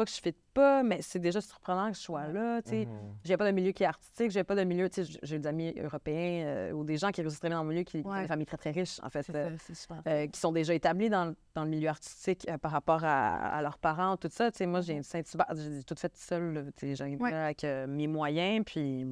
Pas 0.00 0.06
que 0.06 0.12
je 0.12 0.20
fais 0.22 0.34
pas, 0.54 0.82
mais 0.82 1.02
c'est 1.02 1.18
déjà 1.18 1.42
surprenant 1.42 1.90
que 1.90 1.96
je 1.98 2.00
sois 2.00 2.26
là. 2.28 2.62
Tu 2.62 2.70
sais, 2.70 2.86
Mhm. 2.86 3.16
j'ai 3.22 3.36
pas 3.36 3.44
de 3.44 3.50
milieu 3.54 3.72
qui 3.72 3.82
est 3.82 3.86
artistique, 3.86 4.30
j'ai 4.30 4.44
pas 4.44 4.54
de 4.54 4.64
milieu. 4.64 4.88
Tu 4.88 5.04
sais, 5.04 5.18
j'ai 5.22 5.38
des 5.38 5.46
amis 5.46 5.74
européens 5.78 6.46
euh, 6.46 6.72
ou 6.72 6.84
des 6.84 6.96
gens 6.96 7.10
qui 7.10 7.20
réussissent 7.20 7.38
très 7.40 7.50
bien 7.50 7.58
dans 7.58 7.64
le 7.64 7.68
milieu, 7.68 7.82
qui 7.82 8.00
Ouais. 8.00 8.22
des 8.22 8.26
familles 8.26 8.46
très 8.46 8.56
très 8.56 8.70
riches, 8.70 8.98
en 9.02 9.10
fait. 9.10 9.24
C'est 9.24 9.36
euh, 9.36 9.50
ça, 9.58 9.62
c'est 9.66 9.74
super. 9.74 10.02
euh, 10.06 10.26
qui 10.26 10.40
sont 10.40 10.52
déjà 10.52 10.72
établis 10.72 11.10
dans, 11.10 11.26
le- 11.26 11.36
dans 11.54 11.64
le 11.64 11.68
milieu 11.68 11.90
artistique 11.90 12.46
euh, 12.48 12.56
par 12.56 12.70
rapport 12.70 13.04
à, 13.04 13.34
à 13.56 13.60
leurs 13.60 13.76
parents, 13.76 14.16
tout 14.16 14.30
ça. 14.32 14.50
Tu 14.50 14.56
sais, 14.56 14.66
moi, 14.66 14.80
j'ai 14.80 14.94
une 14.94 15.02
Saint-Hubert, 15.02 15.48
j'ai 15.54 15.84
tout 15.84 15.94
fait 15.98 16.16
seule. 16.16 16.72
Tu 16.78 16.96
sais, 16.96 17.04
Ouais. 17.20 17.30
là 17.30 17.44
avec 17.44 17.62
euh, 17.64 17.86
mes 17.86 18.06
moyens, 18.06 18.64
puis 18.64 19.04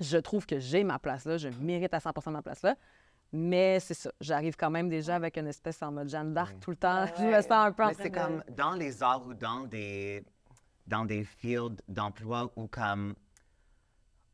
je 0.00 0.16
trouve 0.16 0.46
que 0.46 0.58
j'ai 0.58 0.82
ma 0.82 0.98
place 0.98 1.26
là, 1.26 1.36
je 1.36 1.48
mérite 1.60 1.92
à 1.92 1.98
100% 1.98 2.30
ma 2.30 2.40
place 2.40 2.62
là. 2.62 2.74
Mais 3.32 3.80
c'est 3.80 3.94
ça, 3.94 4.10
j'arrive 4.20 4.56
quand 4.56 4.70
même 4.70 4.88
déjà 4.88 5.16
avec 5.16 5.36
une 5.36 5.48
espèce 5.48 5.82
en 5.82 5.92
mode 5.92 6.08
Jeanne 6.08 6.32
d'Arc 6.32 6.58
tout 6.60 6.70
le 6.70 6.76
temps. 6.76 7.04
Ouais, 7.04 7.12
Je 7.18 7.24
me 7.24 7.42
sens 7.42 7.50
un 7.52 7.72
peu 7.72 7.82
en 7.84 7.88
Mais 7.88 7.94
c'est 7.94 8.10
de- 8.10 8.14
comme 8.18 8.42
dans 8.56 8.72
les 8.74 9.02
arts 9.02 9.26
ou 9.26 9.34
dans 9.34 9.64
des, 9.64 10.24
dans 10.86 11.04
des 11.04 11.24
fields 11.24 11.76
d'emploi 11.88 12.50
où 12.56 12.66
comme 12.68 13.14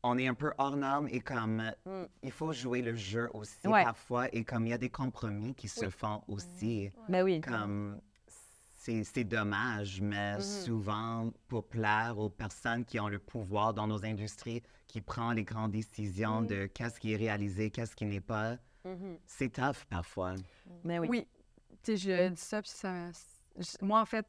on 0.03 0.17
est 0.17 0.27
un 0.27 0.33
peu 0.33 0.51
hors 0.57 0.75
norme 0.75 1.07
et 1.09 1.21
comme 1.21 1.63
Mm. 1.85 2.03
il 2.23 2.31
faut 2.31 2.51
jouer 2.51 2.81
le 2.81 2.93
jeu 2.95 3.29
aussi 3.33 3.67
Ouais. 3.67 3.83
parfois 3.83 4.27
et 4.33 4.43
comme 4.43 4.65
il 4.67 4.69
y 4.69 4.73
a 4.73 4.77
des 4.77 4.89
compromis 4.89 5.55
qui 5.55 5.67
se 5.67 5.89
font 5.89 6.21
aussi. 6.27 6.91
Ben 7.09 7.23
oui. 7.23 7.41
Comme 7.41 7.99
c'est 8.27 9.03
c'est 9.05 9.23
dommage, 9.23 10.01
mais 10.01 10.35
Mhm. 10.35 10.41
souvent 10.41 11.31
pour 11.47 11.65
plaire 11.67 12.17
aux 12.19 12.29
personnes 12.29 12.83
qui 12.83 12.99
ont 12.99 13.07
le 13.07 13.17
pouvoir 13.19 13.73
dans 13.73 13.87
nos 13.87 14.03
industries, 14.05 14.61
qui 14.87 14.99
prennent 14.99 15.33
les 15.35 15.45
grandes 15.45 15.71
décisions 15.71 16.41
Mhm. 16.41 16.47
de 16.47 16.65
qu'est-ce 16.67 16.99
qui 16.99 17.13
est 17.13 17.17
réalisé, 17.17 17.71
qu'est-ce 17.71 17.95
qui 17.95 18.05
n'est 18.05 18.19
pas, 18.19 18.57
Mhm. 18.85 19.17
c'est 19.25 19.49
tough 19.49 19.85
parfois. 19.89 20.35
Ben 20.83 20.99
oui. 20.99 21.07
Oui. 21.09 21.27
Tu 21.83 21.97
sais, 21.97 21.97
je 21.97 22.29
dis 22.29 22.41
ça, 22.41 22.61
puis 22.61 22.71
ça. 22.71 23.09
Moi, 23.81 23.99
en 23.99 24.05
fait, 24.05 24.25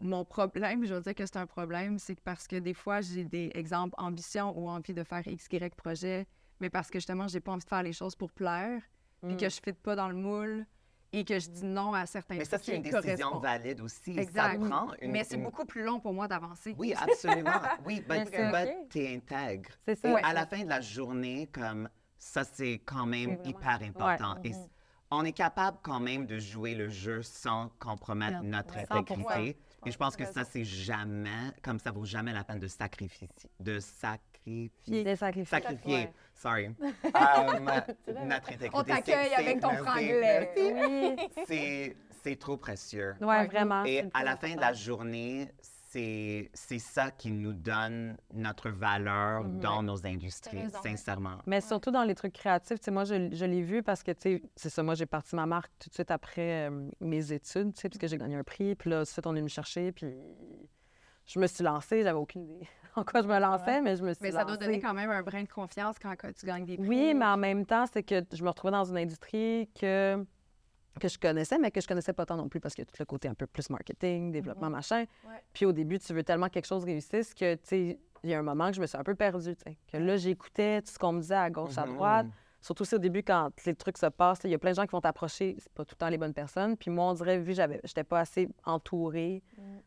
mon 0.00 0.24
problème, 0.24 0.84
je 0.84 0.94
veux 0.94 1.00
dire 1.00 1.14
que 1.14 1.26
c'est 1.26 1.36
un 1.36 1.46
problème, 1.46 1.98
c'est 1.98 2.18
parce 2.20 2.46
que 2.46 2.56
des 2.56 2.74
fois, 2.74 3.00
j'ai 3.00 3.24
des 3.24 3.50
exemples 3.54 3.94
ambition 3.98 4.56
ou 4.58 4.68
envie 4.68 4.94
de 4.94 5.04
faire 5.04 5.26
X, 5.26 5.46
Y 5.50 5.74
projet, 5.74 6.26
mais 6.60 6.70
parce 6.70 6.88
que 6.90 6.98
justement, 6.98 7.28
j'ai 7.28 7.40
pas 7.40 7.52
envie 7.52 7.64
de 7.64 7.68
faire 7.68 7.82
les 7.82 7.92
choses 7.92 8.14
pour 8.16 8.30
plaire, 8.32 8.80
puis 9.22 9.34
Mm. 9.34 9.36
que 9.36 9.48
je 9.48 9.60
ne 9.66 9.72
pas 9.72 9.94
dans 9.96 10.08
le 10.08 10.14
moule 10.14 10.66
et 11.12 11.24
que 11.24 11.38
je 11.38 11.48
dis 11.50 11.64
non 11.64 11.92
à 11.92 12.06
certains 12.06 12.36
Mais 12.36 12.44
ça, 12.44 12.58
c'est 12.58 12.74
une 12.76 12.82
décision 12.82 13.38
valide 13.38 13.80
aussi. 13.82 14.18
Exact. 14.18 14.60
Ça 14.62 14.68
prend 14.68 14.92
une, 15.00 15.10
Mais 15.12 15.24
c'est 15.24 15.36
une- 15.36 15.42
beaucoup 15.44 15.64
plus 15.66 15.82
long 15.84 16.00
pour 16.00 16.12
moi 16.14 16.26
d'avancer. 16.26 16.74
Oui, 16.78 16.94
absolument. 16.94 17.60
Oui, 17.84 18.02
Mais 18.08 18.24
but, 18.24 18.32
OK. 18.32 18.88
t'es 18.90 19.14
intègre. 19.14 19.70
C'est 19.84 19.92
Et 19.92 19.96
ça. 20.12 20.18
à 20.24 20.32
la 20.32 20.46
fin 20.46 20.64
de 20.64 20.68
la 20.68 20.80
journée, 20.80 21.48
comme 21.52 21.88
ça, 22.24 22.44
c'est 22.44 22.80
quand 22.84 23.04
même 23.04 23.34
vraiment- 23.34 23.44
hyper 23.48 23.82
important. 23.82 24.36
Et 24.44 24.50
Mhm. 24.50 24.54
c- 24.54 24.70
on 25.10 25.24
est 25.24 25.32
capable 25.32 25.78
quand 25.82 25.98
même 25.98 26.24
de 26.24 26.38
jouer 26.38 26.74
le 26.76 26.88
jeu 26.88 27.20
sans 27.22 27.68
compromettre 27.80 28.42
notre 28.44 28.74
Ouais. 28.76 28.86
intégrité. 28.90 29.22
100%. 29.24 29.54
Et 29.86 29.90
je 29.90 29.98
pense 29.98 30.14
que 30.16 30.24
ça, 30.24 30.44
c'est 30.44 30.64
jamais, 30.64 31.50
comme 31.62 31.80
ça 31.80 31.90
vaut 31.90 32.04
jamais 32.04 32.32
la 32.32 32.44
peine 32.44 32.60
de 32.60 32.68
sacrifier, 32.68 33.28
de 33.58 33.80
sacrifier, 33.80 35.16
sacrifier, 35.44 35.94
Ouais. 35.94 36.12
sorry, 36.34 36.66
um, 37.14 37.70
notre 38.24 38.52
intégrité. 38.52 38.70
On 38.72 38.82
t'accueille 38.84 39.28
C'est- 39.28 39.34
avec 39.34 39.60
ton 39.60 39.70
c'est- 39.70 39.76
franglais. 39.78 40.52
Oui. 40.56 41.44
C'est 41.46 41.96
c'est 42.24 42.36
trop 42.38 42.56
précieux. 42.56 43.16
Ouais, 43.20 43.46
vraiment. 43.48 43.84
Et 43.84 44.04
à 44.14 44.22
la 44.22 44.36
fin 44.36 44.54
de 44.54 44.60
la 44.60 44.72
journée, 44.72 45.48
c'est 45.92 46.50
c'est 46.54 46.78
ça 46.78 47.10
qui 47.10 47.30
nous 47.30 47.52
donne 47.52 48.16
notre 48.32 48.70
valeur 48.70 49.42
Mhm. 49.44 49.60
dans 49.60 49.82
nos 49.82 50.06
industries, 50.06 50.70
sincèrement. 50.82 51.38
Mais 51.46 51.60
surtout 51.60 51.90
dans 51.90 52.04
les 52.04 52.14
trucs 52.14 52.32
créatifs, 52.32 52.78
tu 52.80 52.84
sais, 52.86 52.90
moi, 52.90 53.04
je, 53.04 53.28
je 53.32 53.44
l'ai 53.44 53.62
vu 53.62 53.82
parce 53.82 54.02
que, 54.02 54.12
tu 54.12 54.20
sais, 54.38 54.42
c'est 54.56 54.70
ça, 54.70 54.82
moi, 54.82 54.94
j'ai 54.94 55.06
parti 55.06 55.36
ma 55.36 55.46
marque 55.46 55.70
tout 55.78 55.88
de 55.88 55.94
suite 55.94 56.10
après 56.10 56.68
euh, 56.70 56.88
mes 57.00 57.32
études, 57.32 57.74
tu 57.74 57.80
sais, 57.80 57.88
parce 57.88 57.98
que 57.98 58.06
j'ai 58.06 58.16
gagné 58.18 58.36
un 58.36 58.44
prix. 58.44 58.74
Puis 58.74 58.90
là, 58.90 58.98
tout 58.98 59.04
de 59.04 59.08
suite, 59.08 59.26
on 59.26 59.32
est 59.32 59.34
venu 59.34 59.44
me 59.44 59.48
chercher, 59.48 59.92
puis 59.92 60.06
je 61.26 61.38
me 61.38 61.46
suis 61.46 61.62
lancée. 61.64 62.02
J'avais 62.02 62.18
aucune 62.18 62.42
idée 62.44 62.68
en 62.96 63.04
quoi 63.04 63.22
je 63.22 63.28
me 63.28 63.38
lançais, 63.38 63.80
mais 63.80 63.96
je 63.96 64.02
me 64.02 64.12
suis 64.14 64.22
Mais 64.22 64.32
ça 64.32 64.44
doit 64.44 64.56
donner 64.56 64.80
quand 64.80 64.94
même 64.94 65.10
un 65.10 65.22
brin 65.22 65.42
de 65.42 65.48
confiance 65.48 65.96
quand 66.00 66.14
que 66.16 66.28
tu 66.32 66.46
gagnes 66.46 66.64
des 66.64 66.76
prix. 66.76 66.88
Oui, 66.88 67.14
mais 67.14 67.24
en 67.26 67.36
même 67.36 67.64
temps, 67.66 67.84
c'est 67.92 68.02
que 68.02 68.22
je 68.32 68.42
me 68.42 68.48
retrouvais 68.48 68.72
dans 68.72 68.84
une 68.84 68.98
industrie 68.98 69.68
que, 69.78 70.24
que 71.00 71.08
je 71.08 71.18
connaissais, 71.18 71.58
mais 71.58 71.70
que 71.70 71.80
je 71.80 71.86
connaissais 71.86 72.12
pas 72.12 72.26
tant 72.26 72.36
non 72.36 72.48
plus 72.48 72.60
parce 72.60 72.74
qu'il 72.74 72.82
y 72.82 72.86
a 72.86 72.90
tout 72.90 72.96
le 72.98 73.04
côté 73.04 73.28
un 73.28 73.34
peu 73.34 73.46
plus 73.46 73.70
marketing, 73.70 74.30
développement, 74.32 74.70
machin. 74.70 75.04
Ouais. 75.26 75.42
Puis 75.52 75.64
au 75.66 75.72
début, 75.72 75.98
tu 75.98 76.12
veux 76.12 76.22
tellement 76.22 76.46
que 76.48 76.52
quelque 76.54 76.66
chose 76.66 76.84
réussisse 76.84 77.34
que, 77.34 77.54
tu 77.54 77.60
sais, 77.64 77.98
il 78.24 78.30
y 78.30 78.34
a 78.34 78.38
un 78.38 78.42
moment 78.42 78.68
que 78.68 78.76
je 78.76 78.80
me 78.80 78.86
suis 78.86 78.98
un 78.98 79.02
peu 79.04 79.14
perdue, 79.14 79.56
tu 79.56 79.62
sais. 79.66 79.76
Que 79.90 79.96
là, 79.96 80.16
j'écoutais 80.16 80.80
tout 80.82 80.92
ce 80.92 80.98
qu'on 80.98 81.12
me 81.12 81.20
disait 81.20 81.34
à 81.34 81.50
gauche, 81.50 81.76
à 81.78 81.86
Mhm. 81.86 81.94
droite. 81.94 82.26
Surtout 82.60 82.82
aussi 82.82 82.94
au 82.94 82.98
début, 82.98 83.24
quand 83.24 83.50
les 83.66 83.74
trucs 83.74 83.98
se 83.98 84.06
passent, 84.06 84.38
il 84.44 84.50
y 84.50 84.54
a 84.54 84.58
plein 84.58 84.70
de 84.70 84.76
gens 84.76 84.84
qui 84.84 84.92
vont 84.92 85.00
t'approcher, 85.00 85.56
c'est 85.58 85.72
pas 85.72 85.84
tout 85.84 85.94
le 85.94 85.98
temps 85.98 86.08
les 86.08 86.16
bonnes 86.18 86.32
personnes. 86.32 86.76
Puis 86.76 86.92
moi, 86.92 87.06
on 87.06 87.14
dirait, 87.14 87.38
vu 87.38 87.46
que 87.46 87.52
j'avais, 87.54 87.80
j'étais 87.82 88.04
pas 88.04 88.20
assez 88.20 88.48
entourée, 88.64 89.42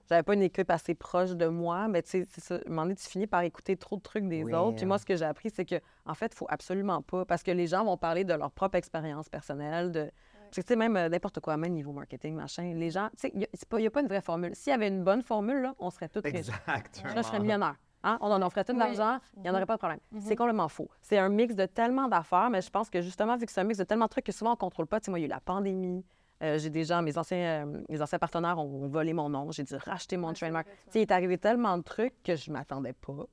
j'avais 0.09 0.23
pas 0.23 0.33
une 0.33 0.41
équipe 0.41 0.69
assez 0.69 0.93
proche 0.93 1.31
de 1.31 1.47
moi, 1.47 1.87
mais 1.87 2.01
tu 2.01 2.09
sais, 2.09 2.27
c'est 2.29 2.41
ça, 2.43 2.55
à 2.55 2.57
un 2.57 2.69
moment 2.69 2.81
donné, 2.81 2.95
tu 2.95 3.07
finis 3.07 3.27
par 3.27 3.41
écouter 3.43 3.77
trop 3.77 3.95
de 3.95 4.01
trucs 4.01 4.27
des 4.27 4.43
Oui, 4.43 4.53
autres. 4.53 4.75
Puis 4.75 4.85
moi, 4.85 4.95
hein. 4.95 4.99
ce 4.99 5.05
que 5.05 5.15
j'ai 5.15 5.23
appris, 5.23 5.49
c'est 5.49 5.63
que 5.63 5.75
en 6.05 6.13
fait, 6.13 6.33
il 6.33 6.35
faut 6.35 6.47
absolument 6.49 7.01
pas, 7.01 7.23
parce 7.23 7.43
que 7.43 7.51
les 7.51 7.67
gens 7.67 7.85
vont 7.85 7.95
parler 7.95 8.25
de 8.25 8.33
leur 8.33 8.51
propre 8.51 8.75
expérience 8.75 9.29
personnelle, 9.29 9.93
de... 9.93 10.11
Parce 10.55 10.63
que, 10.63 10.73
tu 10.73 10.73
sais, 10.73 10.79
même 10.79 10.95
euh, 10.95 11.09
n'importe 11.09 11.41
quoi, 11.41 11.57
même 11.57 11.73
niveau 11.73 11.91
marketing, 11.91 12.33
machin, 12.35 12.73
les 12.75 12.89
gens, 12.89 13.09
tu 13.19 13.27
sais, 13.27 13.31
il 13.33 13.39
n'y 13.39 13.87
a, 13.87 13.89
pas 13.91 13.99
une 13.99 14.07
vraie 14.07 14.21
formule. 14.21 14.55
S'il 14.55 14.71
y 14.71 14.73
avait 14.73 14.87
une 14.87 15.03
bonne 15.03 15.21
formule, 15.21 15.61
là, 15.61 15.75
on 15.79 15.89
serait 15.89 16.07
tous 16.07 16.21
riches. 16.23 16.33
Exactement. 16.35 17.13
Là, 17.13 17.21
je 17.21 17.27
serais 17.27 17.39
millionnaire. 17.41 17.75
Hein? 18.03 18.17
On 18.21 18.31
en 18.31 18.41
offrait 18.41 18.63
tout 18.63 18.71
de 18.71 18.77
Oui. 18.77 18.85
l'argent, 18.85 19.19
il 19.35 19.41
n'y 19.41 19.49
en 19.49 19.53
aurait 19.53 19.65
pas 19.65 19.73
de 19.73 19.79
problème. 19.79 19.99
C'est 20.19 20.37
complètement 20.37 20.69
faux. 20.69 20.87
C'est 21.01 21.17
un 21.17 21.27
mix 21.27 21.55
de 21.55 21.65
tellement 21.65 22.07
d'affaires, 22.07 22.49
mais 22.49 22.61
je 22.61 22.69
pense 22.69 22.89
que 22.89 23.01
justement, 23.01 23.35
vu 23.35 23.45
que 23.47 23.51
c'est 23.51 23.59
un 23.59 23.65
mix 23.65 23.79
de 23.79 23.83
tellement 23.83 24.05
de 24.05 24.11
trucs 24.11 24.23
que 24.25 24.31
souvent 24.31 24.51
on 24.51 24.53
ne 24.53 24.57
contrôle 24.59 24.87
pas, 24.87 25.01
tu 25.01 25.05
sais, 25.05 25.11
moi, 25.11 25.19
il 25.19 25.23
y 25.23 25.25
a 25.25 25.27
eu 25.27 25.29
la 25.29 25.41
pandémie. 25.41 26.05
euh, 26.41 26.57
j'ai 26.57 26.69
des 26.69 26.85
gens, 26.85 27.01
mes 27.01 27.17
anciens, 27.17 27.65
euh, 27.65 27.81
mes 27.89 28.01
anciens 28.01 28.19
partenaires 28.19 28.57
ont, 28.57 28.85
ont 28.85 28.87
volé 28.87 29.11
mon 29.11 29.27
nom. 29.27 29.51
J'ai 29.51 29.63
dû 29.63 29.75
racheter 29.75 30.15
mon 30.15 30.31
trademark. 30.31 30.67
Tu 30.67 30.91
sais, 30.91 30.99
il 30.99 31.01
est 31.01 31.11
arrivé 31.11 31.37
tellement 31.37 31.77
de 31.77 31.83
trucs 31.83 32.21
que 32.23 32.35
je 32.37 32.49
ne 32.49 32.55
m'attendais 32.55 32.93
pas. 32.93 33.25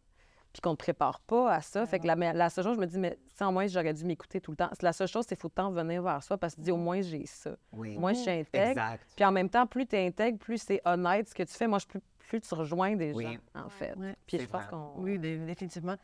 Puis 0.52 0.60
qu'on 0.60 0.72
ne 0.72 0.76
te 0.76 0.82
prépare 0.82 1.20
pas 1.20 1.50
à 1.50 1.60
ça. 1.62 1.86
Fait 1.86 1.98
que 1.98 2.06
la, 2.06 2.14
la 2.14 2.50
seule 2.50 2.64
chose, 2.64 2.74
je 2.76 2.80
me 2.80 2.86
dis, 2.86 2.98
mais 2.98 3.18
sans 3.38 3.50
moins, 3.50 3.66
j'aurais 3.66 3.94
dû 3.94 4.04
m'écouter 4.04 4.40
tout 4.40 4.50
le 4.50 4.56
temps. 4.58 4.68
La 4.82 4.92
seule 4.92 5.08
chose, 5.08 5.24
c'est 5.26 5.34
qu'il 5.34 5.40
faut 5.40 5.48
tant 5.48 5.70
venir 5.70 6.02
vers 6.02 6.22
soi 6.22 6.36
parce 6.36 6.54
que 6.54 6.60
tu 6.60 6.64
dis, 6.64 6.70
au 6.72 6.76
moins, 6.76 7.00
j'ai 7.00 7.24
ça. 7.24 7.52
Oui. 7.72 7.96
Moi, 7.96 8.12
je 8.12 8.18
suis 8.18 8.30
intègre. 8.30 8.68
Exact. 8.70 9.06
Puis 9.16 9.24
en 9.24 9.32
même 9.32 9.48
temps, 9.48 9.66
plus 9.66 9.86
tu 9.86 9.96
es 9.96 10.06
intègre, 10.06 10.38
plus 10.38 10.58
c'est 10.58 10.82
honnête 10.84 11.28
ce 11.28 11.34
que 11.34 11.42
tu 11.42 11.54
fais. 11.54 11.66
Moi, 11.66 11.78
je, 11.78 11.86
plus, 11.86 12.00
plus 12.18 12.40
tu 12.40 12.54
rejoins 12.54 12.96
des 12.96 13.12
Oui. 13.12 13.24
gens, 13.24 13.64
en 13.64 13.68
fait. 13.70 13.94
Ouais. 13.96 14.14
Puis 14.26 14.38
je 14.40 14.46
pense 14.46 14.66
qu'on. 14.66 14.92
Oui, 14.98 15.18
dé- 15.18 15.38
définitivement. 15.38 15.96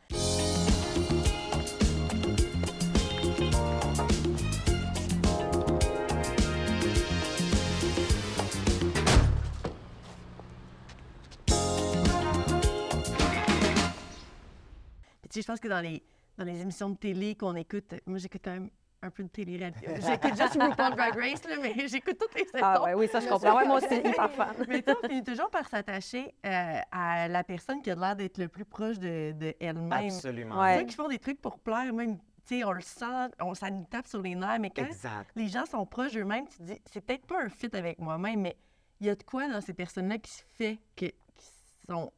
Sais, 15.39 15.41
je 15.41 15.47
pense 15.47 15.59
que 15.59 15.67
dans 15.67 15.81
les, 15.81 16.03
dans 16.37 16.45
les 16.45 16.61
émissions 16.61 16.89
de 16.89 16.97
télé 16.97 17.35
qu'on 17.35 17.55
écoute, 17.55 17.93
moi, 18.05 18.17
j'écoute 18.17 18.41
quand 18.43 18.51
même 18.51 18.69
un 19.01 19.09
peu 19.09 19.23
de 19.23 19.29
télé-réalité. 19.29 19.87
J'écoute 20.01 20.37
juste 20.37 20.53
RuPaul 20.61 20.95
Drag 20.95 21.15
Race, 21.15 21.47
là, 21.47 21.55
mais 21.61 21.73
j'écoute 21.87 22.17
toutes 22.19 22.35
les 22.35 22.45
saisons. 22.45 22.63
Ah, 22.63 22.83
ouais, 22.83 22.93
oui, 22.95 23.07
ça, 23.07 23.19
je 23.19 23.27
comprends. 23.27 23.55
Ouais, 23.55 23.65
moi 23.65 23.77
aussi, 23.77 23.95
hyper 24.05 24.31
fan. 24.31 24.53
Mais 24.67 24.81
tu 24.81 24.91
sais, 24.91 24.97
on 25.01 25.07
finit 25.07 25.23
toujours 25.23 25.49
par 25.49 25.67
s'attacher 25.67 26.33
euh, 26.45 26.79
à 26.91 27.27
la 27.27 27.43
personne 27.43 27.81
qui 27.81 27.91
a 27.91 27.95
l'air 27.95 28.15
d'être 28.15 28.37
le 28.37 28.47
plus 28.47 28.65
proche 28.65 28.99
de, 28.99 29.31
de 29.31 29.55
elle-même. 29.59 29.91
Absolument. 29.91 30.59
Ouais. 30.59 30.79
Ceux 30.79 30.85
qui 30.85 30.95
font 30.95 31.07
des 31.07 31.19
trucs 31.19 31.41
pour 31.41 31.59
plaire, 31.59 31.93
même, 31.93 32.17
tu 32.45 32.59
sais, 32.59 32.63
on 32.65 32.71
le 32.73 32.81
sent, 32.81 33.29
on, 33.39 33.53
ça 33.53 33.69
nous 33.69 33.85
tape 33.85 34.07
sur 34.07 34.21
les 34.21 34.35
nerfs, 34.35 34.59
mais 34.59 34.69
quand 34.69 34.85
Exact. 34.85 35.31
les 35.35 35.47
gens 35.47 35.65
sont 35.65 35.85
proches 35.85 36.13
d'eux-mêmes, 36.13 36.47
tu 36.47 36.57
te 36.57 36.63
dis, 36.63 36.81
c'est 36.91 37.01
peut-être 37.01 37.25
pas 37.25 37.41
un 37.41 37.49
fit 37.49 37.69
avec 37.73 37.99
moi-même, 37.99 38.41
mais 38.41 38.57
il 38.99 39.07
y 39.07 39.09
a 39.09 39.15
de 39.15 39.23
quoi 39.23 39.47
dans 39.47 39.61
ces 39.61 39.73
personnes-là 39.73 40.17
qui 40.17 40.31
se 40.31 40.43
fait 40.55 40.79
que 40.97 41.05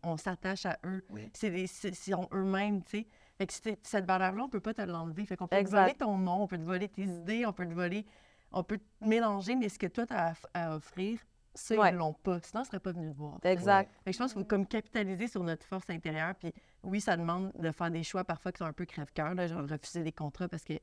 on 0.04 0.18
s'attache 0.18 0.66
à 0.66 0.78
eux. 0.86 1.04
Oui. 1.10 1.30
C'est 1.34 1.50
des- 1.50 1.68
c'est- 1.68 1.94
c'est 1.94 2.12
eux-mêmes, 2.34 2.84
tu 2.84 3.00
sais. 3.02 3.08
Fait 3.38 3.48
que 3.48 3.54
c'est- 3.54 3.80
cette 3.86 4.06
valeur-là, 4.06 4.44
on 4.44 4.50
peut 4.50 4.60
pas 4.60 4.74
te 4.74 4.82
l'enlever. 4.82 5.26
Fait 5.26 5.36
qu'on 5.38 5.48
peut 5.48 5.64
te 5.64 5.70
voler 5.70 5.94
ton 5.96 6.18
nom, 6.18 6.44
on 6.44 6.48
peut 6.48 6.58
te 6.58 6.64
voler 6.64 6.88
tes 6.90 7.04
idées, 7.04 7.46
on 7.46 7.54
peut 7.54 7.66
te 7.68 7.74
voler, 7.74 8.06
on 8.52 8.64
peut 8.64 8.78
te 8.78 9.06
mélanger, 9.08 9.56
mais 9.56 9.70
ce 9.70 9.80
que 9.80 9.88
toi, 9.88 10.06
tu 10.06 10.14
as 10.14 10.34
à, 10.54 10.72
à 10.72 10.76
offrir, 10.76 11.20
ça, 11.56 11.76
Ouais. 11.76 11.92
ils 11.92 11.96
l'ont 11.96 12.14
pas. 12.14 12.40
Sinon, 12.42 12.62
ils 12.64 12.66
seraient 12.68 12.80
pas 12.80 12.92
venus 12.92 13.12
te 13.14 13.18
voir. 13.18 13.40
Exact. 13.44 13.90
Fait 14.04 14.12
que 14.12 14.14
je 14.14 14.18
pense 14.20 14.32
qu'il 14.34 14.42
faut 14.42 14.48
comme 14.48 14.66
capitaliser 14.68 15.28
sur 15.28 15.44
notre 15.44 15.66
force 15.66 15.90
intérieure. 15.90 16.36
Puis 16.36 16.54
oui, 16.84 17.02
ça 17.02 17.18
demande 17.18 17.52
de 17.58 17.72
faire 17.72 17.90
des 17.92 18.04
choix 18.04 18.24
parfois 18.24 18.52
qui 18.52 18.60
sont 18.60 18.66
un 18.66 18.74
peu 18.74 18.86
crève-cœur, 18.86 19.34
là, 19.34 19.48
genre 19.48 19.68
refuser 19.68 20.04
des 20.04 20.12
contrats 20.12 20.48
parce 20.48 20.64
que 20.64 20.74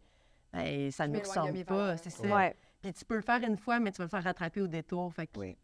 ben, 0.52 0.90
ça 0.90 1.06
ne 1.06 1.14
de 1.14 1.20
ressemble 1.20 1.64
pas. 1.64 1.96
C'est 1.98 2.10
ça. 2.10 2.26
Ouais. 2.26 2.56
Puis 2.80 2.92
tu 2.94 3.04
peux 3.04 3.16
le 3.16 3.22
faire 3.22 3.42
une 3.42 3.56
fois, 3.58 3.80
mais 3.80 3.92
tu 3.92 3.98
vas 3.98 4.04
le 4.04 4.10
faire 4.10 4.24
rattraper 4.24 4.62
au 4.62 4.66
détour. 4.66 5.12
Fait 5.12 5.26
que 5.26 5.38
Oui. 5.38 5.56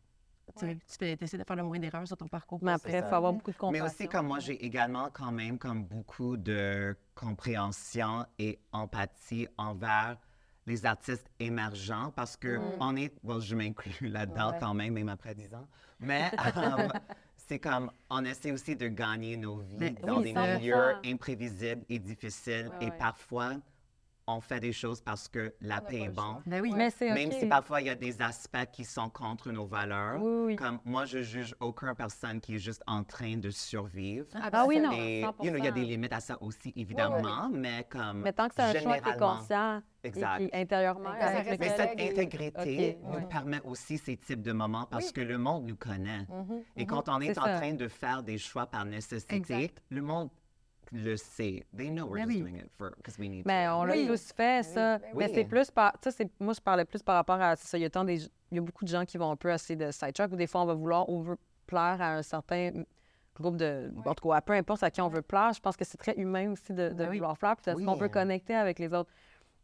Tu, 0.58 0.66
tu 0.76 0.96
fais, 0.98 1.16
essaies 1.20 1.38
de 1.38 1.44
faire 1.44 1.56
le 1.56 1.62
moins 1.62 1.78
d'erreurs 1.78 2.06
sur 2.06 2.16
ton 2.16 2.28
parcours. 2.28 2.58
Mais 2.62 2.72
après, 2.72 2.98
il 2.98 3.02
faut 3.04 3.14
avoir 3.14 3.32
beaucoup 3.32 3.50
de 3.50 3.56
Mais 3.56 3.58
compassion. 3.58 3.86
aussi, 3.86 4.08
comme 4.08 4.26
moi, 4.26 4.38
j'ai 4.40 4.64
également 4.64 5.08
quand 5.12 5.32
même 5.32 5.58
comme 5.58 5.84
beaucoup 5.84 6.36
de 6.36 6.96
compréhension 7.14 8.26
et 8.38 8.58
empathie 8.72 9.48
envers 9.56 10.18
les 10.66 10.86
artistes 10.86 11.30
émergents 11.40 12.10
parce 12.16 12.36
que 12.36 12.58
on 12.80 12.96
est, 12.96 13.12
bon, 13.22 13.38
je 13.40 13.54
m'inclus 13.54 14.08
là-dedans 14.08 14.50
Ouais. 14.52 14.58
quand 14.58 14.74
même, 14.74 14.94
même 14.94 15.08
après 15.10 15.34
10 15.34 15.54
ans, 15.54 15.66
mais 16.00 16.30
euh, 16.56 16.88
c'est 17.36 17.58
comme, 17.58 17.90
on 18.08 18.24
essaie 18.24 18.50
aussi 18.50 18.74
de 18.74 18.88
gagner 18.88 19.36
nos 19.36 19.58
vies 19.58 19.76
Mais 19.78 19.90
dans 20.02 20.16
oui, 20.18 20.24
des 20.24 20.32
100%. 20.32 20.56
milieux 20.56 20.96
imprévisibles 21.04 21.84
et 21.90 21.98
difficiles 21.98 22.70
Ouais, 22.80 22.86
et 22.86 22.90
ouais. 22.90 22.96
parfois, 22.96 23.54
on 24.26 24.40
fait 24.40 24.60
des 24.60 24.72
choses 24.72 25.00
parce 25.00 25.28
que 25.28 25.52
la 25.60 25.80
paix 25.80 26.02
est 26.02 26.08
bonne. 26.08 26.40
Ben 26.46 26.60
oui. 26.62 26.72
Mais 26.74 26.90
c'est 26.90 27.10
OK. 27.10 27.14
Même 27.18 27.32
si 27.32 27.46
parfois 27.46 27.80
il 27.80 27.86
y 27.88 27.90
a 27.90 27.94
des 27.94 28.20
aspects 28.22 28.70
qui 28.72 28.84
sont 28.84 29.08
contre 29.10 29.50
nos 29.52 29.66
valeurs, 29.66 30.22
Oui, 30.22 30.44
oui. 30.46 30.56
comme 30.56 30.78
moi 30.84 31.04
je 31.04 31.22
juge 31.22 31.54
aucune 31.60 31.94
personne 31.94 32.40
qui 32.40 32.54
est 32.54 32.58
juste 32.58 32.82
en 32.86 33.04
train 33.04 33.36
de 33.36 33.50
survivre. 33.50 34.26
Ah 34.34 34.64
oui, 34.66 34.80
non, 34.80 34.92
Et 34.92 35.22
100%. 35.22 35.44
you 35.44 35.50
know, 35.50 35.58
il 35.58 35.64
y 35.64 35.68
a 35.68 35.70
des 35.72 35.84
limites 35.84 36.12
à 36.12 36.20
ça 36.20 36.38
aussi, 36.40 36.72
évidemment, 36.76 37.50
mais 37.52 37.86
comme. 37.90 38.22
Mais 38.22 38.32
tant 38.32 38.48
que 38.48 38.54
c'est 38.56 38.62
un 38.62 38.72
choix 38.72 38.98
qui 38.98 39.08
est 39.08 39.12
généralement- 39.12 39.36
conscient 39.38 39.82
et 40.02 40.08
Exact. 40.08 40.38
qui 40.38 40.50
intérieurement 40.56 41.10
Mais 41.12 41.20
avec 41.20 41.62
cette 41.64 42.00
intégrité 42.00 42.98
nous 43.02 43.26
permet 43.28 43.60
aussi 43.64 43.98
ces 43.98 44.16
types 44.16 44.42
de 44.42 44.52
moments 44.52 44.86
parce 44.90 45.12
que 45.12 45.20
le 45.20 45.38
monde 45.38 45.66
nous 45.66 45.76
connaît. 45.76 46.26
Et 46.76 46.86
quand 46.86 47.08
on 47.08 47.20
est, 47.20 47.38
en 47.38 47.44
ça. 47.44 47.58
train 47.58 47.74
de 47.74 47.88
faire 47.88 48.22
des 48.22 48.38
choix 48.38 48.66
par 48.66 48.84
nécessité, 48.84 49.36
Exact. 49.36 49.82
le 49.90 50.00
monde 50.02 50.30
le 50.92 51.16
sait. 51.16 51.64
They 51.76 51.88
know 51.90 52.06
we're 52.06 52.16
Ben 52.20 52.26
just 52.30 52.36
oui. 52.36 52.40
doing 52.42 52.56
it 52.56 52.70
for 52.76 52.90
because 52.96 53.18
we 53.18 53.28
need 53.28 53.44
Mais 53.46 53.66
to. 53.66 53.72
on 53.72 53.84
l'a 53.84 53.94
Oui. 53.94 54.06
tous 54.06 54.32
fait, 54.32 54.64
ça. 54.64 54.98
Ben 54.98 55.08
Mais 55.16 55.26
oui. 55.26 55.32
c'est 55.34 55.44
plus 55.44 55.70
par. 55.70 55.92
Tu 56.00 56.10
sais, 56.10 56.28
moi, 56.40 56.52
je 56.54 56.60
parlais 56.60 56.84
plus 56.84 57.02
par 57.02 57.16
rapport 57.16 57.40
à. 57.40 57.56
ça, 57.56 57.76
il 57.78 57.82
y 57.82 57.84
a 57.84 57.90
tant 57.90 58.04
des. 58.04 58.22
Il 58.50 58.56
y 58.56 58.58
a 58.58 58.60
beaucoup 58.62 58.84
de 58.84 58.90
gens 58.90 59.04
qui 59.04 59.18
vont 59.18 59.30
un 59.30 59.36
peu 59.36 59.50
essayer 59.50 59.76
de 59.76 59.90
sidetrack 59.90 60.32
ou 60.32 60.36
des 60.36 60.46
fois, 60.46 60.62
on 60.62 60.66
va 60.66 60.74
vouloir 60.74 61.08
over 61.08 61.34
plaire 61.66 62.00
à 62.00 62.14
un 62.16 62.22
certain 62.22 62.70
groupe 63.34 63.56
de. 63.56 63.92
En 64.04 64.14
tout 64.14 64.28
cas, 64.28 64.40
peu 64.40 64.52
importe 64.52 64.82
à 64.82 64.90
qui 64.90 65.00
on 65.00 65.08
veut 65.08 65.22
plaire. 65.22 65.52
Je 65.54 65.60
pense 65.60 65.76
que 65.76 65.84
c'est 65.84 65.98
très 65.98 66.14
humain 66.16 66.52
aussi 66.52 66.72
de, 66.72 66.88
de 66.90 66.94
Ben 66.94 67.08
oui. 67.10 67.16
vouloir 67.18 67.36
plaire. 67.36 67.56
Puis 67.56 67.84
qu'on 67.84 67.96
peut 67.98 68.08
connecter 68.08 68.54
avec 68.54 68.78
les 68.78 68.92
autres? 68.94 69.10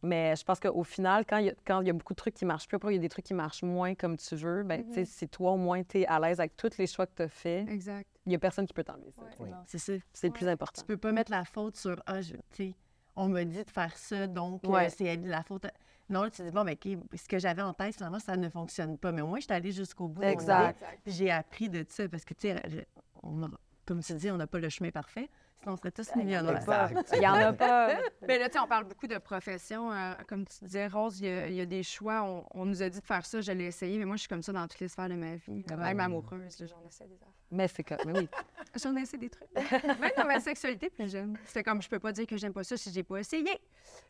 Mais 0.03 0.35
je 0.35 0.43
pense 0.45 0.59
qu'au 0.59 0.83
final, 0.83 1.27
quand 1.29 1.37
il, 1.37 1.45
y 1.47 1.51
a, 1.51 1.55
quand 1.67 1.83
il 1.83 1.87
y 1.87 1.91
a 1.91 1.93
beaucoup 1.93 2.15
de 2.15 2.17
trucs 2.17 2.33
qui 2.33 2.47
marchent 2.47 2.67
plus, 2.67 2.77
après, 2.77 2.93
il 2.95 2.97
y 2.97 2.99
a 2.99 3.03
des 3.03 3.11
trucs 3.11 3.27
qui 3.27 3.35
marchent 3.35 3.63
moins 3.63 3.95
comme 3.95 4.17
tu 4.17 4.35
veux, 4.35 4.63
ben, 4.63 4.83
tu 4.83 4.95
sais, 4.95 5.05
si 5.05 5.29
toi, 5.29 5.51
au 5.53 5.57
moins, 5.59 5.83
tu 5.83 6.01
es 6.01 6.07
à 6.07 6.19
l'aise 6.19 6.41
avec 6.41 6.57
tous 6.57 6.79
les 6.79 6.87
choix 6.87 7.05
que 7.07 7.13
tu 7.17 7.23
as 7.25 7.29
faits, 7.29 7.69
Exact. 7.69 8.09
Il 8.27 8.31
n'y 8.31 8.35
a 8.35 8.39
personne 8.39 8.67
qui 8.67 8.75
peut 8.75 8.85
t'enlever 8.85 9.11
ça. 9.13 9.23
Ouais. 9.43 9.51
C'est 9.67 9.79
ça. 9.79 9.93
C'est 10.13 10.27
le 10.29 10.33
plus 10.33 10.49
important. 10.49 10.81
Tu 10.81 10.87
peux 10.87 10.97
pas 10.97 11.13
mettre 11.13 11.31
la 11.31 11.45
faute 11.45 11.77
sur 11.77 11.97
ah, 12.07 12.21
je- 12.21 12.35
tu 12.35 12.41
sais, 12.53 12.75
on 13.17 13.29
m'a 13.29 13.45
dit 13.45 13.65
de 13.65 13.71
faire 13.71 13.97
ça, 13.97 14.27
donc 14.27 14.63
euh, 14.65 14.89
c'est 14.91 15.17
la 15.17 15.43
faute. 15.43 15.65
à- 15.67 15.73
Non, 16.09 16.23
là, 16.25 16.31
tu 16.31 16.39
te 16.39 16.43
dis 16.43 16.51
bon, 16.53 16.65
ben, 16.65 16.75
OK, 16.75 16.99
ce 17.17 17.29
que 17.29 17.39
j'avais 17.39 17.63
en 17.63 17.73
tête, 17.73 17.95
finalement, 17.97 18.19
ça 18.19 18.37
ne 18.37 18.49
fonctionne 18.49 18.99
pas. 18.99 19.13
Mais 19.13 19.21
au 19.23 19.27
moins, 19.27 19.39
je 19.39 19.45
suis 19.45 19.53
allée 19.53 19.73
jusqu'au 19.73 20.09
bout. 20.09 20.23
Exact. 20.23 20.79
puis 21.05 21.13
J'ai 21.13 21.31
appris 21.31 21.69
de 21.69 21.85
ça 21.89 22.09
parce 22.09 22.25
que, 22.25 22.35
tu 22.35 22.49
sais, 22.49 22.87
on 23.23 23.43
a- 23.45 23.51
comme 23.87 24.03
tu 24.03 24.13
dis, 24.15 24.31
on 24.31 24.37
n'a 24.37 24.47
pas 24.47 24.59
le 24.59 24.69
chemin 24.69 24.91
parfait. 24.91 25.29
Sinon, 25.61 25.75
on 25.75 25.77
serait 25.77 25.91
tous 25.91 26.15
millionnaires. 26.17 26.57
Exact. 26.57 27.11
Il 27.13 27.19
n'y 27.19 27.27
en 27.29 27.35
a 27.35 27.53
pas. 27.53 27.89
Mais 28.27 28.39
là, 28.39 28.49
tu 28.49 28.55
sais, 28.55 28.61
on 28.61 28.67
parle 28.67 28.85
beaucoup 28.85 29.07
de 29.07 29.19
profession. 29.19 29.93
euh, 29.93 30.15
comme 30.27 30.47
tu 30.47 30.65
disais, 30.65 30.87
Rose, 30.87 31.21
il 31.21 31.27
y, 31.27 31.29
a- 31.29 31.47
il 31.49 31.55
y 31.55 31.61
a 31.61 31.67
des 31.67 31.83
choix. 31.83 32.23
On, 32.23 32.45
on 32.53 32.65
nous 32.65 32.83
a 32.83 32.89
dit 32.89 32.99
de 33.01 33.05
faire 33.05 33.27
ça, 33.27 33.41
je 33.43 33.53
l'ai 33.53 33.67
essayé, 33.67 33.99
mais 33.99 34.05
moi, 34.07 34.17
je 34.17 34.21
suis 34.21 34.29
comme 34.29 34.43
ça 34.43 34.53
dans 34.53 34.67
toutes 34.67 34.81
les 34.81 34.89
sphères 34.89 35.09
de 35.11 35.17
ma 35.17 35.37
vie. 35.37 35.63
Même 35.77 36.01
amoureuse, 36.01 36.57
j'en 36.67 36.83
essaie 36.89 37.07
des 37.07 37.15
affaires. 37.17 37.29
Mais 37.51 37.69
c'est 37.69 37.83
comme. 37.85 37.99
Mais 38.07 38.21
oui. 38.21 38.29
J'en 38.81 38.97
ai 38.97 39.01
essayé 39.01 39.19
des 39.19 39.31
trucs. 39.31 39.49
Même 40.01 40.11
dans 40.17 40.25
ma 40.27 40.39
sexualité 40.39 40.89
plus 40.91 41.11
jeune. 41.11 41.37
C'était 41.45 41.65
comme, 41.65 41.83
je 41.83 41.89
peux 41.89 41.99
pas 41.99 42.13
dire 42.13 42.27
que 42.27 42.37
j'aime 42.37 42.53
pas 42.53 42.63
ça 42.63 42.77
si 42.77 42.93
j'ai 42.93 43.03
pas 43.03 43.17
essayé. 43.19 43.59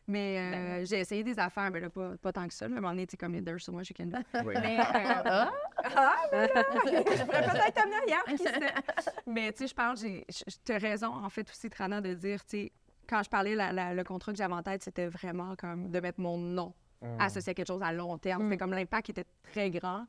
Mais 0.07 0.37
euh, 0.37 0.85
j'ai 0.85 0.99
essayé 0.99 1.23
des 1.23 1.37
affaires, 1.39 1.71
mais 1.71 1.79
là, 1.79 1.89
pas, 1.89 2.15
pas 2.17 2.31
tant 2.31 2.47
que 2.47 2.53
ça. 2.53 2.67
là. 2.67 2.75
À 2.75 2.77
un 2.77 2.81
moment 2.81 2.91
donné, 2.91 3.07
tu 3.07 3.11
sais, 3.11 3.17
comme 3.17 3.33
les 3.33 3.41
much 3.41 3.67
you 3.89 3.95
can 3.97 4.05
do. 4.05 4.17
Oui. 4.45 4.53
Mais, 4.61 4.79
euh, 4.79 4.83
ah, 5.25 6.15
ben 6.31 6.47
là, 6.53 6.63
je 6.75 7.23
pourrais 7.23 7.41
peut-être 7.41 7.77
amener 7.79 7.95
ailleurs, 8.05 8.23
qui 8.25 8.37
sait. 8.37 8.59
Mais 9.25 9.51
tu 9.51 9.57
sais, 9.59 9.67
je 9.67 9.73
parle, 9.75 9.97
j'ai 9.97 10.25
tu 10.63 10.71
as 10.71 10.77
raison, 10.77 11.07
en 11.07 11.29
fait, 11.29 11.49
aussi, 11.49 11.69
Trana, 11.69 11.99
de 12.01 12.13
dire, 12.13 12.43
tu 12.45 12.49
sais, 12.65 12.71
quand 13.09 13.23
je 13.23 13.29
parlais, 13.29 13.55
la- 13.55 13.73
la- 13.73 13.93
le 13.95 14.03
contrat 14.03 14.31
que 14.31 14.37
j'avais 14.37 14.53
en 14.53 14.61
tête, 14.63 14.83
c'était 14.83 15.07
vraiment 15.07 15.55
comme 15.55 15.89
de 15.89 15.99
mettre 15.99 16.19
mon 16.19 16.37
nom 16.37 16.73
associé 17.17 17.49
à 17.49 17.53
quelque 17.55 17.67
chose 17.67 17.81
à 17.81 17.91
long 17.91 18.15
terme. 18.19 18.43
C'était 18.43 18.57
comme 18.57 18.73
l'impact 18.73 19.09
était 19.09 19.25
très 19.51 19.71
grand. 19.71 20.05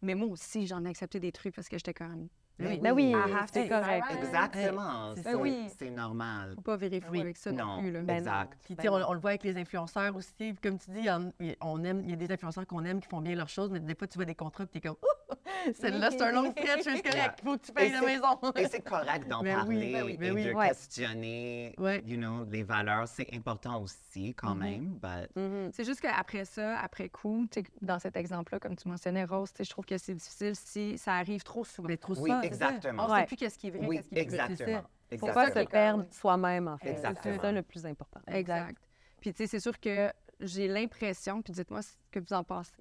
Mais 0.00 0.14
moi 0.14 0.28
aussi, 0.28 0.66
j'en 0.66 0.82
ai 0.86 0.88
accepté 0.88 1.20
des 1.20 1.32
trucs 1.32 1.54
parce 1.54 1.68
que 1.68 1.76
j'étais 1.76 1.92
comme, 1.92 2.28
Mais 2.58 2.78
Mais 2.82 2.90
oui, 2.90 3.10
I 3.10 3.14
have 3.14 3.46
to 3.46 3.52
c'est 3.54 3.68
correct. 3.68 4.04
Exactement. 4.18 5.14
ça. 5.16 5.36
Oui. 5.36 5.66
c'est 5.78 5.90
normal. 5.90 6.52
faut 6.56 6.60
pas 6.62 6.76
Oui. 6.76 7.20
avec 7.20 7.36
ça 7.38 7.52
non, 7.52 7.76
Non, 7.76 7.78
plus. 7.80 7.90
Là. 7.90 8.16
exact. 8.16 8.58
Puis, 8.64 8.76
tu 8.76 8.82
sais, 8.82 8.88
on, 8.90 8.94
on 8.96 9.12
le 9.14 9.18
voit 9.20 9.30
avec 9.30 9.44
les 9.44 9.56
influenceurs 9.56 10.14
aussi. 10.14 10.54
Comme 10.62 10.78
tu 10.78 10.90
dis, 10.90 10.98
il 10.98 11.04
y, 11.06 11.10
en- 11.10 11.30
il 11.40 11.46
y- 11.52 11.56
on 11.62 11.82
aime, 11.84 12.02
il 12.04 12.10
y 12.10 12.12
a 12.12 12.16
des 12.16 12.30
influenceurs 12.30 12.66
qu'on 12.66 12.84
aime 12.84 13.00
qui 13.00 13.08
font 13.08 13.20
bien 13.22 13.34
leurs 13.34 13.48
choses, 13.48 13.70
mais 13.70 13.80
des 13.80 13.94
fois, 13.94 14.06
tu 14.06 14.18
vois 14.18 14.26
des 14.26 14.34
contrats 14.34 14.64
et 14.64 14.66
tu 14.66 14.78
es 14.78 14.80
comme, 14.82 14.96
Ouh, 15.02 15.34
celle-là, 15.74 16.10
c'est 16.10 16.22
un 16.22 16.32
long 16.32 16.50
stretch, 16.50 16.82
c'est 16.82 17.02
correct, 17.02 17.38
il 17.42 17.44
faut 17.44 17.56
que 17.56 17.64
tu 17.66 17.72
payes 17.72 17.92
la 17.92 18.00
maison. 18.02 18.38
Et 18.56 18.66
c'est 18.68 18.80
correct 18.80 19.26
d'en 19.28 19.42
Ben 19.42 19.64
oui, 19.66 19.74
parler 19.76 19.92
ben 19.92 20.02
oui, 20.04 20.16
ben 20.18 20.26
et 20.26 20.30
oui. 20.32 20.44
de 20.44 20.52
Ouais. 20.52 20.68
questionner, 20.68 21.74
Ouais. 21.78 22.02
you 22.06 22.16
know, 22.16 22.44
les 22.50 22.62
valeurs. 22.62 23.08
C'est 23.08 23.32
important 23.34 23.80
aussi 23.82 24.34
quand 24.34 24.54
même, 24.54 24.98
but 25.00 25.30
Mhm. 25.36 25.70
C'est 25.72 25.84
juste 25.84 26.00
qu'après 26.00 26.44
ça, 26.44 26.78
après 26.80 27.08
coup, 27.08 27.46
tu 27.50 27.60
sais, 27.60 27.66
dans 27.80 27.98
cet 27.98 28.16
exemple-là, 28.16 28.58
comme 28.58 28.76
tu 28.76 28.88
mentionnais, 28.88 29.24
Rose, 29.24 29.50
tu 29.52 29.58
sais, 29.58 29.64
je 29.64 29.70
trouve 29.70 29.84
que 29.86 29.96
c'est 29.98 30.14
difficile 30.14 30.54
si 30.54 30.98
ça 30.98 31.14
arrive 31.14 31.42
trop 31.42 31.64
souvent. 31.64 31.88
Mais 31.88 31.96
trop 31.96 32.12
oui, 32.14 32.30
souvent, 32.30 32.40
c'est 32.42 32.48
ça. 32.48 32.49
Exactement. 32.52 33.04
On 33.06 33.14
ne 33.14 33.20
sait 33.20 33.26
plus 33.26 33.36
qu'est-ce 33.36 33.58
qui 33.58 33.66
est 33.68 33.70
vrai, 33.70 33.86
Oui, 33.86 33.96
qu'est-ce 33.96 34.08
qui 34.08 34.14
est 34.18 34.24
plus 34.24 34.34
exactement. 34.34 34.82
Faut 34.82 35.14
Exactement. 35.26 35.34
pas 35.34 35.60
se 35.60 35.66
perdre 35.66 36.06
soi-même, 36.12 36.68
en 36.68 36.78
fait. 36.78 36.96
C'est 37.22 37.38
ça 37.38 37.52
le 37.52 37.62
plus 37.62 37.84
important. 37.86 38.20
Exact. 38.28 38.78
Puis, 39.20 39.32
tu 39.32 39.38
sais, 39.38 39.46
c'est 39.48 39.60
sûr 39.60 39.78
que 39.80 40.12
j'ai 40.40 40.68
l'impression, 40.68 41.42
puis 41.42 41.52
dites-moi 41.52 41.82
ce 41.82 41.92
que 42.10 42.20
vous 42.20 42.32
en 42.32 42.44
pensez, 42.44 42.72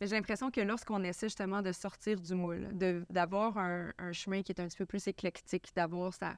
mais 0.00 0.06
j'ai 0.06 0.16
l'impression 0.16 0.50
que 0.50 0.60
lorsqu'on 0.62 1.02
essaie 1.04 1.26
justement 1.26 1.60
de 1.62 1.70
sortir 1.70 2.18
du 2.18 2.34
moule, 2.34 2.76
de- 2.76 3.04
d'avoir 3.10 3.58
un, 3.58 3.92
un 3.98 4.12
chemin 4.12 4.42
qui 4.42 4.50
est 4.52 4.60
un 4.60 4.66
petit 4.66 4.78
peu 4.78 4.86
plus 4.86 5.06
éclectique, 5.06 5.68
d'avoir 5.76 6.14
sa- 6.14 6.36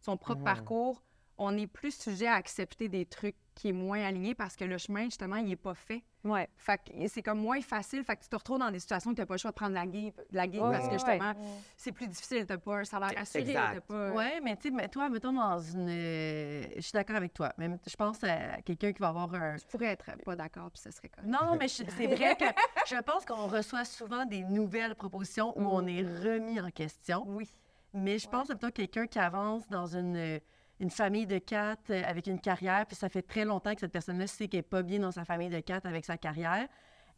son 0.00 0.16
propre 0.16 0.42
parcours, 0.42 1.02
on 1.38 1.56
est 1.56 1.66
plus 1.68 1.96
sujet 1.98 2.26
à 2.26 2.34
accepter 2.34 2.88
des 2.88 3.06
trucs 3.06 3.36
qui 3.54 3.68
est 3.68 3.72
moins 3.72 4.02
aligné 4.04 4.34
parce 4.34 4.56
que 4.56 4.64
le 4.64 4.78
chemin, 4.78 5.04
justement, 5.04 5.36
il 5.36 5.46
n'est 5.46 5.56
pas 5.56 5.74
fait. 5.74 6.02
Ouais. 6.24 6.48
Fait 6.56 6.78
que 6.78 7.08
c'est 7.08 7.22
comme 7.22 7.40
moins 7.40 7.60
facile. 7.60 8.04
Fait 8.04 8.16
que 8.16 8.22
tu 8.22 8.28
te 8.28 8.36
retrouves 8.36 8.58
dans 8.58 8.70
des 8.70 8.78
situations 8.78 9.10
où 9.10 9.14
tu 9.14 9.20
n'as 9.20 9.26
pas 9.26 9.34
le 9.34 9.38
choix 9.38 9.50
de 9.50 9.56
prendre 9.56 9.74
la 9.74 9.86
game, 9.86 10.12
la 10.32 10.44
Ouais, 10.46 10.58
parce 10.58 10.78
que 10.80 10.84
ouais, 10.86 10.92
justement, 10.92 11.32
c'est 11.76 11.92
plus 11.92 12.06
difficile. 12.06 12.46
Tu 12.46 12.52
n'as 12.52 12.58
pas 12.58 12.76
un 12.78 12.84
salaire 12.84 13.12
assuré. 13.16 13.54
Pas... 13.54 14.12
Oui, 14.12 14.24
mais 14.42 14.56
tu 14.56 14.68
sais, 14.68 14.70
mais 14.70 14.88
toi, 14.88 15.08
mettons 15.08 15.32
dans 15.32 15.58
une. 15.60 15.88
euh, 15.88 16.62
Je 16.76 16.80
suis 16.80 16.92
d'accord 16.92 17.16
avec 17.16 17.32
toi. 17.34 17.52
Même, 17.58 17.78
je 17.86 17.96
pense 17.96 18.22
à 18.24 18.60
quelqu'un 18.62 18.92
qui 18.92 19.00
va 19.00 19.08
avoir 19.08 19.34
un. 19.34 19.56
Je 19.56 19.64
pourrais 19.66 19.86
être 19.86 20.06
pas 20.24 20.36
d'accord, 20.36 20.70
puis 20.70 20.80
ce 20.82 20.90
serait 20.90 21.08
correct. 21.08 21.28
Non, 21.28 21.56
mais 21.58 21.68
je- 21.68 21.82
c'est 21.96 22.06
vrai 22.06 22.36
que 22.36 22.44
je 22.86 23.00
pense 23.02 23.24
qu'on 23.24 23.46
reçoit 23.46 23.84
souvent 23.84 24.24
des 24.26 24.42
nouvelles 24.44 24.94
propositions 24.94 25.52
où 25.58 25.62
on 25.64 25.86
est 25.86 26.02
remis 26.02 26.60
en 26.60 26.70
question. 26.70 27.24
Oui. 27.26 27.48
Mais 27.92 28.18
je 28.18 28.28
pense 28.28 28.46
plutôt 28.48 28.70
quelqu'un 28.70 29.06
qui 29.08 29.18
avance 29.18 29.66
dans 29.68 29.86
une, 29.96 30.16
euh, 30.16 30.38
une 30.80 30.90
famille 30.90 31.26
de 31.26 31.38
quatre 31.38 31.90
euh, 31.90 32.02
avec 32.06 32.26
une 32.26 32.40
carrière, 32.40 32.86
puis 32.86 32.96
ça 32.96 33.08
fait 33.08 33.22
très 33.22 33.44
longtemps 33.44 33.74
que 33.74 33.80
cette 33.80 33.92
personne-là 33.92 34.26
sait 34.26 34.48
qu'elle 34.48 34.58
n'est 34.60 34.62
pas 34.62 34.82
bien 34.82 34.98
dans 34.98 35.12
sa 35.12 35.24
famille 35.24 35.50
de 35.50 35.60
quatre 35.60 35.86
avec 35.86 36.04
sa 36.04 36.16
carrière. 36.16 36.66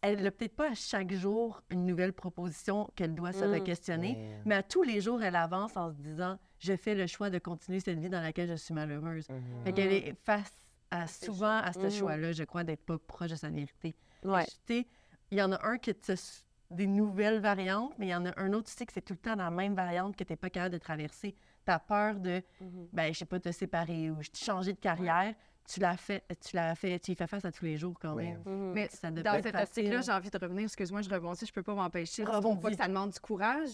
Elle 0.03 0.21
n'a 0.23 0.33
peut-être 0.33 0.57
pas 0.57 0.71
à 0.71 0.75
chaque 0.75 1.13
jour 1.13 1.63
une 1.71 1.87
nouvelle 1.87 2.13
proposition 2.13 2.91
qu'elle 2.97 3.15
doit 3.15 3.33
se 3.33 3.45
Mm. 3.45 3.55
re-questionner, 3.55 4.17
Oui. 4.19 4.43
mais 4.47 4.57
à 4.57 4.63
tous 4.65 4.83
les 4.83 5.01
jours, 5.01 5.23
elle 5.23 5.37
avance 5.37 5.77
en 5.77 5.91
se 5.91 5.97
disant 5.97 6.39
Je 6.59 6.77
fais 6.77 6.95
le 6.95 7.07
choix 7.09 7.29
de 7.31 7.39
continuer 7.39 7.81
cette 7.81 7.99
vie 7.99 8.09
dans 8.09 8.21
laquelle 8.21 8.49
je 8.49 8.55
suis 8.55 8.73
malheureuse. 8.75 9.29
Mhm. 9.29 9.65
Fait 9.65 9.73
qu'elle 9.73 9.93
est 9.93 10.15
face 10.25 10.53
à, 10.93 11.07
souvent 11.09 11.59
à 11.59 11.73
ce 11.73 11.81
Mhm. 11.87 11.91
choix-là, 11.91 12.33
je 12.33 12.45
crois, 12.45 12.63
d'être 12.65 12.85
pas 12.85 12.99
proche 12.99 13.31
de 13.31 13.37
sa 13.37 13.49
vérité. 13.49 13.95
Ouais. 14.25 14.45
Il 14.69 15.39
y 15.39 15.43
en 15.43 15.51
a 15.53 15.65
un 15.67 15.79
qui 15.79 15.95
te 15.95 16.13
des 16.71 16.87
nouvelles 16.87 17.41
variantes, 17.41 17.93
mais 17.99 18.07
il 18.07 18.11
y 18.11 18.15
en 18.15 18.25
a 18.27 18.33
un 18.41 18.53
autre, 18.55 18.69
tu 18.71 18.77
sais, 18.77 18.87
que 18.87 18.93
c'est 18.93 19.03
tout 19.03 19.13
le 19.13 19.19
temps 19.19 19.35
la 19.37 19.51
même 19.51 19.75
variante 19.75 20.17
que 20.17 20.25
tu 20.25 20.33
n'es 20.33 20.37
pas 20.37 20.51
capable 20.51 20.73
de 20.73 20.79
traverser. 20.79 21.35
Tu 21.65 21.71
as 21.71 21.79
peur 21.79 22.17
de, 22.17 22.43
Mhm. 22.61 22.89
ben, 22.93 23.13
je 23.13 23.19
sais 23.21 23.25
pas, 23.25 23.39
te 23.41 23.53
séparer 23.53 24.11
ou 24.11 24.19
changer 24.35 24.73
de 24.73 24.79
carrière. 24.79 25.35
Tu 25.65 25.79
l'as 25.79 25.97
fait, 25.97 26.25
tu 26.45 26.57
l'as 26.57 26.75
fait, 26.75 26.99
tu 26.99 27.13
y 27.13 27.15
fais 27.15 27.27
face 27.29 27.45
à 27.45 27.53
tous 27.53 27.65
les 27.65 27.77
jours 27.77 27.97
quand 28.01 28.17
même. 28.17 28.43
Mhm. 28.45 28.73
Mais 28.73 28.89
Ça 28.89 29.11
dans 29.13 29.23
pas 29.23 29.39
être 29.39 29.45
cette 29.45 29.53
facile. 29.57 29.85
optique-là, 29.85 30.01
j'ai 30.01 30.13
envie 30.13 30.31
de 30.31 30.39
revenir. 30.39 30.65
Excuse-moi, 30.65 31.03
je 31.03 31.09
rebondis, 31.11 31.47
je 31.47 31.53
peux 31.53 31.63
pas 31.63 31.75
m'empêcher. 31.75 32.25
Rebondis. 32.25 32.61
pas 32.63 32.71
que 32.71 32.77
ça 32.77 32.89
demande 32.89 33.11
du 33.11 33.21
courage 33.21 33.71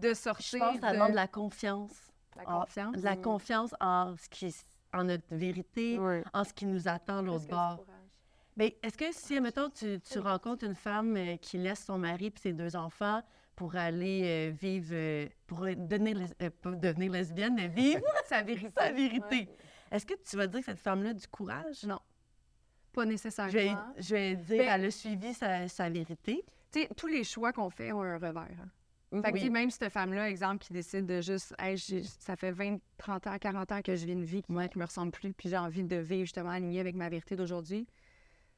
de 0.00 0.14
sortir 0.14 0.58
Je 0.60 0.64
pense 0.64 0.74
que 0.76 0.80
ça 0.80 0.88
de 0.88 0.94
demande 0.94 1.10
de 1.10 1.16
la 1.16 1.28
confiance. 1.28 1.92
la 2.36 2.48
en- 2.48 2.60
confiance? 2.60 2.96
De 2.96 3.02
la 3.02 3.16
confiance 3.16 3.74
en 3.80 4.14
ce 4.16 4.28
qui 4.30 4.54
en 4.94 5.04
notre 5.04 5.26
vérité, 5.36 5.98
Ouais. 5.98 6.24
en 6.32 6.42
ce 6.44 6.52
qui 6.54 6.64
nous 6.66 6.88
attend 6.88 7.20
l'autre 7.22 7.46
bord. 7.46 7.84
Mais 8.56 8.76
est-ce 8.82 8.96
que 8.96 9.12
si, 9.12 9.38
mettons, 9.40 9.68
tu, 9.70 10.00
tu 10.00 10.18
rencontres 10.18 10.64
une 10.64 10.74
femme 10.74 11.16
euh, 11.16 11.36
qui 11.36 11.58
laisse 11.58 11.84
son 11.84 11.98
mari 11.98 12.26
et 12.26 12.32
ses 12.40 12.52
deux 12.52 12.74
enfants 12.74 13.22
pour 13.60 13.76
aller 13.76 14.22
euh, 14.24 14.52
vivre, 14.58 14.88
euh, 14.94 15.28
pour 15.46 15.64
euh, 15.64 15.74
devenir 15.76 17.12
lesbienne, 17.12 17.54
mais 17.54 17.68
vivre 17.68 18.00
sa 18.26 18.40
vérité. 18.40 18.72
sa 18.74 18.90
vérité, 18.90 19.48
est-ce 19.90 20.06
que 20.06 20.14
tu 20.26 20.34
vas 20.38 20.46
dire 20.46 20.60
que 20.60 20.64
cette 20.64 20.78
femme-là 20.78 21.10
a 21.10 21.12
du 21.12 21.28
courage? 21.28 21.84
Non. 21.84 21.98
Pas 22.94 23.02
Je 23.02 23.06
vais, 23.06 23.12
nécessairement. 23.12 23.84
je 23.98 24.14
vais 24.14 24.34
dire, 24.36 24.58
Ben- 24.64 24.68
elle 24.80 24.84
a 24.86 24.90
suivi 24.90 25.34
sa, 25.34 25.68
sa 25.68 25.90
vérité. 25.90 26.42
Tu 26.72 26.80
sais, 26.80 26.88
tous 26.96 27.06
les 27.06 27.22
choix 27.22 27.52
qu'on 27.52 27.68
fait 27.68 27.92
ont 27.92 28.00
un 28.00 28.14
revers. 28.14 28.38
hein. 29.12 29.20
Fait 29.22 29.30
Oui. 29.30 29.40
tu 29.40 29.46
sais, 29.46 29.50
même 29.50 29.70
cette 29.70 29.92
femme-là, 29.92 30.30
exemple, 30.30 30.64
qui 30.64 30.72
décide 30.72 31.04
de 31.04 31.20
juste, 31.20 31.54
Hey, 31.58 31.76
ça 31.76 32.36
fait 32.36 32.52
20, 32.52 32.78
30 32.96 33.26
ans, 33.26 33.36
40 33.38 33.72
ans 33.72 33.82
que 33.82 33.94
je 33.94 34.06
vis 34.06 34.12
une 34.12 34.24
vie 34.24 34.40
qui 34.42 34.52
ne 34.52 34.56
me 34.78 34.84
ressemble 34.86 35.12
plus, 35.12 35.34
puis 35.34 35.50
j'ai 35.50 35.58
envie 35.58 35.84
de 35.84 35.96
vivre 35.96 36.22
justement 36.24 36.48
alignée 36.48 36.80
avec 36.80 36.94
ma 36.94 37.10
vérité 37.10 37.36
d'aujourd'hui. 37.36 37.86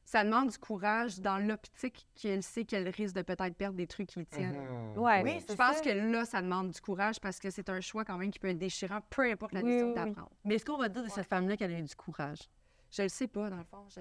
Ça 0.05 0.25
demande 0.25 0.51
du 0.51 0.59
courage 0.59 1.21
dans 1.21 1.39
l'optique 1.39 2.07
qu'elle 2.15 2.43
sait 2.43 2.65
qu'elle 2.65 2.89
risque 2.89 3.15
de 3.15 3.23
peut-être 3.23 3.55
perdre 3.55 3.77
des 3.77 3.87
trucs 3.87 4.09
qui 4.09 4.19
lui 4.19 4.27
tiennent. 4.27 4.59
Mhm. 4.95 4.99
Ouais. 4.99 5.23
Oui, 5.23 5.45
Je 5.49 5.55
pense 5.55 5.77
ça. 5.77 5.81
que 5.83 5.89
là, 5.91 6.25
ça 6.25 6.43
demande 6.43 6.71
du 6.71 6.81
courage 6.81 7.21
parce 7.21 7.39
que 7.39 7.51
c'est 7.51 7.69
un 7.71 7.81
choix 7.81 8.05
quand 8.05 8.19
même 8.19 8.31
qui 8.31 8.39
peut 8.39 8.49
être 8.49 8.59
déchirant, 8.59 9.01
peu 9.11 9.23
importe 9.31 9.53
la 9.53 9.63
décision 9.63 9.89
oui, 9.89 9.95
que 9.95 10.01
oui. 10.01 10.15
t'apprends. 10.15 10.31
Mais 10.45 10.57
est-ce 10.57 10.65
qu'on 10.65 10.77
va 10.77 10.89
dire 10.89 11.05
de 11.05 11.09
cette 11.09 11.29
femme-là 11.29 11.57
qu'elle 11.57 11.73
a 11.73 11.79
eu 11.79 11.83
du 11.83 11.95
courage? 11.95 12.41
Je 12.91 13.03
le 13.05 13.09
sais 13.09 13.27
pas, 13.29 13.49
dans 13.49 13.57
le 13.57 13.65
fond. 13.65 13.87
Je... 13.89 14.01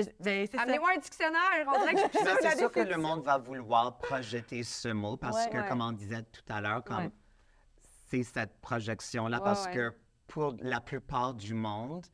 Je- 0.00 0.10
ben. 0.20 0.46
Amenez-moi 0.58 0.90
un 0.94 0.98
dictionnaire, 0.98 1.40
on 1.66 1.80
dirait 1.80 1.94
que 1.94 2.00
je 2.00 2.18
suis 2.18 2.26
c'est 2.42 2.58
sûr 2.58 2.70
que 2.70 2.80
le 2.80 2.96
monde 2.98 3.24
va 3.24 3.38
vouloir 3.38 3.96
projeter 3.96 4.62
ce 4.62 4.88
mot 4.88 5.16
parce 5.16 5.36
Ouais, 5.46 5.50
que, 5.50 5.56
ouais. 5.58 5.68
comme 5.68 5.80
on 5.80 5.92
disait 5.92 6.22
tout 6.24 6.42
à 6.52 6.60
l'heure, 6.60 6.84
comme 6.84 6.98
Ouais. 6.98 7.10
c'est 8.10 8.22
cette 8.24 8.60
projection-là, 8.60 9.38
Ouais, 9.38 9.42
parce 9.44 9.64
ouais. 9.66 9.74
que 9.74 9.94
pour 10.26 10.54
la 10.60 10.80
plupart 10.82 11.32
du 11.32 11.54
monde, 11.54 12.04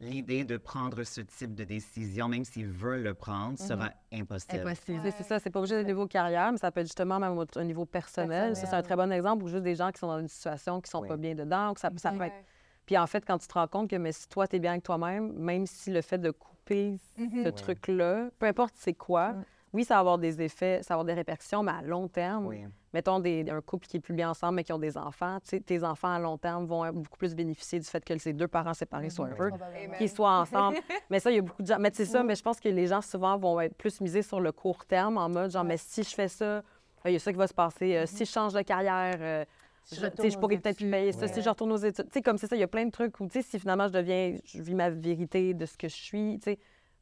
l'idée 0.00 0.44
de 0.44 0.56
prendre 0.56 1.02
ce 1.04 1.20
type 1.20 1.54
de 1.54 1.64
décision, 1.64 2.28
même 2.28 2.44
s'ils 2.44 2.66
veulent 2.70 3.02
le 3.02 3.14
prendre, 3.14 3.58
sera 3.58 3.90
impossible. 4.12 4.60
Impossible. 4.60 5.00
C'est 5.04 5.10
c'est 5.12 5.22
ça, 5.24 5.38
c'est 5.38 5.50
pas 5.50 5.58
obligé 5.60 5.76
au 5.76 5.82
niveau 5.82 6.06
carrière, 6.06 6.50
mais 6.52 6.58
ça 6.58 6.70
peut 6.70 6.80
être 6.80 6.86
justement 6.86 7.18
même 7.18 7.36
au, 7.36 7.44
au 7.44 7.62
niveau 7.62 7.84
personnel. 7.84 8.56
Ça, 8.56 8.66
c'est 8.66 8.76
un 8.76 8.82
très 8.82 8.96
bon 8.96 9.12
exemple 9.12 9.44
où 9.44 9.48
juste 9.48 9.62
des 9.62 9.74
gens 9.74 9.90
qui 9.92 9.98
sont 9.98 10.06
dans 10.08 10.18
une 10.18 10.28
situation 10.28 10.80
qui 10.80 10.90
sont 10.90 11.00
Oui. 11.02 11.08
pas 11.08 11.16
bien 11.16 11.34
dedans, 11.34 11.74
que 11.74 11.80
ça, 11.80 11.90
ça 11.96 12.10
peut 12.12 12.22
être... 12.24 12.32
Ouais. 12.32 12.44
Puis 12.86 12.96
en 12.98 13.06
fait, 13.06 13.24
quand 13.24 13.38
tu 13.38 13.46
te 13.46 13.54
rends 13.54 13.68
compte 13.68 13.88
que 13.90 13.96
mais 13.96 14.10
si 14.12 14.26
toi, 14.28 14.48
tu 14.48 14.56
es 14.56 14.58
bien 14.58 14.72
avec 14.72 14.82
toi-même, 14.82 15.32
même 15.34 15.66
si 15.66 15.90
le 15.90 16.00
fait 16.00 16.18
de 16.18 16.30
couper 16.30 16.98
Mhm. 17.18 17.30
ce 17.32 17.38
Ouais. 17.44 17.52
truc-là, 17.52 18.30
peu 18.38 18.46
importe 18.46 18.74
c'est 18.76 18.94
quoi, 18.94 19.32
Mm. 19.32 19.44
Oui, 19.72 19.84
ça 19.84 19.94
va 19.94 20.00
avoir 20.00 20.18
des 20.18 20.42
effets, 20.42 20.80
ça 20.82 20.94
va 20.94 21.00
avoir 21.00 21.04
des 21.04 21.14
répercussions, 21.14 21.62
mais 21.62 21.72
à 21.72 21.82
long 21.82 22.08
terme, 22.08 22.46
Oui. 22.46 22.64
mettons 22.92 23.20
des, 23.20 23.48
un 23.48 23.60
couple 23.60 23.86
qui 23.86 23.98
est 23.98 24.00
plus 24.00 24.14
bien 24.14 24.30
ensemble 24.30 24.56
mais 24.56 24.64
qui 24.64 24.72
ont 24.72 24.78
des 24.78 24.96
enfants, 24.98 25.38
tes 25.64 25.84
enfants 25.84 26.12
à 26.12 26.18
long 26.18 26.38
terme 26.38 26.66
vont 26.66 26.90
beaucoup 26.92 27.16
plus 27.18 27.34
bénéficier 27.34 27.78
du 27.78 27.86
fait 27.86 28.04
que 28.04 28.16
ces 28.18 28.32
deux 28.32 28.48
parents 28.48 28.74
séparés 28.74 29.10
soient 29.10 29.28
heureux, 29.28 29.50
qu'ils 29.96 30.10
soient 30.10 30.40
ensemble. 30.40 30.76
mais 31.10 31.20
ça, 31.20 31.30
il 31.30 31.36
y 31.36 31.38
a 31.38 31.42
beaucoup 31.42 31.62
de 31.62 31.66
gens. 31.68 31.78
Mais 31.78 31.90
c'est 31.94 32.04
ça, 32.04 32.22
mais 32.22 32.34
je 32.34 32.42
pense 32.42 32.58
que 32.58 32.68
les 32.68 32.86
gens 32.88 33.00
souvent 33.00 33.38
vont 33.38 33.60
être 33.60 33.76
plus 33.76 34.00
misés 34.00 34.22
sur 34.22 34.40
le 34.40 34.50
court 34.52 34.84
terme 34.86 35.18
en 35.18 35.28
mode 35.28 35.50
genre, 35.52 35.64
mais 35.64 35.76
si 35.76 36.02
je 36.02 36.14
fais 36.14 36.28
ça, 36.28 36.44
euh, 36.44 36.62
il 37.06 37.12
y 37.12 37.16
a 37.16 37.18
ça 37.18 37.30
qui 37.32 37.38
va 37.38 37.46
se 37.46 37.54
passer. 37.54 37.96
Euh, 37.96 38.06
Si 38.06 38.24
je 38.24 38.30
change 38.30 38.52
de 38.52 38.62
carrière, 38.62 39.16
euh, 39.20 39.44
Si 39.84 39.94
je, 39.94 40.36
pourrais 40.38 40.58
peut-être 40.58 40.76
plus 40.76 40.90
payer 40.90 41.12
ça. 41.12 41.20
ouais. 41.20 41.28
Si 41.28 41.40
je 41.42 41.48
retourne 41.48 41.72
aux 41.72 41.76
études, 41.76 42.04
tu 42.06 42.12
sais, 42.12 42.22
comme 42.22 42.36
c'est 42.38 42.46
ça, 42.46 42.56
il 42.56 42.60
y 42.60 42.64
a 42.64 42.68
plein 42.68 42.84
de 42.84 42.90
trucs 42.90 43.18
où, 43.20 43.26
tu 43.26 43.40
sais, 43.40 43.42
si 43.42 43.58
finalement 43.58 43.88
je 43.88 43.92
deviens, 43.92 44.36
je 44.44 44.60
vis 44.60 44.74
ma 44.74 44.90
vérité 44.90 45.54
de 45.54 45.64
ce 45.64 45.78
que 45.78 45.88
je 45.88 45.94
suis, 45.96 46.38
tu 46.38 46.50
sais. 46.50 46.58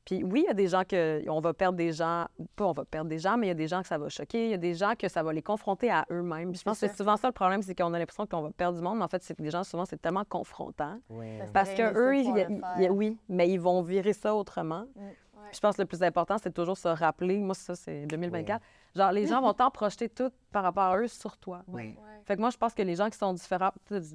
Puis 0.09 0.24
oui, 0.24 0.40
il 0.44 0.46
y 0.46 0.50
a 0.50 0.54
des 0.54 0.68
gens 0.68 0.84
que 0.88 1.22
on 1.28 1.38
va 1.40 1.52
perdre 1.52 1.76
des 1.76 1.92
gens, 1.92 2.24
pas 2.56 2.64
on 2.64 2.72
va 2.72 2.86
perdre 2.86 3.11
des 3.11 3.18
gens, 3.18 3.36
mais 3.36 3.46
il 3.46 3.48
y 3.48 3.52
a 3.52 3.54
des 3.54 3.68
gens 3.68 3.82
que 3.82 3.88
ça 3.88 3.98
va 3.98 4.09
choquer, 4.09 4.46
il 4.46 4.50
y 4.52 4.54
a 4.54 4.56
des 4.59 4.72
gens 4.72 4.94
que 4.98 5.06
ça 5.06 5.22
va 5.22 5.34
les 5.34 5.42
confronter 5.42 5.90
à 5.90 6.06
eux-mêmes. 6.11 6.54
Je 6.54 6.62
pense 6.62 6.80
que 6.80 6.86
c'est 6.88 6.96
souvent 6.96 7.18
ça 7.18 7.28
le 7.28 7.34
problème, 7.34 7.61
c'est 7.61 7.74
qu'on 7.74 7.92
a 7.92 7.98
l'impression 7.98 8.26
qu'on 8.26 8.40
va 8.40 8.50
perdre 8.50 8.78
du 8.78 8.82
monde, 8.82 8.96
mais 8.96 9.04
en 9.04 9.09
fait, 9.09 9.22
c'est 9.22 9.36
que 9.36 9.42
les 9.42 9.50
gens, 9.50 9.64
souvent, 9.64 9.84
c'est 9.84 10.00
tellement 10.00 10.24
confrontant. 10.26 10.98
Oui. 11.11 11.26
Parce 11.52 11.74
que 11.74 11.82
eux, 11.94 12.16
ils 12.16 12.24
ils- 12.26 12.32
le 12.32 12.40
ils- 12.48 12.61
faire. 12.78 12.94
oui, 12.94 13.18
mais 13.28 13.50
ils 13.50 13.61
vont 13.61 13.82
virer 13.82 14.14
ça 14.14 14.34
autrement. 14.34 14.86
Puis 14.94 15.56
je 15.56 15.61
pense 15.61 15.76
que 15.76 15.82
le 15.82 15.86
plus 15.86 16.02
important, 16.02 16.36
c'est 16.42 16.52
toujours 16.52 16.78
se 16.78 16.88
rappeler. 16.88 17.36
Moi, 17.38 17.54
ça, 17.54 17.74
c'est 17.74 18.06
2024. 18.06 18.62
Genre, 18.96 19.12
les 19.12 19.26
gens 19.26 19.40
vont 19.42 19.52
tant 19.52 19.70
projeter 19.70 20.09
tout 20.09 20.30
par 20.52 20.62
rapport 20.62 20.84
à 20.84 20.98
eux 20.98 21.06
sur 21.09 21.36
toi. 21.36 21.62
Oui. 21.68 21.94
Fait 22.29 22.37
que 22.37 22.41
moi, 22.43 22.51
je 22.51 22.59
pense 22.59 22.74
que 22.74 22.83
les 22.83 22.95
gens 22.95 23.09
qui 23.09 23.16
sont 23.16 23.33
différents 23.33 23.72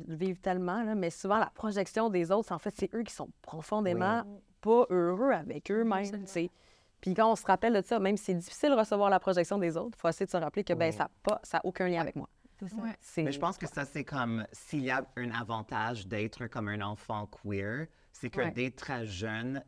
vivent 0.08 0.40
tellement, 0.40 0.84
là, 0.84 0.94
mais 0.94 1.10
souvent, 1.10 1.40
la 1.40 1.50
projection 1.50 2.12
des 2.12 2.30
autres, 2.32 2.50
c'est 2.50 2.54
en 2.54 2.60
fait, 2.60 2.76
c'est 2.78 2.94
eux 2.94 3.02
qui 3.02 3.12
sont 3.12 3.28
profondément 3.42 4.22
pas 4.62 4.86
heureux 4.92 5.32
avec 5.32 5.72
eux-mêmes. 5.72 6.24
Puis 7.02 7.16
quand 7.16 7.32
on 7.32 7.36
se 7.36 7.44
rappelle 7.44 7.74
de 7.74 7.82
ça, 7.82 7.98
même 7.98 8.16
si 8.16 8.26
c'est 8.26 8.34
difficile 8.36 8.70
de 8.70 8.76
recevoir 8.76 9.10
la 9.10 9.20
projection 9.20 9.58
des 9.58 9.76
autres, 9.78 9.98
il 9.98 10.00
faut 10.00 10.10
essayer 10.10 10.28
de 10.28 10.32
se 10.32 10.38
rappeler 10.38 10.64
que 10.64 10.74
ben, 10.74 10.92
ça 10.92 11.06
n'a 11.06 11.10
pas, 11.24 11.40
ça 11.42 11.58
a 11.58 11.62
aucun 11.66 11.88
lien 11.88 12.02
avec 12.02 12.16
moi. 12.16 12.30
Ouais. 12.62 12.96
Mais 13.18 13.32
je 13.32 13.40
pense 13.40 13.58
que 13.58 13.68
ça, 13.68 13.84
c'est 13.84 14.04
comme 14.04 14.46
s'il 14.52 14.84
y 14.84 14.92
a 14.92 15.04
un 15.18 15.32
avantage 15.32 16.08
d'être 16.08 16.46
comme 16.46 16.68
un 16.68 16.82
enfant 16.82 17.26
queer, 17.26 17.88
c'est 18.12 18.30
que 18.30 18.42
Ouais. 18.42 18.52
dès 18.52 18.70
très 18.70 19.08
jeune, 19.08 19.64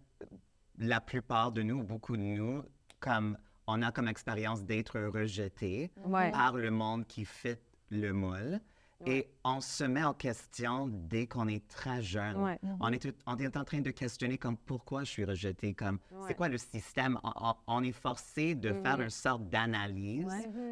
la 0.77 1.01
plupart 1.01 1.51
de 1.51 1.63
nous, 1.63 1.83
beaucoup 1.83 2.15
de 2.15 2.21
nous, 2.21 2.63
comme 2.99 3.39
on 3.65 3.81
a 3.81 3.91
comme 3.91 4.07
expérience 4.07 4.63
d'être 4.63 4.99
rejeté 4.99 5.91
Ouais. 6.05 6.29
par 6.31 6.55
le 6.55 6.69
monde 6.69 7.07
qui 7.07 7.25
fit 7.25 7.57
le 7.89 8.11
moule. 8.13 8.59
Et 9.05 9.27
on 9.43 9.59
se 9.59 9.83
met 9.83 10.03
en 10.05 10.13
question 10.13 10.87
dès 10.89 11.27
qu'on 11.27 11.47
est 11.49 11.67
très 11.67 12.01
jeune. 12.01 12.37
Ouais. 12.37 12.57
On, 12.79 12.91
est, 12.93 12.97
tout- 12.99 13.13
on 13.27 13.35
est 13.37 13.57
en 13.57 13.65
train 13.65 13.81
de 13.81 13.91
questionner 13.91 14.37
comme 14.37 14.55
pourquoi 14.57 15.03
je 15.03 15.11
suis 15.11 15.25
rejeté, 15.25 15.73
comme 15.73 15.99
Ouais. 16.11 16.29
c'est 16.29 16.33
quoi 16.33 16.47
le 16.47 16.57
système? 16.57 17.19
On, 17.67 17.83
est 17.83 17.91
forcé 17.91 18.55
de 18.55 18.71
faire 18.73 19.01
une 19.01 19.09
sorte 19.09 19.49
d'analyse 19.49 20.25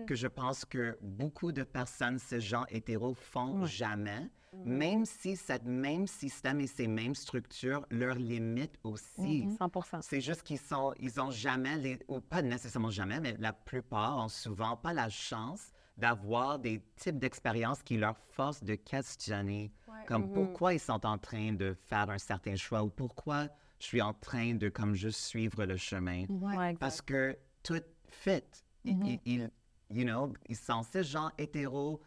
que 0.07 0.15
je 0.15 0.27
pense 0.27 0.63
que 0.63 0.97
beaucoup 1.01 1.51
de 1.51 1.63
personnes, 1.63 2.17
ces 2.17 2.39
gens 2.39 2.63
hétéros, 2.69 3.13
font 3.13 3.65
jamais, 3.65 4.29
même 4.65 5.05
si 5.05 5.35
cette 5.35 5.65
même 5.65 6.07
système 6.07 6.61
et 6.61 6.67
ces 6.67 6.87
mêmes 6.87 7.15
structures 7.15 7.85
leur 7.91 8.15
limitent 8.15 8.79
aussi. 8.85 9.49
100 9.57 10.01
C'est 10.01 10.21
juste 10.21 10.43
qu'ils 10.43 10.59
sont, 10.59 10.93
ils 10.97 11.19
ont 11.19 11.29
jamais, 11.29 11.75
les, 11.77 11.99
ou 12.07 12.21
pas 12.21 12.41
nécessairement 12.41 12.89
jamais, 12.89 13.19
mais 13.19 13.35
la 13.37 13.51
plupart 13.51 14.17
ont 14.17 14.29
souvent 14.29 14.77
pas 14.77 14.93
la 14.93 15.09
chance 15.09 15.72
d'avoir 15.97 16.59
des 16.59 16.81
types 16.95 17.17
d'expériences 17.19 17.83
qui 17.83 17.97
leur 17.97 18.17
forcent 18.17 18.63
de 18.63 18.75
questionner, 18.75 19.71
comme 20.07 20.31
pourquoi 20.31 20.73
ils 20.73 20.79
sont 20.79 21.05
en 21.05 21.17
train 21.17 21.53
de 21.53 21.75
faire 21.87 22.09
un 22.09 22.17
certain 22.17 22.55
choix 22.55 22.83
ou 22.83 22.89
pourquoi 22.89 23.47
je 23.79 23.85
suis 23.85 24.01
en 24.01 24.13
train 24.13 24.55
de 24.55 24.69
comme 24.69 24.95
juste 24.95 25.19
suivre 25.19 25.65
le 25.65 25.77
chemin. 25.77 26.25
Ouais. 26.29 26.73
Parce 26.79 27.01
que 27.01 27.37
tout 27.61 27.81
fit. 28.09 28.43
Il- 28.85 28.97
il- 29.05 29.19
il- 29.25 29.51
you 29.89 30.03
know, 30.05 30.33
ils 30.49 30.55
sont 30.55 30.83
ces 30.83 31.03
gens 31.03 31.29
hétéros, 31.37 32.01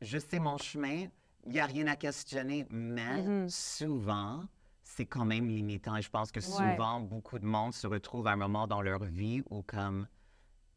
je 0.00 0.18
sais 0.18 0.38
mon 0.38 0.56
chemin, 0.58 1.06
il 1.44 1.52
n'y 1.52 1.60
a 1.60 1.66
rien 1.66 1.86
à 1.88 1.96
questionner, 1.96 2.66
mais 2.70 3.22
Mhm. 3.22 3.48
souvent, 3.48 4.44
c'est 4.82 5.06
quand 5.06 5.24
même 5.24 5.48
limitant. 5.48 5.96
Et 5.96 6.02
je 6.02 6.10
pense 6.10 6.30
que 6.32 6.40
Ouais. 6.40 6.46
souvent, 6.74 7.00
beaucoup 7.00 7.38
de 7.38 7.44
monde 7.46 7.74
se 7.74 7.86
retrouve 7.86 8.26
à 8.26 8.32
un 8.32 8.36
moment 8.36 8.66
dans 8.66 8.80
leur 8.82 9.04
vie 9.04 9.42
où 9.50 9.62
comme 9.62 10.06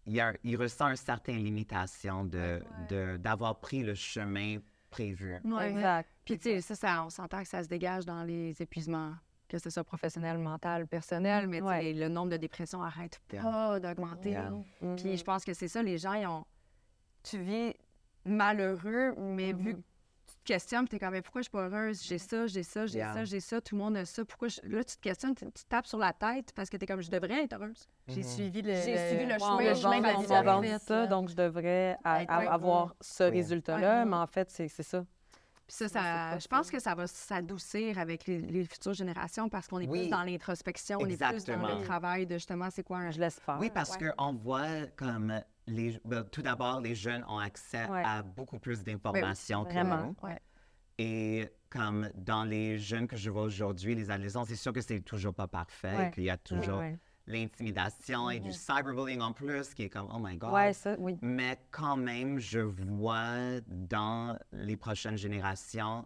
il, 0.05 0.13
y 0.13 0.21
a, 0.21 0.33
il 0.43 0.55
ressent 0.57 0.87
une 0.89 0.95
certaine 0.95 1.37
limitation 1.43 2.23
de, 2.25 2.61
de- 2.89 3.17
d'avoir 3.17 3.59
pris 3.59 3.83
le 3.83 3.95
chemin 3.95 4.57
prévu. 4.89 5.35
Ouais. 5.43 5.71
Exact. 5.71 6.09
Puis, 6.23 6.37
tu 6.39 6.49
sais, 6.49 6.61
ça, 6.61 6.75
ça, 6.75 7.03
on 7.03 7.09
s'entend 7.09 7.41
que 7.41 7.47
ça 7.47 7.63
se 7.63 7.67
dégage 7.67 8.05
dans 8.05 8.23
les 8.23 8.61
épuisements, 8.61 9.13
que 9.47 9.57
ce 9.59 9.69
soit 9.69 9.83
professionnel, 9.83 10.37
mental, 10.37 10.87
personnel, 10.87 11.47
mais 11.47 11.61
Ouais. 11.61 11.93
le 11.93 12.07
nombre 12.07 12.29
de 12.31 12.37
dépressions 12.37 12.81
arrête 12.81 13.19
pas 13.29 13.79
d'augmenter. 13.79 14.29
Yeah. 14.31 14.51
Mhm. 14.81 14.95
Puis, 14.95 15.17
je 15.17 15.23
pense 15.23 15.43
que 15.43 15.53
c'est 15.53 15.67
ça, 15.67 15.83
les 15.83 15.97
gens, 15.97 16.13
ils 16.13 16.25
ont. 16.27 16.45
Tu 17.23 17.39
vis 17.39 17.73
malheureux, 18.25 19.13
mais 19.17 19.53
vu 19.53 19.73
que 19.75 19.79
tu 19.79 19.83
te 20.45 20.53
questionnes, 20.53 20.87
tu 20.87 20.95
es 20.95 20.99
comme, 20.99 21.11
mais 21.11 21.21
pourquoi 21.21 21.41
je 21.41 21.45
suis 21.45 21.51
pas 21.51 21.67
heureuse? 21.67 22.01
J'ai 22.03 22.17
ça, 22.17 22.47
j'ai 22.47 22.63
ça, 22.63 22.85
j'ai 22.85 22.99
Yeah. 22.99 23.13
ça, 23.13 23.25
j'ai 23.25 23.39
ça, 23.39 23.59
tout 23.61 23.75
le 23.75 23.81
monde 23.83 23.97
a 23.97 24.05
ça. 24.05 24.23
Pourquoi 24.23 24.47
je- 24.47 24.61
Là, 24.63 24.83
tu 24.83 24.95
te 24.95 25.01
questionnes, 25.01 25.35
tu 25.35 25.45
tapes 25.67 25.87
sur 25.87 25.97
la 25.97 26.13
tête 26.13 26.51
parce 26.55 26.69
que 26.69 26.77
tu 26.77 26.83
es 26.83 26.87
comme, 26.87 27.01
je 27.01 27.09
devrais 27.11 27.43
être 27.43 27.53
heureuse. 27.53 27.87
J'ai 28.07 28.21
Mhm. 28.21 28.27
suivi 28.27 28.61
le, 28.61 28.73
J'ai 28.73 29.07
suivi 29.09 29.25
le 29.25 29.37
chemin, 29.39 29.57
le 29.69 29.75
chemin 29.75 29.97
de 29.99 30.45
la 30.45 30.61
vie 30.61 30.79
ça, 30.83 31.07
donc 31.07 31.29
je 31.29 31.35
devrais 31.35 31.97
avoir 32.03 32.95
ce 33.01 33.23
Oui. 33.25 33.29
résultat-là, 33.31 33.99
Ouais. 33.99 34.05
mais 34.05 34.15
en 34.17 34.27
fait, 34.27 34.49
c'est 34.51 34.67
c'est 34.67 34.83
ça. 34.83 35.03
Puis 35.67 35.75
ça, 35.77 35.85
Ouais, 36.33 36.39
je 36.39 36.47
pense 36.47 36.69
que 36.69 36.79
ça 36.79 36.93
va 36.93 37.07
s'adoucir 37.07 37.97
avec 37.97 38.27
les, 38.27 38.37
les 38.39 38.65
futures 38.65 38.93
générations 38.93 39.49
parce 39.49 39.67
qu'on 39.67 39.79
est 39.79 39.87
Oui. 39.87 40.01
plus 40.01 40.09
dans 40.09 40.21
l'introspection, 40.23 40.99
on 41.01 41.07
est 41.07 41.17
plus 41.17 41.43
dans 41.45 41.57
le 41.79 41.83
travail 41.83 42.27
de 42.27 42.35
justement, 42.35 42.69
c'est 42.69 42.83
quoi 42.83 42.99
un 42.99 43.09
Je 43.09 43.19
laisse 43.19 43.39
faire. 43.39 43.57
Oui, 43.59 43.71
parce 43.73 43.97
qu'on 43.97 44.33
voit 44.33 44.85
comme 44.95 45.41
les, 45.67 45.99
ben, 46.05 46.23
tout 46.23 46.41
d'abord, 46.41 46.81
les 46.81 46.95
jeunes 46.95 47.23
ont 47.27 47.39
accès 47.39 47.85
Ouais. 47.89 48.03
à 48.05 48.21
beaucoup 48.23 48.59
plus 48.59 48.83
d'informations 48.83 49.65
que 49.65 49.83
nous. 49.83 50.15
Ouais. 50.23 50.39
Et 50.97 51.49
comme 51.69 52.09
dans 52.15 52.43
les 52.43 52.77
jeunes 52.77 53.07
que 53.07 53.17
je 53.17 53.29
vois 53.29 53.43
aujourd'hui, 53.43 53.95
les 53.95 54.09
adolescents, 54.11 54.45
c'est 54.45 54.55
sûr 54.55 54.71
que 54.71 54.81
c'est 54.81 55.01
toujours 55.01 55.33
pas 55.33 55.47
parfait, 55.47 55.95
Ouais. 55.97 56.11
qu'il 56.11 56.23
y 56.23 56.29
a 56.29 56.37
toujours 56.37 56.81
l'intimidation 57.27 58.29
et 58.29 58.39
du 58.39 58.51
cyberbullying 58.53 59.19
en 59.21 59.33
plus, 59.33 59.73
qui 59.73 59.83
est 59.83 59.89
comme, 59.89 60.07
oh 60.13 60.19
my 60.19 60.37
God. 60.37 60.53
ouais, 60.53 60.73
ça, 60.73 60.95
oui. 60.99 61.17
Mais 61.21 61.57
quand 61.71 61.97
même, 61.97 62.39
je 62.39 62.59
vois 62.59 63.59
dans 63.67 64.37
les 64.51 64.77
prochaines 64.77 65.17
générations, 65.17 66.05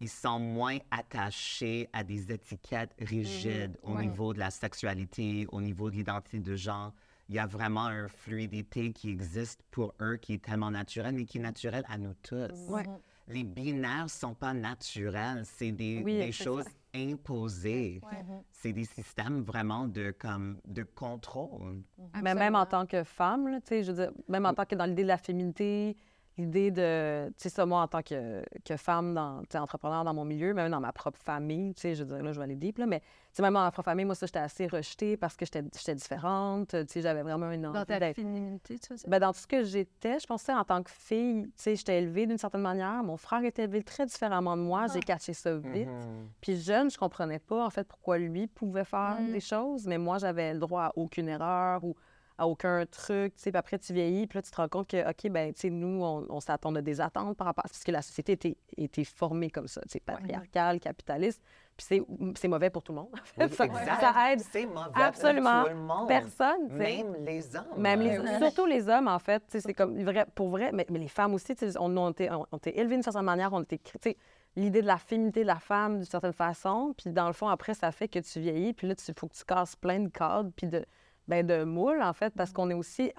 ils 0.00 0.08
sont 0.10 0.38
moins 0.38 0.78
attachés 0.90 1.88
à 1.92 2.04
des 2.04 2.30
étiquettes 2.30 2.94
rigides 3.00 3.76
au 3.82 3.94
Ouais. 3.96 4.06
niveau 4.06 4.32
de 4.32 4.38
la 4.38 4.50
sexualité, 4.50 5.46
au 5.50 5.60
niveau 5.60 5.90
de 5.90 5.96
l'identité 5.96 6.38
de 6.38 6.54
genre. 6.54 6.92
Il 7.28 7.34
y 7.34 7.38
a 7.38 7.46
vraiment 7.46 7.88
une 7.88 8.08
fluidité 8.08 8.92
qui 8.92 9.10
existe 9.10 9.62
pour 9.70 9.94
eux, 10.00 10.16
qui 10.16 10.34
est 10.34 10.44
tellement 10.44 10.70
naturelle, 10.70 11.14
mais 11.14 11.24
qui 11.24 11.38
est 11.38 11.42
naturelle 11.42 11.84
à 11.88 11.98
nous 11.98 12.14
tous. 12.22 12.52
Ouais. 12.68 12.84
Les 13.28 13.44
binaires 13.44 14.08
sont 14.08 14.34
pas 14.34 14.54
naturels, 14.54 15.42
c'est 15.44 15.72
des, 15.72 16.02
Oui, 16.02 16.16
des 16.16 16.32
c'est 16.32 16.44
choses 16.44 16.64
imposées. 16.94 18.00
Mhm. 18.02 18.42
C'est 18.50 18.72
des 18.72 18.84
systèmes 18.84 19.42
vraiment 19.42 19.86
de, 19.86 20.10
comme, 20.18 20.58
de 20.66 20.82
contrôle. 20.82 21.82
Mais 22.22 22.34
même 22.34 22.54
en 22.54 22.64
tant 22.64 22.86
que 22.86 23.04
femme, 23.04 23.48
là, 23.48 23.60
tu 23.60 23.68
sais, 23.68 23.82
je 23.82 23.92
veux 23.92 24.04
dire, 24.04 24.12
même 24.28 24.46
en 24.46 24.54
tant 24.54 24.64
que 24.64 24.74
dans 24.74 24.86
l'idée 24.86 25.02
de 25.02 25.08
la 25.08 25.18
féminité, 25.18 25.96
l'idée 26.38 26.70
de, 26.70 27.26
tu 27.30 27.34
sais, 27.36 27.48
ça, 27.48 27.66
moi, 27.66 27.82
en 27.82 27.88
tant 27.88 28.02
que, 28.02 28.42
que 28.64 28.76
femme, 28.76 29.12
dans, 29.14 29.40
tu 29.40 29.46
sais, 29.52 29.58
entrepreneur 29.58 30.04
dans 30.04 30.14
mon 30.14 30.24
milieu, 30.24 30.54
même 30.54 30.70
dans 30.70 30.80
ma 30.80 30.92
propre 30.92 31.18
famille, 31.20 31.74
tu 31.74 31.80
sais, 31.82 31.94
je 31.94 32.04
veux 32.04 32.14
dire, 32.14 32.24
là, 32.24 32.32
je 32.32 32.38
vais 32.38 32.44
aller 32.44 32.54
deep, 32.56 32.78
là, 32.78 32.86
mais, 32.86 33.00
tu 33.00 33.06
sais, 33.32 33.42
même 33.42 33.54
dans 33.54 33.60
ma 33.62 33.70
propre 33.70 33.86
famille, 33.90 34.04
moi, 34.04 34.14
ça, 34.14 34.26
j'étais 34.26 34.38
assez 34.38 34.66
rejetée 34.68 35.16
parce 35.16 35.36
que 35.36 35.44
j'étais 35.44 35.62
j'étais 35.76 35.94
différente, 35.96 36.68
tu 36.68 36.84
sais, 36.86 37.02
j'avais 37.02 37.22
vraiment 37.22 37.50
une 37.50 37.66
envie 37.66 37.78
Dans 37.78 37.84
ta 37.84 38.14
féminité, 38.14 38.78
tu 38.78 38.88
veux 38.92 38.96
dire? 38.96 39.08
Ben, 39.08 39.18
dans 39.18 39.32
tout 39.32 39.40
ce 39.40 39.46
que 39.46 39.64
j'étais, 39.64 40.18
je 40.20 40.26
pensais 40.26 40.54
en 40.54 40.64
tant 40.64 40.82
que 40.82 40.90
fille, 40.90 41.44
tu 41.46 41.52
sais, 41.56 41.76
j'étais 41.76 41.98
élevée 41.98 42.26
d'une 42.26 42.38
certaine 42.38 42.62
manière. 42.62 43.02
Mon 43.02 43.16
frère 43.16 43.42
était 43.44 43.64
élevé 43.64 43.82
très 43.82 44.06
différemment 44.06 44.56
de 44.56 44.62
moi. 44.62 44.86
J'ai 44.92 45.00
catché 45.00 45.32
ça 45.32 45.56
vite. 45.56 45.88
Mhm. 45.88 46.28
Puis 46.40 46.56
jeune, 46.60 46.90
je 46.90 46.96
comprenais 46.98 47.38
pas, 47.40 47.66
en 47.66 47.70
fait, 47.70 47.84
pourquoi 47.84 48.18
lui 48.18 48.46
pouvait 48.46 48.84
faire 48.84 49.16
Mm. 49.20 49.32
des 49.32 49.40
choses, 49.40 49.86
mais 49.86 49.98
moi, 49.98 50.18
j'avais 50.18 50.52
le 50.52 50.60
droit 50.60 50.82
à 50.84 50.92
aucune 50.96 51.28
erreur 51.28 51.82
ou 51.82 51.96
à 52.38 52.46
aucun 52.46 52.86
truc, 52.86 53.34
tu 53.36 53.42
sais. 53.42 53.50
Puis 53.50 53.58
après, 53.58 53.78
tu 53.78 53.92
vieillis, 53.92 54.26
puis 54.26 54.38
là, 54.38 54.42
tu 54.42 54.50
te 54.50 54.56
rends 54.56 54.68
compte 54.68 54.88
que, 54.88 55.10
OK, 55.10 55.30
ben 55.30 55.52
tu 55.52 55.60
sais, 55.62 55.70
nous, 55.70 56.02
on, 56.02 56.24
on 56.30 56.40
s'attend 56.40 56.74
à 56.76 56.80
des 56.80 57.00
attentes 57.00 57.36
par 57.36 57.46
rapport 57.48 57.64
à... 57.64 57.68
Parce 57.68 57.82
que 57.84 57.90
la 57.90 58.00
société 58.02 58.32
était, 58.32 58.56
était 58.76 59.04
formée 59.04 59.50
comme 59.50 59.66
ça, 59.68 59.80
tu 59.82 59.88
sais, 59.90 60.00
patriarcale, 60.00 60.78
capitaliste. 60.80 61.42
Puis 61.76 61.86
c'est- 61.88 62.02
c'est 62.36 62.48
mauvais 62.48 62.70
pour 62.70 62.82
tout 62.82 62.92
le 62.92 62.98
monde, 62.98 63.08
en 63.12 63.24
fait. 63.24 63.44
Oui, 63.60 63.68
Ça- 63.86 64.00
ça 64.00 64.32
aide 64.32 64.40
C'est 64.40 64.66
mauvais 64.66 64.90
absolument 64.96 65.60
pour 65.62 65.70
tout 65.70 65.76
le 65.76 65.82
monde. 65.82 66.08
personne, 66.08 66.68
tu 66.68 66.76
sais. 66.76 66.78
Même 66.78 67.14
les 67.24 67.56
hommes. 67.56 67.64
Même 67.76 68.00
les, 68.00 68.18
Euh, 68.18 68.38
surtout 68.38 68.66
les 68.66 68.88
hommes, 68.88 69.08
en 69.08 69.18
fait, 69.18 69.40
tu 69.40 69.44
sais, 69.52 69.60
c'est 69.60 69.74
comme 69.74 70.00
vrai, 70.02 70.26
pour 70.34 70.48
vrai, 70.48 70.70
mais, 70.72 70.86
mais 70.90 70.98
les 70.98 71.08
femmes 71.08 71.34
aussi, 71.34 71.54
tu 71.54 71.70
sais, 71.70 71.78
on, 71.78 71.96
on, 71.96 72.10
était, 72.10 72.30
on, 72.30 72.46
on 72.52 72.56
était 72.56 72.76
élevés 72.78 72.94
d'une 72.96 73.02
certaine 73.02 73.22
manière, 73.22 73.52
on 73.52 73.62
était, 73.62 73.78
tu 73.78 73.92
sais, 74.02 74.16
l'idée 74.56 74.82
de 74.82 74.86
la 74.88 74.98
féminité 74.98 75.42
de 75.42 75.46
la 75.46 75.60
femme 75.60 75.96
d'une 75.98 76.04
certaine 76.04 76.32
façon, 76.32 76.94
puis 76.96 77.12
dans 77.12 77.28
le 77.28 77.32
fond, 77.32 77.48
après, 77.48 77.74
ça 77.74 77.92
fait 77.92 78.08
que 78.08 78.18
tu 78.18 78.40
vieillis, 78.40 78.72
puis 78.72 78.88
là, 78.88 78.94
il 79.06 79.14
faut 79.14 79.28
que 79.28 79.34
tu 79.34 79.44
casses 79.44 79.76
plein 79.76 80.00
de 80.00 80.08
cadres, 80.08 80.50
puis 80.56 80.66
de, 80.66 80.84
ben, 81.28 81.46
de 81.46 81.64
moules, 81.64 82.02
en 82.02 82.12
fait, 82.12 82.34
parce 82.34 82.52
qu'on 82.52 82.70
est 82.70 82.74
aussi, 82.74 83.12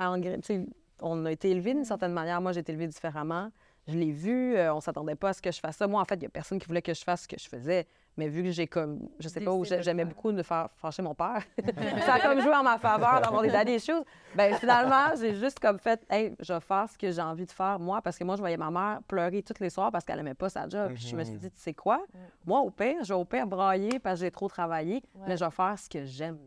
on 1.02 1.26
a 1.26 1.32
été 1.32 1.52
élevés 1.52 1.74
d'une 1.74 1.86
certaine 1.86 2.12
manière. 2.12 2.42
Moi, 2.42 2.52
j'ai 2.52 2.60
été 2.62 2.72
élevée 2.72 2.88
différemment. 2.88 3.52
Je 3.88 3.98
l'ai 3.98 4.12
vu, 4.12 4.56
euh, 4.56 4.74
on 4.74 4.82
s'attendait 4.82 5.16
pas 5.16 5.30
à 5.30 5.34
ce 5.34 5.42
que 5.42 5.52
je 5.52 5.60
fasse 5.60 5.78
ça. 5.78 5.88
Moi, 5.88 6.02
en 6.02 6.06
fait, 6.06 6.16
il 6.16 6.24
y 6.24 6.26
a 6.26 6.30
personne 6.30 6.60
qui 6.60 6.68
voulait 6.68 6.82
que 6.82 6.94
je 6.94 7.04
fasse 7.04 7.24
ce 7.24 7.28
que 7.28 7.38
je 7.40 7.48
faisais. 7.48 7.88
Mais 8.20 8.28
vu 8.28 8.44
que 8.44 8.52
j'ai 8.52 8.68
comme, 8.68 9.08
je 9.18 9.30
sais 9.30 9.40
pas, 9.40 9.52
où 9.54 9.64
j'aimais 9.82 10.04
beaucoup 10.04 10.32
de 10.34 10.44
faire 10.44 10.68
fâcher 10.76 11.02
mon 11.02 11.16
père, 11.16 11.42
ça 12.06 12.16
a 12.16 12.20
comme 12.20 12.42
joué 12.42 12.54
en 12.54 12.64
ma 12.64 12.78
faveur 12.78 13.22
d'avoir 13.22 13.42
des 13.42 13.50
daddy 13.50 13.76
issues. 13.76 13.94
Ben 14.36 14.54
finalement, 14.56 15.16
j'ai 15.20 15.36
juste 15.36 15.60
comme 15.60 15.80
fait, 15.80 16.06
hey, 16.10 16.36
je 16.42 16.52
vais 16.54 16.60
faire 16.60 16.88
ce 16.90 16.98
que 16.98 17.10
j'ai 17.10 17.22
envie 17.22 17.46
de 17.46 17.52
faire 17.52 17.80
moi, 17.80 18.02
parce 18.02 18.18
que 18.18 18.26
moi, 18.26 18.36
je 18.36 18.42
voyais 18.42 18.58
ma 18.58 18.70
mère 18.70 19.00
pleurer 19.08 19.42
tous 19.42 19.62
les 19.62 19.70
soirs 19.70 19.90
parce 19.92 20.04
qu'elle 20.04 20.20
aimait 20.20 20.34
pas 20.34 20.50
sa 20.50 20.68
job. 20.68 20.92
Puis 20.94 21.08
je 21.08 21.16
me 21.16 21.24
suis 21.24 21.38
dit, 21.38 21.50
tu 21.50 21.60
sais 21.62 21.74
quoi, 21.74 22.04
moi, 22.46 22.60
au 22.60 22.70
pire, 22.70 23.04
je 23.04 23.14
vais 23.14 23.20
au 23.20 23.26
pire 23.26 23.48
brailler 23.48 24.00
parce 24.00 24.20
que 24.20 24.26
j'ai 24.26 24.32
trop 24.32 24.50
travaillé, 24.50 25.02
mais 25.28 25.38
je 25.38 25.46
vais 25.46 25.52
faire 25.52 25.80
ce 25.80 25.90
que 25.90 26.04
j'aime. 26.04 26.38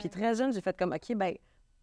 Puis 0.00 0.08
très 0.10 0.34
jeune, 0.34 0.52
j'ai 0.52 0.60
fait 0.60 0.76
comme, 0.76 0.92
OK, 0.92 1.14
ben 1.14 1.34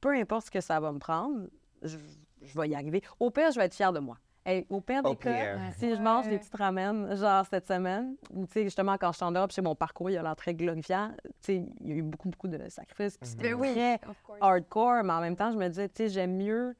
peu 0.01 0.09
importe 0.15 0.47
ce 0.47 0.51
que 0.51 0.59
ça 0.61 0.79
va 0.79 0.91
me 0.91 0.99
prendre, 0.99 1.47
je, 1.83 1.97
je 2.41 2.59
vais 2.59 2.67
y 2.69 2.75
arriver. 2.75 3.01
Au 3.19 3.29
pire, 3.29 3.51
je 3.51 3.59
vais 3.59 3.65
être 3.65 3.75
fière 3.75 3.93
de 3.93 3.99
moi. 3.99 4.17
Hey, 4.43 4.65
au 4.71 4.81
pire 4.81 5.03
des 5.03 5.09
Au 5.09 5.15
cas, 5.15 5.57
pire. 5.57 5.73
si 5.77 5.95
je 5.95 6.01
mange 6.01 6.27
des 6.27 6.39
petites 6.39 6.55
ramen, 6.55 7.15
genre 7.15 7.45
cette 7.47 7.67
semaine, 7.67 8.15
ou 8.33 8.47
tu 8.47 8.53
sais, 8.53 8.63
justement, 8.63 8.97
quand 8.97 9.11
je 9.11 9.17
suis 9.17 9.25
en 9.25 9.31
Europe, 9.31 9.51
chez 9.51 9.61
mon 9.61 9.75
parcours, 9.75 10.09
il 10.09 10.17
a 10.17 10.23
l'air 10.23 10.35
très 10.35 10.55
glorifiant. 10.55 11.11
Tu 11.23 11.31
sais, 11.41 11.65
il 11.81 11.87
y 11.89 11.91
a 11.91 11.95
eu 11.97 12.01
beaucoup, 12.01 12.27
beaucoup 12.29 12.47
de 12.47 12.57
sacrifices. 12.69 13.17
puis 13.17 13.29
c'était 13.29 13.51
Ben 13.53 13.53
oui. 13.53 13.71
très 13.73 13.99
hardcore, 14.39 15.03
mais 15.03 15.13
en 15.13 15.21
même 15.21 15.35
temps, 15.35 15.51
je 15.51 15.57
me 15.57 15.67
disais, 15.67 15.87
tu 15.89 15.95
sais, 15.97 16.09
j'aime 16.09 16.37
mieux 16.37 16.75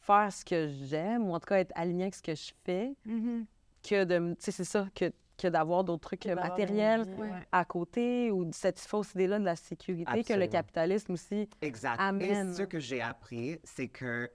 faire 0.00 0.30
ce 0.30 0.44
que 0.44 0.68
j'aime, 0.68 1.26
ou 1.28 1.34
en 1.34 1.40
tout 1.40 1.46
cas 1.46 1.56
être 1.60 1.72
aligné 1.74 2.02
avec 2.04 2.14
ce 2.14 2.22
que 2.22 2.34
je 2.34 2.52
fais, 2.64 2.94
Mhm. 3.06 3.46
que 3.82 4.04
de, 4.04 4.34
tu 4.34 4.36
sais, 4.40 4.50
c'est 4.52 4.64
ça, 4.64 4.86
que, 4.94 5.10
que 5.38 5.48
d'avoir 5.48 5.84
d'autres 5.84 6.02
trucs 6.16 6.26
matériels 6.26 7.06
Ouais. 7.18 7.30
à 7.50 7.64
côté, 7.64 8.30
ou 8.30 8.46
cette 8.52 8.78
fausse 8.78 9.14
idée-là 9.14 9.38
de 9.38 9.44
la 9.46 9.56
sécurité 9.56 10.22
que 10.22 10.34
le 10.34 10.46
capitalisme 10.48 11.12
aussi 11.14 11.48
Exact. 11.62 11.96
Amen. 11.98 12.50
Et 12.50 12.54
ce 12.54 12.62
que 12.62 12.78
j'ai 12.78 13.00
appris, 13.00 13.58
c'est 13.64 13.88
que 13.88 14.30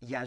il 0.00 0.10
y 0.10 0.16
a, 0.16 0.24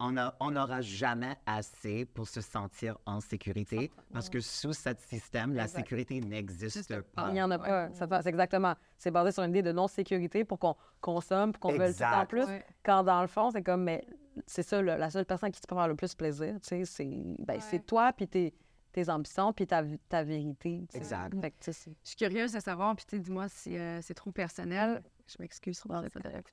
on 0.00 0.50
n'aura 0.50 0.80
jamais 0.80 1.36
assez 1.44 2.04
pour 2.04 2.28
se 2.28 2.40
sentir 2.40 2.96
en 3.04 3.20
sécurité 3.20 3.90
parce 4.12 4.28
que 4.28 4.40
sous 4.40 4.72
ce 4.72 4.90
système, 4.98 5.54
la 5.54 5.64
Exact. 5.64 5.78
sécurité 5.78 6.20
n'existe 6.20 7.00
pas. 7.02 7.28
Il 7.28 7.34
n'y 7.34 7.42
en 7.42 7.50
a 7.50 7.58
pas. 7.58 7.90
C'est 7.92 8.26
exactement. 8.26 8.74
C'est 8.96 9.10
basé 9.10 9.32
sur 9.32 9.42
une 9.42 9.50
idée 9.50 9.62
de 9.62 9.72
non-sécurité 9.72 10.44
pour 10.44 10.58
qu'on 10.58 10.76
consomme, 11.00 11.52
pour 11.52 11.60
qu'on 11.60 11.76
veuille 11.76 11.94
tout 11.94 12.02
en 12.04 12.26
plus. 12.26 12.44
Ouais. 12.44 12.64
Quand 12.84 13.02
dans 13.02 13.20
le 13.22 13.26
fond, 13.28 13.50
c'est 13.50 13.62
comme, 13.62 13.82
mais 13.84 14.06
c'est 14.46 14.62
ça, 14.62 14.80
le- 14.80 14.96
la 14.96 15.10
seule 15.10 15.24
personne 15.26 15.50
qui 15.50 15.60
te 15.60 15.66
peut 15.66 15.74
faire 15.74 15.88
le 15.88 15.96
plus 15.96 16.14
plaisir, 16.14 16.54
tu 16.62 16.68
sais, 16.68 16.84
c'est 16.84 17.10
ben, 17.40 17.60
toi, 17.80 18.12
puis 18.12 18.28
tes, 18.28 18.54
tes 18.92 19.08
ambitions, 19.10 19.52
puis 19.52 19.66
ta, 19.66 19.82
vérité. 20.22 20.86
Exact. 20.94 21.34
Fait 21.40 21.50
que, 21.50 21.56
Je 21.66 21.72
suis 21.72 22.16
curieuse 22.16 22.52
de 22.52 22.60
savoir, 22.60 22.94
puis 22.94 23.18
dis-moi 23.20 23.48
si 23.48 23.76
euh, 23.76 24.00
c'est 24.00 24.14
trop 24.14 24.30
personnel. 24.30 25.02
Je 25.26 25.36
m'excuse 25.40 25.80
pour 25.80 25.90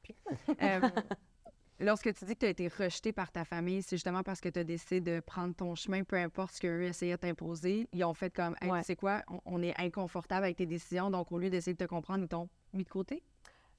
pied. 0.02 0.16
Euh, 0.62 0.82
lorsque 1.80 2.14
tu 2.14 2.26
dis 2.26 2.34
que 2.36 2.40
tu 2.40 2.46
as 2.46 2.50
été 2.50 2.68
rejeté 2.68 3.12
par 3.14 3.32
ta 3.32 3.44
famille, 3.46 3.82
c'est 3.82 3.96
justement 3.98 4.24
parce 4.24 4.42
que 4.42 4.50
tu 4.50 4.60
as 4.60 4.64
décidé 4.64 5.02
de 5.02 5.20
prendre 5.20 5.54
ton 5.56 5.76
chemin, 5.76 6.04
peu 6.04 6.16
importe 6.18 6.54
ce 6.54 6.62
qu'eux 6.62 6.84
essayaient 6.84 7.16
de 7.16 7.20
t'imposer. 7.22 7.88
Ils 7.94 8.04
ont 8.04 8.14
fait 8.14 8.30
comme, 8.34 8.56
hey, 8.62 8.70
Ouais. 8.72 8.80
tu 8.80 8.86
sais 8.86 8.96
quoi, 8.96 9.22
on, 9.30 9.40
on 9.46 9.62
est 9.64 9.74
inconfortable 9.80 10.46
avec 10.46 10.58
tes 10.58 10.66
décisions, 10.66 11.10
donc 11.10 11.32
au 11.32 11.38
lieu 11.38 11.50
d'essayer 11.50 11.74
de 11.74 11.84
te 11.84 11.90
comprendre, 11.90 12.24
ils 12.24 12.28
t'ont 12.30 12.50
mis 12.74 12.84
de 12.84 12.90
côté? 12.90 13.24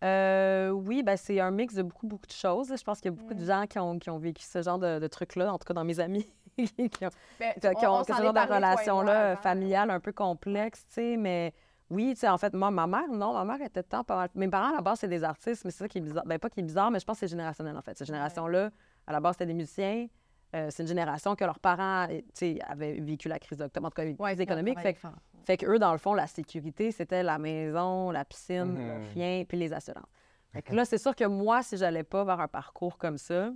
Euh, 0.05 0.71
oui, 0.71 1.03
ben, 1.03 1.17
c'est 1.17 1.41
un 1.41 1.51
mix 1.51 1.75
de 1.75 1.83
beaucoup, 1.83 2.07
beaucoup 2.07 2.27
de 2.27 2.33
choses. 2.33 2.69
Je 2.77 2.85
pense 2.85 3.01
qu'il 3.01 3.11
y 3.11 3.15
a 3.15 3.17
beaucoup 3.17 3.33
de 3.35 3.45
gens 3.45 3.67
qui 3.67 3.79
ont, 3.79 3.99
qui 3.99 4.11
ont 4.11 4.19
vécu 4.19 4.43
ce 4.45 4.61
genre 4.63 4.79
de, 4.79 4.99
de 4.99 5.07
trucs-là, 5.07 5.53
en 5.53 5.59
tout 5.59 5.65
cas 5.65 5.73
dans 5.73 5.85
mes 5.85 6.01
amis, 6.01 6.29
qui 6.59 7.07
ont, 7.07 7.11
Ben, 7.41 7.55
qui 7.59 7.67
ont, 7.87 7.95
on- 7.95 8.01
on 8.01 8.05
ce 8.05 8.13
genre 8.13 8.33
de 8.35 8.41
relation-là 8.53 9.37
familiale 9.37 9.91
un 9.91 10.01
peu 10.01 10.13
complexe, 10.13 10.85
tu 10.89 10.95
sais, 10.95 11.17
mais 11.17 11.55
oui, 11.91 12.11
tu 12.15 12.21
sais, 12.21 12.29
en 12.29 12.39
fait, 12.39 12.53
moi, 12.55 12.71
ma 12.71 12.87
mère, 12.87 13.09
non, 13.09 13.33
ma 13.35 13.45
mère 13.45 13.65
était 13.67 13.83
tant 13.83 14.03
pas 14.05 14.17
mal. 14.17 14.29
Mes 14.35 14.49
parents, 14.49 14.71
à 14.73 14.77
la 14.77 14.81
base, 14.83 15.01
c'est 15.01 15.09
des 15.09 15.23
artistes, 15.25 15.65
mais 15.65 15.71
c'est 15.71 15.79
ça 15.79 15.89
qui 15.89 15.99
est 15.99 16.01
bizarre. 16.01 16.25
Ben, 16.27 16.39
pas 16.39 16.51
qui 16.51 16.61
est 16.61 16.63
bizarre, 16.65 16.91
mais 16.91 16.99
je 17.01 17.05
pense 17.05 17.17
que 17.17 17.21
c'est 17.21 17.31
générationnel, 17.31 17.77
en 17.77 17.83
fait. 17.83 17.97
Cette 17.97 18.07
génération-là, 18.09 18.71
à 19.07 19.13
la 19.13 19.21
base, 19.21 19.35
c'était 19.35 19.47
des 19.47 19.55
musiciens. 19.55 20.07
Euh, 20.55 20.69
c'est 20.71 20.83
une 20.83 20.89
génération 20.89 21.35
que 21.37 21.45
leurs 21.45 21.59
parents, 21.61 22.07
tu 22.09 22.23
sais, 22.35 22.59
avaient 22.67 23.01
vécu 23.01 23.29
la 23.29 23.39
crise 23.39 23.59
d'octobre, 23.59 23.87
en 23.87 23.91
tout 23.91 23.95
cas, 23.97 24.05
une 24.05 24.17
crise 24.17 24.41
économique. 24.41 24.79
Fait, 24.81 24.95
que- 24.95 24.99
fait 25.45 25.57
que 25.57 25.67
eux, 25.67 25.79
dans 25.79 25.93
le 25.93 25.99
fond, 25.99 26.15
la 26.15 26.27
sécurité, 26.27 26.91
c'était 26.93 27.23
la 27.23 27.39
maison, 27.39 28.11
la 28.11 28.25
piscine, 28.25 28.75
le 28.77 28.95
Mhm. 28.99 29.03
chien, 29.13 29.45
puis 29.49 29.59
les 29.59 29.73
assurances. 29.73 30.05
Fait 30.53 30.63
que 30.63 30.73
là, 30.75 30.85
c'est 30.85 30.99
sûr 30.99 31.15
que 31.15 31.25
moi, 31.25 31.63
si 31.63 31.77
j'allais 31.77 32.05
pas 32.05 32.25
vers 32.25 32.41
un 32.41 32.49
parcours 32.49 32.97
comme 32.99 33.19
ça, 33.19 33.51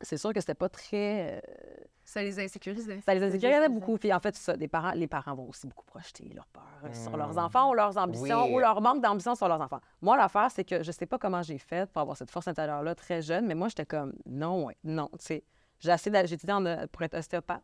c'est 0.00 0.16
sûr 0.16 0.32
que 0.32 0.40
c'était 0.40 0.54
pas 0.54 0.68
très. 0.68 1.36
euh, 1.36 1.40
Ça 2.04 2.22
les 2.22 2.38
insécurisait. 2.40 3.00
ça 3.00 3.14
les 3.14 3.22
insécurisait 3.22 3.68
beaucoup. 3.68 3.96
Puis 3.96 4.12
en 4.12 4.20
fait, 4.20 4.34
ça, 4.36 4.56
des 4.56 4.68
parents, 4.68 4.92
les 4.92 5.06
parents 5.06 5.34
vont 5.34 5.48
aussi 5.48 5.66
beaucoup 5.66 5.84
projeter 5.86 6.30
leur 6.34 6.46
peur 6.48 6.62
euh, 6.84 6.92
sur 6.92 7.16
leurs 7.16 7.34
Mm. 7.34 7.38
enfants 7.38 7.70
ou 7.70 7.74
leurs 7.74 7.96
ambitions 7.96 8.44
Oui. 8.46 8.54
ou 8.54 8.58
leur 8.58 8.80
manque 8.80 9.02
d'ambition 9.02 9.34
sur 9.34 9.48
leurs 9.48 9.60
enfants. 9.60 9.80
Moi, 10.02 10.16
l'affaire, 10.16 10.50
c'est 10.50 10.64
que 10.64 10.82
je 10.82 10.92
sais 10.92 11.06
pas 11.06 11.18
comment 11.18 11.42
j'ai 11.42 11.58
fait 11.58 11.88
pour 11.90 12.02
avoir 12.02 12.16
cette 12.16 12.30
force 12.30 12.48
intérieure-là 12.48 12.94
très 12.94 13.22
jeune, 13.22 13.46
mais 13.46 13.54
moi, 13.54 13.68
j'étais 13.68 13.86
comme 13.86 14.12
non, 14.26 14.66
ouais, 14.66 14.76
non. 14.84 15.08
Tu 15.18 15.24
sais, 15.26 15.44
j'ai 15.80 15.90
essayé 15.92 16.52
en, 16.52 16.64
euh, 16.66 16.86
pour 16.90 17.02
être 17.02 17.14
ostéopathe. 17.16 17.62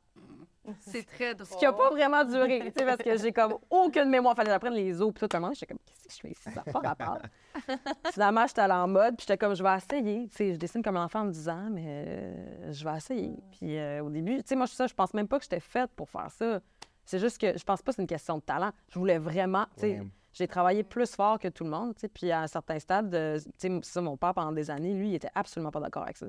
C'est 0.80 1.04
très 1.06 1.34
drôle. 1.34 1.46
Ce 1.46 1.56
qui 1.56 1.64
n'a 1.64 1.72
pas 1.72 1.90
vraiment 1.90 2.24
duré, 2.24 2.60
tu 2.60 2.72
sais, 2.78 2.84
parce 2.84 3.02
que 3.02 3.16
j'ai 3.16 3.32
comme 3.32 3.56
aucune 3.68 4.08
mémoire. 4.08 4.34
Fallait 4.34 4.48
que 4.48 4.52
j'apprenne 4.52 4.74
les 4.74 5.00
os, 5.00 5.12
puis 5.12 5.26
tout 5.26 5.36
le 5.36 5.40
monde. 5.40 5.54
J'étais 5.54 5.66
comme, 5.66 5.78
qu'est-ce 5.84 6.08
que 6.08 6.14
je 6.14 6.20
fais 6.20 6.30
ici? 6.30 6.42
Ça 6.42 6.62
n'a 6.64 6.72
pas 6.72 6.80
rapport. 6.80 7.18
Finalement, 8.12 8.46
j'étais 8.46 8.60
allée 8.60 8.72
en 8.74 8.88
mode, 8.88 9.16
puis 9.16 9.26
j'étais 9.28 9.38
comme, 9.38 9.54
je 9.54 9.62
vais 9.62 9.76
essayer. 9.76 10.28
Tu 10.28 10.36
sais, 10.36 10.52
je 10.54 10.58
dessine 10.58 10.82
comme 10.82 10.96
un 10.96 11.04
enfant 11.04 11.24
de 11.24 11.30
10 11.30 11.48
ans, 11.48 11.68
mais 11.70 11.84
euh, 11.86 12.72
je 12.72 12.84
vais 12.84 12.96
essayer. 12.96 13.36
Puis 13.52 13.76
euh, 13.78 14.02
au 14.02 14.10
début, 14.10 14.36
tu 14.38 14.48
sais, 14.48 14.56
moi, 14.56 14.66
ça, 14.66 14.86
je 14.86 14.94
pense 14.94 15.14
même 15.14 15.28
pas 15.28 15.38
que 15.38 15.44
j'étais 15.44 15.60
faite 15.60 15.90
pour 15.96 16.08
faire 16.08 16.30
ça. 16.30 16.60
C'est 17.04 17.18
juste 17.18 17.38
que 17.38 17.58
je 17.58 17.64
pense 17.64 17.82
pas 17.82 17.90
que 17.92 17.96
c'est 17.96 18.02
une 18.02 18.08
question 18.08 18.36
de 18.36 18.42
talent. 18.42 18.70
Je 18.88 18.98
voulais 18.98 19.18
vraiment, 19.18 19.66
tu 19.74 19.80
sais, 19.80 20.00
j'ai 20.32 20.46
travaillé 20.46 20.84
plus 20.84 21.12
fort 21.14 21.38
que 21.38 21.48
tout 21.48 21.64
le 21.64 21.70
monde, 21.70 21.94
tu 21.94 22.02
sais. 22.02 22.08
Puis 22.08 22.30
à 22.30 22.42
un 22.42 22.46
certain 22.46 22.78
stade, 22.78 23.12
euh, 23.14 23.38
tu 23.58 23.80
sais, 23.82 24.00
mon 24.00 24.16
père, 24.16 24.32
pendant 24.34 24.52
des 24.52 24.70
années, 24.70 24.94
lui, 24.94 25.08
il 25.10 25.14
était 25.16 25.30
absolument 25.34 25.70
pas 25.72 25.80
d'accord 25.80 26.04
avec 26.04 26.16
ça. 26.16 26.26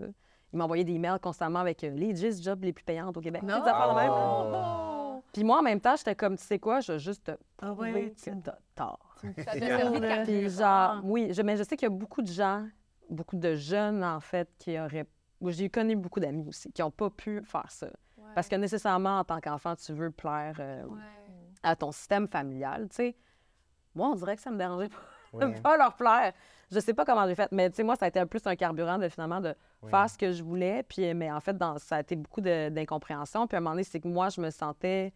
Il 0.54 0.58
m'envoyait 0.60 0.84
des 0.84 0.94
emails 0.94 1.20
constamment 1.22 1.60
avec 1.60 1.84
euh, 1.84 1.90
les 1.92 2.14
10 2.14 2.42
jobs 2.44 2.64
les 2.64 2.74
plus 2.74 2.84
payantes 2.84 3.16
au 3.16 3.22
Québec. 3.22 3.44
Des 3.46 3.52
affaires 3.54 3.94
de 3.94 4.00
même. 4.00 4.12
Oh. 4.14 5.24
Puis 5.32 5.44
moi, 5.46 5.60
en 5.60 5.62
même 5.62 5.80
temps, 5.80 5.96
j'étais 5.96 6.16
comme, 6.16 6.36
tu 6.38 6.44
sais 6.44 6.60
quoi, 6.60 6.82
je 6.82 6.94
vais 6.94 7.00
juste 7.00 7.24
te 7.26 7.32
Ah 7.62 7.68
prouver 7.72 7.94
ouais, 7.94 8.14
que 8.24 8.32
t'as 8.44 8.58
tort. 8.76 9.16
Ça 9.38 9.44
t'a 9.46 9.52
servi 9.60 10.00
de 10.02 10.08
carte 10.08 10.24
Puis 10.26 10.50
genre, 10.50 11.00
oui, 11.04 11.34
je, 11.34 11.42
mais 11.42 11.56
je 11.56 11.64
sais 11.64 11.78
qu'il 11.78 11.86
y 11.86 11.92
a 11.92 11.96
beaucoup 11.96 12.22
de 12.22 12.28
gens, 12.28 12.68
beaucoup 13.10 13.38
de 13.38 13.56
jeunes, 13.56 14.04
en 14.04 14.20
fait, 14.20 14.50
qui 14.60 14.78
auraient... 14.80 15.08
J'ai 15.48 15.70
connu 15.70 15.96
beaucoup 15.96 16.20
d'amis 16.20 16.48
aussi, 16.48 16.72
qui 16.72 16.82
n'ont 16.82 16.92
pas 16.92 17.10
pu 17.10 17.42
faire 17.44 17.70
ça. 17.72 17.88
Parce 18.36 18.48
que 18.48 18.56
nécessairement, 18.56 19.20
en 19.20 19.24
tant 19.24 19.40
qu'enfant, 19.40 19.76
tu 19.76 19.92
veux 19.94 20.12
plaire 20.12 20.56
euh, 20.60 20.84
à 21.64 21.76
ton 21.76 21.92
système 21.92 22.28
familial, 22.28 22.88
tu 22.90 22.96
sais. 22.98 23.16
Moi, 23.96 24.08
on 24.10 24.16
dirait 24.16 24.36
que 24.36 24.42
ça 24.42 24.52
me 24.52 24.58
dérangeait 24.58 24.90
pas 24.90 25.40
de 25.40 25.46
Oui. 25.52 25.62
pas 25.62 25.78
leur 25.78 25.96
plaire. 25.96 26.34
Je 26.72 26.80
sais 26.80 26.94
pas 26.94 27.04
comment 27.06 27.26
j'ai 27.28 27.36
fait, 27.36 27.52
mais 27.52 27.70
tu 27.70 27.78
sais, 27.78 27.84
moi, 27.84 27.96
ça 27.96 28.06
a 28.06 28.08
été 28.10 28.20
un 28.20 28.28
plus 28.28 28.46
un 28.46 28.56
carburant 28.56 28.98
de 28.98 29.10
finalement 29.10 29.42
de 29.42 29.56
Oui. 29.84 29.90
faire 29.90 30.10
ce 30.10 30.18
que 30.18 30.32
je 30.32 30.44
voulais. 30.44 30.84
Puis, 30.84 31.14
mais 31.14 31.32
en 31.32 31.40
fait, 31.40 31.58
dans, 31.58 31.78
ça 31.80 31.98
a 31.98 32.00
été 32.02 32.16
beaucoup 32.16 32.42
d'incompréhension. 32.42 33.48
Puis 33.48 33.56
à 33.56 33.58
un 33.58 33.62
moment 33.62 33.72
donné, 33.72 33.84
c'est 33.84 34.00
que 34.00 34.08
moi, 34.08 34.30
je 34.30 34.42
me 34.42 34.50
sentais. 34.50 35.14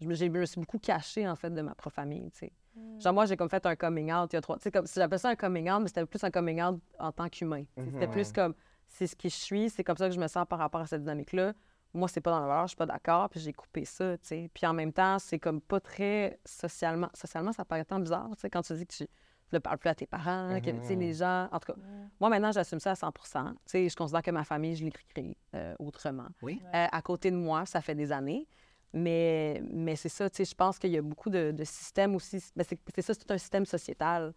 Je 0.00 0.06
me, 0.06 0.14
j'ai- 0.14 0.26
je 0.26 0.38
me 0.38 0.44
suis 0.46 0.60
beaucoup 0.60 0.78
cachée, 0.78 1.26
en 1.28 1.36
fait, 1.36 1.50
de 1.50 1.62
ma 1.62 1.74
propre 1.74 1.94
famille, 1.94 2.30
tu 2.32 2.38
sais. 2.40 2.52
Genre, 2.98 3.12
moi, 3.12 3.26
j'ai 3.26 3.36
comme 3.36 3.48
fait 3.48 3.64
un 3.66 3.76
coming 3.76 4.12
out 4.12 4.32
il 4.32 4.36
y 4.36 4.38
a 4.38 4.40
trois. 4.40 4.56
Tu 4.56 4.64
sais, 4.64 4.70
comme 4.72 4.86
si 4.86 4.94
j'appelle 4.98 5.18
ça 5.20 5.28
un 5.30 5.36
coming 5.36 5.70
out, 5.70 5.80
mais 5.80 5.86
c'était 5.88 6.04
plus 6.06 6.22
un 6.24 6.30
coming 6.30 6.60
out 6.62 6.80
en 6.98 7.12
tant 7.12 7.28
qu'humain. 7.28 7.62
tu 7.76 7.82
sais. 7.84 7.90
C'était 7.92 8.06
Mhm. 8.06 8.12
plus 8.12 8.32
comme 8.32 8.54
c'est 8.88 9.06
ce 9.06 9.14
qui 9.16 9.28
je 9.30 9.36
suis, 9.36 9.70
c'est 9.70 9.84
comme 9.84 9.96
ça 9.96 10.08
que 10.08 10.14
je 10.14 10.20
me 10.20 10.26
sens 10.26 10.44
par 10.48 10.58
rapport 10.58 10.80
à 10.80 10.86
cette 10.86 11.02
dynamique-là. 11.02 11.52
Moi, 11.92 12.08
c'est 12.08 12.20
pas 12.20 12.32
dans 12.32 12.40
la 12.40 12.46
valeur, 12.48 12.64
je 12.64 12.70
suis 12.70 12.76
pas 12.76 12.86
d'accord, 12.86 13.28
puis 13.30 13.38
j'ai 13.38 13.52
coupé 13.52 13.84
ça, 13.84 14.18
tu 14.18 14.26
sais. 14.26 14.50
Puis 14.52 14.66
en 14.66 14.72
même 14.72 14.92
temps, 14.92 15.18
c'est 15.20 15.38
comme 15.38 15.60
pas 15.60 15.78
très 15.78 16.40
socialement. 16.44 17.08
Socialement, 17.14 17.52
ça 17.52 17.64
paraît 17.64 17.84
tant 17.84 18.00
bizarre, 18.00 18.30
tu 18.34 18.40
sais, 18.40 18.50
quand 18.50 18.62
tu 18.62 18.74
dis 18.74 18.84
que 18.86 18.92
tu 18.94 19.06
ne 19.52 19.58
parles 19.58 19.78
plus 19.78 19.88
à 19.88 19.94
tes 19.94 20.06
parents, 20.06 20.58
que, 20.60 20.70
tu 20.70 20.86
sais, 20.86 20.94
les 20.94 21.14
gens. 21.14 21.48
En 21.52 21.58
tout 21.58 21.72
cas, 21.72 21.78
moi, 22.20 22.30
maintenant, 22.30 22.52
j'assume 22.52 22.80
ça 22.80 22.92
à 22.92 22.94
100 22.94 23.12
Tu 23.12 23.22
sais, 23.66 23.88
je 23.88 23.96
considère 23.96 24.22
que 24.22 24.30
ma 24.30 24.44
famille, 24.44 24.74
je 24.74 24.84
l'ai 24.84 24.90
créée 24.90 25.36
euh, 25.54 25.74
autrement. 25.78 26.28
Oui. 26.42 26.60
Euh, 26.74 26.86
à 26.90 27.02
côté 27.02 27.30
de 27.30 27.36
moi, 27.36 27.66
ça 27.66 27.80
fait 27.80 27.94
des 27.94 28.12
années. 28.12 28.46
Mais, 28.92 29.60
mais 29.72 29.96
c'est 29.96 30.08
ça, 30.08 30.30
tu 30.30 30.36
sais, 30.36 30.44
je 30.44 30.54
pense 30.54 30.78
qu'il 30.78 30.92
y 30.92 30.98
a 30.98 31.02
beaucoup 31.02 31.28
de, 31.28 31.50
de 31.50 31.64
systèmes 31.64 32.14
aussi. 32.14 32.38
Ben, 32.54 32.64
c'est 32.64 33.02
ça, 33.02 33.12
c'est 33.12 33.24
tout 33.24 33.32
un 33.32 33.38
système 33.38 33.66
sociétal. 33.66 34.32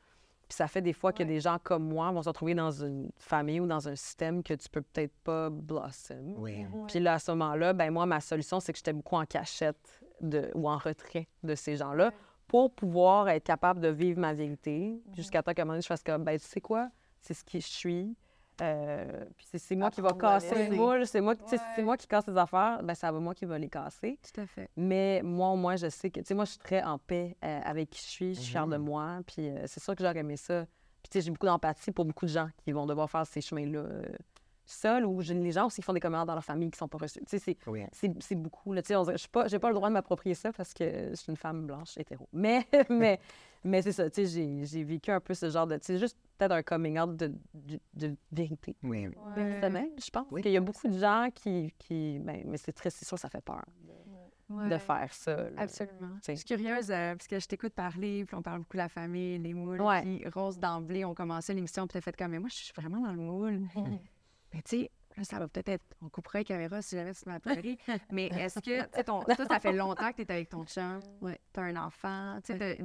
Puis 0.48 0.56
ça 0.56 0.68
fait 0.68 0.82
des 0.82 0.94
fois 0.94 1.12
que 1.12 1.24
des 1.24 1.42
gens 1.42 1.58
comme 1.62 1.84
moi 1.84 2.10
vont 2.12 2.24
se 2.24 2.30
retrouver 2.30 2.56
dans 2.56 2.72
une 2.72 3.12
famille 3.18 3.60
ou 3.60 3.68
dans 3.68 3.88
un 3.90 3.96
système 3.96 4.42
que 4.42 4.54
tu 4.54 4.70
peux 4.70 4.82
peut-être 4.82 5.14
pas 5.24 5.50
blossom. 5.50 6.36
Oui. 6.38 6.66
Puis 6.88 7.00
là, 7.00 7.16
à 7.16 7.20
ce 7.20 7.32
moment-là, 7.32 7.74
ben 7.74 7.92
moi, 7.92 8.06
ma 8.06 8.22
solution, 8.22 8.60
c'est 8.60 8.72
que 8.72 8.80
j'étais 8.80 8.94
beaucoup 8.94 9.18
en 9.18 9.26
cachette 9.26 10.02
de, 10.22 10.50
ou 10.56 10.70
en 10.70 10.78
retrait 10.78 11.28
de 11.44 11.54
ces 11.54 11.76
gens-là 11.76 12.12
pour 12.48 12.74
pouvoir 12.74 13.30
être 13.30 13.44
capable 13.44 13.80
de 13.82 13.90
vivre 13.90 14.20
ma 14.20 14.34
vérité 14.34 15.02
jusqu'à 15.14 15.44
temps 15.44 15.54
qu'à 15.54 15.62
un 15.64 15.66
moment 15.66 15.74
donné, 15.74 15.82
je 15.82 15.88
fasse 15.88 16.04
comme, 16.04 16.24
ben 16.24 16.40
tu 16.40 16.46
sais 16.46 16.62
quoi, 16.62 16.90
c'est 17.22 17.34
ce 17.34 17.44
qui 17.44 17.60
je 17.62 17.68
suis. 17.68 18.16
Euh, 18.60 19.26
puis 19.38 19.46
c'est- 19.52 19.60
c'est 19.60 19.76
moi 19.76 19.92
qui 19.92 20.02
va 20.02 20.14
casser 20.14 20.68
le 20.70 20.76
moule, 20.76 21.06
c'est 21.06 21.22
moi, 21.22 21.36
Ouais. 21.52 21.84
moi 21.84 21.96
qui 21.96 22.08
casse 22.08 22.26
les 22.28 22.38
affaires, 22.38 22.82
ben 22.82 22.96
ça 22.96 23.12
va 23.12 23.20
moi 23.20 23.36
qui 23.36 23.46
va 23.46 23.60
les 23.60 23.70
casser. 23.70 24.18
Tout 24.34 24.42
à 24.42 24.48
fait. 24.48 24.68
Mais 24.76 25.22
moi, 25.24 25.50
au 25.50 25.56
moins, 25.56 25.76
je 25.76 25.90
sais 25.90 26.10
que, 26.10 26.22
tu 26.22 26.26
sais, 26.26 26.34
moi, 26.34 26.46
je 26.46 26.52
suis 26.52 26.60
très 26.60 26.82
en 26.82 26.98
paix 26.98 27.38
euh, 27.44 27.60
avec 27.64 27.92
qui 27.92 28.02
je 28.02 28.08
suis, 28.10 28.34
je 28.34 28.40
suis 28.42 28.52
fière 28.52 28.66
de 28.66 28.78
moi, 28.78 29.20
puis 29.28 29.50
euh, 29.50 29.64
c'est 29.68 29.80
sûr 29.80 29.96
que 29.96 30.04
j'aurais 30.04 30.18
aimé 30.20 30.38
ça. 30.38 30.66
Puis, 31.04 31.10
tu 31.12 31.20
sais, 31.20 31.26
j'ai 31.26 31.30
beaucoup 31.32 31.46
d'empathie 31.46 31.92
pour 31.92 32.06
beaucoup 32.06 32.26
de 32.26 32.32
gens 32.32 32.50
qui 32.58 32.72
vont 32.72 32.88
devoir 32.88 33.08
faire 33.12 33.28
ces 33.28 33.42
chemins-là 33.42 33.84
seuls, 34.68 35.06
ou 35.06 35.20
les 35.22 35.52
gens 35.52 35.68
aussi 35.68 35.78
qui 35.82 35.86
font 35.86 35.94
des 35.94 36.00
commandes 36.00 36.28
dans 36.28 36.34
leur 36.34 36.44
famille 36.44 36.70
qui 36.72 36.78
sont 36.78 36.88
pas 36.88 36.98
reçus. 36.98 37.20
Tu 37.20 37.26
sais, 37.28 37.40
c'est 37.40 37.58
Oui. 37.68 37.84
c'est 37.92 38.12
c'est 38.22 38.36
beaucoup. 38.36 38.74
Là. 38.74 38.82
Tu 38.82 38.88
sais, 38.88 38.96
on 38.96 39.04
dirait- 39.04 39.18
Je 39.18 39.24
n'ai 39.26 39.30
pas, 39.32 39.48
j'ai 39.48 39.60
pas 39.60 39.70
le 39.70 39.76
droit 39.76 39.90
de 39.90 39.94
m'approprier 39.94 40.36
ça 40.36 40.52
parce 40.54 40.74
que 40.74 41.10
je 41.10 41.16
suis 41.16 41.30
une 41.32 41.38
femme 41.38 41.66
blanche 41.66 41.98
hétéro. 41.98 42.28
Mais, 42.34 42.66
mais, 42.90 43.20
mais 43.64 43.82
c'est 43.82 43.92
ça, 43.92 44.10
tu 44.10 44.26
sais, 44.26 44.28
j'ai- 44.28 44.66
j'ai 44.66 44.84
vécu 44.84 45.10
un 45.12 45.20
peu 45.20 45.34
ce 45.34 45.50
genre 45.50 45.68
de... 45.68 45.78
Tu 45.78 45.86
sais, 45.86 45.98
juste 45.98 46.18
peut-être 46.38 46.52
un 46.52 46.64
coming 46.64 47.00
out 47.00 47.16
de, 47.16 47.34
de, 47.54 47.80
de 47.96 48.16
vérité. 48.32 48.76
Oui. 48.84 49.08
Personnelle, 49.34 49.90
je 50.04 50.10
pense. 50.10 50.28
Oui. 50.32 50.42
qu'il 50.42 50.52
y 50.52 50.58
a 50.58 50.62
beaucoup 50.62 50.88
de 50.88 50.98
gens 50.98 51.30
qui... 51.34 51.74
qui 51.80 52.20
ben, 52.20 52.44
mais 52.46 52.58
c'est 52.58 52.74
très 52.74 52.90
c'est 52.90 53.06
sûr, 53.06 53.18
ça 53.18 53.30
fait 53.30 53.42
peur 53.42 53.64
de 54.50 54.78
faire 54.78 55.14
ça. 55.14 55.36
là. 55.36 55.50
Absolument. 55.58 56.16
Je 56.26 56.34
suis 56.36 56.46
curieuse 56.46 56.90
euh, 56.90 57.16
parce 57.16 57.28
que 57.28 57.38
je 57.38 57.46
t'écoute 57.48 57.74
parler, 57.74 58.24
puis 58.24 58.34
on 58.34 58.42
parle 58.42 58.60
beaucoup 58.60 58.78
de 58.78 58.82
la 58.82 58.88
famille, 58.88 59.38
les 59.40 59.54
moules. 59.54 59.82
Ouais. 59.82 60.02
Puis 60.04 60.24
Rose 60.34 60.58
d'emblée, 60.58 61.04
on 61.04 61.14
commençait 61.14 61.54
l'émission, 61.54 61.86
puis 61.86 61.96
t'as 61.96 62.02
fait 62.02 62.16
comme, 62.16 62.32
mais 62.32 62.40
moi, 62.40 62.48
je 62.48 62.56
suis 62.56 62.74
vraiment 62.74 63.02
dans 63.02 63.12
le 63.12 63.18
moule. 63.18 63.62
mais 64.54 64.62
tu 64.62 64.82
sais, 64.82 64.92
là, 65.16 65.24
ça 65.24 65.40
va 65.40 65.48
peut-être 65.48 65.70
être, 65.70 65.84
on 66.02 66.10
coupera 66.10 66.40
les 66.40 66.46
caméras 66.46 66.82
si 66.82 66.96
jamais 66.96 67.14
tu 67.14 67.28
m'as 67.28 67.40
pleuré. 67.40 67.78
mais 68.12 68.28
est-ce 68.28 68.60
que, 68.60 68.84
tu 68.84 68.90
sais, 68.94 69.04
toi, 69.04 69.24
ça 69.48 69.60
fait 69.60 69.74
longtemps 69.74 70.12
que 70.12 70.18
tu 70.18 70.22
es 70.24 70.32
avec 70.32 70.50
ton 70.50 70.66
chum, 70.66 71.00
Ouais. 71.22 71.40
tu 71.54 71.60
as 71.60 71.64
un 71.64 71.76
enfant, 71.76 72.40
tu 72.44 72.58
sais, 72.58 72.78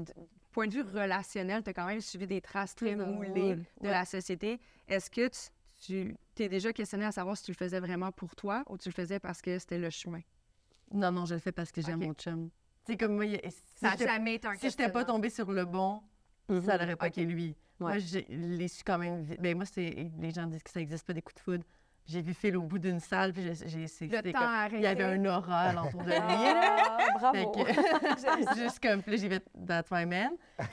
point 0.51 0.67
de 0.67 0.75
vue 0.75 0.83
relationnel, 0.83 1.63
tu 1.63 1.71
as 1.71 1.75
quand 1.75 1.87
même 1.87 2.01
suivi 2.01 2.27
des 2.27 2.41
traces 2.41 2.75
très 2.75 2.95
moulées 2.97 3.57
de 3.81 3.89
la 3.89 4.05
société. 4.05 4.61
Est-ce 4.89 5.11
que 5.11 5.29
tu 5.85 6.17
t'es 6.35 6.49
déjà 6.49 6.73
questionné 6.73 7.05
à 7.05 7.13
savoir 7.13 7.37
si 7.37 7.45
tu 7.45 7.51
le 7.53 7.57
faisais 7.57 7.81
vraiment 7.81 8.13
pour 8.13 8.35
toi 8.37 8.63
ou 8.69 8.77
tu 8.79 8.89
le 8.89 8.95
faisais 8.95 9.19
parce 9.19 9.43
que 9.43 9.59
c'était 9.59 9.79
le 9.79 9.91
chemin? 9.91 10.21
Non, 10.93 11.11
non, 11.11 11.25
je 11.25 11.35
le 11.35 11.41
fais 11.41 11.53
parce 11.53 11.73
que 11.73 11.81
j'aime 11.81 12.01
mon 12.05 12.13
chum. 12.15 12.51
Tu 12.85 12.93
sais, 12.93 12.99
comme 12.99 13.15
moi, 13.15 13.25
si 13.27 13.63
Ça 13.77 13.97
jamais 13.97 14.35
été 14.35 14.47
un 14.49 14.55
si 14.55 14.69
j'étais 14.69 14.85
pas 14.85 15.01
questionnement. 15.01 15.05
tombée 15.15 15.31
sur 15.31 15.51
le 15.53 15.65
bon, 15.65 16.03
Ça 16.49 16.79
n'aurait 16.79 16.97
pas 16.97 17.09
été 17.09 17.25
lui. 17.25 17.55
Moi, 17.81 17.93
Ouais. 17.93 18.01
je 18.01 18.19
l'ai 18.29 18.69
su 18.69 18.83
quand 18.85 18.99
même 18.99 19.23
vite. 19.23 19.41
Ben, 19.41 19.57
moi, 19.57 19.65
c'est... 19.65 20.11
les 20.19 20.31
gens 20.31 20.47
disent 20.47 20.63
que 20.63 20.71
ça 20.71 20.79
n'existe 20.81 21.07
pas 21.07 21.13
des 21.13 21.23
coups 21.23 21.35
de 21.37 21.41
foudre. 21.41 21.65
J'ai 22.05 22.21
vu 22.21 22.35
Phil 22.35 22.57
au 22.57 22.63
bout 22.63 22.79
d'une 22.81 22.99
salle, 22.99 23.33
puis 23.33 23.43
j'ai... 23.45 23.55
j'ai- 23.69 23.87
c'est- 23.87 24.07
Le 24.07 24.17
c'était 24.17 24.33
temps 24.33 24.41
comme- 24.41 24.49
a 24.49 24.69
Il 24.73 24.81
y 24.81 24.87
avait 24.87 25.05
un 25.05 25.25
aura 25.25 25.61
alentour 25.61 26.03
de 26.03 26.07
lui. 26.11 26.15
Ah, 26.19 26.99
bravo! 27.19 27.53
que- 27.53 28.55
juste 28.61 28.81
comme, 28.81 29.03
puis 29.03 29.13
là, 29.13 29.17
j'ai 29.19 29.29
fait 29.29 29.45
That's 29.67 29.89
my 29.91 30.05
man. 30.07 30.31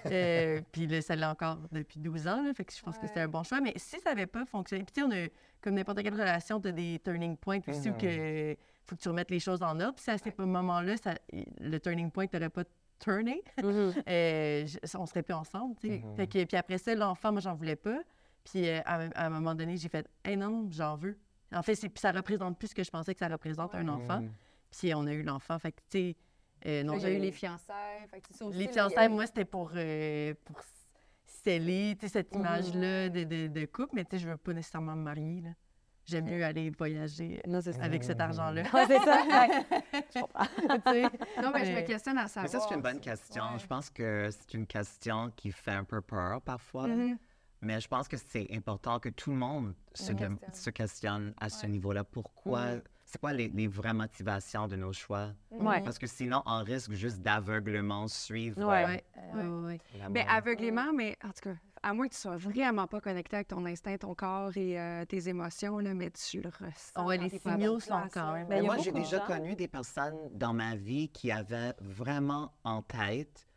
Euh, 0.08 0.60
puis 0.72 0.88
là, 0.88 1.02
ça 1.02 1.16
l'a 1.16 1.32
encore 1.32 1.58
depuis 1.72 2.00
12 2.00 2.28
ans, 2.28 2.42
là, 2.44 2.52
fait 2.54 2.66
que 2.66 2.74
je 2.74 2.82
pense 2.82 2.98
que 2.98 3.06
c'était 3.08 3.22
un 3.22 3.28
bon 3.28 3.44
choix. 3.44 3.62
Mais 3.62 3.74
si 3.76 4.00
ça 4.00 4.10
n'avait 4.10 4.26
pas 4.28 4.46
fonctionné, 4.46 4.84
puis 4.84 4.92
tu 4.94 5.02
sais, 5.02 5.08
on 5.08 5.12
a, 5.12 5.28
comme 5.62 5.76
n'importe 5.76 6.02
quelle 6.02 6.14
relation, 6.14 6.60
tu 6.60 6.68
as 6.70 6.72
des 6.72 7.00
turning 7.04 7.38
points 7.38 7.60
aussi 7.68 7.90
où 7.92 7.94
que 7.94 8.56
faut 8.86 8.96
que 8.96 9.02
tu 9.02 9.08
remettes 9.10 9.30
les 9.30 9.40
choses 9.40 9.62
en 9.62 9.80
ordre. 9.80 9.94
Puis 9.96 10.04
si 10.06 10.10
à 10.12 10.18
ce 10.18 10.30
moment-là, 10.42 10.98
ça, 10.98 11.14
le 11.60 11.78
turning 11.80 12.10
point 12.10 12.26
n'aurait 12.34 12.50
pas 12.50 12.64
turné, 13.00 13.42
Mhm. 13.64 13.64
euh, 14.08 14.68
je- 14.68 14.98
on 14.98 15.06
serait 15.06 15.24
plus 15.24 15.34
ensemble. 15.34 15.76
Fait 16.16 16.28
que, 16.28 16.44
puis 16.46 16.58
après 16.58 16.78
ça, 16.78 16.94
l'enfant, 16.96 17.32
moi, 17.32 17.42
j'en 17.42 17.56
voulais 17.56 17.76
pas. 17.76 18.00
Puis 18.44 18.68
euh, 18.68 18.80
à, 18.86 19.02
à 19.16 19.26
un 19.26 19.30
moment 19.30 19.54
donné, 19.56 19.78
j'ai 19.78 19.90
fait 19.90 20.08
Hey 20.24 20.38
non, 20.38 20.50
non, 20.50 20.68
j'en 20.72 20.96
veux. 20.96 21.18
En 21.54 21.62
fait, 21.64 21.74
puis 21.76 21.92
ça 22.00 22.12
représente 22.12 22.58
plus 22.60 22.68
ce 22.70 22.76
que 22.76 22.84
je 22.84 22.92
pensais 22.92 23.14
que 23.14 23.20
ça 23.20 23.28
représente 23.28 23.74
un 23.76 23.88
enfant. 23.88 24.20
Puis 24.72 24.94
on 24.94 25.06
a 25.08 25.14
eu 25.14 25.24
l'enfant. 25.24 25.58
Fait 25.60 25.72
que, 25.72 25.80
tu 25.90 25.98
sais, 26.12 26.16
euh, 26.68 26.84
non, 26.84 27.00
J'ai 27.00 27.16
eu 27.18 27.20
les 27.20 27.32
fiançailles. 27.32 28.08
Fait 28.12 28.20
que 28.22 28.28
c'est 28.30 28.38
ça 28.38 28.46
aussi, 28.46 28.58
les 28.58 28.68
fiançailles, 28.68 29.10
moi, 29.10 29.26
c'était 29.26 29.46
pour, 29.46 29.72
euh, 29.76 30.34
pour 30.46 30.60
sceller 31.26 31.98
cette 32.08 32.36
image-là 32.36 33.10
de, 33.10 33.24
de, 33.24 33.48
de 33.48 33.66
couple, 33.66 33.96
mais 33.96 34.04
tu 34.06 34.12
sais, 34.12 34.20
je 34.24 34.30
veux 34.30 34.38
pas 34.38 34.54
nécessairement 34.54 34.96
me 34.96 35.04
marier. 35.04 35.42
là. 35.42 35.50
J'aime 36.10 36.26
mieux 36.26 36.44
aller 36.44 36.70
voyager 36.72 37.40
euh, 37.46 37.50
Non, 37.50 37.60
c'est 37.62 37.74
ça. 37.74 37.84
avec 37.84 38.04
cet 38.04 38.20
argent-là. 38.20 38.64
Ouais, 38.74 38.86
c'est 38.88 39.00
ça. 39.00 39.20
Ouais. 39.30 40.04
Je 40.16 40.20
comprends. 40.22 40.46
Non, 41.44 41.52
mais 41.54 41.66
je 41.66 41.70
me 41.72 41.76
mais- 41.76 41.84
questionne 41.86 42.18
à 42.18 42.24
Mais 42.24 42.28
savoir. 42.28 42.52
ça, 42.52 42.60
c'est 42.68 42.76
une 42.76 42.82
bonne 42.82 43.00
question. 43.00 43.44
Ouais. 43.44 43.60
Je 43.60 43.68
pense 43.68 43.90
que 43.90 44.30
c'est 44.32 44.54
une 44.56 44.66
question 44.68 45.32
qui 45.36 45.52
fait 45.52 45.72
un 45.72 45.84
peu 45.84 46.02
peur 46.02 46.42
parfois. 46.42 46.88
Mhm. 46.88 47.18
Mais 47.62 47.80
je 47.80 47.88
pense 47.88 48.08
que 48.08 48.16
c'est 48.18 48.48
important 48.54 49.00
que 49.00 49.10
tout 49.10 49.32
le 49.32 49.38
monde 49.38 49.74
se, 49.94 50.14
se 50.54 50.70
questionne 50.70 51.34
à 51.40 51.50
ce 51.50 51.66
niveau-là. 51.68 52.04
Pourquoi? 52.06 52.66
Mhm. 52.76 52.82
C'est 53.12 53.20
quoi 53.20 53.34
les, 53.34 53.48
les 53.48 53.66
vraies 53.68 53.94
motivations 53.96 54.68
de 54.68 54.76
nos 54.76 54.94
choix? 54.94 55.30
Ouais. 55.50 55.82
Parce 55.82 55.98
que 55.98 56.06
sinon, 56.06 56.44
on 56.46 56.64
risque 56.64 56.92
juste 56.94 57.22
d'aveuglement 57.22 58.08
suivre 58.08 58.60
la 59.98 60.10
Mais 60.10 60.24
mode. 60.24 60.32
aveuglément, 60.32 60.94
mais 60.94 61.18
en 61.24 61.30
tout 61.30 61.42
cas, 61.50 61.56
à 61.82 61.92
moins 61.94 62.08
que 62.08 62.14
tu 62.14 62.20
sois 62.20 62.38
vraiment 62.38 62.86
pas 62.86 63.02
connecté 63.02 63.38
avec 63.38 63.48
ton 63.48 63.66
instinct, 63.66 63.98
ton 63.98 64.14
corps 64.14 64.56
et 64.56 64.80
euh, 64.80 65.06
tes 65.06 65.28
émotions, 65.28 65.80
là, 65.80 65.96
mais 65.96 66.12
tu 66.12 66.40
le 66.40 66.50
ressens. 66.50 66.92
Ah 66.94 67.04
ouais, 67.06 67.18
les 67.18 67.30
signaux 67.30 67.80
sont 67.80 68.00
quand 68.14 68.28
là. 68.28 68.34
même- 68.34 68.48
Ben, 68.48 68.62
Mais 68.62 68.70
a 68.70 68.74
moi, 68.74 68.78
j'ai 68.78 68.92
déjà 68.92 69.18
gens- 69.18 69.26
connu 69.26 69.56
des 69.56 69.68
personnes 69.68 70.18
dans 70.36 70.54
ma 70.54 70.76
vie 70.76 71.10
qui 71.10 71.32
avaient 71.32 71.74
vraiment 71.82 72.54
en 72.64 72.84
tête 72.84 73.48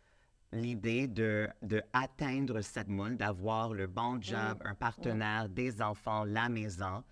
l'idée 0.53 1.09
de, 1.09 1.47
de 1.61 1.83
atteindre 1.93 2.63
cette 2.63 2.89
moule, 2.89 3.17
d'avoir 3.19 3.75
le 3.75 3.87
bon 3.87 4.19
job, 4.23 4.63
un 4.65 4.75
partenaire, 4.75 5.49
des 5.51 5.83
enfants, 5.83 6.25
la 6.25 6.49
maison. 6.49 7.03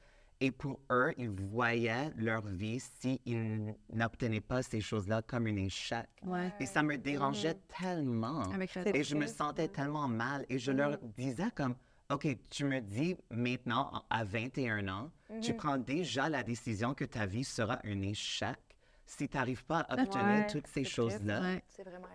Et 0.42 0.50
pour 0.50 0.80
eux, 0.90 1.12
ils 1.18 1.28
voyaient 1.28 2.10
leur 2.16 2.40
vie 2.46 2.80
s'ils 2.80 3.74
n'obtenaient 3.92 4.40
pas 4.40 4.62
ces 4.62 4.80
choses-là 4.80 5.20
comme 5.22 5.46
un 5.46 5.56
échec. 5.56 6.08
Ouais. 6.24 6.50
Et 6.58 6.64
ça 6.66 6.82
me 6.82 6.96
dérangeait 6.96 7.58
tellement. 7.78 8.42
Avec 8.52 8.70
C'est 8.70 8.96
Et 8.96 9.04
je 9.04 9.16
me 9.16 9.26
sentais 9.26 9.68
tellement 9.68 10.08
mal. 10.08 10.46
Et 10.48 10.58
je 10.58 10.72
leur 10.72 10.96
disais 10.98 11.50
comme, 11.54 11.74
OK, 12.10 12.26
tu 12.48 12.64
me 12.64 12.80
dis 12.80 13.16
maintenant, 13.30 13.90
en- 13.92 14.02
à 14.08 14.24
21 14.24 14.88
ans, 14.88 15.10
tu 15.42 15.54
prends 15.54 15.76
déjà 15.76 16.28
la 16.30 16.42
décision 16.42 16.94
que 16.94 17.04
ta 17.04 17.26
vie 17.26 17.44
sera 17.44 17.78
un 17.84 18.00
échec 18.00 18.56
si 19.04 19.28
tu 19.28 19.36
n'arrives 19.36 19.64
pas 19.64 19.80
à 19.80 20.00
obtenir 20.00 20.24
Ouais, 20.24 20.46
toutes 20.46 20.68
ces 20.68 20.84
choses-là. 20.84 21.40
Ouais. 21.42 21.62
C'est 21.68 21.82
vraiment. 21.84 22.06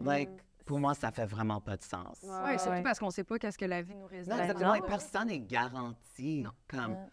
Like, 0.00 0.30
pour 0.64 0.80
moi, 0.80 0.94
ça 0.94 1.12
fait 1.12 1.26
vraiment 1.26 1.60
pas 1.60 1.76
de 1.76 1.82
sens. 1.82 2.18
Ouais, 2.24 2.28
Oui, 2.44 2.58
surtout 2.58 2.70
ouais. 2.70 2.82
parce 2.82 2.98
qu'on 2.98 3.10
sait 3.10 3.24
pas 3.24 3.38
qu'est-ce 3.38 3.56
que 3.56 3.64
la 3.66 3.82
vie 3.82 3.94
nous 3.94 4.06
réserve. 4.06 4.36
Non, 4.36 4.42
exactement. 4.42 4.68
non. 4.70 4.74
Et 4.74 4.82
personne 4.86 5.28
n'est 5.28 5.40
garanti. 5.40 6.42
Non. 6.42 6.50
Comme, 6.68 6.92
Ouais. 6.92 7.06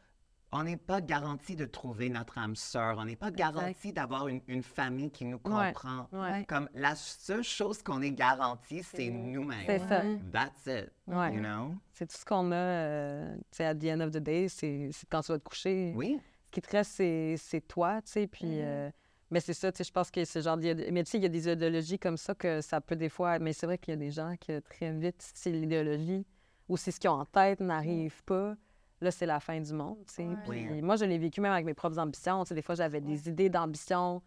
On 0.55 0.63
n'est 0.63 0.77
pas 0.77 1.01
garanti 1.01 1.55
de 1.55 1.65
trouver 1.65 2.09
notre 2.09 2.37
âme 2.37 2.55
sœur. 2.55 2.97
On 2.97 3.05
n'est 3.05 3.15
pas 3.15 3.29
garanti 3.29 3.91
d'avoir 3.91 4.27
une, 4.27 4.41
une 4.47 4.63
famille 4.63 5.11
qui 5.11 5.25
nous 5.25 5.37
comprend. 5.39 6.07
Ouais. 6.11 6.45
Comme 6.47 6.69
la 6.73 6.95
seule 6.95 7.43
chose 7.43 7.83
qu'on 7.83 8.01
est 8.01 8.13
garanti, 8.13 8.81
c'est 8.83 9.09
nous-mêmes. 9.09 9.65
C'est 9.65 9.79
ça. 9.79 10.01
That's 10.31 10.65
it. 10.65 10.91
Ouais. 11.07 11.33
You 11.35 11.41
know? 11.41 11.75
C'est 11.91 12.07
tout 12.07 12.17
ce 12.17 12.25
qu'on 12.25 12.51
a, 12.51 12.55
euh, 12.55 13.35
tu 13.35 13.57
sais, 13.57 13.65
at 13.65 13.75
the 13.75 13.85
end 13.85 13.99
of 13.99 14.11
the 14.11 14.17
day, 14.17 14.47
c'est 14.47 14.89
c'est 14.91 15.07
quand 15.09 15.21
tu 15.21 15.31
vas 15.33 15.39
te 15.39 15.43
coucher. 15.43 15.93
Oui. 15.95 16.19
Ce 16.45 16.51
qui 16.51 16.61
te 16.61 16.71
reste, 16.71 16.91
c'est 16.91 17.35
c'est 17.37 17.61
toi, 17.61 18.01
tu 18.01 18.11
sais, 18.13 18.27
puis... 18.27 18.61
euh, 18.61 18.89
mais 19.29 19.41
c'est 19.41 19.53
ça, 19.53 19.71
tu 19.71 19.79
sais, 19.79 19.83
je 19.83 19.91
pense 19.91 20.09
que 20.09 20.23
c'est 20.23 20.41
genre... 20.41 20.57
il 20.61 20.67
y 20.67 20.69
a- 20.69 20.91
Mais 20.91 21.03
tu 21.03 21.11
sais, 21.11 21.17
il 21.17 21.23
y 21.23 21.25
a 21.25 21.29
des 21.29 21.49
idéologies 21.49 21.99
comme 21.99 22.15
ça 22.15 22.33
que 22.33 22.61
ça 22.61 22.79
peut 22.79 22.95
des 22.95 23.09
fois... 23.09 23.39
Mais 23.39 23.51
c'est 23.51 23.65
vrai 23.65 23.77
qu'il 23.77 23.91
y 23.91 23.97
a 23.97 23.99
des 23.99 24.11
gens 24.11 24.35
qui, 24.39 24.53
très 24.61 24.91
vite, 24.93 25.21
si 25.33 25.51
l'idéologie 25.51 26.25
ou 26.69 26.77
si 26.77 26.91
ce 26.91 26.99
qu'ils 26.99 27.09
ont 27.09 27.19
en 27.19 27.25
tête 27.25 27.59
n'arrive 27.59 28.23
pas, 28.23 28.55
là, 29.01 29.11
c'est 29.11 29.25
la 29.25 29.39
fin 29.39 29.59
du 29.59 29.73
monde, 29.73 29.97
tu 30.07 30.13
sais. 30.15 30.23
Ouais. 30.47 30.67
Puis 30.69 30.81
moi, 30.81 30.95
je 30.95 31.05
l'ai 31.05 31.17
vécu 31.17 31.41
même 31.41 31.51
avec 31.51 31.65
mes 31.65 31.73
propres 31.73 31.99
ambitions. 31.99 32.43
Tu 32.43 32.49
sais, 32.49 32.55
des 32.55 32.61
fois, 32.61 32.75
j'avais 32.75 33.01
des 33.01 33.27
idées 33.29 33.49
d'ambition 33.49 34.21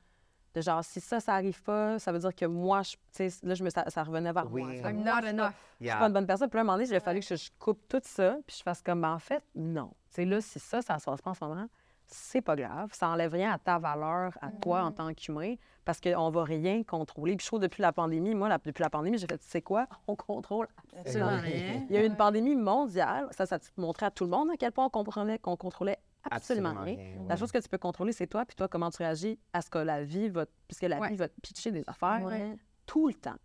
de 0.54 0.60
genre, 0.62 0.82
si 0.82 1.00
ça, 1.00 1.20
ça 1.20 1.34
arrive 1.34 1.62
pas, 1.62 1.98
ça 1.98 2.10
veut 2.10 2.18
dire 2.18 2.34
que 2.34 2.46
moi, 2.46 2.82
je, 2.82 2.92
tu 2.92 3.28
sais, 3.30 3.46
là, 3.46 3.54
je 3.54 3.62
me, 3.62 3.70
ça, 3.70 3.84
ça 3.88 4.02
revenait 4.02 4.32
vers 4.32 4.50
Oui. 4.50 4.62
moi. 4.62 4.70
C'est 4.72 4.78
I'm 4.78 4.82
comme, 4.82 5.04
not 5.04 5.12
suis 5.12 5.20
pas- 5.22 5.30
enough. 5.30 5.52
je 5.80 5.86
suis 5.88 5.98
pas 5.98 6.06
une 6.06 6.12
bonne 6.12 6.26
personne. 6.26 6.48
Puis 6.48 6.56
là, 6.56 6.60
à 6.60 6.62
un 6.62 6.64
moment 6.66 6.76
donné, 6.78 6.88
il 6.88 6.94
a 6.94 7.00
fallu 7.00 7.20
que 7.20 7.26
je, 7.26 7.34
je 7.36 7.50
coupe 7.58 7.86
tout 7.88 8.00
ça, 8.02 8.38
puis 8.46 8.56
je 8.58 8.62
fasse 8.62 8.82
comme, 8.82 9.00
ben, 9.02 9.12
en 9.12 9.18
fait, 9.18 9.42
non. 9.54 9.88
Tu 10.10 10.16
sais, 10.16 10.24
là, 10.24 10.40
si 10.40 10.58
ça, 10.58 10.80
ça 10.82 10.98
se 10.98 11.04
passe 11.04 11.20
pas 11.20 11.30
en 11.30 11.34
ce 11.34 11.44
moment, 11.44 11.66
c'est 12.08 12.40
pas 12.40 12.56
grave. 12.56 12.90
Ça 12.92 13.08
enlève 13.08 13.32
rien 13.32 13.52
à 13.52 13.58
ta 13.58 13.78
valeur, 13.78 14.32
à 14.40 14.50
toi 14.50 14.82
en 14.82 14.92
tant 14.92 15.12
qu'humain, 15.14 15.54
parce 15.84 16.00
qu'on 16.00 16.30
va 16.30 16.44
rien 16.44 16.82
contrôler. 16.82 17.36
Puis 17.36 17.44
je 17.44 17.48
trouve, 17.50 17.60
depuis 17.60 17.82
la 17.82 17.92
pandémie, 17.92 18.34
moi, 18.34 18.48
la- 18.48 18.58
depuis 18.58 18.82
la 18.82 18.90
pandémie, 18.90 19.18
j'ai 19.18 19.26
fait, 19.26 19.38
tu 19.38 19.46
sais 19.48 19.62
quoi, 19.62 19.86
on 20.06 20.16
contrôle 20.16 20.66
absolument 20.98 21.36
rien. 21.40 21.84
Il 21.88 21.94
y 21.94 21.98
a 21.98 22.02
eu 22.02 22.06
une 22.06 22.16
pandémie 22.16 22.56
mondiale. 22.56 23.28
Ça, 23.32 23.46
ça 23.46 23.58
montrait 23.76 24.06
à 24.06 24.10
tout 24.10 24.24
le 24.24 24.30
monde 24.30 24.50
à 24.50 24.56
quel 24.56 24.72
point 24.72 24.86
on 24.86 24.90
comprenait 24.90 25.38
qu'on 25.38 25.56
contrôlait 25.56 25.98
absolument, 26.30 26.70
Absolument 26.70 26.84
rien. 26.84 26.96
rien, 27.14 27.22
La 27.28 27.34
ouais. 27.34 27.36
chose 27.40 27.52
que 27.52 27.58
tu 27.58 27.68
peux 27.68 27.78
contrôler, 27.78 28.12
c'est 28.12 28.26
toi, 28.26 28.44
puis 28.44 28.56
toi, 28.56 28.68
comment 28.68 28.90
tu 28.90 28.98
réagis 28.98 29.38
à 29.52 29.62
ce 29.62 29.70
que 29.70 29.78
la 29.78 30.02
vie 30.02 30.28
va... 30.28 30.44
Puisque 30.66 30.82
la 30.82 30.98
Ouais. 30.98 31.08
vie 31.10 31.16
va 31.16 31.28
te 31.28 31.40
pitcher 31.40 31.70
des 31.70 31.84
affaires 31.86 32.22
Ouais. 32.24 32.56
tout 32.86 33.08
le 33.08 33.14
temps. 33.14 33.36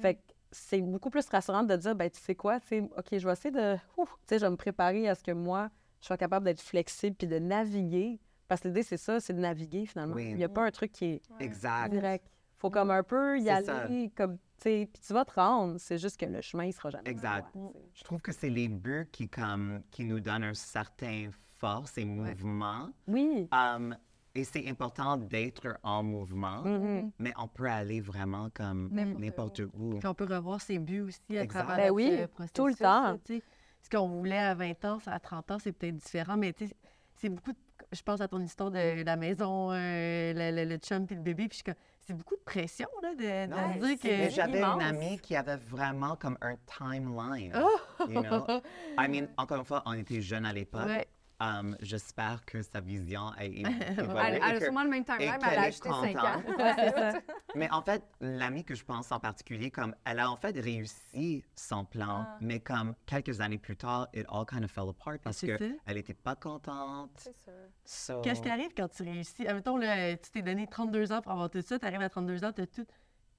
Fait 0.00 0.14
que 0.16 0.20
c'est 0.50 0.80
beaucoup 0.80 1.10
plus 1.10 1.26
rassurant 1.28 1.62
de 1.62 1.76
dire, 1.76 1.94
ben 1.94 2.10
tu 2.10 2.20
sais 2.20 2.34
quoi, 2.34 2.58
tu 2.60 2.66
sais, 2.68 2.80
OK, 2.96 3.06
je 3.12 3.26
vais 3.26 3.32
essayer 3.32 3.50
de... 3.52 3.76
ouf, 3.96 4.08
tu 4.10 4.16
sais, 4.26 4.38
je 4.38 4.44
vais 4.44 4.50
me 4.50 4.56
préparer 4.56 5.08
à 5.08 5.14
ce 5.14 5.22
que 5.22 5.32
moi, 5.32 5.68
je 6.06 6.08
sois 6.08 6.16
capable 6.16 6.44
d'être 6.44 6.60
flexible 6.62 7.16
puis 7.16 7.26
de 7.26 7.40
naviguer. 7.40 8.20
Parce 8.46 8.60
que 8.60 8.68
l'idée, 8.68 8.84
c'est 8.84 8.96
ça, 8.96 9.18
c'est 9.18 9.32
de 9.32 9.40
naviguer, 9.40 9.86
finalement. 9.86 10.14
Oui. 10.14 10.28
Il 10.30 10.36
n'y 10.36 10.44
a 10.44 10.48
pas 10.48 10.64
un 10.64 10.70
truc 10.70 10.92
qui 10.92 11.04
est 11.06 11.22
Exact. 11.40 11.90
direct. 11.90 12.24
faut 12.58 12.70
comme 12.70 12.92
un 12.92 13.02
peu 13.02 13.38
y 13.40 13.50
aller, 13.50 14.10
comme, 14.16 14.36
tu 14.38 14.42
sais, 14.62 14.88
puis 14.92 15.02
tu 15.04 15.12
vas 15.12 15.24
te 15.24 15.32
rendre. 15.34 15.78
C'est 15.80 15.98
juste 15.98 16.16
que 16.18 16.26
le 16.26 16.40
chemin, 16.42 16.64
il 16.66 16.72
sera 16.72 16.90
jamais 16.90 17.10
Exact. 17.10 17.52
droit. 17.52 17.72
Je 17.92 18.04
trouve 18.04 18.22
que 18.22 18.30
c'est 18.30 18.48
les 18.48 18.68
buts 18.68 19.08
qui, 19.10 19.28
comme, 19.28 19.82
qui 19.90 20.04
nous 20.04 20.20
donnent 20.20 20.44
un 20.44 20.54
certain 20.54 21.28
force 21.56 21.98
et 21.98 22.04
mouvement. 22.04 22.88
Oui. 23.08 23.48
Um, 23.52 23.96
et 24.34 24.44
c'est 24.44 24.68
important 24.70 25.16
d'être 25.16 25.76
en 25.82 26.02
mouvement, 26.04 26.62
Mhm. 26.62 27.10
mais 27.18 27.32
on 27.36 27.48
peut 27.48 27.68
aller 27.68 28.00
vraiment 28.00 28.48
comme 28.54 28.90
N'importe 28.92 29.60
où. 29.74 29.98
Puis 29.98 30.06
on 30.06 30.14
peut 30.14 30.26
revoir 30.32 30.60
ses 30.60 30.78
buts 30.78 31.00
aussi 31.00 31.20
à 31.36 31.42
Exact. 31.42 31.64
travers 31.64 31.86
Ben 31.86 31.90
oui, 31.90 32.26
processus, 32.28 32.52
tout 32.52 32.66
le 32.68 32.74
temps. 32.74 33.18
tu 33.24 33.38
sais. 33.38 33.42
Ce 33.86 33.96
qu'on 33.96 34.08
voulait 34.08 34.38
à 34.38 34.52
20 34.54 34.84
ans, 34.84 34.98
à 35.06 35.20
30 35.20 35.50
ans, 35.52 35.58
c'est 35.60 35.70
peut-être 35.70 35.94
différent, 35.96 36.36
mais 36.36 36.52
tu 36.52 36.66
sais, 36.66 36.74
c'est 37.14 37.28
beaucoup 37.28 37.52
de- 37.52 37.58
Je 37.92 38.02
pense 38.02 38.20
à 38.20 38.26
ton 38.26 38.40
histoire 38.40 38.72
de 38.72 39.04
la 39.04 39.14
maison, 39.14 39.70
euh, 39.70 40.32
le, 40.34 40.50
le, 40.56 40.64
le 40.68 40.76
chum 40.78 41.06
puis 41.06 41.14
le 41.14 41.22
bébé, 41.22 41.46
puis 41.46 41.62
je 41.64 41.72
c'est 42.00 42.14
beaucoup 42.14 42.34
de 42.34 42.40
pression, 42.40 42.88
là, 43.00 43.14
de, 43.14 43.46
Non, 43.48 43.86
dire 43.86 43.96
que... 43.98 44.08
Mais 44.08 44.30
j'avais 44.30 44.60
une 44.60 44.80
amie 44.82 45.20
qui 45.20 45.36
avait 45.36 45.56
vraiment 45.56 46.16
comme 46.16 46.36
un 46.40 46.56
timeline. 46.66 47.52
Oh! 47.56 48.06
You 48.08 48.22
know? 48.22 48.44
I 48.98 49.08
mean, 49.08 49.28
encore 49.36 49.58
une 49.58 49.64
fois, 49.64 49.82
on 49.86 49.92
était 49.92 50.20
jeunes 50.20 50.46
à 50.46 50.52
l'époque. 50.52 50.86
Ouais. 50.86 51.06
Um, 51.38 51.76
J'espère 51.80 52.44
que 52.46 52.62
sa 52.62 52.80
vision 52.80 53.26
a 53.36 53.44
évolué. 53.44 53.74
Elle, 53.98 54.42
a 54.42 54.52
que- 54.58 54.64
sûrement 54.64 54.84
le 54.84 54.88
même 54.88 55.04
timeline, 55.04 55.34
mais 55.42 55.48
elle 55.52 55.58
a 55.58 55.64
est 55.64 55.68
ajouté 55.68 55.88
5 55.90 56.16
ans. 56.16 56.42
Ouais. 56.58 57.22
Mais 57.54 57.70
en 57.70 57.82
fait, 57.82 58.02
l'amie 58.20 58.64
que 58.64 58.74
je 58.74 58.82
pense 58.84 59.12
en 59.12 59.20
particulier, 59.20 59.70
comme 59.70 59.94
elle 60.06 60.18
a 60.20 60.30
en 60.30 60.36
fait 60.36 60.58
réussi 60.58 61.44
son 61.54 61.84
plan, 61.84 62.24
Ah. 62.26 62.38
mais 62.40 62.60
comme 62.60 62.94
quelques 63.04 63.40
années 63.42 63.58
plus 63.58 63.76
tard, 63.76 64.08
it 64.14 64.24
all 64.30 64.46
kind 64.46 64.64
of 64.64 64.70
fell 64.70 64.88
apart 64.88 65.18
parce 65.22 65.40
qu'elle 65.40 65.76
n'était 65.88 66.14
pas 66.14 66.36
contente. 66.36 67.10
C'est 67.16 67.36
sûr. 67.36 67.52
So- 67.84 68.20
Qu'est-ce 68.22 68.40
qui 68.40 68.48
arrive 68.48 68.72
quand 68.76 68.88
tu 68.88 69.02
réussis? 69.02 69.46
Admettons, 69.46 69.76
là, 69.76 70.16
tu 70.16 70.30
t'es 70.30 70.42
donné 70.42 70.66
32 70.66 71.12
ans 71.12 71.20
pour 71.20 71.32
avoir 71.32 71.50
tout 71.50 71.60
ça, 71.62 71.78
tu 71.78 71.84
arrives 71.86 72.00
à 72.02 72.08
32 72.08 72.44
ans, 72.44 72.52
tu 72.52 72.62
as 72.62 72.66
tout. 72.66 72.86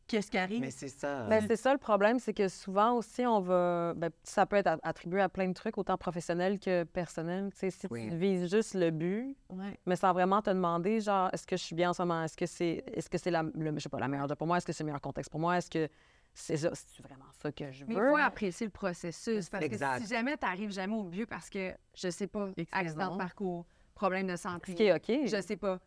Qu'est-ce 0.07 0.31
qui 0.31 0.37
arrive? 0.37 0.61
Mais 0.61 0.71
c'est 0.71 0.87
ça. 0.87 1.23
Ben, 1.25 1.43
c'est 1.45 1.57
ça 1.57 1.73
le 1.73 1.77
problème, 1.79 2.17
c'est 2.19 2.33
que 2.33 2.47
souvent 2.47 2.93
aussi, 2.93 3.25
on 3.25 3.41
va. 3.41 3.93
ben, 3.95 4.09
ça 4.23 4.45
peut 4.45 4.55
être 4.55 4.67
a- 4.67 4.77
attribué 4.83 5.19
à 5.21 5.27
plein 5.29 5.47
de 5.49 5.53
trucs, 5.53 5.77
autant 5.77 5.97
professionnels 5.97 6.59
que 6.59 6.83
personnels. 6.85 7.49
Tu 7.51 7.57
sais, 7.59 7.69
si 7.71 7.87
Oui. 7.91 8.07
tu 8.09 8.15
vises 8.15 8.49
juste 8.49 8.73
le 8.73 8.89
but, 8.91 9.35
Ouais. 9.49 9.77
mais 9.85 9.95
sans 9.97 10.13
vraiment 10.13 10.41
te 10.41 10.49
demander, 10.49 11.01
genre, 11.01 11.29
est-ce 11.33 11.45
que 11.45 11.57
je 11.57 11.63
suis 11.63 11.75
bien 11.75 11.89
en 11.89 11.93
ce 11.93 12.01
moment? 12.03 12.23
Est-ce 12.23 12.37
que 12.37 12.45
c'est 12.45 12.83
est 12.93 12.99
-ce 13.13 13.17
c'est 13.17 13.31
la, 13.31 13.43
le- 13.43 13.73
je 13.75 13.79
sais 13.79 13.89
pas, 13.89 13.99
la 13.99 14.07
meilleure 14.07 14.27
job 14.29 14.37
pour 14.37 14.47
moi? 14.47 14.57
Est-ce 14.57 14.65
que 14.65 14.71
c'est 14.73 14.83
le 14.83 14.87
meilleur 14.87 15.01
contexte 15.01 15.29
pour 15.29 15.39
moi? 15.41 15.57
Est-ce 15.57 15.69
que 15.69 15.89
c'est 16.33 16.55
ça- 16.57 16.71
c'est 16.73 17.01
vraiment 17.03 17.25
ça 17.41 17.51
que 17.51 17.69
je 17.71 17.79
veux? 17.83 17.87
Mais 17.89 17.95
il 17.95 18.09
faut 18.09 18.15
apprécier 18.17 18.65
le 18.65 18.71
processus. 18.71 19.49
Parce 19.49 19.65
Exact. 19.65 19.97
que 19.97 20.03
si 20.03 20.09
jamais 20.13 20.37
tu 20.37 20.45
n'arrives 20.45 20.71
jamais 20.71 20.95
au 20.95 21.03
but 21.03 21.25
parce 21.25 21.49
que, 21.49 21.73
je 21.95 22.09
sais 22.09 22.27
pas, 22.27 22.47
accident 22.71 23.11
de 23.13 23.17
parcours, 23.17 23.65
problème 23.93 24.27
de 24.27 24.35
santé, 24.37 24.71
Ce 24.71 24.77
qui 24.77 24.83
est 24.83 24.93
OK. 24.93 25.27
je 25.27 25.41
sais 25.41 25.57
pas, 25.57 25.79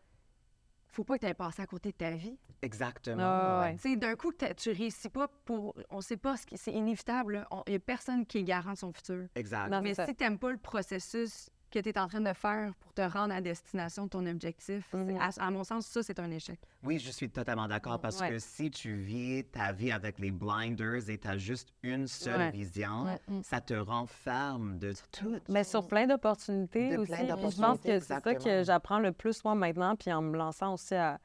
faut 0.91 1.03
pas 1.03 1.15
que 1.17 1.21
tu 1.25 1.27
aies 1.27 1.33
passé 1.33 1.61
à 1.61 1.65
côté 1.65 1.89
de 1.91 1.95
ta 1.97 2.11
vie. 2.11 2.37
Exactement. 2.61 3.21
Ah, 3.23 3.61
ouais. 3.63 3.75
Tu 3.75 3.81
sais, 3.91 3.95
d'un 3.95 4.15
coup, 4.15 4.31
que 4.31 4.37
t'as- 4.37 4.53
tu 4.53 4.71
réussis 4.71 5.09
pas 5.09 5.27
pour. 5.45 5.73
On 5.89 6.01
sait 6.01 6.17
pas 6.17 6.37
ce 6.37 6.45
qui. 6.45 6.57
C'est 6.57 6.73
inévitable. 6.73 7.47
Il 7.67 7.71
n'y 7.71 7.75
a 7.75 7.79
personne 7.79 8.25
qui 8.25 8.39
est 8.39 8.43
garant 8.43 8.73
de 8.73 8.77
son 8.77 8.91
futur. 8.93 9.25
Exact. 9.35 9.69
Non, 9.69 9.81
Mais 9.81 9.93
si 9.93 10.15
tu 10.15 10.23
n'aimes 10.23 10.37
pas 10.37 10.51
le 10.51 10.57
processus 10.57 11.49
que 11.71 11.79
tu 11.79 11.89
es 11.89 11.97
en 11.97 12.07
train 12.07 12.21
de 12.21 12.33
faire 12.33 12.73
pour 12.79 12.93
te 12.93 13.01
rendre 13.01 13.33
à 13.33 13.41
destination 13.41 14.03
de 14.05 14.09
ton 14.09 14.25
objectif, 14.27 14.85
c'est- 14.91 14.97
Mhm. 14.97 15.17
à, 15.19 15.29
à 15.39 15.49
mon 15.51 15.63
sens, 15.63 15.87
ça, 15.87 16.03
c'est 16.03 16.19
un 16.19 16.29
échec. 16.29 16.59
Oui, 16.83 16.99
je 16.99 17.09
suis 17.11 17.29
totalement 17.29 17.67
d'accord 17.67 17.99
parce 17.99 18.19
Ouais. 18.21 18.29
que 18.29 18.39
si 18.39 18.69
tu 18.69 18.95
vis 18.95 19.43
ta 19.45 19.71
vie 19.71 19.91
avec 19.91 20.19
les 20.19 20.31
blinders 20.31 21.09
et 21.09 21.17
tu 21.17 21.27
as 21.27 21.37
juste 21.37 21.69
une 21.83 22.07
seule 22.07 22.37
Ouais. 22.39 22.51
vision, 22.51 23.05
Ouais. 23.05 23.19
Mm. 23.27 23.41
ça 23.43 23.61
te 23.61 23.73
renferme 23.73 24.77
de 24.77 24.93
tout. 25.11 25.39
Mais 25.49 25.63
sur 25.63 25.87
plein 25.87 26.05
d'opportunités 26.07 26.97
aussi. 26.97 27.11
plein 27.11 27.25
Je 27.25 27.61
pense 27.61 27.77
que 27.79 27.83
c'est 27.83 27.99
ça 28.01 28.21
que 28.21 28.63
j'apprends 28.63 28.99
le 28.99 29.11
plus 29.11 29.43
moi 29.43 29.55
maintenant, 29.55 29.95
puis 29.95 30.11
en 30.13 30.21
me 30.21 30.37
lançant 30.37 30.73
aussi 30.73 30.95
à, 30.95 31.19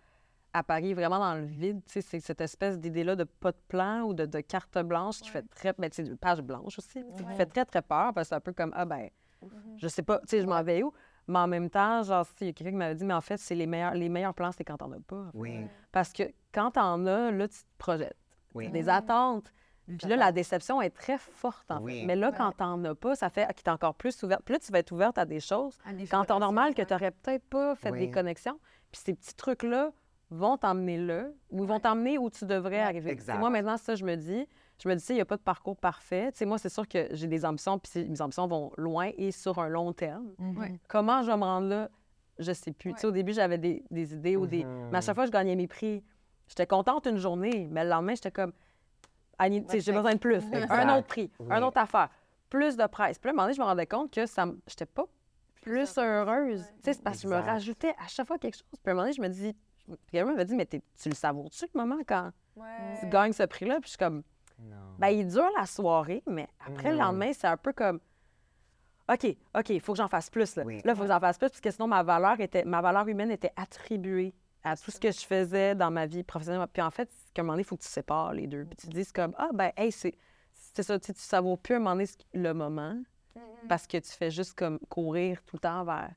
à 0.53 0.63
Paris, 0.63 0.95
vraiment 0.95 1.19
dans 1.19 1.35
le 1.35 1.45
vide. 1.45 1.83
Tu 1.87 1.93
sais, 1.95 2.01
c'est 2.01 2.21
cette 2.21 2.41
espèce 2.41 2.79
d'idée-là 2.79 3.15
de 3.17 3.25
pas 3.25 3.53
de 3.53 3.59
plan 3.69 4.03
ou 4.03 4.15
de, 4.15 4.25
de 4.25 4.41
carte 4.41 4.79
blanche 4.79 5.21
qui 5.21 5.29
fait 5.29 5.45
très. 5.51 5.75
Mais 5.79 5.91
tu 5.91 5.97
sais, 5.97 6.03
de 6.05 6.15
page 6.15 6.41
blanche 6.41 6.79
aussi, 6.79 7.03
qui 7.17 7.25
fait 7.37 7.45
très, 7.47 7.65
très 7.67 7.83
peur 7.83 8.15
parce 8.15 8.27
que 8.27 8.29
c'est 8.31 8.35
un 8.37 8.41
peu 8.41 8.53
comme, 8.53 8.73
ah 8.75 8.85
ben, 8.87 9.09
je 9.79 9.89
sais 9.89 10.03
pas, 10.03 10.19
tu 10.21 10.29
sais, 10.29 10.43
je 10.43 10.47
m'en 10.47 10.63
vais 10.63 10.83
où? 10.83 10.93
Mais 11.29 11.39
en 11.41 11.49
même 11.49 11.69
temps, 11.71 12.03
genre, 12.05 12.25
il 12.41 12.47
y 12.47 12.51
a 12.51 12.53
quelqu'un 12.53 12.71
qui 12.71 12.77
m'avait 12.77 12.95
dit, 12.95 13.05
mais 13.05 13.15
en 13.15 13.21
fait, 13.21 13.37
c'est 13.39 13.55
les 13.57 13.67
meilleurs, 13.67 13.95
les 13.95 14.09
meilleurs 14.09 14.35
plans, 14.35 14.53
c'est 14.53 14.65
quand 14.65 14.77
t'en 14.77 14.93
as 14.93 15.01
pas. 15.01 15.31
Oui, 15.35 15.67
Parce 15.91 16.13
que 16.13 16.23
quand 16.53 16.71
t'en 16.73 17.05
as, 17.07 17.31
là, 17.33 17.49
tu 17.49 17.59
te 17.59 17.65
projettes. 17.79 18.17
oui. 18.55 18.71
Des 18.71 18.89
attentes. 18.89 19.53
Puis 19.87 20.09
là, 20.09 20.17
la 20.17 20.33
déception 20.33 20.83
est 20.83 20.91
très 20.91 21.17
forte, 21.19 21.71
en 21.71 21.81
Oui. 21.81 22.01
fait. 22.01 22.07
Mais 22.07 22.17
là, 22.17 22.33
quand 22.33 22.51
t'en 22.53 22.83
as 22.85 22.95
pas, 22.97 23.15
ça 23.15 23.29
fait 23.31 23.47
que 23.55 23.61
t'es 23.63 23.71
encore 23.71 23.95
plus 23.95 24.21
ouverte. 24.25 24.43
Puis 24.45 24.53
là, 24.55 24.59
tu 24.59 24.73
vas 24.73 24.79
être 24.81 24.91
ouverte 24.93 25.17
à 25.19 25.25
des 25.25 25.39
choses 25.41 25.79
qu'en 26.11 26.25
temps 26.25 26.41
normal, 26.41 26.75
que 26.75 26.83
tu 26.83 26.93
n'aurais 26.93 27.13
peut-être 27.13 27.45
pas 27.49 27.75
fait 27.77 27.91
Oui. 27.91 27.99
des 28.01 28.11
connexions. 28.11 28.59
Puis 28.91 29.01
ces 29.05 29.15
petits 29.15 29.35
trucs-là 29.37 29.93
vont 30.31 30.57
t'emmener 30.57 30.99
là, 30.99 31.27
ou 31.51 31.63
ils 31.63 31.69
vont 31.69 31.79
t'emmener 31.79 32.19
où 32.19 32.29
tu 32.31 32.47
devrais 32.47 32.81
arriver. 32.81 33.11
exact. 33.13 33.39
Moi, 33.39 33.49
maintenant, 33.51 33.77
ça, 33.77 33.95
je 33.95 34.05
me 34.05 34.17
dis, 34.17 34.49
je 34.83 34.89
me 34.89 34.95
dis, 34.95 35.05
il 35.11 35.15
n'y 35.15 35.21
a 35.21 35.25
pas 35.25 35.37
de 35.37 35.43
parcours 35.43 35.77
parfait. 35.77 36.31
Tu 36.33 36.39
sais, 36.39 36.45
moi, 36.47 36.59
c'est 36.59 36.69
sûr 36.69 36.87
que 36.87 37.09
j'ai 37.13 37.27
des 37.27 37.45
ambitions, 37.45 37.79
puis 37.79 38.05
mes 38.09 38.21
ambitions 38.21 38.47
vont 38.47 38.73
loin 38.77 39.11
et 39.17 39.33
sur 39.33 39.59
un 39.59 39.69
long 39.69 39.93
terme. 39.93 40.33
Mhm. 40.39 40.59
Ouais. 40.59 40.81
Comment 40.89 41.23
je 41.23 41.31
vais 41.31 41.37
me 41.37 41.45
rendre 41.45 41.69
là, 41.69 41.89
je 42.39 42.53
sais 42.53 42.73
plus. 42.73 42.93
Tu 42.95 43.01
sais, 43.01 43.07
au 43.07 43.11
début, 43.13 43.33
j'avais 43.33 43.59
des, 43.59 43.83
des 43.91 44.13
idées 44.15 44.37
ou 44.37 44.47
des... 44.47 44.65
Mhm. 44.65 44.89
Mais 44.93 44.99
à 44.99 45.01
chaque 45.01 45.15
fois, 45.15 45.27
je 45.27 45.31
gagnais 45.31 45.57
mes 45.57 45.67
prix. 45.67 46.05
J'étais 46.49 46.67
contente 46.67 47.07
une 47.07 47.17
journée, 47.17 47.67
mais 47.71 47.85
le 47.85 47.91
lendemain, 47.91 48.15
j'étais 48.15 48.31
comme, 48.31 48.53
j'ai 49.41 49.61
besoin 49.93 50.15
de 50.15 50.19
plus. 50.19 50.37
Exact. 50.53 50.71
Un 50.71 50.97
autre 50.99 51.07
prix, 51.07 51.31
Oui. 51.41 51.47
un 51.51 51.63
autre 51.63 51.79
affaire, 51.79 52.09
plus 52.49 52.77
de 52.77 52.87
presse. 52.87 53.19
Puis 53.19 53.29
là, 53.29 53.31
à 53.31 53.33
un 53.33 53.35
moment 53.37 53.45
donné, 53.45 53.55
je 53.55 53.61
me 53.61 53.67
rendais 53.67 53.87
compte 53.87 54.13
que 54.13 54.27
ça, 54.27 54.43
m- 54.43 54.59
j'étais 54.67 54.87
pas 54.87 55.05
plus 55.63 55.99
heureuse. 55.99 56.65
Tu 56.65 56.75
sais, 56.85 56.93
c'est 56.95 57.03
parce 57.03 57.17
que 57.17 57.23
je 57.25 57.29
me 57.29 57.41
rajoutais 57.41 57.95
à 57.99 58.07
chaque 58.07 58.27
fois 58.29 58.39
quelque 58.39 58.55
chose. 58.55 58.65
Puis 58.71 58.81
à 58.87 58.91
un 58.91 58.95
moment 58.95 59.03
donné, 59.05 59.13
je 59.15 59.21
me 59.23 59.29
dis, 59.29 59.57
quelqu'un 60.11 60.31
m'avait 60.31 60.45
dit, 60.45 60.55
mais 60.55 60.67
tu 60.67 60.81
le 61.09 61.15
savoures-tu 61.15 61.65
le 61.75 61.79
moment 61.81 61.99
quand 62.07 62.31
Ouais. 62.55 62.97
tu 63.01 63.09
gagnes 63.09 63.33
ce 63.33 63.43
prix-là? 63.43 63.75
Puis 63.81 63.85
je 63.85 63.89
suis 63.91 63.99
comme. 63.99 64.23
Ben, 64.99 65.09
il 65.09 65.27
dure 65.29 65.49
la 65.57 65.67
soirée, 65.67 66.23
mais 66.27 66.49
après, 66.67 66.93
le 66.93 66.99
lendemain, 66.99 67.33
c'est 67.33 67.47
un 67.47 67.57
peu 67.57 67.73
comme, 67.73 68.01
OK, 69.09 69.37
OK, 69.55 69.69
il 69.71 69.81
faut 69.81 69.93
que 69.93 69.99
j'en 69.99 70.09
fasse 70.09 70.31
plus. 70.31 70.57
Là, 70.57 70.65
Oui. 70.65 70.81
il 70.85 70.95
faut 70.95 71.03
que 71.03 71.09
j'en 71.09 71.21
fasse 71.21 71.39
plus, 71.39 71.49
parce 71.49 71.61
que 71.61 71.71
sinon, 71.71 71.87
ma 71.87 72.03
valeur, 72.03 72.41
était, 72.41 72.65
ma 72.65 72.81
valeur 72.81 73.07
humaine 73.07 73.31
était 73.31 73.53
attribuée 73.57 74.35
à 74.65 74.77
tout 74.77 74.91
ce 74.91 74.99
que 74.99 75.13
je 75.13 75.21
faisais 75.21 75.75
dans 75.75 75.91
ma 75.93 76.07
vie 76.07 76.25
professionnelle. 76.25 76.67
Puis 76.73 76.83
en 76.83 76.91
fait, 76.91 77.09
qu'à 77.33 77.43
un 77.43 77.45
moment 77.45 77.53
donné, 77.53 77.63
il 77.63 77.67
faut 77.67 77.77
que 77.77 77.83
tu 77.83 77.89
sépares 77.89 78.33
les 78.33 78.47
deux. 78.49 78.65
Puis 78.65 78.77
tu 78.77 78.89
te 78.89 78.93
dises 78.93 79.13
comme, 79.13 79.33
ah, 79.39 79.51
ben, 79.55 79.71
hey, 79.77 79.93
c'est 79.93 80.15
ça, 80.83 80.99
tu 80.99 81.07
sais, 81.07 81.15
tu 81.15 81.21
savoures 81.21 81.59
plus 81.59 81.75
à 81.75 81.77
un 81.77 81.81
moment 81.81 81.95
donné 81.95 82.09
le 82.33 82.53
moment 82.53 82.97
parce 83.69 83.87
que 83.87 83.99
tu 83.99 84.11
fais 84.11 84.31
juste 84.31 84.55
comme 84.55 84.79
courir 84.89 85.43
tout 85.45 85.57
le 85.57 85.61
temps 85.61 85.85
vers 85.85 86.11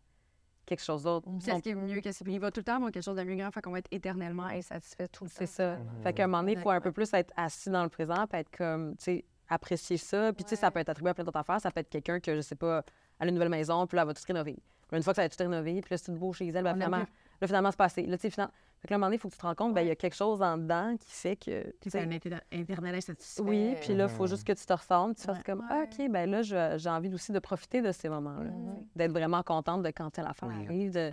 quelque 0.69 0.83
chose 0.83 1.03
d'autre. 1.03 1.27
Qu'est-ce 1.43 1.61
qui 1.61 1.69
est 1.69 1.75
mieux 1.75 1.99
que 1.99 2.11
c'est? 2.11 2.25
Il 2.27 2.39
va 2.39 2.51
tout 2.51 2.61
le 2.61 2.63
temps 2.63 2.75
avoir 2.75 2.91
quelque 2.91 3.03
chose 3.03 3.17
de 3.17 3.23
mieux 3.23 3.35
grand, 3.35 3.51
fait 3.51 3.61
qu'on 3.61 3.71
va 3.71 3.79
être 3.79 3.91
éternellement 3.91 4.45
insatisfait 4.45 5.07
tout 5.07 5.25
le 5.25 5.29
temps. 5.29 5.35
C'est 5.37 5.45
ça. 5.47 5.77
Fait 6.03 6.13
qu'à 6.13 6.23
un 6.23 6.27
moment 6.27 6.43
donné, 6.43 6.53
il 6.53 6.59
faut 6.59 6.69
un 6.69 6.79
peu 6.79 6.91
plus 6.91 7.13
être 7.13 7.33
assis 7.35 7.69
dans 7.69 7.83
le 7.83 7.89
présent, 7.89 8.25
puis 8.27 8.39
être 8.39 8.55
comme, 8.55 8.95
tu 8.97 9.03
sais, 9.03 9.25
apprécier 9.49 9.97
ça. 9.97 10.31
Puis, 10.31 10.43
tu 10.43 10.51
sais, 10.51 10.55
ça 10.55 10.71
peut 10.71 10.79
être 10.79 10.89
attribué 10.89 11.09
à 11.09 11.13
plein 11.13 11.23
d'autres 11.23 11.39
affaires. 11.39 11.59
Ça 11.59 11.71
peut 11.71 11.79
être 11.79 11.89
quelqu'un 11.89 12.19
que, 12.19 12.35
je 12.35 12.41
sais 12.41 12.55
pas, 12.55 12.83
a 13.19 13.27
une 13.27 13.33
nouvelle 13.33 13.49
maison, 13.49 13.85
puis 13.87 13.95
là, 13.95 14.03
elle 14.03 14.07
va 14.07 14.13
tout 14.13 14.23
rénover. 14.27 14.57
Puis 14.87 14.97
une 14.97 15.03
fois 15.03 15.13
que 15.13 15.17
ça 15.17 15.21
va 15.23 15.25
être 15.25 15.37
tout 15.37 15.43
rénové, 15.43 15.81
puis 15.81 15.91
là, 15.91 15.97
c'est 15.97 16.11
tout 16.11 16.17
beau 16.17 16.33
chez 16.33 16.47
elle, 16.47 16.63
ben, 16.63 16.73
finalement, 16.73 16.97
là, 17.41 17.47
finalement, 17.47 17.71
c'est 17.71 17.77
passé. 17.77 18.05
Là, 18.05 18.17
tu 18.17 18.21
sais, 18.21 18.29
finalement, 18.29 18.53
fait 18.79 18.87
que 18.87 18.93
là, 18.93 18.95
à 18.95 18.97
un 18.97 18.99
moment 18.99 19.07
donné, 19.07 19.15
il 19.17 19.19
faut 19.19 19.27
que 19.29 19.33
tu 19.33 19.39
te 19.39 19.45
rends 19.45 19.55
compte, 19.55 19.73
ben, 19.73 19.81
il 19.81 19.87
y 19.87 19.91
a 19.91 19.95
quelque 19.95 20.15
chose 20.15 20.41
en 20.41 20.57
dedans 20.57 20.95
qui 20.97 21.11
fait 21.11 21.35
que. 21.35 21.73
tu 21.81 21.97
un 21.97 22.11
inter- 22.11 22.37
internal 22.51 22.95
insatisfait. 22.95 23.41
oui, 23.41 23.75
puis 23.81 23.93
là, 23.93 24.05
il 24.05 24.09
faut 24.09 24.25
juste 24.27 24.45
que 24.47 24.53
tu 24.53 24.65
te 24.65 24.73
ressentes, 24.73 25.17
tu 25.17 25.23
fasses 25.23 25.37
Ouais. 25.37 25.43
comme, 25.43 25.65
ah, 25.69 25.83
OK, 25.83 26.09
ben 26.09 26.29
là, 26.31 26.41
j'ai 26.41 26.89
envie 26.89 27.13
aussi 27.13 27.31
de 27.31 27.39
profiter 27.39 27.81
de 27.81 27.91
ces 27.91 28.07
moments-là. 28.09 28.51
D'être 28.95 29.11
vraiment 29.11 29.43
contente 29.43 29.83
de 29.83 29.89
quand 29.89 30.09
telle 30.09 30.27
affaire 30.27 30.49
arrive, 30.49 30.91
de... 30.93 31.11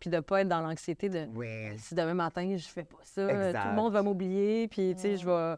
puis 0.00 0.10
de 0.10 0.18
pas 0.20 0.40
être 0.40 0.48
dans 0.48 0.60
l'anxiété 0.60 1.08
de 1.08 1.26
Oui. 1.34 1.78
si 1.78 1.94
demain 1.94 2.14
matin, 2.14 2.56
je 2.56 2.66
fais 2.68 2.84
pas 2.84 2.98
ça, 3.02 3.22
tout 3.28 3.68
le 3.68 3.74
monde 3.74 3.92
va 3.92 4.02
m'oublier, 4.02 4.66
puis 4.68 4.94
tu 4.96 5.00
sais, 5.02 5.16
je 5.16 5.24
vais. 5.26 5.56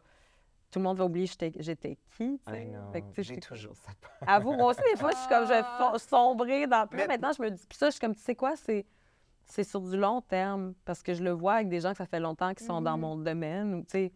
Tout 0.69 0.79
le 0.79 0.83
monde 0.83 0.97
va 0.97 1.05
oublier 1.05 1.25
j'étais 1.27 1.51
j'étais 1.59 1.97
qui. 2.17 2.39
J'ai 3.17 3.39
toujours 3.39 3.75
ça. 3.75 3.91
peur. 4.01 4.11
Avoue, 4.29 4.53
moi 4.53 4.71
aussi, 4.71 4.81
des 4.93 4.99
fois, 4.99 5.11
je 5.11 5.17
suis 5.17 5.27
comme, 5.29 5.45
je 5.47 5.53
vais 5.53 5.99
sombrer 6.09 6.67
dans. 6.67 6.85
Puis 6.87 6.99
là, 6.99 7.07
maintenant, 7.07 7.31
je 7.35 7.41
me 7.41 7.49
dis, 7.49 7.65
puis 7.67 7.77
ça, 7.77 7.87
je 7.87 7.91
suis 7.91 7.99
comme, 8.01 8.13
tu 8.15 8.21
sais 8.21 8.35
quoi, 8.35 8.55
c'est. 8.57 8.85
C'est 9.49 9.63
sur 9.63 9.81
du 9.81 9.95
long 9.97 10.21
terme, 10.21 10.73
parce 10.85 11.01
que 11.01 11.13
je 11.13 11.23
le 11.23 11.31
vois 11.31 11.53
avec 11.55 11.69
des 11.69 11.79
gens 11.79 11.91
que 11.91 11.97
ça 11.97 12.05
fait 12.05 12.19
longtemps 12.19 12.53
qui 12.53 12.63
sont 12.65 12.81
dans 12.81 12.97
mon 12.97 13.15
domaine, 13.17 13.75
ou 13.75 13.81
tu 13.81 13.91
sais, 13.91 14.13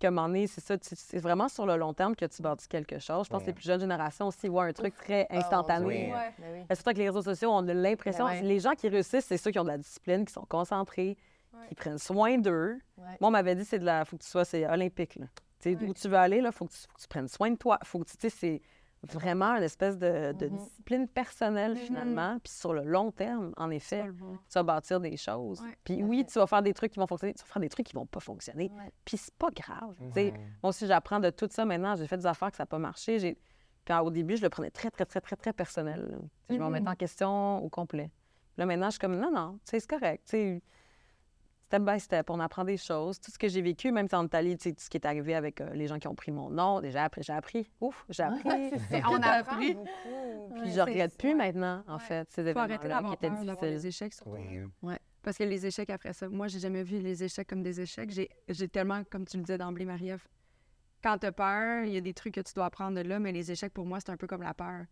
donné, 0.00 0.46
c'est 0.46 0.60
ça, 0.60 0.76
c'est 0.82 1.18
vraiment 1.18 1.48
sur 1.48 1.64
le 1.66 1.76
long 1.76 1.94
terme 1.94 2.14
que 2.14 2.26
tu 2.26 2.42
bâtis 2.42 2.68
quelque 2.68 2.98
chose. 2.98 3.26
Je 3.26 3.30
pense 3.30 3.40
que 3.42 3.46
Oui. 3.46 3.46
les 3.46 3.52
plus 3.54 3.64
jeunes 3.64 3.80
générations 3.80 4.26
aussi 4.26 4.46
voient 4.48 4.64
un 4.64 4.72
truc 4.72 4.94
très 4.94 5.26
instantané. 5.30 5.86
Oui. 5.86 5.94
Ouais. 6.12 6.34
Ben 6.38 6.46
oui. 6.52 6.64
Mais 6.68 6.74
Surtout 6.74 6.90
avec 6.90 6.98
les 6.98 7.08
réseaux 7.08 7.22
sociaux, 7.22 7.50
on 7.50 7.66
a 7.66 7.72
l'impression, 7.74 8.24
ouais. 8.26 8.42
les 8.42 8.60
gens 8.60 8.74
qui 8.74 8.88
réussissent, 8.88 9.24
c'est 9.24 9.36
ceux 9.38 9.50
qui 9.50 9.58
ont 9.58 9.64
de 9.64 9.68
la 9.70 9.78
discipline, 9.78 10.24
qui 10.24 10.32
sont 10.32 10.44
concentrés, 10.48 11.16
Ouais. 11.54 11.68
qui 11.68 11.74
prennent 11.74 11.98
soin 11.98 12.36
d'eux. 12.36 12.78
Ouais. 12.98 13.04
Moi, 13.20 13.28
on 13.28 13.30
m'avait 13.30 13.54
dit, 13.54 13.64
c'est 13.64 13.78
de 13.78 13.84
la, 13.86 14.04
faut 14.04 14.16
que 14.18 14.22
tu 14.22 14.28
sois, 14.28 14.44
c'est 14.44 14.66
olympique. 14.66 15.16
Là. 15.16 15.26
Tu 15.60 15.70
sais, 15.72 15.76
Ouais. 15.76 15.88
Où 15.88 15.94
tu 15.94 16.08
veux 16.08 16.16
aller, 16.18 16.42
il 16.44 16.52
faut, 16.52 16.66
que 16.66 16.72
tu- 16.72 16.80
faut 16.80 16.94
que 16.94 17.00
tu 17.00 17.08
prennes 17.08 17.28
soin 17.28 17.50
de 17.50 17.56
toi. 17.56 17.78
Faut 17.82 17.98
que 18.00 18.04
tu, 18.10 18.16
tu 18.18 18.28
sais, 18.28 18.36
c'est 18.36 18.60
vraiment 19.12 19.52
une 19.56 19.62
espèce 19.62 19.96
de, 19.98 20.32
de 20.32 20.46
Mhm. 20.48 20.56
discipline 20.56 21.08
personnelle, 21.08 21.72
Mhm. 21.72 21.78
finalement. 21.78 22.38
Puis 22.42 22.52
sur 22.52 22.72
le 22.72 22.82
long 22.84 23.10
terme, 23.12 23.52
en 23.56 23.70
effet, 23.70 24.04
tu 24.48 24.54
vas 24.54 24.62
bâtir 24.62 25.00
des 25.00 25.16
choses. 25.16 25.60
Ouais. 25.62 25.76
Puis 25.84 26.02
oui, 26.02 26.24
tu 26.24 26.38
vas 26.38 26.46
faire 26.46 26.62
des 26.62 26.74
trucs 26.74 26.92
qui 26.92 26.98
vont 26.98 27.06
fonctionner, 27.06 27.34
tu 27.34 27.42
vas 27.42 27.46
faire 27.52 27.60
des 27.60 27.68
trucs 27.68 27.86
qui 27.86 27.94
vont 27.94 28.06
pas 28.06 28.20
fonctionner. 28.20 28.70
Ouais. 28.76 28.90
Puis 29.04 29.16
c'est 29.16 29.34
pas 29.34 29.48
grave. 29.50 29.94
tu 29.98 30.12
sais. 30.14 30.30
Mhm. 30.32 30.38
Moi 30.62 30.70
aussi, 30.70 30.86
j'apprends 30.86 31.20
de 31.20 31.30
tout 31.30 31.48
ça 31.50 31.64
maintenant. 31.64 31.94
J'ai 31.96 32.06
fait 32.06 32.16
des 32.18 32.26
affaires 32.26 32.50
que 32.50 32.56
ça 32.56 32.62
n'a 32.62 32.66
pas 32.66 32.78
marché. 32.78 33.18
J'ai... 33.18 33.38
Puis 33.84 33.94
au 33.94 34.10
début, 34.10 34.36
je 34.36 34.42
le 34.42 34.48
prenais 34.48 34.70
très, 34.70 34.90
très, 34.90 35.04
très, 35.04 35.20
très, 35.20 35.36
très 35.36 35.52
personnel. 35.52 36.18
Je 36.50 36.54
me 36.56 36.64
remettais 36.64 36.88
en 36.88 36.94
question 36.94 37.58
au 37.64 37.68
complet. 37.68 38.10
Là, 38.56 38.66
maintenant, 38.66 38.86
je 38.86 38.92
suis 38.92 38.98
comme, 39.00 39.16
non, 39.16 39.30
non, 39.30 39.52
tu 39.64 39.70
sais, 39.70 39.80
c'est 39.80 39.88
correct. 39.90 40.24
tu 40.26 40.30
sais. 40.30 40.62
Step 41.68 41.82
by 41.82 41.98
step, 41.98 42.30
on 42.30 42.38
apprend 42.38 42.62
des 42.64 42.76
choses. 42.76 43.18
Tout 43.20 43.32
ce 43.32 43.38
que 43.38 43.48
j'ai 43.48 43.60
vécu, 43.60 43.90
même 43.90 44.06
en 44.12 44.24
Italie, 44.24 44.56
tu 44.56 44.62
sais, 44.68 44.72
tout 44.72 44.82
ce 44.84 44.88
qui 44.88 44.96
est 44.98 45.04
arrivé 45.06 45.34
avec 45.34 45.60
euh, 45.60 45.70
les 45.74 45.88
gens 45.88 45.98
qui 45.98 46.06
ont 46.06 46.14
pris 46.14 46.30
mon 46.30 46.48
nom, 46.48 46.80
déjà 46.80 47.02
appris, 47.02 47.24
j'ai 47.24 47.32
appris. 47.32 47.68
Ouf, 47.80 48.04
j'ai 48.08 48.22
appris. 48.22 48.70
On 49.10 49.16
apprend 49.20 49.56
beaucoup. 49.56 50.54
Puis 50.62 50.70
je 50.70 50.80
regrette 50.80 51.18
plus 51.18 51.34
maintenant, 51.34 51.82
en 51.88 51.94
Ouais. 51.94 52.00
fait, 52.00 52.28
ces 52.30 52.42
événements-là 52.42 53.02
qui 53.08 53.14
étaient 53.14 53.30
difficiles. 53.30 53.56
les 53.68 53.86
échecs 53.88 54.14
surtout. 54.14 54.36
Oui. 54.82 54.94
Parce 55.22 55.38
que 55.38 55.42
les 55.42 55.66
échecs 55.66 55.90
après 55.90 56.12
ça, 56.12 56.28
moi, 56.28 56.46
j'ai 56.46 56.60
jamais 56.60 56.84
vu 56.84 57.00
les 57.00 57.24
échecs 57.24 57.48
comme 57.48 57.64
des 57.64 57.80
échecs. 57.80 58.10
J'ai 58.10 58.28
j'ai 58.48 58.68
tellement, 58.68 59.02
comme 59.10 59.24
tu 59.26 59.36
le 59.36 59.42
disais 59.42 59.58
d'emblée, 59.58 59.84
Marie-Ève, 59.84 60.24
quand 61.02 61.18
tu 61.18 61.26
as 61.26 61.32
peur, 61.32 61.82
il 61.84 61.92
y 61.92 61.96
a 61.96 62.00
des 62.00 62.14
trucs 62.14 62.34
que 62.34 62.40
tu 62.42 62.54
dois 62.54 62.66
apprendre 62.66 62.96
de 62.96 63.00
là, 63.08 63.18
mais 63.18 63.32
les 63.32 63.50
échecs, 63.50 63.72
pour 63.72 63.86
moi, 63.86 63.98
c'est 63.98 64.10
un 64.10 64.16
peu 64.16 64.28
comme 64.28 64.42
la 64.44 64.54
peur. 64.54 64.84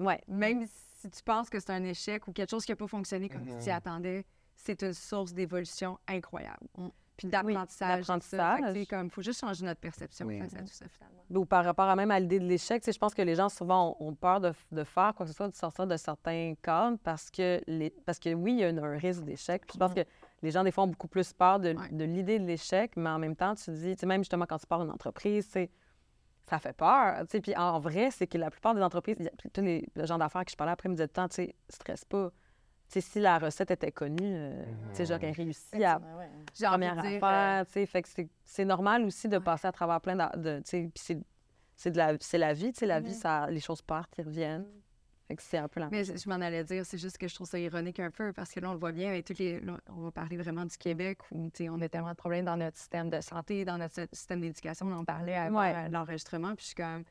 Ouais. 0.00 0.20
Même 0.26 0.66
si 0.66 1.08
tu 1.08 1.22
penses 1.22 1.48
que 1.48 1.60
c'est 1.60 1.70
un 1.70 1.84
échec 1.84 2.26
ou 2.26 2.32
quelque 2.32 2.50
chose 2.50 2.64
qui 2.64 2.72
n'a 2.72 2.76
pas 2.76 2.88
fonctionné 2.88 3.28
comme 3.28 3.46
tu 3.46 3.56
t'y 3.58 3.68
Mhm. 3.70 3.76
attendais, 3.76 4.24
c'est 4.56 4.82
une 4.82 4.92
source 4.94 5.32
d'évolution 5.32 5.98
incroyable. 6.08 6.66
Mm. 6.76 6.88
Puis 7.16 7.28
d'apprentissage. 7.28 8.04
sais, 8.20 8.86
comme, 8.86 9.08
faut 9.10 9.22
juste 9.22 9.40
changer 9.40 9.64
notre 9.64 9.80
perception 9.80 10.26
Oui. 10.26 10.38
face 10.38 10.54
à 10.54 10.58
tout 10.58 10.66
ça, 10.66 10.84
finalement. 10.86 11.22
Ou 11.30 11.46
par 11.46 11.64
rapport 11.64 11.86
à 11.88 11.96
même 11.96 12.10
à 12.10 12.20
l'idée 12.20 12.38
de 12.38 12.44
l'échec, 12.44 12.82
je 12.86 12.98
pense 12.98 13.14
que 13.14 13.22
les 13.22 13.34
gens 13.34 13.48
souvent 13.48 13.96
ont, 14.00 14.14
peur 14.14 14.38
de, 14.40 14.52
de 14.70 14.84
faire 14.84 15.14
quoi 15.14 15.24
que 15.24 15.32
ce 15.32 15.36
soit, 15.36 15.48
de 15.48 15.54
sortir 15.54 15.86
de 15.86 15.96
certains 15.96 16.54
cadres 16.62 16.98
parce 17.02 17.30
que, 17.30 17.60
les, 17.66 17.88
parce 17.88 18.18
que 18.18 18.34
oui, 18.34 18.52
il 18.52 18.58
y 18.58 18.64
a 18.64 18.68
un 18.68 18.98
risque 18.98 19.22
d'échec. 19.24 19.62
Je 19.72 19.78
pense 19.78 19.94
que 19.94 20.04
les 20.42 20.50
gens, 20.50 20.62
des 20.62 20.70
fois, 20.72 20.84
ont 20.84 20.88
beaucoup 20.88 21.08
plus 21.08 21.32
peur 21.32 21.58
de, 21.58 21.70
Ouais. 21.74 21.88
de 21.90 22.04
l'idée 22.04 22.38
de 22.38 22.44
l'échec, 22.44 22.92
mais 22.96 23.08
en 23.08 23.18
même 23.18 23.34
temps, 23.34 23.54
tu 23.54 23.70
dis, 23.70 23.94
tu 23.96 24.00
sais, 24.00 24.06
même 24.06 24.20
justement 24.20 24.44
quand 24.46 24.58
tu 24.58 24.66
pars 24.66 24.82
une 24.82 24.90
entreprise, 24.90 25.48
ça 26.48 26.58
fait 26.58 26.76
peur. 26.76 27.24
Puis 27.42 27.56
en 27.56 27.80
vrai, 27.80 28.10
c'est 28.10 28.26
que 28.26 28.36
la 28.36 28.50
plupart 28.50 28.74
des 28.74 28.82
entreprises, 28.82 29.16
il 29.18 29.30
tous 29.50 29.62
les 29.62 29.88
le 29.94 30.06
gens 30.06 30.18
d'affaires 30.18 30.44
que 30.44 30.50
je 30.50 30.56
parlais 30.56 30.72
après 30.72 30.88
me 30.90 30.94
disaient 30.94 31.08
temps, 31.08 31.28
tu 31.28 31.36
sais, 31.36 31.54
stresse 31.70 32.04
pas. 32.04 32.30
Si 32.88 33.20
la 33.20 33.38
recette 33.38 33.70
était 33.72 33.90
connue, 33.92 34.18
euh, 34.22 34.64
tu 34.90 34.96
sais, 34.96 35.06
j'aurais 35.06 35.32
réussi 35.32 35.84
à 35.84 35.98
Ouais, 35.98 36.28
première 36.62 37.02
dire, 37.02 37.22
affaire, 37.24 37.66
tu 37.66 37.72
sais, 37.72 37.86
fait 37.86 38.02
que 38.02 38.08
c'est- 38.44 38.64
normal 38.64 39.04
aussi 39.04 39.28
de 39.28 39.36
Ouais. 39.36 39.42
passer 39.42 39.66
à 39.66 39.72
travers 39.72 40.00
plein 40.00 40.14
de, 40.16 40.38
de- 40.38 40.58
tu 40.60 40.64
sais, 40.70 40.80
puis 40.94 41.02
c'est 41.04 41.18
c'est 41.78 41.90
de 41.90 41.98
la 41.98 42.14
c'est 42.20 42.38
la 42.38 42.54
vie, 42.54 42.72
tu 42.72 42.78
sais, 42.78 42.86
la 42.86 43.00
vie 43.00 43.10
Mhm. 43.10 43.14
ça 43.16 43.46
les 43.50 43.60
choses 43.60 43.82
partent, 43.82 44.14
ils 44.18 44.24
reviennent. 44.24 44.64
Fait 45.28 45.34
que 45.34 45.42
c'est 45.42 45.58
un 45.58 45.66
peu 45.68 45.80
la 45.80 45.88
Mais 45.90 46.04
je 46.04 46.16
je 46.16 46.28
m'en 46.28 46.36
allais 46.36 46.62
dire, 46.64 46.86
c'est 46.86 46.96
juste 46.98 47.18
que 47.18 47.26
je 47.28 47.34
trouve 47.34 47.48
ça 47.48 47.58
ironique 47.58 47.98
un 48.00 48.10
peu 48.12 48.32
parce 48.32 48.52
que 48.52 48.60
là, 48.60 48.70
on 48.70 48.72
le 48.74 48.78
voit 48.78 48.92
bien 48.92 49.08
avec 49.10 49.26
toutes 49.26 49.40
les. 49.40 49.58
là, 49.60 49.76
on 49.88 50.00
va 50.02 50.10
parler 50.12 50.36
vraiment 50.36 50.64
du 50.64 50.76
Québec 50.78 51.18
où 51.32 51.50
tu 51.50 51.64
sais, 51.64 51.68
on 51.68 51.80
a 51.80 51.88
tellement 51.88 52.10
de 52.10 52.14
problèmes 52.14 52.44
dans 52.44 52.56
notre 52.56 52.78
système 52.78 53.10
de 53.10 53.20
santé, 53.20 53.64
dans 53.64 53.76
notre 53.76 53.94
sy- 53.94 54.08
système 54.12 54.40
d'éducation. 54.40 54.86
On 54.86 54.92
en 54.98 55.04
parlait 55.04 55.34
avant 55.34 55.58
Ouais. 55.58 55.74
euh, 55.74 55.88
l'enregistrement. 55.88 56.54
Puis 56.54 56.62
je 56.62 56.66
suis 56.68 56.74
comme. 56.76 57.02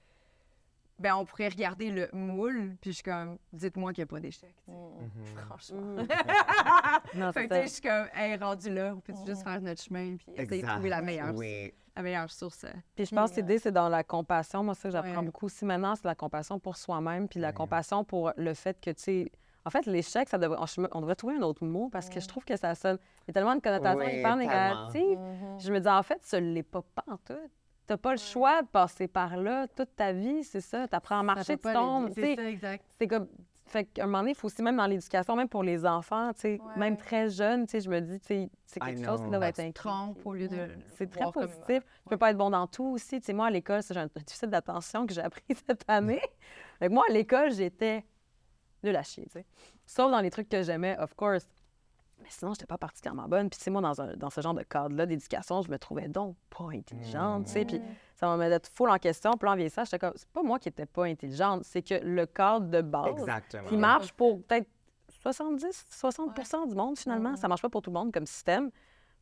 Ben, 0.98 1.14
on 1.16 1.26
pourrait 1.26 1.50
regarder 1.50 1.92
le 1.92 2.08
moule, 2.14 2.78
puis 2.80 2.92
je 2.92 2.96
suis 2.96 3.04
comme, 3.04 3.38
dites-moi 3.52 3.92
qu'il 3.92 4.02
n'y 4.04 4.08
a 4.08 4.12
pas 4.12 4.20
d'échec. 4.22 4.54
sais. 4.66 4.72
Mhm. 4.72 5.26
Franchement. 5.48 5.96
Non, 7.16 7.32
fait 7.32 7.48
que, 7.48 7.56
ça. 7.56 7.62
je 7.64 7.68
suis 7.68 7.82
comme, 7.82 8.08
hey, 8.16 8.36
rendu 8.38 8.70
là, 8.74 8.94
on 8.96 9.00
peut 9.00 9.14
juste 9.26 9.44
faire 9.44 9.60
notre 9.62 9.82
chemin, 9.82 10.16
puis 10.18 10.28
essayer 10.36 10.62
de 10.62 10.68
trouver 10.68 10.90
la 10.90 11.02
meilleure, 11.02 11.34
Oui. 11.36 11.74
la 11.96 12.02
meilleure 12.02 12.30
source. 12.32 12.64
euh. 12.64 12.70
Puis 12.96 13.06
je 13.06 13.16
pense 13.16 13.32
que 13.32 13.38
l'idée 13.38 13.60
c'est 13.60 13.72
dans 13.72 13.90
la 13.90 14.04
compassion, 14.04 14.64
moi 14.64 14.74
ça 14.74 14.90
j'apprends 14.90 15.20
Ouais. 15.20 15.26
beaucoup 15.26 15.46
aussi 15.48 15.66
maintenant, 15.66 15.96
c'est 15.96 16.06
la 16.08 16.16
compassion 16.16 16.60
pour 16.60 16.78
soi-même 16.78 17.28
puis 17.28 17.40
la 17.40 17.50
Ouais. 17.50 17.54
compassion 17.54 18.04
pour 18.04 18.32
le 18.38 18.54
fait 18.54 18.80
que 18.80 18.90
tu 18.92 19.02
sais 19.04 19.32
en 19.68 19.72
fait, 19.72 19.86
l'échec, 19.88 20.30
ça 20.30 20.38
devrait, 20.38 20.60
on, 20.60 20.88
on 20.92 21.02
devrait 21.02 21.16
trouver 21.16 21.38
un 21.38 21.42
autre 21.42 21.66
mot 21.66 21.90
parce 21.90 22.08
que 22.08 22.20
je 22.20 22.28
trouve 22.28 22.46
que 22.46 22.56
ça 22.56 22.76
sonne. 22.76 23.00
Il 23.24 23.30
y 23.30 23.32
a 23.32 23.34
tellement 23.34 23.56
de 23.56 23.62
connotations 23.62 23.98
Oui, 24.00 24.20
hyper 24.20 24.36
négatives. 24.36 25.18
Mhm. 25.18 25.60
Je 25.60 25.74
me 25.74 25.80
dis, 25.80 25.88
en 25.90 26.04
fait, 26.04 26.24
ce 26.24 26.36
l'est 26.36 26.62
pas, 26.62 26.84
pas 26.84 27.04
en 27.08 27.18
tout. 27.18 27.34
T'as 27.88 27.98
pas 27.98 28.12
le 28.12 28.18
choix 28.18 28.62
de 28.64 28.68
passer 28.68 29.08
par 29.08 29.38
là 29.38 29.68
toute 29.68 29.96
ta 29.96 30.12
vie, 30.12 30.44
c'est 30.44 30.62
ça. 30.62 30.88
T'apprends 30.88 31.18
à 31.18 31.20
Ça 31.20 31.24
marcher, 31.24 31.58
tu 31.58 31.72
tombes. 31.74 32.08
tu 32.10 32.14
C'est 32.16 32.22
sais. 32.22 32.36
ça, 32.36 32.50
exact. 32.50 32.86
C'est 33.00 33.08
comme. 33.08 33.28
Fait 33.68 33.84
qu'à 33.86 34.04
un 34.04 34.06
moment 34.06 34.20
donné, 34.20 34.32
il 34.32 34.36
faut 34.36 34.46
aussi, 34.46 34.62
même 34.62 34.78
dans 34.78 34.86
l'éducation, 34.86 35.36
même 35.36 35.50
pour 35.50 35.64
les 35.64 35.88
enfants, 35.88 36.32
tu 36.34 36.42
sais, 36.42 36.62
Ouais. 36.62 36.78
même 36.78 36.96
très 36.98 37.30
jeunes, 37.32 37.66
tu 37.66 37.72
sais, 37.72 37.80
je 37.82 37.90
me 37.90 38.00
dis, 38.00 38.20
tu 38.20 38.28
sais, 38.28 38.50
c'est 38.64 38.80
I 38.84 38.86
quelque 38.94 39.06
chose 39.06 39.24
qui 39.24 39.30
doit 39.32 39.48
être 39.48 39.60
tu 39.64 39.74
trompes 39.74 40.24
au 40.24 40.34
lieu 40.36 40.48
de. 40.48 40.68
C'est 40.98 41.10
très 41.10 41.32
positif. 41.32 41.84
Tu 42.04 42.10
peux 42.10 42.18
pas 42.18 42.30
être 42.30 42.38
bon 42.38 42.52
dans 42.52 42.68
tout 42.68 42.86
aussi. 42.86 43.20
Tu 43.20 43.26
sais, 43.26 43.34
moi, 43.34 43.48
à 43.48 43.50
l'école, 43.50 43.82
c'est 43.82 43.96
j'ai 43.96 44.00
un 44.02 44.08
déficit 44.16 44.50
d'attention 44.52 45.08
que 45.08 45.14
j'ai 45.14 45.22
appris 45.22 45.44
cette 45.68 45.84
année. 45.88 46.22
Fait 46.78 46.88
que 46.90 46.94
moi, 46.94 47.06
à 47.10 47.12
l'école, 47.12 47.52
j'étais 47.52 48.06
nulle 48.84 48.96
à 48.96 49.02
chier, 49.04 49.26
tu 49.26 49.32
sais. 49.32 49.46
Sauf 49.88 50.12
dans 50.12 50.22
les 50.22 50.30
trucs 50.30 50.48
que 50.50 50.62
j'aimais, 50.62 50.96
of 51.00 51.16
course. 51.16 51.48
Mais 52.22 52.30
sinon, 52.30 52.54
j'étais 52.54 52.66
pas 52.66 52.78
particulièrement 52.78 53.28
bonne. 53.28 53.50
Puis, 53.50 53.58
tu 53.60 53.64
sais, 53.66 53.70
moi, 53.72 53.82
dans, 53.82 54.02
un- 54.02 54.16
dans 54.16 54.30
ce 54.30 54.42
genre 54.42 54.54
de 54.56 54.64
cadre-là 54.64 55.06
d'éducation, 55.06 55.62
je 55.62 55.70
me 55.70 55.78
trouvais 55.78 56.08
donc 56.08 56.36
pas 56.50 56.70
intelligente, 56.74 57.46
tu 57.46 57.52
sais. 57.52 57.66
Puis, 57.66 57.80
ça 58.16 58.28
me 58.36 58.38
mettait 58.38 58.68
full 58.74 58.90
en 58.90 58.98
question. 58.98 59.32
Puis, 59.34 59.46
là, 59.46 59.52
en 59.52 59.56
vieillissant, 59.56 59.84
j'étais 59.84 60.00
comme, 60.00 60.14
c'est 60.16 60.30
pas 60.30 60.42
moi 60.42 60.58
qui 60.58 60.70
étais 60.70 60.86
pas 60.88 61.06
intelligente, 61.06 61.64
c'est 61.66 61.82
que 61.84 61.96
le 62.04 62.26
cadre 62.26 62.68
de 62.68 62.82
base 62.82 63.10
Exactement. 63.20 63.68
qui 63.68 63.78
marche 63.78 64.12
pour 64.14 64.42
peut-être 64.44 64.68
70, 65.10 65.86
60% 66.02 66.68
du 66.70 66.76
monde, 66.76 66.98
finalement. 66.98 67.36
Ça 67.36 67.48
marche 67.48 67.62
pas 67.62 67.70
pour 67.70 67.82
tout 67.82 67.92
le 67.92 68.00
monde 68.00 68.12
comme 68.14 68.26
système. 68.26 68.72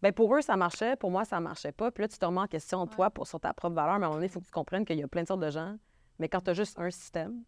Bien, 0.02 0.12
pour 0.12 0.36
eux, 0.36 0.42
ça 0.42 0.56
marchait. 0.58 0.96
Pour 0.96 1.12
moi, 1.12 1.24
ça 1.26 1.40
marchait 1.40 1.72
pas. 1.72 1.92
Puis 1.92 2.04
là, 2.04 2.08
tu 2.08 2.18
te 2.18 2.26
remets 2.26 2.42
en 2.42 2.48
question, 2.48 2.86
toi, 2.88 3.10
pour, 3.10 3.26
sur 3.28 3.40
ta 3.40 3.54
propre 3.54 3.76
valeur. 3.76 4.00
Mais 4.00 4.06
à 4.06 4.08
un 4.08 4.10
moment 4.10 4.16
donné, 4.16 4.26
il 4.28 4.30
faut 4.32 4.40
que 4.42 4.46
tu 4.46 4.52
comprennes 4.52 4.86
qu'il 4.86 4.98
y 5.00 5.04
a 5.04 5.08
plein 5.08 5.24
de 5.24 5.28
sortes 5.28 5.40
de 5.42 5.50
gens. 5.50 5.76
Mais 6.20 6.28
quand 6.30 6.42
tu 6.42 6.50
as 6.50 6.54
juste 6.54 6.78
un 6.78 6.90
système, 6.92 7.44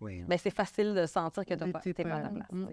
Oui. 0.00 0.22
ben 0.24 0.38
c'est 0.38 0.50
facile 0.54 0.94
de 0.94 1.06
sentir 1.06 1.44
que 1.44 1.54
tu 1.54 1.58
T'es 1.94 2.04
pas, 2.04 2.16
à 2.16 2.20
ta 2.22 2.28
place. 2.28 2.52
Mm. 2.52 2.66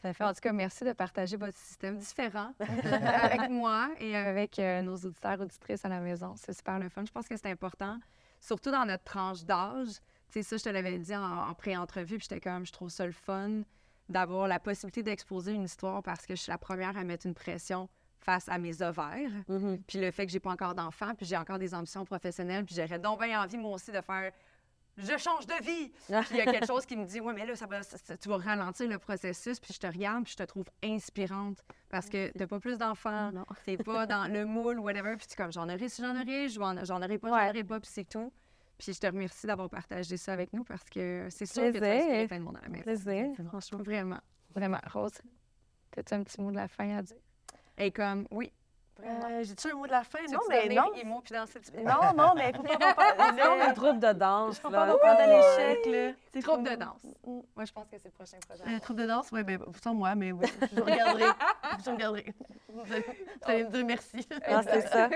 Tout 0.00 0.06
à 0.06 0.12
fait. 0.12 0.24
En 0.24 0.32
tout 0.32 0.40
cas, 0.40 0.52
merci 0.52 0.84
de 0.84 0.92
partager 0.92 1.36
votre 1.36 1.56
système 1.56 1.96
différent 1.98 2.52
avec 2.60 3.50
moi 3.50 3.90
et 3.98 4.16
avec 4.16 4.58
euh, 4.58 4.82
nos 4.82 4.96
auditeurs 4.96 5.40
auditrices 5.40 5.84
à 5.84 5.88
la 5.88 6.00
maison. 6.00 6.34
C'est 6.36 6.52
super 6.52 6.78
le 6.78 6.88
fun. 6.88 7.04
Je 7.04 7.12
pense 7.12 7.28
que 7.28 7.36
c'est 7.36 7.50
important, 7.50 7.98
surtout 8.40 8.70
dans 8.70 8.84
notre 8.84 9.04
tranche 9.04 9.44
d'âge. 9.44 10.00
Tu 10.30 10.40
sais, 10.40 10.42
ça, 10.42 10.56
je 10.56 10.64
te 10.64 10.68
l'avais 10.68 10.98
dit 10.98 11.14
en, 11.14 11.48
en 11.48 11.54
pré-entrevue, 11.54 12.18
puis 12.18 12.26
j'étais 12.28 12.40
comme, 12.40 12.66
je 12.66 12.72
trouve 12.72 12.88
ça 12.90 13.06
le 13.06 13.12
fun 13.12 13.62
d'avoir 14.08 14.48
la 14.48 14.58
possibilité 14.58 15.02
d'exposer 15.02 15.52
une 15.52 15.64
histoire 15.64 16.02
parce 16.02 16.26
que 16.26 16.34
je 16.34 16.42
suis 16.42 16.50
la 16.50 16.58
première 16.58 16.96
à 16.96 17.04
mettre 17.04 17.26
une 17.26 17.34
pression 17.34 17.88
face 18.18 18.48
à 18.48 18.58
mes 18.58 18.82
ovaires. 18.82 19.30
Mhm. 19.48 19.82
Puis 19.86 20.00
le 20.00 20.10
fait 20.10 20.26
que 20.26 20.32
j'ai 20.32 20.40
pas 20.40 20.50
encore 20.50 20.74
d'enfants, 20.74 21.14
puis 21.14 21.26
j'ai 21.26 21.36
encore 21.36 21.58
des 21.58 21.74
ambitions 21.74 22.04
professionnelles, 22.04 22.64
puis 22.64 22.74
j'aurais 22.74 22.98
donc 22.98 23.22
bien 23.22 23.42
envie, 23.42 23.58
moi 23.58 23.72
aussi, 23.72 23.92
de 23.92 24.00
faire 24.00 24.32
je 24.96 25.16
change 25.18 25.46
de 25.46 25.64
vie. 25.64 25.90
Puis 26.08 26.28
il 26.32 26.36
y 26.36 26.40
a 26.40 26.44
quelque 26.52 26.66
chose 26.66 26.86
qui 26.86 26.96
me 26.96 27.04
dit, 27.04 27.20
ouais, 27.20 27.32
mais 27.32 27.44
là, 27.46 27.56
ça 27.56 27.66
va, 27.66 27.82
ça- 27.82 28.16
tu 28.16 28.28
vas 28.28 28.36
ralentir 28.38 28.88
le 28.88 28.98
processus. 28.98 29.58
Puis 29.60 29.74
je 29.74 29.78
te 29.80 29.86
regarde, 29.86 30.24
puis 30.24 30.32
je 30.32 30.36
te 30.36 30.42
trouve 30.44 30.66
inspirante 30.82 31.62
parce 31.88 32.08
que 32.08 32.30
t'as 32.36 32.46
pas 32.46 32.60
plus 32.60 32.78
d'enfants, 32.78 33.30
t'es 33.64 33.76
pas 33.76 34.06
dans 34.06 34.30
le 34.32 34.44
moule, 34.44 34.78
whatever. 34.78 35.16
Puis 35.16 35.26
tu 35.26 35.36
comme, 35.36 35.52
j'en 35.52 35.68
aurai 35.68 35.88
si 35.88 36.02
j'en 36.02 36.14
aurai, 36.20 36.48
j'en 36.48 36.76
aurai 37.02 37.18
pas, 37.18 37.28
j'en 37.28 37.48
aurai 37.50 37.64
pas, 37.64 37.80
puis 37.80 37.90
c'est 37.92 38.08
tout. 38.08 38.32
Puis 38.78 38.92
je 38.92 38.98
te 39.00 39.06
remercie 39.06 39.46
d'avoir 39.46 39.70
partagé 39.70 40.16
ça 40.16 40.32
avec 40.32 40.52
nous 40.52 40.64
parce 40.64 40.82
que 40.90 41.28
c'est 41.30 41.46
sûr 41.46 41.72
que 41.72 41.78
tu 41.78 41.84
as 41.84 41.94
inspiré 41.96 42.26
plein 42.26 42.38
de 42.40 42.44
monde 42.44 42.56
à 42.56 42.62
la 42.62 42.68
maison. 42.68 42.82
Plaisir, 42.82 43.26
franchement. 43.48 43.78
Vraiment, 43.82 44.20
vraiment. 44.54 44.80
Rose, 44.92 45.12
as-tu 45.96 46.14
un 46.14 46.22
petit 46.24 46.40
mot 46.40 46.50
de 46.50 46.56
la 46.56 46.66
fin 46.68 46.96
à 46.98 47.02
dire? 47.02 47.16
Et 47.78 47.90
comme, 47.92 48.26
oui. 48.32 48.52
Euh, 49.02 49.42
J'ai-tu 49.42 49.68
un 49.68 49.74
mot 49.74 49.86
de 49.86 49.92
la 49.92 50.04
fin? 50.04 50.20
Non, 50.30 50.38
mais 50.48 50.68
non. 50.68 50.92
Imo 50.94 51.20
puis 51.20 51.34
danser 51.34 51.58
du 51.60 51.82
Non, 51.82 52.14
non, 52.16 52.32
mais 52.36 52.52
faut 52.52 52.62
pas 52.62 52.76
qu'on 52.76 52.94
parle. 52.94 53.34
Non, 53.36 53.74
troupe 53.74 53.98
de 53.98 54.12
danse. 54.12 54.58
Faut 54.60 54.70
là. 54.70 54.86
pas 54.86 54.92
qu'on 54.92 54.98
parle 54.98 55.18
de 55.18 55.32
l'échec, 55.32 55.86
là. 55.86 56.40
Troupe 56.42 56.62
de 56.62 56.74
danse. 56.76 57.04
Mm. 57.26 57.40
Moi, 57.56 57.64
je 57.64 57.72
pense 57.72 57.88
que 57.88 57.98
c'est 57.98 58.08
le 58.08 58.10
prochain 58.12 58.38
projet. 58.48 58.62
Un 58.66 58.78
troupe 58.78 58.96
de 58.98 59.06
danse? 59.06 59.28
Oui, 59.32 59.42
ben, 59.42 59.58
sans 59.82 59.94
moi, 59.94 60.14
mais 60.14 60.32
oui, 60.32 60.46
je 60.74 60.80
regarderai. 60.80 61.24
je 61.84 61.90
regarderai. 61.90 62.34
Vous 62.74 62.92
allez 62.92 63.04
vous 63.06 63.50
allez 63.50 63.64
me 63.64 63.70
dire 63.70 63.84
merci. 63.84 64.26
Ah, 64.46 64.60
c'est 64.62 64.88
ça. 64.88 65.08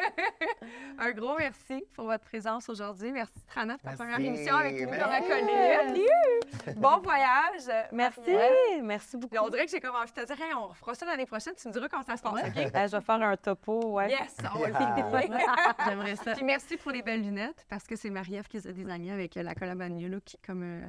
Un 0.99 1.11
gros 1.11 1.37
merci 1.37 1.85
pour 1.95 2.05
votre 2.05 2.25
présence 2.25 2.69
aujourd'hui. 2.69 3.11
Merci, 3.11 3.33
Trana, 3.49 3.77
pour 3.79 3.91
ta 3.91 3.97
première 3.97 4.21
émission 4.21 4.55
avec 4.55 4.81
nous 4.81 4.97
dans 4.97 5.09
la 5.09 5.21
colline. 5.21 6.77
Bon 6.77 6.99
voyage. 6.99 7.89
Merci. 7.91 8.37
Merci 8.83 9.17
beaucoup. 9.17 9.35
On 9.41 9.49
dirait 9.49 9.65
que 9.65 9.73
j'ai 9.73 9.81
comme 9.81 9.97
envie 9.97 10.13
de 10.13 10.21
te 10.23 10.27
dire, 10.27 10.37
on 10.57 10.73
fera 10.73 10.95
ça 10.95 11.07
l'année 11.07 11.27
prochaine. 11.27 11.55
Tu 11.61 11.67
me 11.67 11.73
diras 11.73 11.89
comment 11.89 12.05
ça 12.05 12.17
se 12.17 12.23
passe, 12.23 12.35
OK? 12.35 12.55
Je 12.55 12.97
vais 12.97 13.01
faire 13.01 13.23
un 13.23 13.37
topo, 13.37 13.68
chapeau. 13.69 14.01
Yes, 14.01 14.37
on 14.55 14.59
va 14.59 14.69
J'aimerais 15.87 16.17
ça. 16.17 16.35
Puis 16.35 16.45
merci 16.45 16.77
pour 16.77 16.93
les 16.93 17.03
belles 17.03 17.23
lunettes, 17.23 17.65
parce 17.69 17.85
que 17.85 17.97
c'est 17.97 18.11
Marie-Ève 18.11 18.49
qui 18.49 18.59
les 18.59 18.67
a 18.67 18.73
désignées 18.73 19.13
avec 19.13 19.37
euh, 19.37 19.43
la 19.43 19.55
collab 19.55 19.81
à 19.81 19.89
New 19.89 20.09
Look, 20.09 20.37
comme 20.47 20.63
euh, 20.63 20.87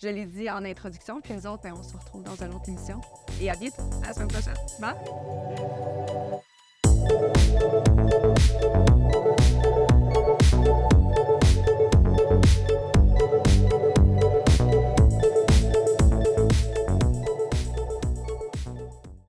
je 0.00 0.08
l'ai 0.08 0.26
dit 0.26 0.50
en 0.50 0.64
introduction. 0.64 1.20
Puis 1.20 1.34
nous 1.34 1.46
autres, 1.46 1.62
ben, 1.62 1.74
on 1.76 1.82
se 1.82 1.96
retrouve 1.96 2.22
dans 2.22 2.36
une 2.36 2.54
autre 2.54 2.68
émission. 2.68 3.00
Et 3.40 3.50
à 3.50 3.54
bientôt, 3.54 3.82
à 4.02 4.08
la 4.08 4.14
semaine 4.14 4.28
prochaine. 4.28 4.54
Bye! 4.80 4.96